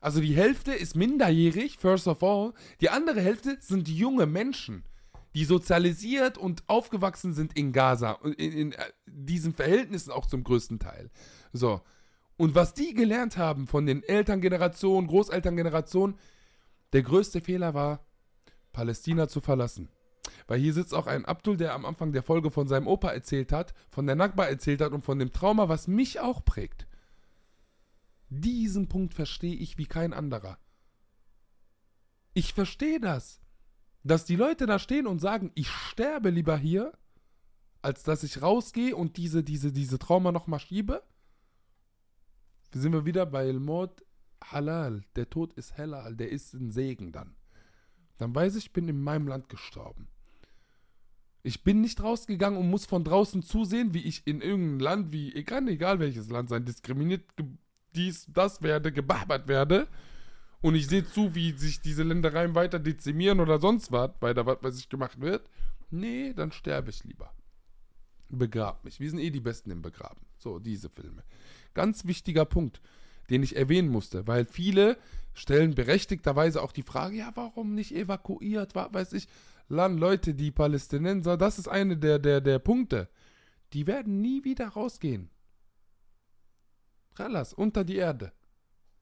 Also 0.00 0.20
die 0.20 0.34
Hälfte 0.34 0.72
ist 0.72 0.94
minderjährig, 0.94 1.78
first 1.78 2.06
of 2.06 2.22
all. 2.22 2.54
Die 2.80 2.90
andere 2.90 3.20
Hälfte 3.20 3.58
sind 3.60 3.88
junge 3.88 4.26
Menschen 4.26 4.84
die 5.34 5.44
sozialisiert 5.44 6.38
und 6.38 6.62
aufgewachsen 6.68 7.32
sind 7.32 7.56
in 7.56 7.72
Gaza 7.72 8.12
und 8.12 8.34
in, 8.34 8.52
in, 8.52 8.72
äh, 8.72 8.84
diesen 9.06 9.54
Verhältnissen 9.54 10.10
auch 10.10 10.26
zum 10.26 10.44
größten 10.44 10.78
Teil. 10.78 11.10
So. 11.52 11.80
Und 12.36 12.54
was 12.54 12.74
die 12.74 12.94
gelernt 12.94 13.36
haben 13.36 13.66
von 13.66 13.86
den 13.86 14.02
Elterngenerationen, 14.02 15.08
Großelterngenerationen, 15.08 16.18
der 16.92 17.02
größte 17.02 17.40
Fehler 17.40 17.74
war, 17.74 18.04
Palästina 18.72 19.28
zu 19.28 19.40
verlassen. 19.40 19.88
Weil 20.46 20.60
hier 20.60 20.72
sitzt 20.72 20.94
auch 20.94 21.06
ein 21.06 21.24
Abdul, 21.24 21.56
der 21.56 21.74
am 21.74 21.84
Anfang 21.84 22.12
der 22.12 22.22
Folge 22.22 22.50
von 22.50 22.66
seinem 22.66 22.86
Opa 22.86 23.10
erzählt 23.10 23.52
hat, 23.52 23.74
von 23.88 24.06
der 24.06 24.16
Nakba 24.16 24.46
erzählt 24.46 24.80
hat 24.80 24.92
und 24.92 25.04
von 25.04 25.18
dem 25.18 25.32
Trauma, 25.32 25.68
was 25.68 25.86
mich 25.86 26.20
auch 26.20 26.44
prägt. 26.44 26.86
Diesen 28.28 28.88
Punkt 28.88 29.14
verstehe 29.14 29.54
ich 29.54 29.76
wie 29.76 29.86
kein 29.86 30.12
anderer. 30.12 30.58
Ich 32.32 32.54
verstehe 32.54 33.00
das. 33.00 33.40
Dass 34.02 34.24
die 34.24 34.36
Leute 34.36 34.66
da 34.66 34.78
stehen 34.78 35.06
und 35.06 35.20
sagen, 35.20 35.50
ich 35.54 35.68
sterbe 35.68 36.30
lieber 36.30 36.56
hier, 36.56 36.92
als 37.82 38.02
dass 38.02 38.22
ich 38.22 38.42
rausgehe 38.42 38.96
und 38.96 39.16
diese, 39.16 39.42
diese, 39.42 39.72
diese 39.72 39.98
Trauma 39.98 40.32
nochmal 40.32 40.60
schiebe. 40.60 41.02
Sind 42.72 42.92
wir 42.92 43.04
wieder 43.04 43.26
bei 43.26 43.52
Mord 43.52 44.04
Halal. 44.42 45.02
Der 45.16 45.28
Tod 45.28 45.52
ist 45.54 45.76
Halal, 45.76 46.16
der 46.16 46.30
ist 46.30 46.54
ein 46.54 46.70
Segen 46.70 47.12
dann. 47.12 47.34
Dann 48.16 48.34
weiß 48.34 48.56
ich, 48.56 48.66
ich 48.66 48.72
bin 48.72 48.88
in 48.88 49.02
meinem 49.02 49.28
Land 49.28 49.48
gestorben. 49.48 50.08
Ich 51.42 51.64
bin 51.64 51.80
nicht 51.80 52.02
rausgegangen 52.02 52.58
und 52.58 52.68
muss 52.68 52.84
von 52.84 53.02
draußen 53.02 53.42
zusehen, 53.42 53.94
wie 53.94 54.02
ich 54.02 54.26
in 54.26 54.42
irgendeinem 54.42 54.80
Land, 54.80 55.12
wie, 55.12 55.34
egal, 55.34 55.66
egal 55.68 55.98
welches 55.98 56.28
Land 56.28 56.50
sein, 56.50 56.66
diskriminiert, 56.66 57.24
dies, 57.94 58.26
das 58.32 58.60
werde, 58.60 58.92
gebabert 58.92 59.48
werde 59.48 59.88
und 60.60 60.74
ich 60.74 60.86
sehe 60.86 61.06
zu, 61.06 61.34
wie 61.34 61.52
sich 61.52 61.80
diese 61.80 62.02
Ländereien 62.02 62.54
weiter 62.54 62.78
dezimieren 62.78 63.40
oder 63.40 63.60
sonst 63.60 63.92
was, 63.92 64.10
weil 64.20 64.34
da 64.34 64.44
was 64.46 64.62
weiß 64.62 64.78
ich 64.78 64.88
gemacht 64.88 65.20
wird, 65.20 65.48
nee, 65.90 66.32
dann 66.34 66.52
sterbe 66.52 66.90
ich 66.90 67.04
lieber. 67.04 67.32
Begrab 68.28 68.84
mich. 68.84 69.00
Wir 69.00 69.10
sind 69.10 69.18
eh 69.18 69.30
die 69.30 69.40
Besten 69.40 69.70
im 69.70 69.82
Begraben. 69.82 70.20
So, 70.36 70.58
diese 70.58 70.88
Filme. 70.88 71.24
Ganz 71.74 72.04
wichtiger 72.04 72.44
Punkt, 72.44 72.80
den 73.28 73.42
ich 73.42 73.56
erwähnen 73.56 73.88
musste, 73.88 74.26
weil 74.26 74.44
viele 74.44 74.98
stellen 75.34 75.74
berechtigterweise 75.74 76.62
auch 76.62 76.72
die 76.72 76.82
Frage, 76.82 77.16
ja, 77.16 77.32
warum 77.34 77.74
nicht 77.74 77.94
evakuiert, 77.94 78.74
weiß 78.74 79.14
ich. 79.14 79.28
Land, 79.68 80.00
Leute, 80.00 80.34
die 80.34 80.50
Palästinenser, 80.50 81.36
das 81.36 81.58
ist 81.58 81.68
eine 81.68 81.96
der, 81.96 82.18
der, 82.18 82.40
der 82.40 82.58
Punkte. 82.58 83.08
Die 83.72 83.86
werden 83.86 84.20
nie 84.20 84.44
wieder 84.44 84.68
rausgehen. 84.68 85.30
Ralas, 87.14 87.52
unter 87.52 87.84
die 87.84 87.96
Erde. 87.96 88.32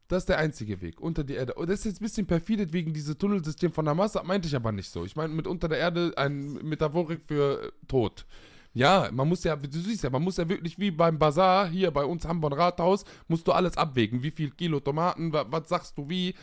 Das 0.08 0.22
ist 0.22 0.30
der 0.30 0.38
einzige 0.38 0.80
Weg, 0.80 1.02
unter 1.02 1.22
die 1.22 1.34
Erde. 1.34 1.52
Und 1.54 1.68
das 1.68 1.80
ist 1.80 1.84
jetzt 1.84 2.00
ein 2.00 2.04
bisschen 2.04 2.26
perfidet 2.26 2.72
wegen 2.72 2.94
diesem 2.94 3.18
Tunnelsystem 3.18 3.72
von 3.72 3.86
Hamas, 3.86 4.14
meinte 4.24 4.48
ich 4.48 4.56
aber 4.56 4.72
nicht 4.72 4.90
so. 4.90 5.04
Ich 5.04 5.14
meine 5.16 5.34
mit 5.34 5.46
unter 5.46 5.68
der 5.68 5.78
Erde 5.78 6.14
ein 6.16 6.54
Metaphorik 6.54 7.20
für 7.26 7.64
äh, 7.64 7.70
Tod. 7.86 8.24
Ja, 8.72 9.10
man 9.12 9.28
muss 9.28 9.44
ja, 9.44 9.54
du 9.54 9.78
siehst 9.78 10.04
ja, 10.04 10.10
man 10.10 10.22
muss 10.22 10.38
ja 10.38 10.48
wirklich 10.48 10.78
wie 10.78 10.90
beim 10.90 11.18
Bazar 11.18 11.68
hier 11.68 11.90
bei 11.90 12.04
uns 12.04 12.24
Hamburg 12.26 12.56
Rathaus, 12.56 13.04
musst 13.26 13.46
du 13.46 13.52
alles 13.52 13.76
abwägen. 13.76 14.22
Wie 14.22 14.30
viel 14.30 14.50
Kilo 14.50 14.80
Tomaten, 14.80 15.32
was, 15.32 15.46
was 15.50 15.68
sagst 15.68 15.98
du 15.98 16.08
wie. 16.08 16.34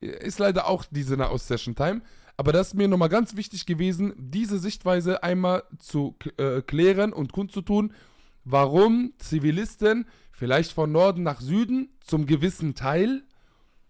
Ist 0.00 0.38
leider 0.38 0.68
auch 0.68 0.84
diese 0.90 1.16
Nahost-Session-Time. 1.16 2.02
Aber 2.36 2.52
das 2.52 2.68
ist 2.68 2.74
mir 2.74 2.86
nochmal 2.88 3.08
ganz 3.08 3.36
wichtig 3.36 3.66
gewesen, 3.66 4.12
diese 4.16 4.58
Sichtweise 4.58 5.22
einmal 5.24 5.64
zu 5.78 6.16
äh, 6.36 6.62
klären 6.62 7.12
und 7.12 7.32
kundzutun, 7.32 7.92
warum 8.44 9.12
Zivilisten 9.18 10.06
vielleicht 10.38 10.70
von 10.70 10.92
Norden 10.92 11.24
nach 11.24 11.40
Süden 11.40 11.88
zum 11.98 12.24
gewissen 12.24 12.76
Teil 12.76 13.24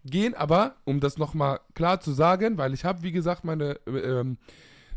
gehen, 0.03 0.33
aber 0.33 0.77
um 0.83 0.99
das 0.99 1.19
nochmal 1.19 1.59
klar 1.75 2.01
zu 2.01 2.11
sagen, 2.11 2.57
weil 2.57 2.73
ich 2.73 2.85
habe, 2.85 3.03
wie 3.03 3.11
gesagt, 3.11 3.43
meine 3.43 3.73
ähm, 3.85 4.39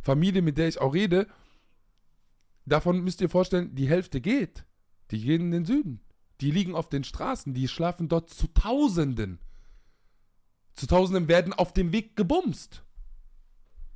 Familie, 0.00 0.40
mit 0.40 0.56
der 0.56 0.68
ich 0.68 0.80
auch 0.80 0.94
rede, 0.94 1.26
davon 2.64 3.04
müsst 3.04 3.20
ihr 3.20 3.28
vorstellen, 3.28 3.74
die 3.74 3.86
Hälfte 3.86 4.22
geht. 4.22 4.64
Die 5.10 5.20
gehen 5.20 5.42
in 5.42 5.50
den 5.50 5.64
Süden. 5.66 6.00
Die 6.40 6.50
liegen 6.50 6.74
auf 6.74 6.88
den 6.88 7.04
Straßen, 7.04 7.52
die 7.52 7.68
schlafen 7.68 8.08
dort 8.08 8.30
zu 8.30 8.46
Tausenden. 8.46 9.38
Zu 10.74 10.86
Tausenden 10.86 11.28
werden 11.28 11.52
auf 11.52 11.74
dem 11.74 11.92
Weg 11.92 12.16
gebumst. 12.16 12.82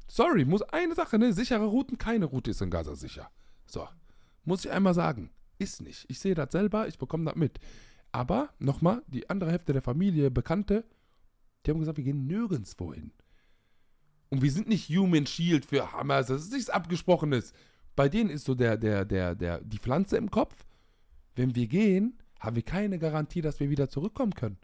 Sorry, 0.08 0.44
muss 0.44 0.60
eine 0.60 0.94
Sache, 0.94 1.18
ne? 1.18 1.32
Sichere 1.32 1.64
Routen, 1.64 1.96
keine 1.96 2.26
Route 2.26 2.50
ist 2.50 2.60
in 2.60 2.68
Gaza 2.68 2.96
sicher. 2.96 3.30
So, 3.64 3.88
muss 4.44 4.66
ich 4.66 4.70
einmal 4.70 4.92
sagen. 4.92 5.30
Ist 5.58 5.82
nicht. 5.82 6.04
Ich 6.08 6.18
sehe 6.20 6.34
das 6.34 6.52
selber, 6.52 6.88
ich 6.88 6.98
bekomme 6.98 7.24
das 7.24 7.36
mit. 7.36 7.58
Aber, 8.12 8.50
nochmal, 8.58 9.02
die 9.08 9.28
andere 9.28 9.50
Hälfte 9.50 9.72
der 9.72 9.82
Familie, 9.82 10.30
Bekannte, 10.30 10.84
die 11.64 11.70
haben 11.70 11.80
gesagt, 11.80 11.98
wir 11.98 12.04
gehen 12.04 12.26
nirgendwo 12.26 12.92
hin. 12.94 13.12
Und 14.28 14.42
wir 14.42 14.50
sind 14.50 14.68
nicht 14.68 14.88
Human 14.88 15.26
Shield 15.26 15.64
für 15.64 15.92
Hamas, 15.92 16.26
das 16.26 16.42
ist 16.42 16.52
nichts 16.52 16.70
Abgesprochenes. 16.70 17.52
Bei 17.94 18.08
denen 18.08 18.30
ist 18.30 18.44
so 18.44 18.54
der, 18.54 18.76
der, 18.76 19.04
der, 19.04 19.34
der, 19.34 19.60
die 19.62 19.78
Pflanze 19.78 20.16
im 20.16 20.30
Kopf. 20.30 20.66
Wenn 21.34 21.54
wir 21.54 21.66
gehen, 21.66 22.18
haben 22.40 22.56
wir 22.56 22.62
keine 22.62 22.98
Garantie, 22.98 23.40
dass 23.40 23.60
wir 23.60 23.70
wieder 23.70 23.88
zurückkommen 23.88 24.34
können. 24.34 24.58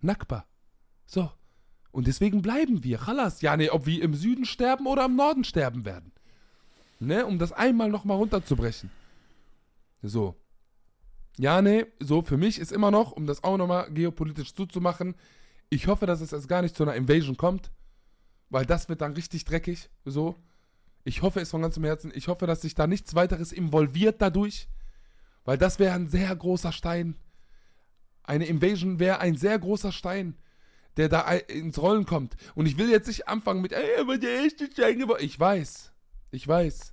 Nackbar. 0.00 0.46
So. 1.06 1.30
Und 1.90 2.06
deswegen 2.06 2.42
bleiben 2.42 2.84
wir. 2.84 2.98
Chalas. 2.98 3.42
Ja, 3.42 3.56
ne, 3.56 3.70
ob 3.72 3.86
wir 3.86 4.02
im 4.02 4.14
Süden 4.14 4.44
sterben 4.44 4.86
oder 4.86 5.04
im 5.06 5.16
Norden 5.16 5.44
sterben 5.44 5.84
werden. 5.84 6.12
Ne, 7.00 7.26
um 7.26 7.38
das 7.38 7.52
einmal 7.52 7.90
nochmal 7.90 8.16
runterzubrechen. 8.16 8.90
So. 10.02 10.36
Ja, 11.38 11.62
ne, 11.62 11.86
so 11.98 12.22
für 12.22 12.36
mich 12.36 12.58
ist 12.58 12.72
immer 12.72 12.90
noch, 12.90 13.12
um 13.12 13.26
das 13.26 13.42
auch 13.42 13.56
nochmal 13.56 13.90
geopolitisch 13.90 14.54
zuzumachen, 14.54 15.14
ich 15.70 15.86
hoffe, 15.86 16.04
dass 16.04 16.20
es 16.20 16.34
erst 16.34 16.48
gar 16.48 16.60
nicht 16.60 16.76
zu 16.76 16.82
einer 16.82 16.94
Invasion 16.94 17.38
kommt, 17.38 17.70
weil 18.50 18.66
das 18.66 18.90
wird 18.90 19.00
dann 19.00 19.14
richtig 19.14 19.46
dreckig, 19.46 19.88
so. 20.04 20.36
Ich 21.04 21.22
hoffe 21.22 21.40
es 21.40 21.50
von 21.50 21.62
ganzem 21.62 21.84
Herzen. 21.84 22.12
Ich 22.14 22.28
hoffe, 22.28 22.46
dass 22.46 22.60
sich 22.60 22.74
da 22.74 22.86
nichts 22.86 23.14
weiteres 23.14 23.52
involviert 23.52 24.20
dadurch, 24.20 24.68
weil 25.44 25.56
das 25.58 25.78
wäre 25.78 25.94
ein 25.94 26.08
sehr 26.08 26.36
großer 26.36 26.72
Stein. 26.72 27.16
Eine 28.22 28.44
Invasion 28.44 28.98
wäre 28.98 29.18
ein 29.18 29.34
sehr 29.34 29.58
großer 29.58 29.92
Stein, 29.92 30.36
der 30.96 31.08
da 31.08 31.28
ins 31.32 31.80
Rollen 31.80 32.04
kommt. 32.04 32.36
Und 32.54 32.66
ich 32.66 32.76
will 32.76 32.90
jetzt 32.90 33.08
nicht 33.08 33.26
anfangen 33.26 33.62
mit, 33.62 33.72
ey, 33.72 33.98
aber 33.98 34.18
der 34.18 34.44
erste 34.44 34.70
Stein 34.70 34.98
geworden. 34.98 35.24
Ich 35.24 35.40
weiß, 35.40 35.90
ich 36.30 36.46
weiß, 36.46 36.91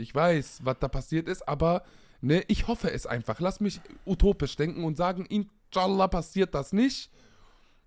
ich 0.00 0.14
weiß, 0.14 0.60
was 0.64 0.78
da 0.80 0.88
passiert 0.88 1.28
ist, 1.28 1.46
aber 1.46 1.84
ne, 2.20 2.44
ich 2.48 2.66
hoffe 2.68 2.90
es 2.90 3.06
einfach. 3.06 3.40
Lass 3.40 3.60
mich 3.60 3.80
utopisch 4.04 4.56
denken 4.56 4.84
und 4.84 4.96
sagen, 4.96 5.26
inshallah 5.26 6.08
passiert 6.08 6.54
das 6.54 6.72
nicht. 6.72 7.10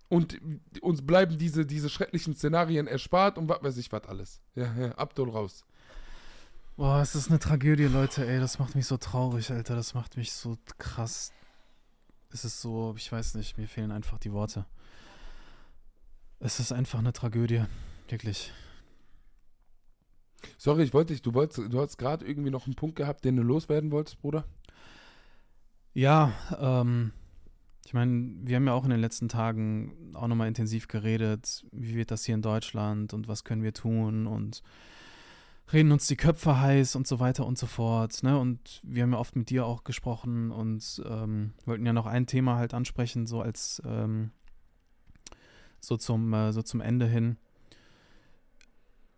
Und 0.08 0.38
uns 0.80 1.04
bleiben 1.04 1.38
diese, 1.38 1.66
diese 1.66 1.88
schrecklichen 1.88 2.34
Szenarien 2.34 2.86
erspart 2.86 3.38
und 3.38 3.48
was 3.48 3.62
weiß 3.62 3.76
ich 3.78 3.90
was 3.90 4.04
alles. 4.04 4.40
Ja, 4.54 4.72
ja, 4.74 4.92
Abdul 4.92 5.30
raus. 5.30 5.64
Boah, 6.76 7.00
es 7.00 7.14
ist 7.14 7.30
eine 7.30 7.38
Tragödie, 7.38 7.84
Leute, 7.84 8.26
ey. 8.26 8.38
Das 8.40 8.58
macht 8.58 8.74
mich 8.74 8.86
so 8.86 8.96
traurig, 8.96 9.50
Alter. 9.50 9.76
Das 9.76 9.94
macht 9.94 10.16
mich 10.16 10.32
so 10.32 10.58
krass. 10.78 11.32
Es 12.30 12.44
ist 12.44 12.60
so, 12.60 12.94
ich 12.96 13.10
weiß 13.10 13.34
nicht, 13.34 13.56
mir 13.58 13.68
fehlen 13.68 13.92
einfach 13.92 14.18
die 14.18 14.32
Worte. 14.32 14.66
Es 16.40 16.58
ist 16.58 16.72
einfach 16.72 16.98
eine 16.98 17.12
Tragödie. 17.12 17.64
Wirklich. 18.08 18.52
Sorry, 20.58 20.82
ich 20.82 20.94
wollte 20.94 21.12
dich, 21.12 21.22
du 21.22 21.34
wolltest, 21.34 21.72
du 21.72 21.80
hast 21.80 21.98
gerade 21.98 22.26
irgendwie 22.26 22.50
noch 22.50 22.66
einen 22.66 22.74
Punkt 22.74 22.96
gehabt, 22.96 23.24
den 23.24 23.36
du 23.36 23.42
loswerden 23.42 23.90
wolltest, 23.90 24.20
Bruder. 24.20 24.44
Ja, 25.92 26.32
ähm, 26.58 27.12
ich 27.86 27.94
meine, 27.94 28.34
wir 28.42 28.56
haben 28.56 28.66
ja 28.66 28.72
auch 28.72 28.84
in 28.84 28.90
den 28.90 29.00
letzten 29.00 29.28
Tagen 29.28 30.12
auch 30.14 30.26
nochmal 30.26 30.48
intensiv 30.48 30.88
geredet, 30.88 31.64
wie 31.70 31.94
wird 31.94 32.10
das 32.10 32.24
hier 32.24 32.34
in 32.34 32.42
Deutschland 32.42 33.12
und 33.14 33.28
was 33.28 33.44
können 33.44 33.62
wir 33.62 33.74
tun 33.74 34.26
und 34.26 34.62
reden 35.72 35.92
uns 35.92 36.06
die 36.06 36.16
Köpfe 36.16 36.60
heiß 36.60 36.96
und 36.96 37.06
so 37.06 37.20
weiter 37.20 37.46
und 37.46 37.58
so 37.58 37.66
fort. 37.66 38.22
Ne? 38.22 38.38
Und 38.38 38.80
wir 38.82 39.02
haben 39.02 39.12
ja 39.12 39.18
oft 39.18 39.36
mit 39.36 39.50
dir 39.50 39.66
auch 39.66 39.84
gesprochen 39.84 40.50
und 40.50 41.02
ähm, 41.06 41.54
wollten 41.64 41.86
ja 41.86 41.92
noch 41.92 42.06
ein 42.06 42.26
Thema 42.26 42.56
halt 42.56 42.74
ansprechen, 42.74 43.26
so 43.26 43.40
als 43.40 43.82
ähm, 43.86 44.30
so 45.80 45.96
zum, 45.96 46.32
äh, 46.32 46.52
so 46.52 46.62
zum 46.62 46.80
Ende 46.80 47.06
hin. 47.06 47.36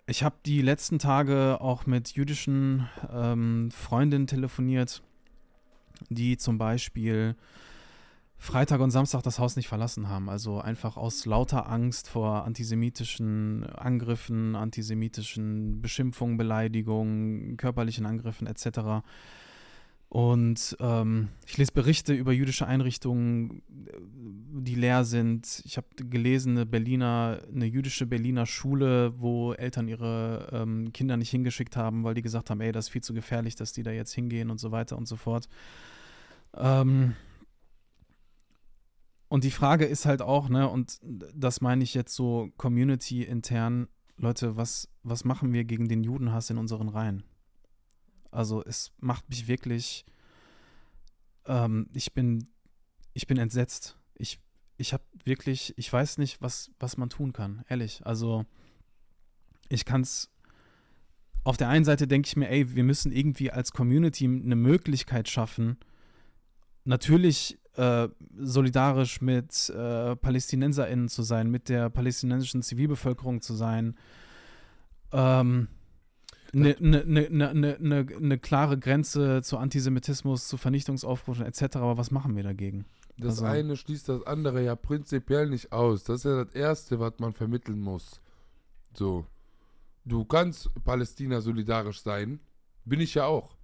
Ich 0.08 0.22
habe 0.22 0.36
die 0.46 0.62
letzten 0.62 1.00
Tage 1.00 1.60
auch 1.60 1.86
mit 1.86 2.12
jüdischen 2.12 2.88
ähm, 3.12 3.72
Freundinnen 3.72 4.28
telefoniert, 4.28 5.02
die 6.10 6.36
zum 6.36 6.58
Beispiel 6.58 7.34
Freitag 8.38 8.80
und 8.80 8.92
Samstag 8.92 9.22
das 9.22 9.40
Haus 9.40 9.56
nicht 9.56 9.66
verlassen 9.66 10.08
haben. 10.08 10.28
Also 10.28 10.60
einfach 10.60 10.96
aus 10.96 11.26
lauter 11.26 11.68
Angst 11.68 12.08
vor 12.08 12.44
antisemitischen 12.44 13.66
Angriffen, 13.66 14.54
antisemitischen 14.54 15.82
Beschimpfungen, 15.82 16.36
Beleidigungen, 16.36 17.56
körperlichen 17.56 18.06
Angriffen 18.06 18.46
etc. 18.46 19.02
Und 20.08 20.76
ähm, 20.78 21.28
ich 21.46 21.56
lese 21.58 21.72
Berichte 21.72 22.14
über 22.14 22.32
jüdische 22.32 22.66
Einrichtungen, 22.66 23.62
die 23.68 24.76
leer 24.76 25.04
sind. 25.04 25.62
Ich 25.64 25.76
habe 25.76 25.88
gelesen, 25.96 26.56
eine 26.56 26.66
Berliner, 26.66 27.40
eine 27.52 27.66
jüdische 27.66 28.06
Berliner 28.06 28.46
Schule, 28.46 29.20
wo 29.20 29.52
Eltern 29.52 29.88
ihre 29.88 30.48
ähm, 30.52 30.92
Kinder 30.92 31.16
nicht 31.16 31.30
hingeschickt 31.30 31.76
haben, 31.76 32.04
weil 32.04 32.14
die 32.14 32.22
gesagt 32.22 32.50
haben, 32.50 32.60
ey, 32.60 32.72
das 32.72 32.86
ist 32.86 32.92
viel 32.92 33.02
zu 33.02 33.14
gefährlich, 33.14 33.56
dass 33.56 33.72
die 33.72 33.82
da 33.82 33.90
jetzt 33.90 34.14
hingehen 34.14 34.50
und 34.50 34.60
so 34.60 34.70
weiter 34.70 34.96
und 34.96 35.06
so 35.06 35.16
fort. 35.16 35.48
Ähm, 36.54 37.14
und 39.28 39.42
die 39.42 39.50
Frage 39.50 39.86
ist 39.86 40.06
halt 40.06 40.22
auch, 40.22 40.48
ne, 40.48 40.68
und 40.68 41.00
das 41.02 41.60
meine 41.60 41.82
ich 41.82 41.94
jetzt 41.94 42.14
so 42.14 42.48
community-intern, 42.56 43.88
Leute, 44.18 44.56
was, 44.56 44.88
was 45.02 45.24
machen 45.24 45.52
wir 45.52 45.64
gegen 45.64 45.88
den 45.88 46.04
Judenhass 46.04 46.48
in 46.48 46.58
unseren 46.58 46.88
Reihen? 46.88 47.24
Also 48.36 48.62
es 48.62 48.92
macht 49.00 49.28
mich 49.30 49.48
wirklich, 49.48 50.04
ähm, 51.46 51.88
ich 51.94 52.12
bin, 52.12 52.48
ich 53.14 53.26
bin 53.26 53.38
entsetzt. 53.38 53.96
Ich, 54.14 54.38
ich 54.76 54.92
habe 54.92 55.04
wirklich, 55.24 55.72
ich 55.78 55.90
weiß 55.90 56.18
nicht, 56.18 56.42
was, 56.42 56.70
was 56.78 56.98
man 56.98 57.08
tun 57.08 57.32
kann, 57.32 57.64
ehrlich. 57.68 58.04
Also 58.04 58.44
ich 59.70 59.86
kann 59.86 60.02
es, 60.02 60.30
auf 61.44 61.56
der 61.56 61.68
einen 61.68 61.84
Seite 61.84 62.06
denke 62.06 62.26
ich 62.26 62.36
mir, 62.36 62.50
ey, 62.50 62.74
wir 62.74 62.84
müssen 62.84 63.10
irgendwie 63.10 63.50
als 63.50 63.72
Community 63.72 64.26
eine 64.26 64.56
Möglichkeit 64.56 65.28
schaffen, 65.28 65.78
natürlich 66.84 67.58
äh, 67.74 68.08
solidarisch 68.36 69.20
mit 69.22 69.70
äh, 69.70 70.14
PalästinenserInnen 70.14 71.08
zu 71.08 71.22
sein, 71.22 71.50
mit 71.50 71.68
der 71.68 71.88
palästinensischen 71.88 72.62
Zivilbevölkerung 72.62 73.40
zu 73.40 73.54
sein. 73.54 73.96
Ähm, 75.12 75.68
eine 76.52 76.77
ne, 76.81 77.05
ne, 77.06 77.28
ne, 77.31 77.55
ne, 77.55 77.77
ne, 77.81 78.06
ne 78.20 78.39
klare 78.39 78.78
Grenze 78.78 79.43
zu 79.43 79.59
Antisemitismus, 79.59 80.48
zu 80.48 80.56
Vernichtungsaufrufen 80.56 81.44
etc. 81.47 81.77
Aber 81.77 81.98
was 81.98 82.10
machen 82.10 82.36
wir 82.36 82.43
dagegen? 82.43 82.85
Das 83.18 83.39
Also- 83.43 83.44
eine 83.47 83.77
schließt 83.77 84.09
das 84.09 84.23
andere 84.27 84.62
ja 84.62 84.77
prinzipiell 84.77 85.48
nicht 85.48 85.73
aus. 85.73 86.05
Das 86.05 86.18
ist 86.20 86.24
ja 86.24 86.44
das 86.44 86.55
Erste, 86.55 87.01
was 87.01 87.14
man 87.18 87.32
vermitteln 87.32 87.81
muss. 87.81 88.20
So. 88.94 89.27
Du 90.05 90.24
kannst 90.24 90.70
Palästina 90.85 91.40
solidarisch 91.40 92.01
sein. 92.02 92.40
Bin 92.85 93.01
ich 93.01 93.14
ja 93.14 93.24
auch. 93.27 93.56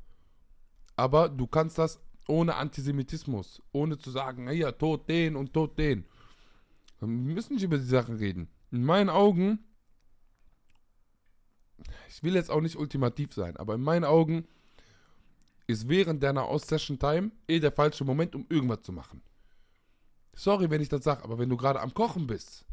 Aber 0.97 1.29
du 1.29 1.47
kannst 1.47 1.79
das 1.79 2.01
ohne 2.29 2.57
Antisemitismus. 2.57 3.63
Ohne 3.73 3.99
zu 3.99 4.11
sagen, 4.11 4.51
ja, 4.51 4.73
tot 4.73 5.09
den 5.09 5.37
und 5.37 5.53
tot 5.53 5.79
den. 5.79 6.05
Wir 7.01 7.09
müssen 7.09 7.55
nicht 7.55 7.63
über 7.65 7.79
die 7.79 7.85
Sachen 7.85 8.17
reden. 8.17 8.49
In 8.71 8.85
meinen 8.85 9.11
Augen, 9.11 9.59
ich 12.09 12.23
will 12.23 12.35
jetzt 12.35 12.51
auch 12.51 12.61
nicht 12.61 12.77
ultimativ 12.77 13.35
sein, 13.35 13.57
aber 13.57 13.75
in 13.75 13.83
meinen 13.83 14.05
Augen 14.05 14.47
ist 15.67 15.89
während 15.89 16.23
deiner 16.23 16.49
Ost-Session-Time 16.49 17.31
eh 17.49 17.61
der 17.61 17.73
falsche 17.73 18.05
Moment, 18.05 18.35
um 18.35 18.47
irgendwas 18.49 18.83
zu 18.83 18.93
machen. 18.93 19.23
Sorry, 20.35 20.71
wenn 20.71 20.81
ich 20.81 20.89
das 20.89 21.05
sage, 21.05 21.25
aber 21.25 21.39
wenn 21.39 21.49
du 21.49 21.57
gerade 21.57 21.81
am 21.81 21.95
Kochen 21.95 22.27
bist 22.27 22.65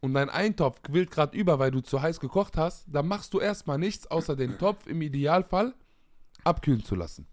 und 0.00 0.14
dein 0.14 0.30
Eintopf 0.30 0.82
quillt 0.82 1.10
gerade 1.10 1.36
über, 1.36 1.58
weil 1.58 1.70
du 1.70 1.80
zu 1.80 2.00
heiß 2.00 2.20
gekocht 2.20 2.56
hast, 2.56 2.86
dann 2.88 3.08
machst 3.08 3.34
du 3.34 3.40
erstmal 3.40 3.78
nichts, 3.78 4.06
außer 4.06 4.36
den 4.36 4.58
Topf 4.58 4.86
im 4.86 5.02
Idealfall 5.02 5.74
abkühlen 6.44 6.84
zu 6.84 6.94
lassen. 6.94 7.26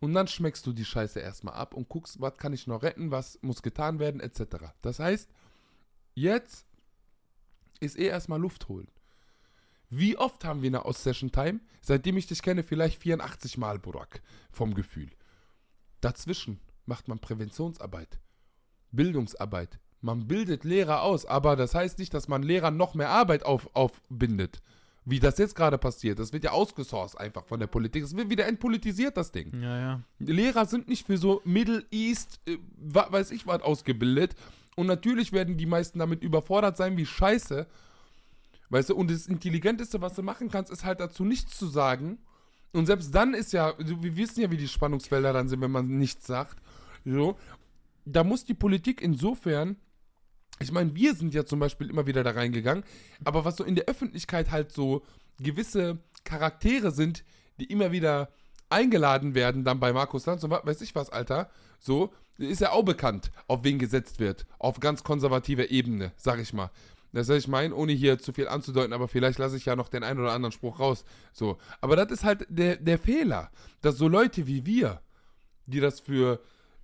Und 0.00 0.14
dann 0.14 0.26
schmeckst 0.26 0.66
du 0.66 0.72
die 0.72 0.84
Scheiße 0.84 1.20
erstmal 1.20 1.54
ab 1.54 1.74
und 1.74 1.88
guckst, 1.88 2.20
was 2.20 2.36
kann 2.36 2.52
ich 2.52 2.66
noch 2.66 2.82
retten, 2.82 3.10
was 3.12 3.38
muss 3.42 3.62
getan 3.62 4.00
werden, 4.00 4.20
etc. 4.20 4.72
Das 4.80 4.98
heißt, 4.98 5.30
jetzt 6.14 6.66
ist 7.78 7.96
eh 7.98 8.06
erstmal 8.06 8.40
Luft 8.40 8.68
holen. 8.68 8.88
Wie 9.94 10.16
oft 10.16 10.46
haben 10.46 10.62
wir 10.62 10.70
eine 10.70 10.86
Ost-Session-Time? 10.86 11.60
Seitdem 11.82 12.16
ich 12.16 12.26
dich 12.26 12.40
kenne, 12.40 12.62
vielleicht 12.62 13.02
84 13.02 13.58
Mal, 13.58 13.78
Burak, 13.78 14.22
vom 14.50 14.72
Gefühl. 14.72 15.10
Dazwischen 16.00 16.60
macht 16.86 17.08
man 17.08 17.18
Präventionsarbeit, 17.18 18.18
Bildungsarbeit. 18.90 19.78
Man 20.00 20.26
bildet 20.28 20.64
Lehrer 20.64 21.02
aus, 21.02 21.26
aber 21.26 21.56
das 21.56 21.74
heißt 21.74 21.98
nicht, 21.98 22.14
dass 22.14 22.26
man 22.26 22.42
Lehrern 22.42 22.78
noch 22.78 22.94
mehr 22.94 23.10
Arbeit 23.10 23.44
auf, 23.44 23.68
aufbindet. 23.74 24.62
Wie 25.04 25.20
das 25.20 25.36
jetzt 25.36 25.56
gerade 25.56 25.76
passiert. 25.76 26.18
Das 26.18 26.32
wird 26.32 26.44
ja 26.44 26.52
ausgesourced 26.52 27.20
einfach 27.20 27.44
von 27.44 27.60
der 27.60 27.66
Politik. 27.66 28.04
Es 28.04 28.16
wird 28.16 28.30
wieder 28.30 28.46
entpolitisiert, 28.46 29.18
das 29.18 29.30
Ding. 29.30 29.50
Ja, 29.60 29.78
ja. 29.78 30.00
Lehrer 30.20 30.64
sind 30.64 30.88
nicht 30.88 31.06
für 31.06 31.18
so 31.18 31.42
Middle 31.44 31.84
East, 31.90 32.40
äh, 32.46 32.56
weiß 32.78 33.30
ich 33.32 33.46
was, 33.46 33.60
ausgebildet. 33.60 34.36
Und 34.74 34.86
natürlich 34.86 35.32
werden 35.32 35.58
die 35.58 35.66
meisten 35.66 35.98
damit 35.98 36.22
überfordert 36.22 36.78
sein, 36.78 36.96
wie 36.96 37.04
scheiße. 37.04 37.66
Weißt 38.72 38.88
du, 38.88 38.96
und 38.96 39.10
das 39.10 39.26
Intelligenteste, 39.26 40.00
was 40.00 40.14
du 40.14 40.22
machen 40.22 40.50
kannst, 40.50 40.72
ist 40.72 40.86
halt 40.86 40.98
dazu 40.98 41.26
nichts 41.26 41.58
zu 41.58 41.66
sagen 41.66 42.18
Und 42.72 42.86
selbst 42.86 43.14
dann 43.14 43.34
ist 43.34 43.52
ja, 43.52 43.74
wir 43.78 44.16
wissen 44.16 44.40
ja, 44.40 44.50
wie 44.50 44.56
die 44.56 44.66
Spannungsfelder 44.66 45.34
dann 45.34 45.48
sind, 45.48 45.60
wenn 45.60 45.70
man 45.70 45.98
nichts 45.98 46.26
sagt. 46.26 46.56
So, 47.04 47.36
da 48.06 48.24
muss 48.24 48.46
die 48.46 48.54
Politik 48.54 49.02
insofern, 49.02 49.76
ich 50.58 50.72
meine, 50.72 50.94
wir 50.94 51.14
sind 51.14 51.34
ja 51.34 51.44
zum 51.44 51.58
Beispiel 51.58 51.90
immer 51.90 52.06
wieder 52.06 52.24
da 52.24 52.30
reingegangen, 52.30 52.82
aber 53.24 53.44
was 53.44 53.56
so 53.58 53.64
in 53.64 53.74
der 53.74 53.84
Öffentlichkeit 53.84 54.50
halt 54.50 54.72
so 54.72 55.02
gewisse 55.38 55.98
Charaktere 56.24 56.92
sind, 56.92 57.24
die 57.60 57.66
immer 57.66 57.92
wieder 57.92 58.30
eingeladen 58.70 59.34
werden 59.34 59.64
dann 59.64 59.80
bei 59.80 59.92
Markus 59.92 60.24
Lanz 60.24 60.44
und 60.44 60.50
weiß 60.50 60.80
ich 60.80 60.94
was, 60.94 61.10
Alter, 61.10 61.50
so, 61.78 62.10
ist 62.38 62.62
ja 62.62 62.72
auch 62.72 62.84
bekannt, 62.84 63.30
auf 63.48 63.64
wen 63.64 63.78
gesetzt 63.78 64.18
wird. 64.18 64.46
Auf 64.58 64.80
ganz 64.80 65.04
konservativer 65.04 65.70
Ebene, 65.70 66.12
sag 66.16 66.40
ich 66.40 66.54
mal. 66.54 66.70
Das 67.12 67.28
heißt, 67.28 67.44
ich 67.44 67.48
meine, 67.48 67.74
ohne 67.74 67.92
hier 67.92 68.18
zu 68.18 68.32
viel 68.32 68.48
anzudeuten, 68.48 68.92
aber 68.92 69.06
vielleicht 69.06 69.38
lasse 69.38 69.56
ich 69.56 69.66
ja 69.66 69.76
noch 69.76 69.88
den 69.88 70.02
einen 70.02 70.20
oder 70.20 70.32
anderen 70.32 70.52
Spruch 70.52 70.80
raus. 70.80 71.04
So. 71.32 71.58
Aber 71.80 71.96
das 71.96 72.10
ist 72.10 72.24
halt 72.24 72.46
der, 72.48 72.76
der 72.76 72.98
Fehler, 72.98 73.50
dass 73.82 73.98
so 73.98 74.08
Leute 74.08 74.46
wie 74.46 74.64
wir, 74.64 75.02
die 75.66 75.80
das 75.80 76.00
für 76.00 76.40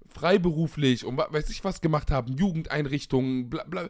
freiberuflich 0.06 1.04
und 1.04 1.16
weiß 1.16 1.50
ich 1.50 1.64
was 1.64 1.80
gemacht 1.80 2.10
haben, 2.10 2.36
Jugendeinrichtungen, 2.36 3.48
bla 3.50 3.64
bla. 3.64 3.88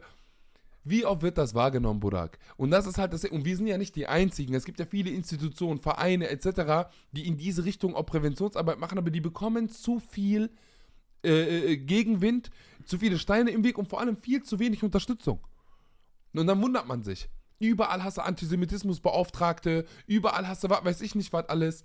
Wie 0.85 1.05
oft 1.05 1.21
wird 1.21 1.37
das 1.37 1.53
wahrgenommen, 1.53 1.99
Burak? 1.99 2.39
Und 2.55 2.71
das 2.71 2.87
ist 2.87 2.97
halt 2.97 3.13
das. 3.13 3.25
Und 3.25 3.43
wir 3.43 3.55
sind 3.57 3.67
ja 3.67 3.77
nicht 3.77 3.95
die 3.95 4.07
Einzigen. 4.07 4.53
Es 4.55 4.65
gibt 4.65 4.79
ja 4.79 4.85
viele 4.85 5.11
Institutionen, 5.11 5.79
Vereine 5.79 6.29
etc., 6.29 6.89
die 7.11 7.27
in 7.27 7.37
diese 7.37 7.65
Richtung 7.65 7.95
auch 7.95 8.05
Präventionsarbeit 8.05 8.79
machen, 8.79 8.97
aber 8.97 9.11
die 9.11 9.21
bekommen 9.21 9.69
zu 9.69 9.99
viel 9.99 10.49
äh, 11.23 11.73
äh, 11.73 11.77
Gegenwind, 11.77 12.49
zu 12.85 12.97
viele 12.97 13.19
Steine 13.19 13.51
im 13.51 13.63
Weg 13.65 13.77
und 13.77 13.89
vor 13.89 13.99
allem 13.99 14.15
viel 14.15 14.41
zu 14.41 14.57
wenig 14.57 14.83
Unterstützung. 14.83 15.41
Und 16.33 16.47
dann 16.47 16.61
wundert 16.61 16.87
man 16.87 17.03
sich. 17.03 17.29
Überall 17.59 18.03
hast 18.03 18.17
du 18.17 18.21
Antisemitismusbeauftragte, 18.21 19.85
überall 20.07 20.47
hast 20.47 20.63
du 20.63 20.69
was 20.69 20.85
weiß 20.85 21.01
ich 21.01 21.15
nicht 21.15 21.33
was 21.33 21.49
alles. 21.49 21.83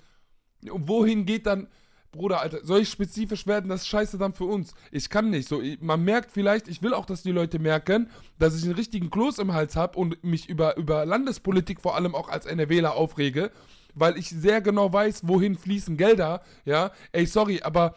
Und 0.70 0.88
wohin 0.88 1.26
geht 1.26 1.46
dann, 1.46 1.68
Bruder, 2.12 2.40
Alter, 2.40 2.64
soll 2.64 2.82
ich 2.82 2.90
spezifisch 2.90 3.46
werden, 3.46 3.68
das 3.68 3.88
scheiße 3.88 4.18
dann 4.18 4.34
für 4.34 4.44
uns. 4.44 4.72
Ich 4.92 5.10
kann 5.10 5.30
nicht. 5.30 5.48
So, 5.48 5.60
man 5.80 6.04
merkt 6.04 6.30
vielleicht, 6.30 6.68
ich 6.68 6.80
will 6.80 6.94
auch, 6.94 7.06
dass 7.06 7.24
die 7.24 7.32
Leute 7.32 7.58
merken, 7.58 8.08
dass 8.38 8.56
ich 8.56 8.62
einen 8.62 8.74
richtigen 8.74 9.10
Kloß 9.10 9.38
im 9.40 9.52
Hals 9.52 9.74
habe 9.74 9.98
und 9.98 10.22
mich 10.22 10.48
über, 10.48 10.76
über 10.76 11.04
Landespolitik 11.04 11.80
vor 11.80 11.96
allem 11.96 12.14
auch 12.14 12.28
als 12.28 12.46
NRWler 12.46 12.94
aufrege, 12.94 13.50
weil 13.94 14.16
ich 14.16 14.30
sehr 14.30 14.60
genau 14.60 14.92
weiß, 14.92 15.26
wohin 15.26 15.56
fließen 15.56 15.96
Gelder. 15.96 16.42
Ja, 16.64 16.92
ey, 17.10 17.26
sorry, 17.26 17.62
aber 17.62 17.96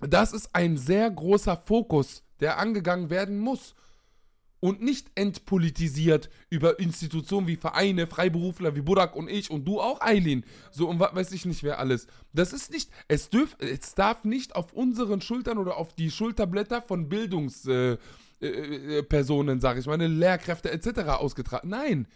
das 0.00 0.32
ist 0.32 0.54
ein 0.54 0.76
sehr 0.76 1.10
großer 1.10 1.56
Fokus, 1.56 2.22
der 2.40 2.58
angegangen 2.58 3.10
werden 3.10 3.38
muss. 3.38 3.74
Und 4.64 4.80
nicht 4.80 5.10
entpolitisiert 5.16 6.30
über 6.48 6.78
Institutionen 6.78 7.48
wie 7.48 7.56
Vereine, 7.56 8.06
Freiberufler 8.06 8.76
wie 8.76 8.80
Burak 8.80 9.16
und 9.16 9.28
ich 9.28 9.50
und 9.50 9.64
du 9.64 9.80
auch, 9.80 10.00
Eileen. 10.00 10.44
So 10.70 10.88
und 10.88 11.00
was 11.00 11.12
weiß 11.16 11.32
ich 11.32 11.44
nicht, 11.46 11.64
wer 11.64 11.80
alles. 11.80 12.06
Das 12.32 12.52
ist 12.52 12.70
nicht, 12.70 12.88
es, 13.08 13.28
dürf, 13.28 13.56
es 13.58 13.96
darf 13.96 14.22
nicht 14.22 14.54
auf 14.54 14.72
unseren 14.72 15.20
Schultern 15.20 15.58
oder 15.58 15.78
auf 15.78 15.94
die 15.94 16.12
Schulterblätter 16.12 16.80
von 16.80 17.08
Bildungspersonen, 17.08 17.98
äh, 18.40 18.98
äh, 18.98 19.02
Personen, 19.02 19.60
sag 19.60 19.78
ich 19.78 19.86
meine, 19.86 20.06
Lehrkräfte 20.06 20.70
etc. 20.70 21.08
ausgetragen. 21.08 21.68
Nein, 21.68 22.06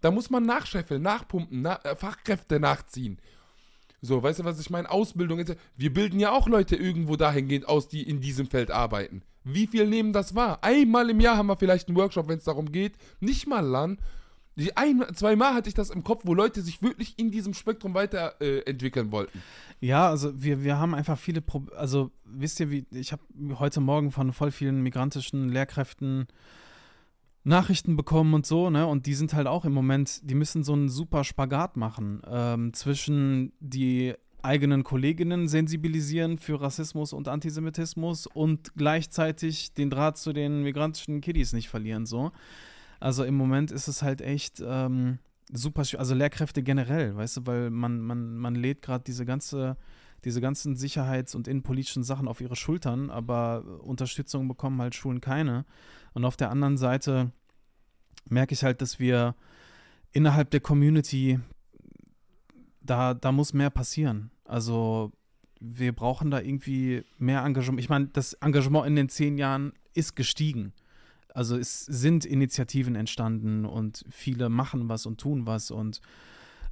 da 0.00 0.10
muss 0.10 0.30
man 0.30 0.46
nachscheffeln, 0.46 1.02
nachpumpen, 1.02 1.60
na, 1.60 1.80
äh, 1.84 1.96
Fachkräfte 1.96 2.58
nachziehen. 2.60 3.18
So, 4.00 4.22
weißt 4.22 4.38
du, 4.38 4.44
was 4.44 4.58
ich 4.58 4.70
meine? 4.70 4.90
Ausbildung. 4.90 5.44
Wir 5.76 5.92
bilden 5.92 6.18
ja 6.18 6.32
auch 6.32 6.48
Leute 6.48 6.76
irgendwo 6.76 7.16
dahingehend 7.16 7.68
aus, 7.68 7.88
die 7.88 8.08
in 8.08 8.22
diesem 8.22 8.46
Feld 8.46 8.70
arbeiten. 8.70 9.20
Wie 9.44 9.66
viel 9.66 9.86
nehmen 9.86 10.12
das 10.12 10.34
wahr? 10.34 10.58
Einmal 10.62 11.10
im 11.10 11.20
Jahr 11.20 11.36
haben 11.36 11.46
wir 11.46 11.56
vielleicht 11.56 11.88
einen 11.88 11.96
Workshop, 11.96 12.28
wenn 12.28 12.38
es 12.38 12.44
darum 12.44 12.70
geht. 12.72 12.94
Nicht 13.20 13.46
mal 13.46 13.74
ein, 13.74 13.98
zweimal 15.14 15.54
hatte 15.54 15.68
ich 15.68 15.74
das 15.74 15.90
im 15.90 16.04
Kopf, 16.04 16.22
wo 16.24 16.34
Leute 16.34 16.62
sich 16.62 16.82
wirklich 16.82 17.18
in 17.18 17.30
diesem 17.30 17.54
Spektrum 17.54 17.94
weiterentwickeln 17.94 19.08
äh, 19.08 19.12
wollten. 19.12 19.42
Ja, 19.80 20.08
also 20.08 20.42
wir, 20.42 20.62
wir 20.62 20.78
haben 20.78 20.94
einfach 20.94 21.18
viele 21.18 21.40
Pro 21.40 21.64
also 21.76 22.10
wisst 22.24 22.60
ihr, 22.60 22.70
wie 22.70 22.86
ich 22.90 23.12
habe 23.12 23.22
heute 23.58 23.80
Morgen 23.80 24.10
von 24.10 24.32
voll 24.32 24.50
vielen 24.50 24.82
migrantischen 24.82 25.48
Lehrkräften 25.48 26.26
Nachrichten 27.42 27.96
bekommen 27.96 28.34
und 28.34 28.44
so, 28.44 28.68
ne? 28.68 28.86
Und 28.86 29.06
die 29.06 29.14
sind 29.14 29.32
halt 29.32 29.46
auch 29.46 29.64
im 29.64 29.72
Moment, 29.72 30.20
die 30.28 30.34
müssen 30.34 30.62
so 30.62 30.74
einen 30.74 30.90
super 30.90 31.24
Spagat 31.24 31.78
machen 31.78 32.20
ähm, 32.28 32.74
zwischen 32.74 33.52
die 33.60 34.14
eigenen 34.44 34.84
Kolleginnen 34.84 35.48
sensibilisieren 35.48 36.38
für 36.38 36.60
Rassismus 36.60 37.12
und 37.12 37.28
Antisemitismus 37.28 38.26
und 38.26 38.74
gleichzeitig 38.74 39.74
den 39.74 39.90
Draht 39.90 40.18
zu 40.18 40.32
den 40.32 40.62
migrantischen 40.62 41.20
Kiddies 41.20 41.52
nicht 41.52 41.68
verlieren, 41.68 42.06
so. 42.06 42.32
Also 43.00 43.24
im 43.24 43.34
Moment 43.34 43.70
ist 43.70 43.88
es 43.88 44.02
halt 44.02 44.20
echt 44.20 44.62
ähm, 44.64 45.18
super, 45.52 45.82
schw- 45.82 45.96
also 45.96 46.14
Lehrkräfte 46.14 46.62
generell, 46.62 47.16
weißt 47.16 47.38
du, 47.38 47.46
weil 47.46 47.70
man, 47.70 48.00
man, 48.00 48.36
man 48.36 48.54
lädt 48.54 48.82
gerade 48.82 49.04
diese 49.04 49.24
ganze, 49.24 49.76
diese 50.24 50.40
ganzen 50.40 50.76
Sicherheits- 50.76 51.34
und 51.34 51.48
innenpolitischen 51.48 52.02
Sachen 52.02 52.28
auf 52.28 52.40
ihre 52.40 52.56
Schultern, 52.56 53.08
aber 53.10 53.64
Unterstützung 53.82 54.48
bekommen 54.48 54.80
halt 54.82 54.94
Schulen 54.94 55.20
keine. 55.20 55.64
Und 56.12 56.24
auf 56.24 56.36
der 56.36 56.50
anderen 56.50 56.76
Seite 56.76 57.32
merke 58.28 58.52
ich 58.52 58.64
halt, 58.64 58.82
dass 58.82 58.98
wir 58.98 59.34
innerhalb 60.12 60.50
der 60.50 60.60
Community, 60.60 61.40
da, 62.90 63.14
da 63.14 63.30
muss 63.30 63.52
mehr 63.52 63.70
passieren. 63.70 64.32
Also 64.44 65.12
wir 65.60 65.92
brauchen 65.92 66.30
da 66.30 66.40
irgendwie 66.40 67.04
mehr 67.18 67.44
Engagement. 67.44 67.80
Ich 67.80 67.88
meine, 67.88 68.08
das 68.08 68.32
Engagement 68.34 68.86
in 68.86 68.96
den 68.96 69.08
zehn 69.08 69.38
Jahren 69.38 69.72
ist 69.94 70.16
gestiegen. 70.16 70.72
Also 71.32 71.56
es 71.56 71.84
sind 71.84 72.24
Initiativen 72.24 72.96
entstanden 72.96 73.64
und 73.64 74.04
viele 74.10 74.48
machen 74.48 74.88
was 74.88 75.06
und 75.06 75.20
tun 75.20 75.46
was 75.46 75.70
und 75.70 76.00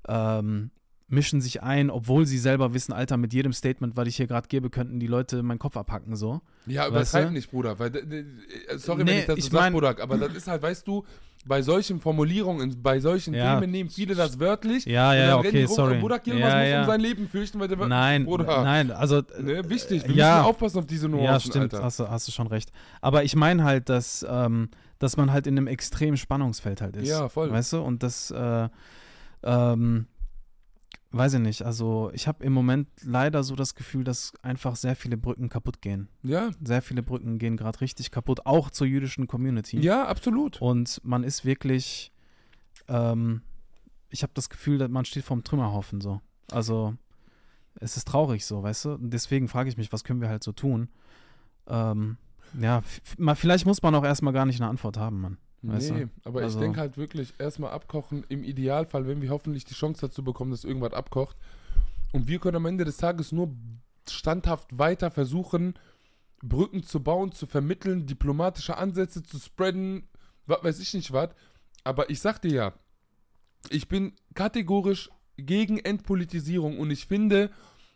ähm, 0.08 0.72
mischen 1.08 1.40
sich 1.40 1.62
ein, 1.62 1.90
obwohl 1.90 2.26
sie 2.26 2.38
selber 2.38 2.74
wissen, 2.74 2.92
Alter, 2.92 3.16
mit 3.16 3.32
jedem 3.32 3.52
Statement, 3.52 3.96
was 3.96 4.06
ich 4.08 4.16
hier 4.16 4.26
gerade 4.26 4.46
gebe, 4.48 4.68
könnten 4.70 5.00
die 5.00 5.06
Leute 5.06 5.42
meinen 5.42 5.58
Kopf 5.58 5.76
abhacken, 5.76 6.16
so. 6.16 6.40
Ja, 6.66 6.82
Weißt 6.82 6.90
übertreib 6.90 7.26
du? 7.28 7.32
nicht, 7.32 7.50
Bruder. 7.50 7.78
Weil, 7.78 7.96
äh, 7.96 8.24
sorry, 8.78 9.04
Nee, 9.04 9.10
wenn 9.10 9.18
ich 9.20 9.26
das 9.26 9.34
so 9.36 9.38
ich 9.38 9.44
sag, 9.46 9.52
mein- 9.52 9.72
Bruder, 9.72 9.96
aber 10.00 10.18
das 10.18 10.34
ist 10.34 10.46
halt, 10.48 10.60
weißt 10.62 10.86
du, 10.86 11.04
bei 11.46 11.62
solchen 11.62 11.98
Formulierungen, 12.00 12.82
bei 12.82 13.00
solchen 13.00 13.32
Ja. 13.32 13.54
Themen 13.58 13.70
nehmen 13.70 13.88
viele 13.88 14.14
das 14.14 14.38
wörtlich. 14.38 14.84
Ja, 14.84 15.12
und 15.12 15.16
ja, 15.16 15.26
dann 15.28 15.38
okay, 15.46 15.64
rum, 15.64 15.74
sorry. 15.74 15.98
Burak 15.98 16.26
Yilmaz 16.26 16.42
Ja, 16.52 16.58
muss 16.58 16.68
ja. 16.68 16.80
um 16.80 16.86
sein 16.88 17.00
Leben 17.00 17.28
fürchten, 17.28 17.58
weil 17.60 17.68
der 17.68 17.78
Nein, 17.86 18.24
Bruder. 18.26 18.62
nein, 18.64 18.90
also 18.90 19.22
Ne, 19.40 19.66
wichtig, 19.70 20.06
wir 20.06 20.14
Ja. 20.14 20.34
müssen 20.38 20.44
aufpassen 20.46 20.78
auf 20.80 20.86
diese 20.86 21.08
Nuancen, 21.08 21.24
ja, 21.32 21.40
stimmt, 21.40 21.72
Alter. 21.74 21.82
hast 21.84 22.00
du, 22.00 22.08
hast 22.10 22.28
du 22.28 22.32
schon 22.32 22.48
recht. 22.48 22.70
Aber 23.00 23.24
ich 23.24 23.34
meine 23.34 23.64
halt, 23.64 23.88
dass, 23.88 24.26
ähm, 24.28 24.68
dass 24.98 25.16
man 25.16 25.32
halt 25.32 25.46
in 25.46 25.56
einem 25.56 25.68
extremen 25.68 26.16
Spannungsfeld 26.18 26.82
halt 26.82 26.96
ist. 26.96 27.08
Ja, 27.08 27.28
voll. 27.30 27.50
Weißt 27.50 27.72
du? 27.72 27.80
Und 27.80 28.02
das, 28.02 28.30
äh, 28.32 28.68
ähm, 29.44 30.06
weiß 31.10 31.34
ich 31.34 31.40
nicht. 31.40 31.62
Also 31.62 32.10
ich 32.12 32.28
habe 32.28 32.44
im 32.44 32.52
Moment 32.52 32.88
leider 33.02 33.42
so 33.42 33.56
das 33.56 33.74
Gefühl, 33.74 34.04
dass 34.04 34.32
einfach 34.42 34.76
sehr 34.76 34.94
viele 34.96 35.16
Brücken 35.16 35.48
kaputt 35.48 35.80
gehen. 35.80 36.08
Ja, 36.22 36.50
Sehr 36.62 36.82
viele 36.82 37.02
Brücken 37.02 37.38
gehen 37.38 37.56
gerade 37.56 37.80
richtig 37.80 38.10
kaputt, 38.10 38.44
auch 38.46 38.70
zur 38.70 38.86
jüdischen 38.86 39.26
Community. 39.26 39.78
ja, 39.80 40.06
absolut. 40.06 40.60
Und 40.60 41.00
man 41.04 41.24
ist 41.24 41.44
wirklich, 41.44 42.12
ähm, 42.88 43.42
ich 44.10 44.22
habe 44.22 44.32
das 44.34 44.50
Gefühl, 44.50 44.78
dass 44.78 44.90
man 44.90 45.04
steht 45.04 45.24
vorm 45.24 45.44
Trümmerhaufen 45.44 46.00
so. 46.00 46.20
Also 46.50 46.94
es 47.80 47.96
ist 47.96 48.08
traurig 48.08 48.44
so, 48.44 48.62
weißt 48.62 48.84
du? 48.86 48.90
Und 48.94 49.10
deswegen 49.10 49.48
frage 49.48 49.68
ich 49.70 49.76
mich, 49.76 49.92
was 49.92 50.04
können 50.04 50.20
wir 50.20 50.28
halt 50.28 50.42
so 50.42 50.52
tun? 50.52 50.88
Ähm, 51.66 52.16
ja, 52.58 52.82
vielleicht 53.34 53.66
muss 53.66 53.82
man 53.82 53.94
auch 53.94 54.04
erstmal 54.04 54.32
gar 54.32 54.46
nicht 54.46 54.60
eine 54.60 54.70
Antwort 54.70 54.96
haben, 54.96 55.20
Mann. 55.20 55.38
Weißt 55.62 55.90
nee, 55.90 56.04
du? 56.04 56.10
aber 56.24 56.42
Also- 56.42 56.58
ich 56.58 56.64
denke 56.64 56.80
halt 56.80 56.96
wirklich 56.96 57.34
erstmal 57.38 57.72
abkochen. 57.72 58.24
Im 58.28 58.44
Idealfall, 58.44 59.06
wenn 59.06 59.20
wir 59.20 59.30
hoffentlich 59.30 59.64
die 59.64 59.74
Chance 59.74 60.06
dazu 60.06 60.22
bekommen, 60.22 60.50
dass 60.52 60.64
irgendwas 60.64 60.92
abkocht. 60.92 61.36
Und 62.12 62.28
wir 62.28 62.38
können 62.38 62.56
am 62.56 62.66
Ende 62.66 62.84
des 62.84 62.96
Tages 62.96 63.32
nur 63.32 63.50
standhaft 64.08 64.78
weiter 64.78 65.10
versuchen, 65.10 65.74
Brücken 66.42 66.84
zu 66.84 67.02
bauen, 67.02 67.32
zu 67.32 67.46
vermitteln, 67.46 68.06
diplomatische 68.06 68.76
Ansätze 68.78 69.22
zu 69.22 69.38
spreaden, 69.38 70.08
was 70.46 70.62
weiß 70.62 70.78
ich 70.80 70.94
nicht 70.94 71.12
was. 71.12 71.30
Aber 71.84 72.08
ich 72.10 72.20
sag 72.20 72.40
dir 72.40 72.52
ja, 72.52 72.72
ich 73.70 73.88
bin 73.88 74.12
kategorisch 74.34 75.10
gegen 75.36 75.78
Entpolitisierung 75.78 76.78
und 76.78 76.90
ich 76.90 77.06
finde, 77.06 77.50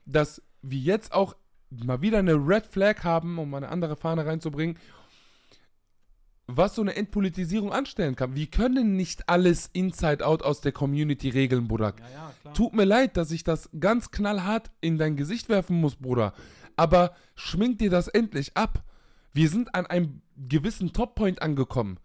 dass 0.05 0.43
wir 0.63 0.79
jetzt 0.81 1.13
auch 1.13 1.37
mal 1.71 2.03
wieder 2.03 2.19
eine 2.19 2.35
Red 2.35 2.67
Flag 2.67 3.05
haben, 3.05 3.39
um 3.39 3.55
eine 3.55 3.69
andere 3.69 3.97
Fahne 3.97 4.27
reinzubringen, 4.27 4.77
was 6.57 6.75
so 6.75 6.83
eine 6.83 6.97
Entpolitisierung 6.97 7.73
anstellen 7.73 8.17
kann. 8.17 8.35
Wir 8.35 8.47
können 8.47 8.97
nicht 8.97 9.29
alles 9.29 9.71
Inside-Out 9.73 10.43
aus 10.43 10.61
der 10.61 10.73
Community 10.73 11.29
regeln, 11.29 11.69
Bruder. 11.69 11.95
Ja, 11.99 12.33
ja. 12.45 12.51
Tut 12.53 12.75
mir 12.75 12.85
leid, 12.85 13.17
dass 13.17 13.31
ich 13.31 13.45
das 13.45 13.71
ganz 13.79 14.11
knallhart 14.11 14.71
in 14.81 14.99
dein 14.99 15.17
Gesicht 15.17 15.49
werfen 15.49 15.81
muss, 15.81 15.97
Bruder. 15.97 16.33
Aber 16.77 17.15
schmink 17.35 17.79
dir 17.79 17.91
das 17.91 18.09
endlich 18.09 18.57
ab. 18.57 18.83
Wir 19.33 19.49
sind 19.49 19.75
an 19.75 19.87
einem 19.87 20.23
gewissen 20.37 20.93
Toppoint 20.93 21.43
angekommen. 21.43 21.99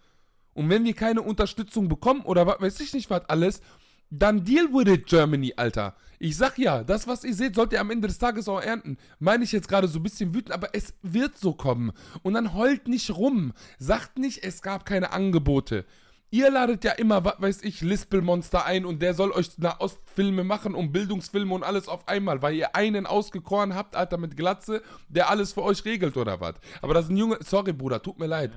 Und 0.54 0.70
wenn 0.70 0.86
wir 0.86 0.94
keine 0.94 1.22
Unterstützung 1.22 1.88
bekommen 1.88 2.22
oder 2.22 2.48
was 2.48 2.60
weiß 2.60 2.80
ich 2.80 2.94
nicht 2.94 3.10
was 3.10 3.30
alles, 3.30 3.62
dann 4.10 4.44
deal 4.44 4.68
with 4.72 4.92
it, 4.92 5.06
Germany, 5.06 5.54
Alter. 5.56 5.96
Ich 6.20 6.36
sag 6.38 6.58
ja, 6.58 6.84
das, 6.84 7.08
was 7.08 7.24
ihr 7.24 7.34
seht, 7.34 7.56
sollt 7.56 7.74
ihr 7.74 7.82
am 7.82 7.92
Ende 7.92 8.08
des 8.08 8.18
Tages 8.18 8.48
auch 8.48 8.62
ernten. 8.62 8.98
Meine 9.20 9.44
ich 9.44 9.52
jetzt 9.52 9.68
gerade 9.68 9.88
so 9.88 10.00
ein 10.00 10.04
bisschen 10.04 10.34
wütend, 10.34 10.52
aber 10.52 10.70
es 10.74 10.94
wird 11.04 11.38
so 11.38 11.54
kommen. 11.54 11.92
Und 12.24 12.34
dann 12.34 12.54
heult 12.54 12.88
nicht 12.88 13.12
rum. 13.12 13.54
Sagt 13.78 14.18
nicht, 14.18 14.44
es 14.44 14.62
gab 14.62 14.86
keine 14.86 15.12
Angebote. 15.12 15.86
Ihr 16.30 16.52
ladet 16.52 16.84
ja 16.84 16.92
immer, 16.94 17.24
was 17.24 17.36
weiß 17.40 17.64
ich, 17.64 17.82
Lispelmonster 17.82 18.66
ein 18.66 18.86
und 18.86 19.02
der 19.02 19.14
soll 19.14 19.32
euch 19.32 19.58
Nahostfilme 19.60 20.44
machen 20.44 20.76
und 20.76 20.92
Bildungsfilme 20.92 21.54
und 21.54 21.64
alles 21.64 21.88
auf 21.88 22.08
einmal, 22.10 22.42
weil 22.42 22.56
ihr 22.56 22.76
einen 22.76 23.06
ausgekoren 23.06 23.76
habt, 23.76 23.96
Alter, 23.96 24.18
mit 24.18 24.36
Glatze, 24.36 24.82
der 25.08 25.30
alles 25.30 25.54
für 25.54 25.64
euch 25.64 25.86
regelt 25.86 26.18
oder 26.18 26.42
was. 26.42 26.56
Aber 26.82 26.94
das 26.94 27.06
ist 27.06 27.12
ein 27.12 27.18
Junge, 27.18 27.38
sorry 27.42 27.72
Bruder, 27.72 28.02
tut 28.02 28.20
mir 28.20 28.28
leid. 28.28 28.52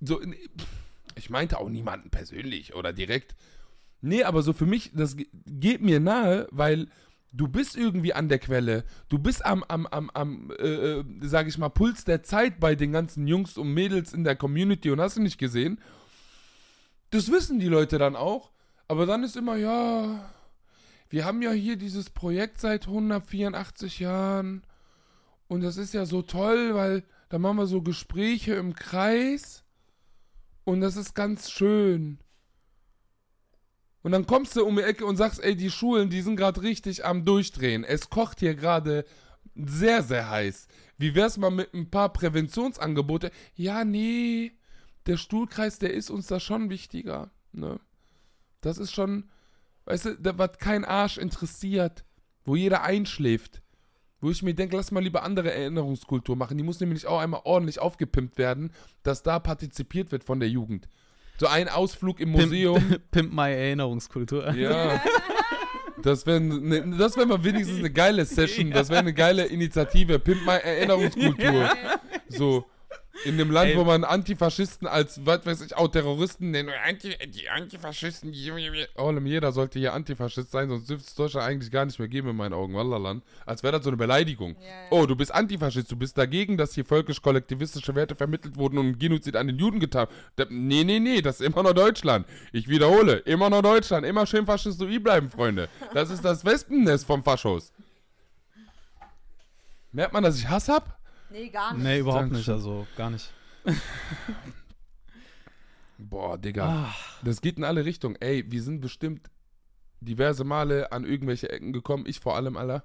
So, 0.00 0.20
ich 1.16 1.28
meinte 1.28 1.58
auch 1.58 1.68
niemanden 1.68 2.10
persönlich 2.10 2.74
oder 2.74 2.92
direkt. 2.92 3.34
Nee, 4.02 4.24
aber 4.24 4.42
so 4.42 4.52
für 4.52 4.66
mich, 4.66 4.90
das 4.94 5.16
ge- 5.16 5.28
geht 5.46 5.80
mir 5.80 6.00
nahe, 6.00 6.48
weil 6.50 6.88
du 7.32 7.48
bist 7.48 7.76
irgendwie 7.76 8.12
an 8.12 8.28
der 8.28 8.38
Quelle. 8.40 8.84
Du 9.08 9.18
bist 9.18 9.44
am, 9.46 9.62
am, 9.64 9.86
am, 9.86 10.10
am 10.10 10.50
äh, 10.58 10.98
äh, 10.98 11.04
sag 11.22 11.46
ich 11.48 11.56
mal, 11.56 11.68
Puls 11.70 12.04
der 12.04 12.22
Zeit 12.22 12.60
bei 12.60 12.74
den 12.74 12.92
ganzen 12.92 13.26
Jungs 13.26 13.56
und 13.56 13.72
Mädels 13.72 14.12
in 14.12 14.24
der 14.24 14.36
Community 14.36 14.90
und 14.90 15.00
hast 15.00 15.16
du 15.16 15.22
nicht 15.22 15.38
gesehen. 15.38 15.80
Das 17.10 17.30
wissen 17.30 17.58
die 17.60 17.68
Leute 17.68 17.98
dann 17.98 18.16
auch. 18.16 18.50
Aber 18.88 19.06
dann 19.06 19.22
ist 19.22 19.36
immer, 19.36 19.56
ja, 19.56 20.28
wir 21.08 21.24
haben 21.24 21.40
ja 21.42 21.52
hier 21.52 21.76
dieses 21.76 22.10
Projekt 22.10 22.60
seit 22.60 22.86
184 22.88 24.00
Jahren. 24.00 24.62
Und 25.46 25.62
das 25.62 25.76
ist 25.76 25.94
ja 25.94 26.06
so 26.06 26.22
toll, 26.22 26.74
weil 26.74 27.04
da 27.28 27.38
machen 27.38 27.56
wir 27.58 27.66
so 27.66 27.82
Gespräche 27.82 28.54
im 28.54 28.74
Kreis. 28.74 29.62
Und 30.64 30.80
das 30.80 30.96
ist 30.96 31.14
ganz 31.14 31.50
schön. 31.50 32.18
Und 34.02 34.12
dann 34.12 34.26
kommst 34.26 34.56
du 34.56 34.64
um 34.64 34.76
die 34.76 34.82
Ecke 34.82 35.06
und 35.06 35.16
sagst, 35.16 35.42
ey, 35.42 35.54
die 35.56 35.70
Schulen, 35.70 36.10
die 36.10 36.22
sind 36.22 36.36
gerade 36.36 36.62
richtig 36.62 37.04
am 37.04 37.24
Durchdrehen. 37.24 37.84
Es 37.84 38.10
kocht 38.10 38.40
hier 38.40 38.54
gerade 38.54 39.04
sehr, 39.54 40.02
sehr 40.02 40.28
heiß. 40.28 40.66
Wie 40.98 41.14
wär's 41.14 41.36
mal 41.36 41.50
mit 41.50 41.72
ein 41.74 41.90
paar 41.90 42.12
Präventionsangebote? 42.12 43.30
Ja, 43.54 43.84
nee, 43.84 44.52
der 45.06 45.16
Stuhlkreis, 45.16 45.78
der 45.78 45.94
ist 45.94 46.10
uns 46.10 46.26
da 46.26 46.40
schon 46.40 46.70
wichtiger. 46.70 47.30
Ne? 47.52 47.80
Das 48.60 48.78
ist 48.78 48.92
schon, 48.92 49.30
weißt 49.84 50.04
du, 50.06 50.14
da, 50.16 50.38
was 50.38 50.58
kein 50.58 50.84
Arsch 50.84 51.18
interessiert, 51.18 52.04
wo 52.44 52.56
jeder 52.56 52.82
einschläft. 52.82 53.62
Wo 54.20 54.30
ich 54.30 54.44
mir 54.44 54.54
denke, 54.54 54.76
lass 54.76 54.92
mal 54.92 55.02
lieber 55.02 55.24
andere 55.24 55.52
Erinnerungskultur 55.52 56.36
machen. 56.36 56.56
Die 56.56 56.62
muss 56.62 56.78
nämlich 56.78 57.06
auch 57.06 57.18
einmal 57.18 57.40
ordentlich 57.42 57.80
aufgepimpt 57.80 58.38
werden, 58.38 58.72
dass 59.02 59.24
da 59.24 59.40
partizipiert 59.40 60.12
wird 60.12 60.22
von 60.22 60.38
der 60.38 60.48
Jugend. 60.48 60.88
So 61.42 61.48
ein 61.48 61.68
Ausflug 61.68 62.20
im 62.20 62.28
Museum. 62.28 62.78
Pimp, 62.78 63.02
Pimp 63.10 63.32
My 63.32 63.50
Erinnerungskultur. 63.50 64.54
Ja. 64.54 65.02
Das 66.00 66.24
wäre 66.24 66.40
ne, 66.40 66.94
das 66.96 67.16
wär 67.16 67.26
mal 67.26 67.42
wenigstens 67.42 67.80
eine 67.80 67.90
geile 67.90 68.24
Session. 68.24 68.70
Das 68.70 68.90
wäre 68.90 69.00
eine 69.00 69.12
geile 69.12 69.46
Initiative. 69.46 70.20
Pimp 70.20 70.46
My 70.46 70.58
Erinnerungskultur. 70.62 71.68
So. 72.28 72.64
In 73.24 73.38
dem 73.38 73.50
Land, 73.50 73.70
Ey. 73.70 73.76
wo 73.76 73.84
man 73.84 74.02
Antifaschisten 74.02 74.88
als, 74.88 75.24
was 75.24 75.46
weiß 75.46 75.60
ich, 75.60 75.76
auch 75.76 75.88
Terroristen 75.88 76.50
nennt. 76.50 76.70
Anti, 76.84 77.14
die 77.28 77.48
Antifaschisten. 77.48 78.34
Allem 78.96 79.26
jeder 79.26 79.52
sollte 79.52 79.78
hier 79.78 79.92
Antifaschist 79.92 80.50
sein, 80.50 80.68
sonst 80.68 80.90
dürfte 80.90 81.06
es 81.06 81.14
Deutschland 81.14 81.46
eigentlich 81.46 81.70
gar 81.70 81.84
nicht 81.84 81.98
mehr 81.98 82.08
geben 82.08 82.30
in 82.30 82.36
meinen 82.36 82.52
Augen. 82.52 82.74
Wallaland. 82.74 83.22
Als 83.46 83.62
wäre 83.62 83.72
das 83.72 83.84
so 83.84 83.90
eine 83.90 83.96
Beleidigung. 83.96 84.56
Ja, 84.60 84.66
ja. 84.66 84.74
Oh, 84.90 85.06
du 85.06 85.14
bist 85.14 85.32
Antifaschist, 85.32 85.90
du 85.92 85.96
bist 85.96 86.18
dagegen, 86.18 86.56
dass 86.56 86.74
hier 86.74 86.84
völkisch-kollektivistische 86.84 87.94
Werte 87.94 88.16
vermittelt 88.16 88.56
wurden 88.56 88.78
und 88.78 88.98
Genozid 88.98 89.36
an 89.36 89.46
den 89.46 89.58
Juden 89.58 89.78
getan. 89.78 90.08
Da, 90.36 90.46
nee, 90.48 90.82
nee, 90.82 90.98
nee, 90.98 91.22
das 91.22 91.40
ist 91.40 91.46
immer 91.46 91.62
noch 91.62 91.74
Deutschland. 91.74 92.26
Ich 92.52 92.66
wiederhole, 92.68 93.18
immer 93.18 93.50
noch 93.50 93.62
Deutschland. 93.62 94.04
Immer 94.04 94.26
schön 94.26 94.46
faschistoid 94.46 95.04
bleiben, 95.04 95.30
Freunde. 95.30 95.68
Das 95.94 96.10
ist 96.10 96.24
das 96.24 96.44
Wespennest 96.44 97.06
vom 97.06 97.22
Faschos. 97.22 97.72
Merkt 99.92 100.12
man, 100.12 100.24
dass 100.24 100.38
ich 100.38 100.48
Hass 100.48 100.68
hab? 100.68 101.01
Nee, 101.32 101.48
gar 101.48 101.74
nicht. 101.74 101.82
Nee, 101.82 101.98
überhaupt 102.00 102.30
nicht, 102.32 102.46
Dankeschön. 102.48 102.54
also 102.54 102.86
gar 102.96 103.10
nicht. 103.10 103.32
Boah, 105.98 106.36
Digga. 106.38 106.66
Ah, 106.66 106.94
Das 107.24 107.40
geht 107.40 107.56
in 107.58 107.64
alle 107.64 107.84
Richtungen. 107.84 108.16
Ey, 108.20 108.44
wir 108.50 108.62
sind 108.62 108.80
bestimmt 108.80 109.30
diverse 110.00 110.44
Male 110.44 110.90
an 110.92 111.04
irgendwelche 111.04 111.48
Ecken 111.50 111.72
gekommen. 111.72 112.04
Ich 112.06 112.20
vor 112.20 112.36
allem, 112.36 112.56
Alter. 112.56 112.84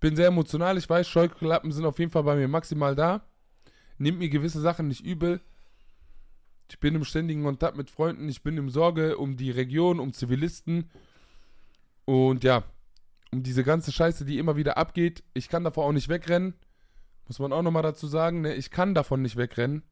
Bin 0.00 0.16
sehr 0.16 0.26
emotional. 0.26 0.76
Ich 0.78 0.88
weiß, 0.90 1.08
Scheuklappen 1.08 1.72
sind 1.72 1.84
auf 1.84 1.98
jeden 1.98 2.10
Fall 2.10 2.24
bei 2.24 2.36
mir 2.36 2.48
maximal 2.48 2.94
da. 2.94 3.22
Nimmt 3.98 4.18
mir 4.18 4.28
gewisse 4.28 4.60
Sachen 4.60 4.88
nicht 4.88 5.04
übel. 5.04 5.40
Ich 6.68 6.80
bin 6.80 6.96
im 6.96 7.04
ständigen 7.04 7.44
Kontakt 7.44 7.76
mit 7.76 7.88
Freunden. 7.90 8.28
Ich 8.28 8.42
bin 8.42 8.56
im 8.58 8.68
Sorge 8.68 9.16
um 9.16 9.36
die 9.36 9.52
Region, 9.52 10.00
um 10.00 10.12
Zivilisten. 10.12 10.90
Und 12.04 12.42
ja, 12.44 12.64
um 13.30 13.42
diese 13.42 13.62
ganze 13.62 13.92
Scheiße, 13.92 14.24
die 14.24 14.38
immer 14.38 14.56
wieder 14.56 14.76
abgeht. 14.76 15.22
Ich 15.34 15.48
kann 15.48 15.64
davor 15.64 15.84
auch 15.86 15.92
nicht 15.92 16.08
wegrennen. 16.08 16.54
Muss 17.26 17.38
man 17.38 17.52
auch 17.52 17.62
nochmal 17.62 17.82
dazu 17.82 18.06
sagen. 18.06 18.42
Ne? 18.42 18.54
Ich 18.54 18.70
kann 18.70 18.94
davon 18.94 19.22
nicht 19.22 19.36
wegrennen. 19.36 19.82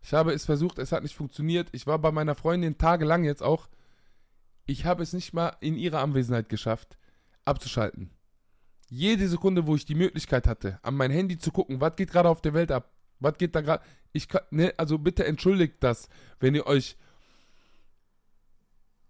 Ich 0.00 0.12
habe 0.12 0.32
es 0.32 0.44
versucht, 0.44 0.78
es 0.78 0.92
hat 0.92 1.02
nicht 1.02 1.16
funktioniert. 1.16 1.68
Ich 1.72 1.86
war 1.86 1.98
bei 1.98 2.12
meiner 2.12 2.34
Freundin 2.34 2.78
tagelang 2.78 3.24
jetzt 3.24 3.42
auch. 3.42 3.68
Ich 4.66 4.84
habe 4.84 5.02
es 5.02 5.12
nicht 5.12 5.32
mal 5.32 5.56
in 5.60 5.76
ihrer 5.76 6.00
Anwesenheit 6.00 6.48
geschafft, 6.48 6.98
abzuschalten. 7.44 8.10
Jede 8.90 9.28
Sekunde, 9.28 9.66
wo 9.66 9.74
ich 9.74 9.84
die 9.84 9.94
Möglichkeit 9.94 10.46
hatte, 10.46 10.78
an 10.82 10.94
mein 10.94 11.10
Handy 11.10 11.38
zu 11.38 11.50
gucken, 11.50 11.80
was 11.80 11.96
geht 11.96 12.10
gerade 12.10 12.28
auf 12.28 12.40
der 12.40 12.54
Welt 12.54 12.70
ab, 12.70 12.92
was 13.18 13.36
geht 13.38 13.54
da 13.54 13.60
gerade. 13.60 13.84
Ich 14.12 14.28
kann, 14.28 14.42
ne, 14.50 14.72
also 14.76 14.98
bitte 14.98 15.24
entschuldigt 15.24 15.76
das, 15.80 16.08
wenn 16.38 16.54
ihr 16.54 16.66
euch, 16.66 16.96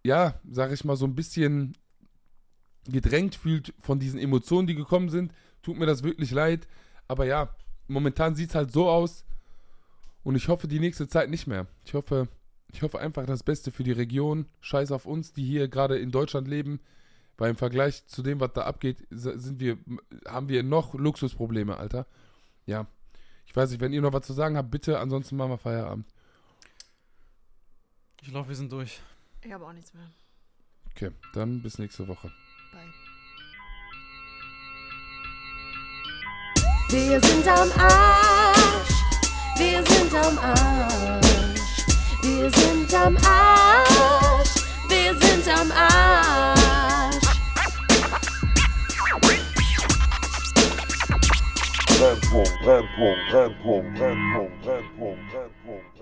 ja, 0.05 0.40
sag 0.51 0.73
ich 0.73 0.85
mal, 0.85 0.97
so 0.97 1.07
ein 1.07 1.15
bisschen 1.15 1.77
gedrängt 2.89 3.35
fühlt 3.35 3.74
von 3.78 3.99
diesen 3.99 4.19
Emotionen, 4.19 4.66
die 4.66 4.74
gekommen 4.74 5.11
sind. 5.11 5.32
Tut 5.62 5.77
mir 5.77 5.86
das 5.86 6.03
wirklich 6.03 6.31
leid. 6.31 6.66
Aber 7.09 7.24
ja, 7.24 7.55
momentan 7.89 8.35
sieht 8.35 8.51
es 8.51 8.55
halt 8.55 8.70
so 8.70 8.89
aus. 8.89 9.24
Und 10.22 10.36
ich 10.36 10.48
hoffe 10.48 10.68
die 10.68 10.80
nächste 10.80 11.09
Zeit 11.09 11.30
nicht 11.30 11.47
mehr. 11.47 11.66
Ich 11.85 11.94
hoffe, 11.94 12.28
ich 12.70 12.82
hoffe 12.82 12.98
einfach 12.98 13.24
das 13.26 13.43
Beste 13.43 13.72
für 13.72 13.82
die 13.82 13.93
Region. 13.93 14.47
Scheiß 14.60 14.93
auf 14.93 15.06
uns, 15.06 15.32
die 15.32 15.44
hier 15.44 15.68
gerade 15.68 15.98
in 15.98 16.10
Deutschland 16.10 16.47
leben. 16.47 16.80
Weil 17.39 17.51
im 17.51 17.56
Vergleich 17.56 18.06
zu 18.06 18.22
dem, 18.22 18.40
was 18.40 18.52
da 18.52 18.62
abgeht, 18.62 19.06
sind 19.10 19.60
wir, 19.60 19.78
haben 20.26 20.48
wir 20.48 20.62
noch 20.62 20.94
Luxusprobleme, 20.94 21.76
Alter. 21.76 22.06
Ja. 22.66 22.86
Ich 23.47 23.56
weiß 23.56 23.70
nicht, 23.70 23.80
wenn 23.80 23.93
ihr 23.93 24.02
noch 24.02 24.12
was 24.12 24.26
zu 24.26 24.32
sagen 24.35 24.56
habt, 24.56 24.70
bitte, 24.70 24.98
ansonsten 24.98 25.36
machen 25.36 25.52
wir 25.52 25.59
Feierabend. 25.59 26.06
ich 28.20 28.28
glaube, 28.28 28.48
wir 28.48 28.56
sind 28.56 28.70
durch. 28.70 29.01
Ich 29.43 29.52
habe 29.52 29.64
auch 29.64 29.72
nichts 29.72 29.94
mehr. 29.94 30.10
Okay, 30.90 31.12
dann 31.32 31.62
bis 31.62 31.78
nächste 31.78 32.09
Woche. 32.09 32.30
Bye. 32.72 33.07
Wir 36.90 37.20
sind 37.20 37.47
am 37.47 37.70
Arsch. 37.77 38.89
Wir 39.59 39.85
sind 39.85 40.15
am 40.15 40.39
Arsch. 40.39 41.27
Wir 42.23 42.51
sind 42.51 42.94
am 42.94 43.16
Arsch. 43.19 44.55
Wir 44.89 45.15
sind 45.20 45.48
am 45.48 45.70
Arsch. 45.70 47.15
Brennpunkt, 51.98 52.52
Brennpunkt, 52.62 53.20
Brennpunkt, 53.31 53.98
Brennpunkt, 53.98 54.62
Brennpunkt, 54.62 55.32
Brennpunkt. 55.32 55.97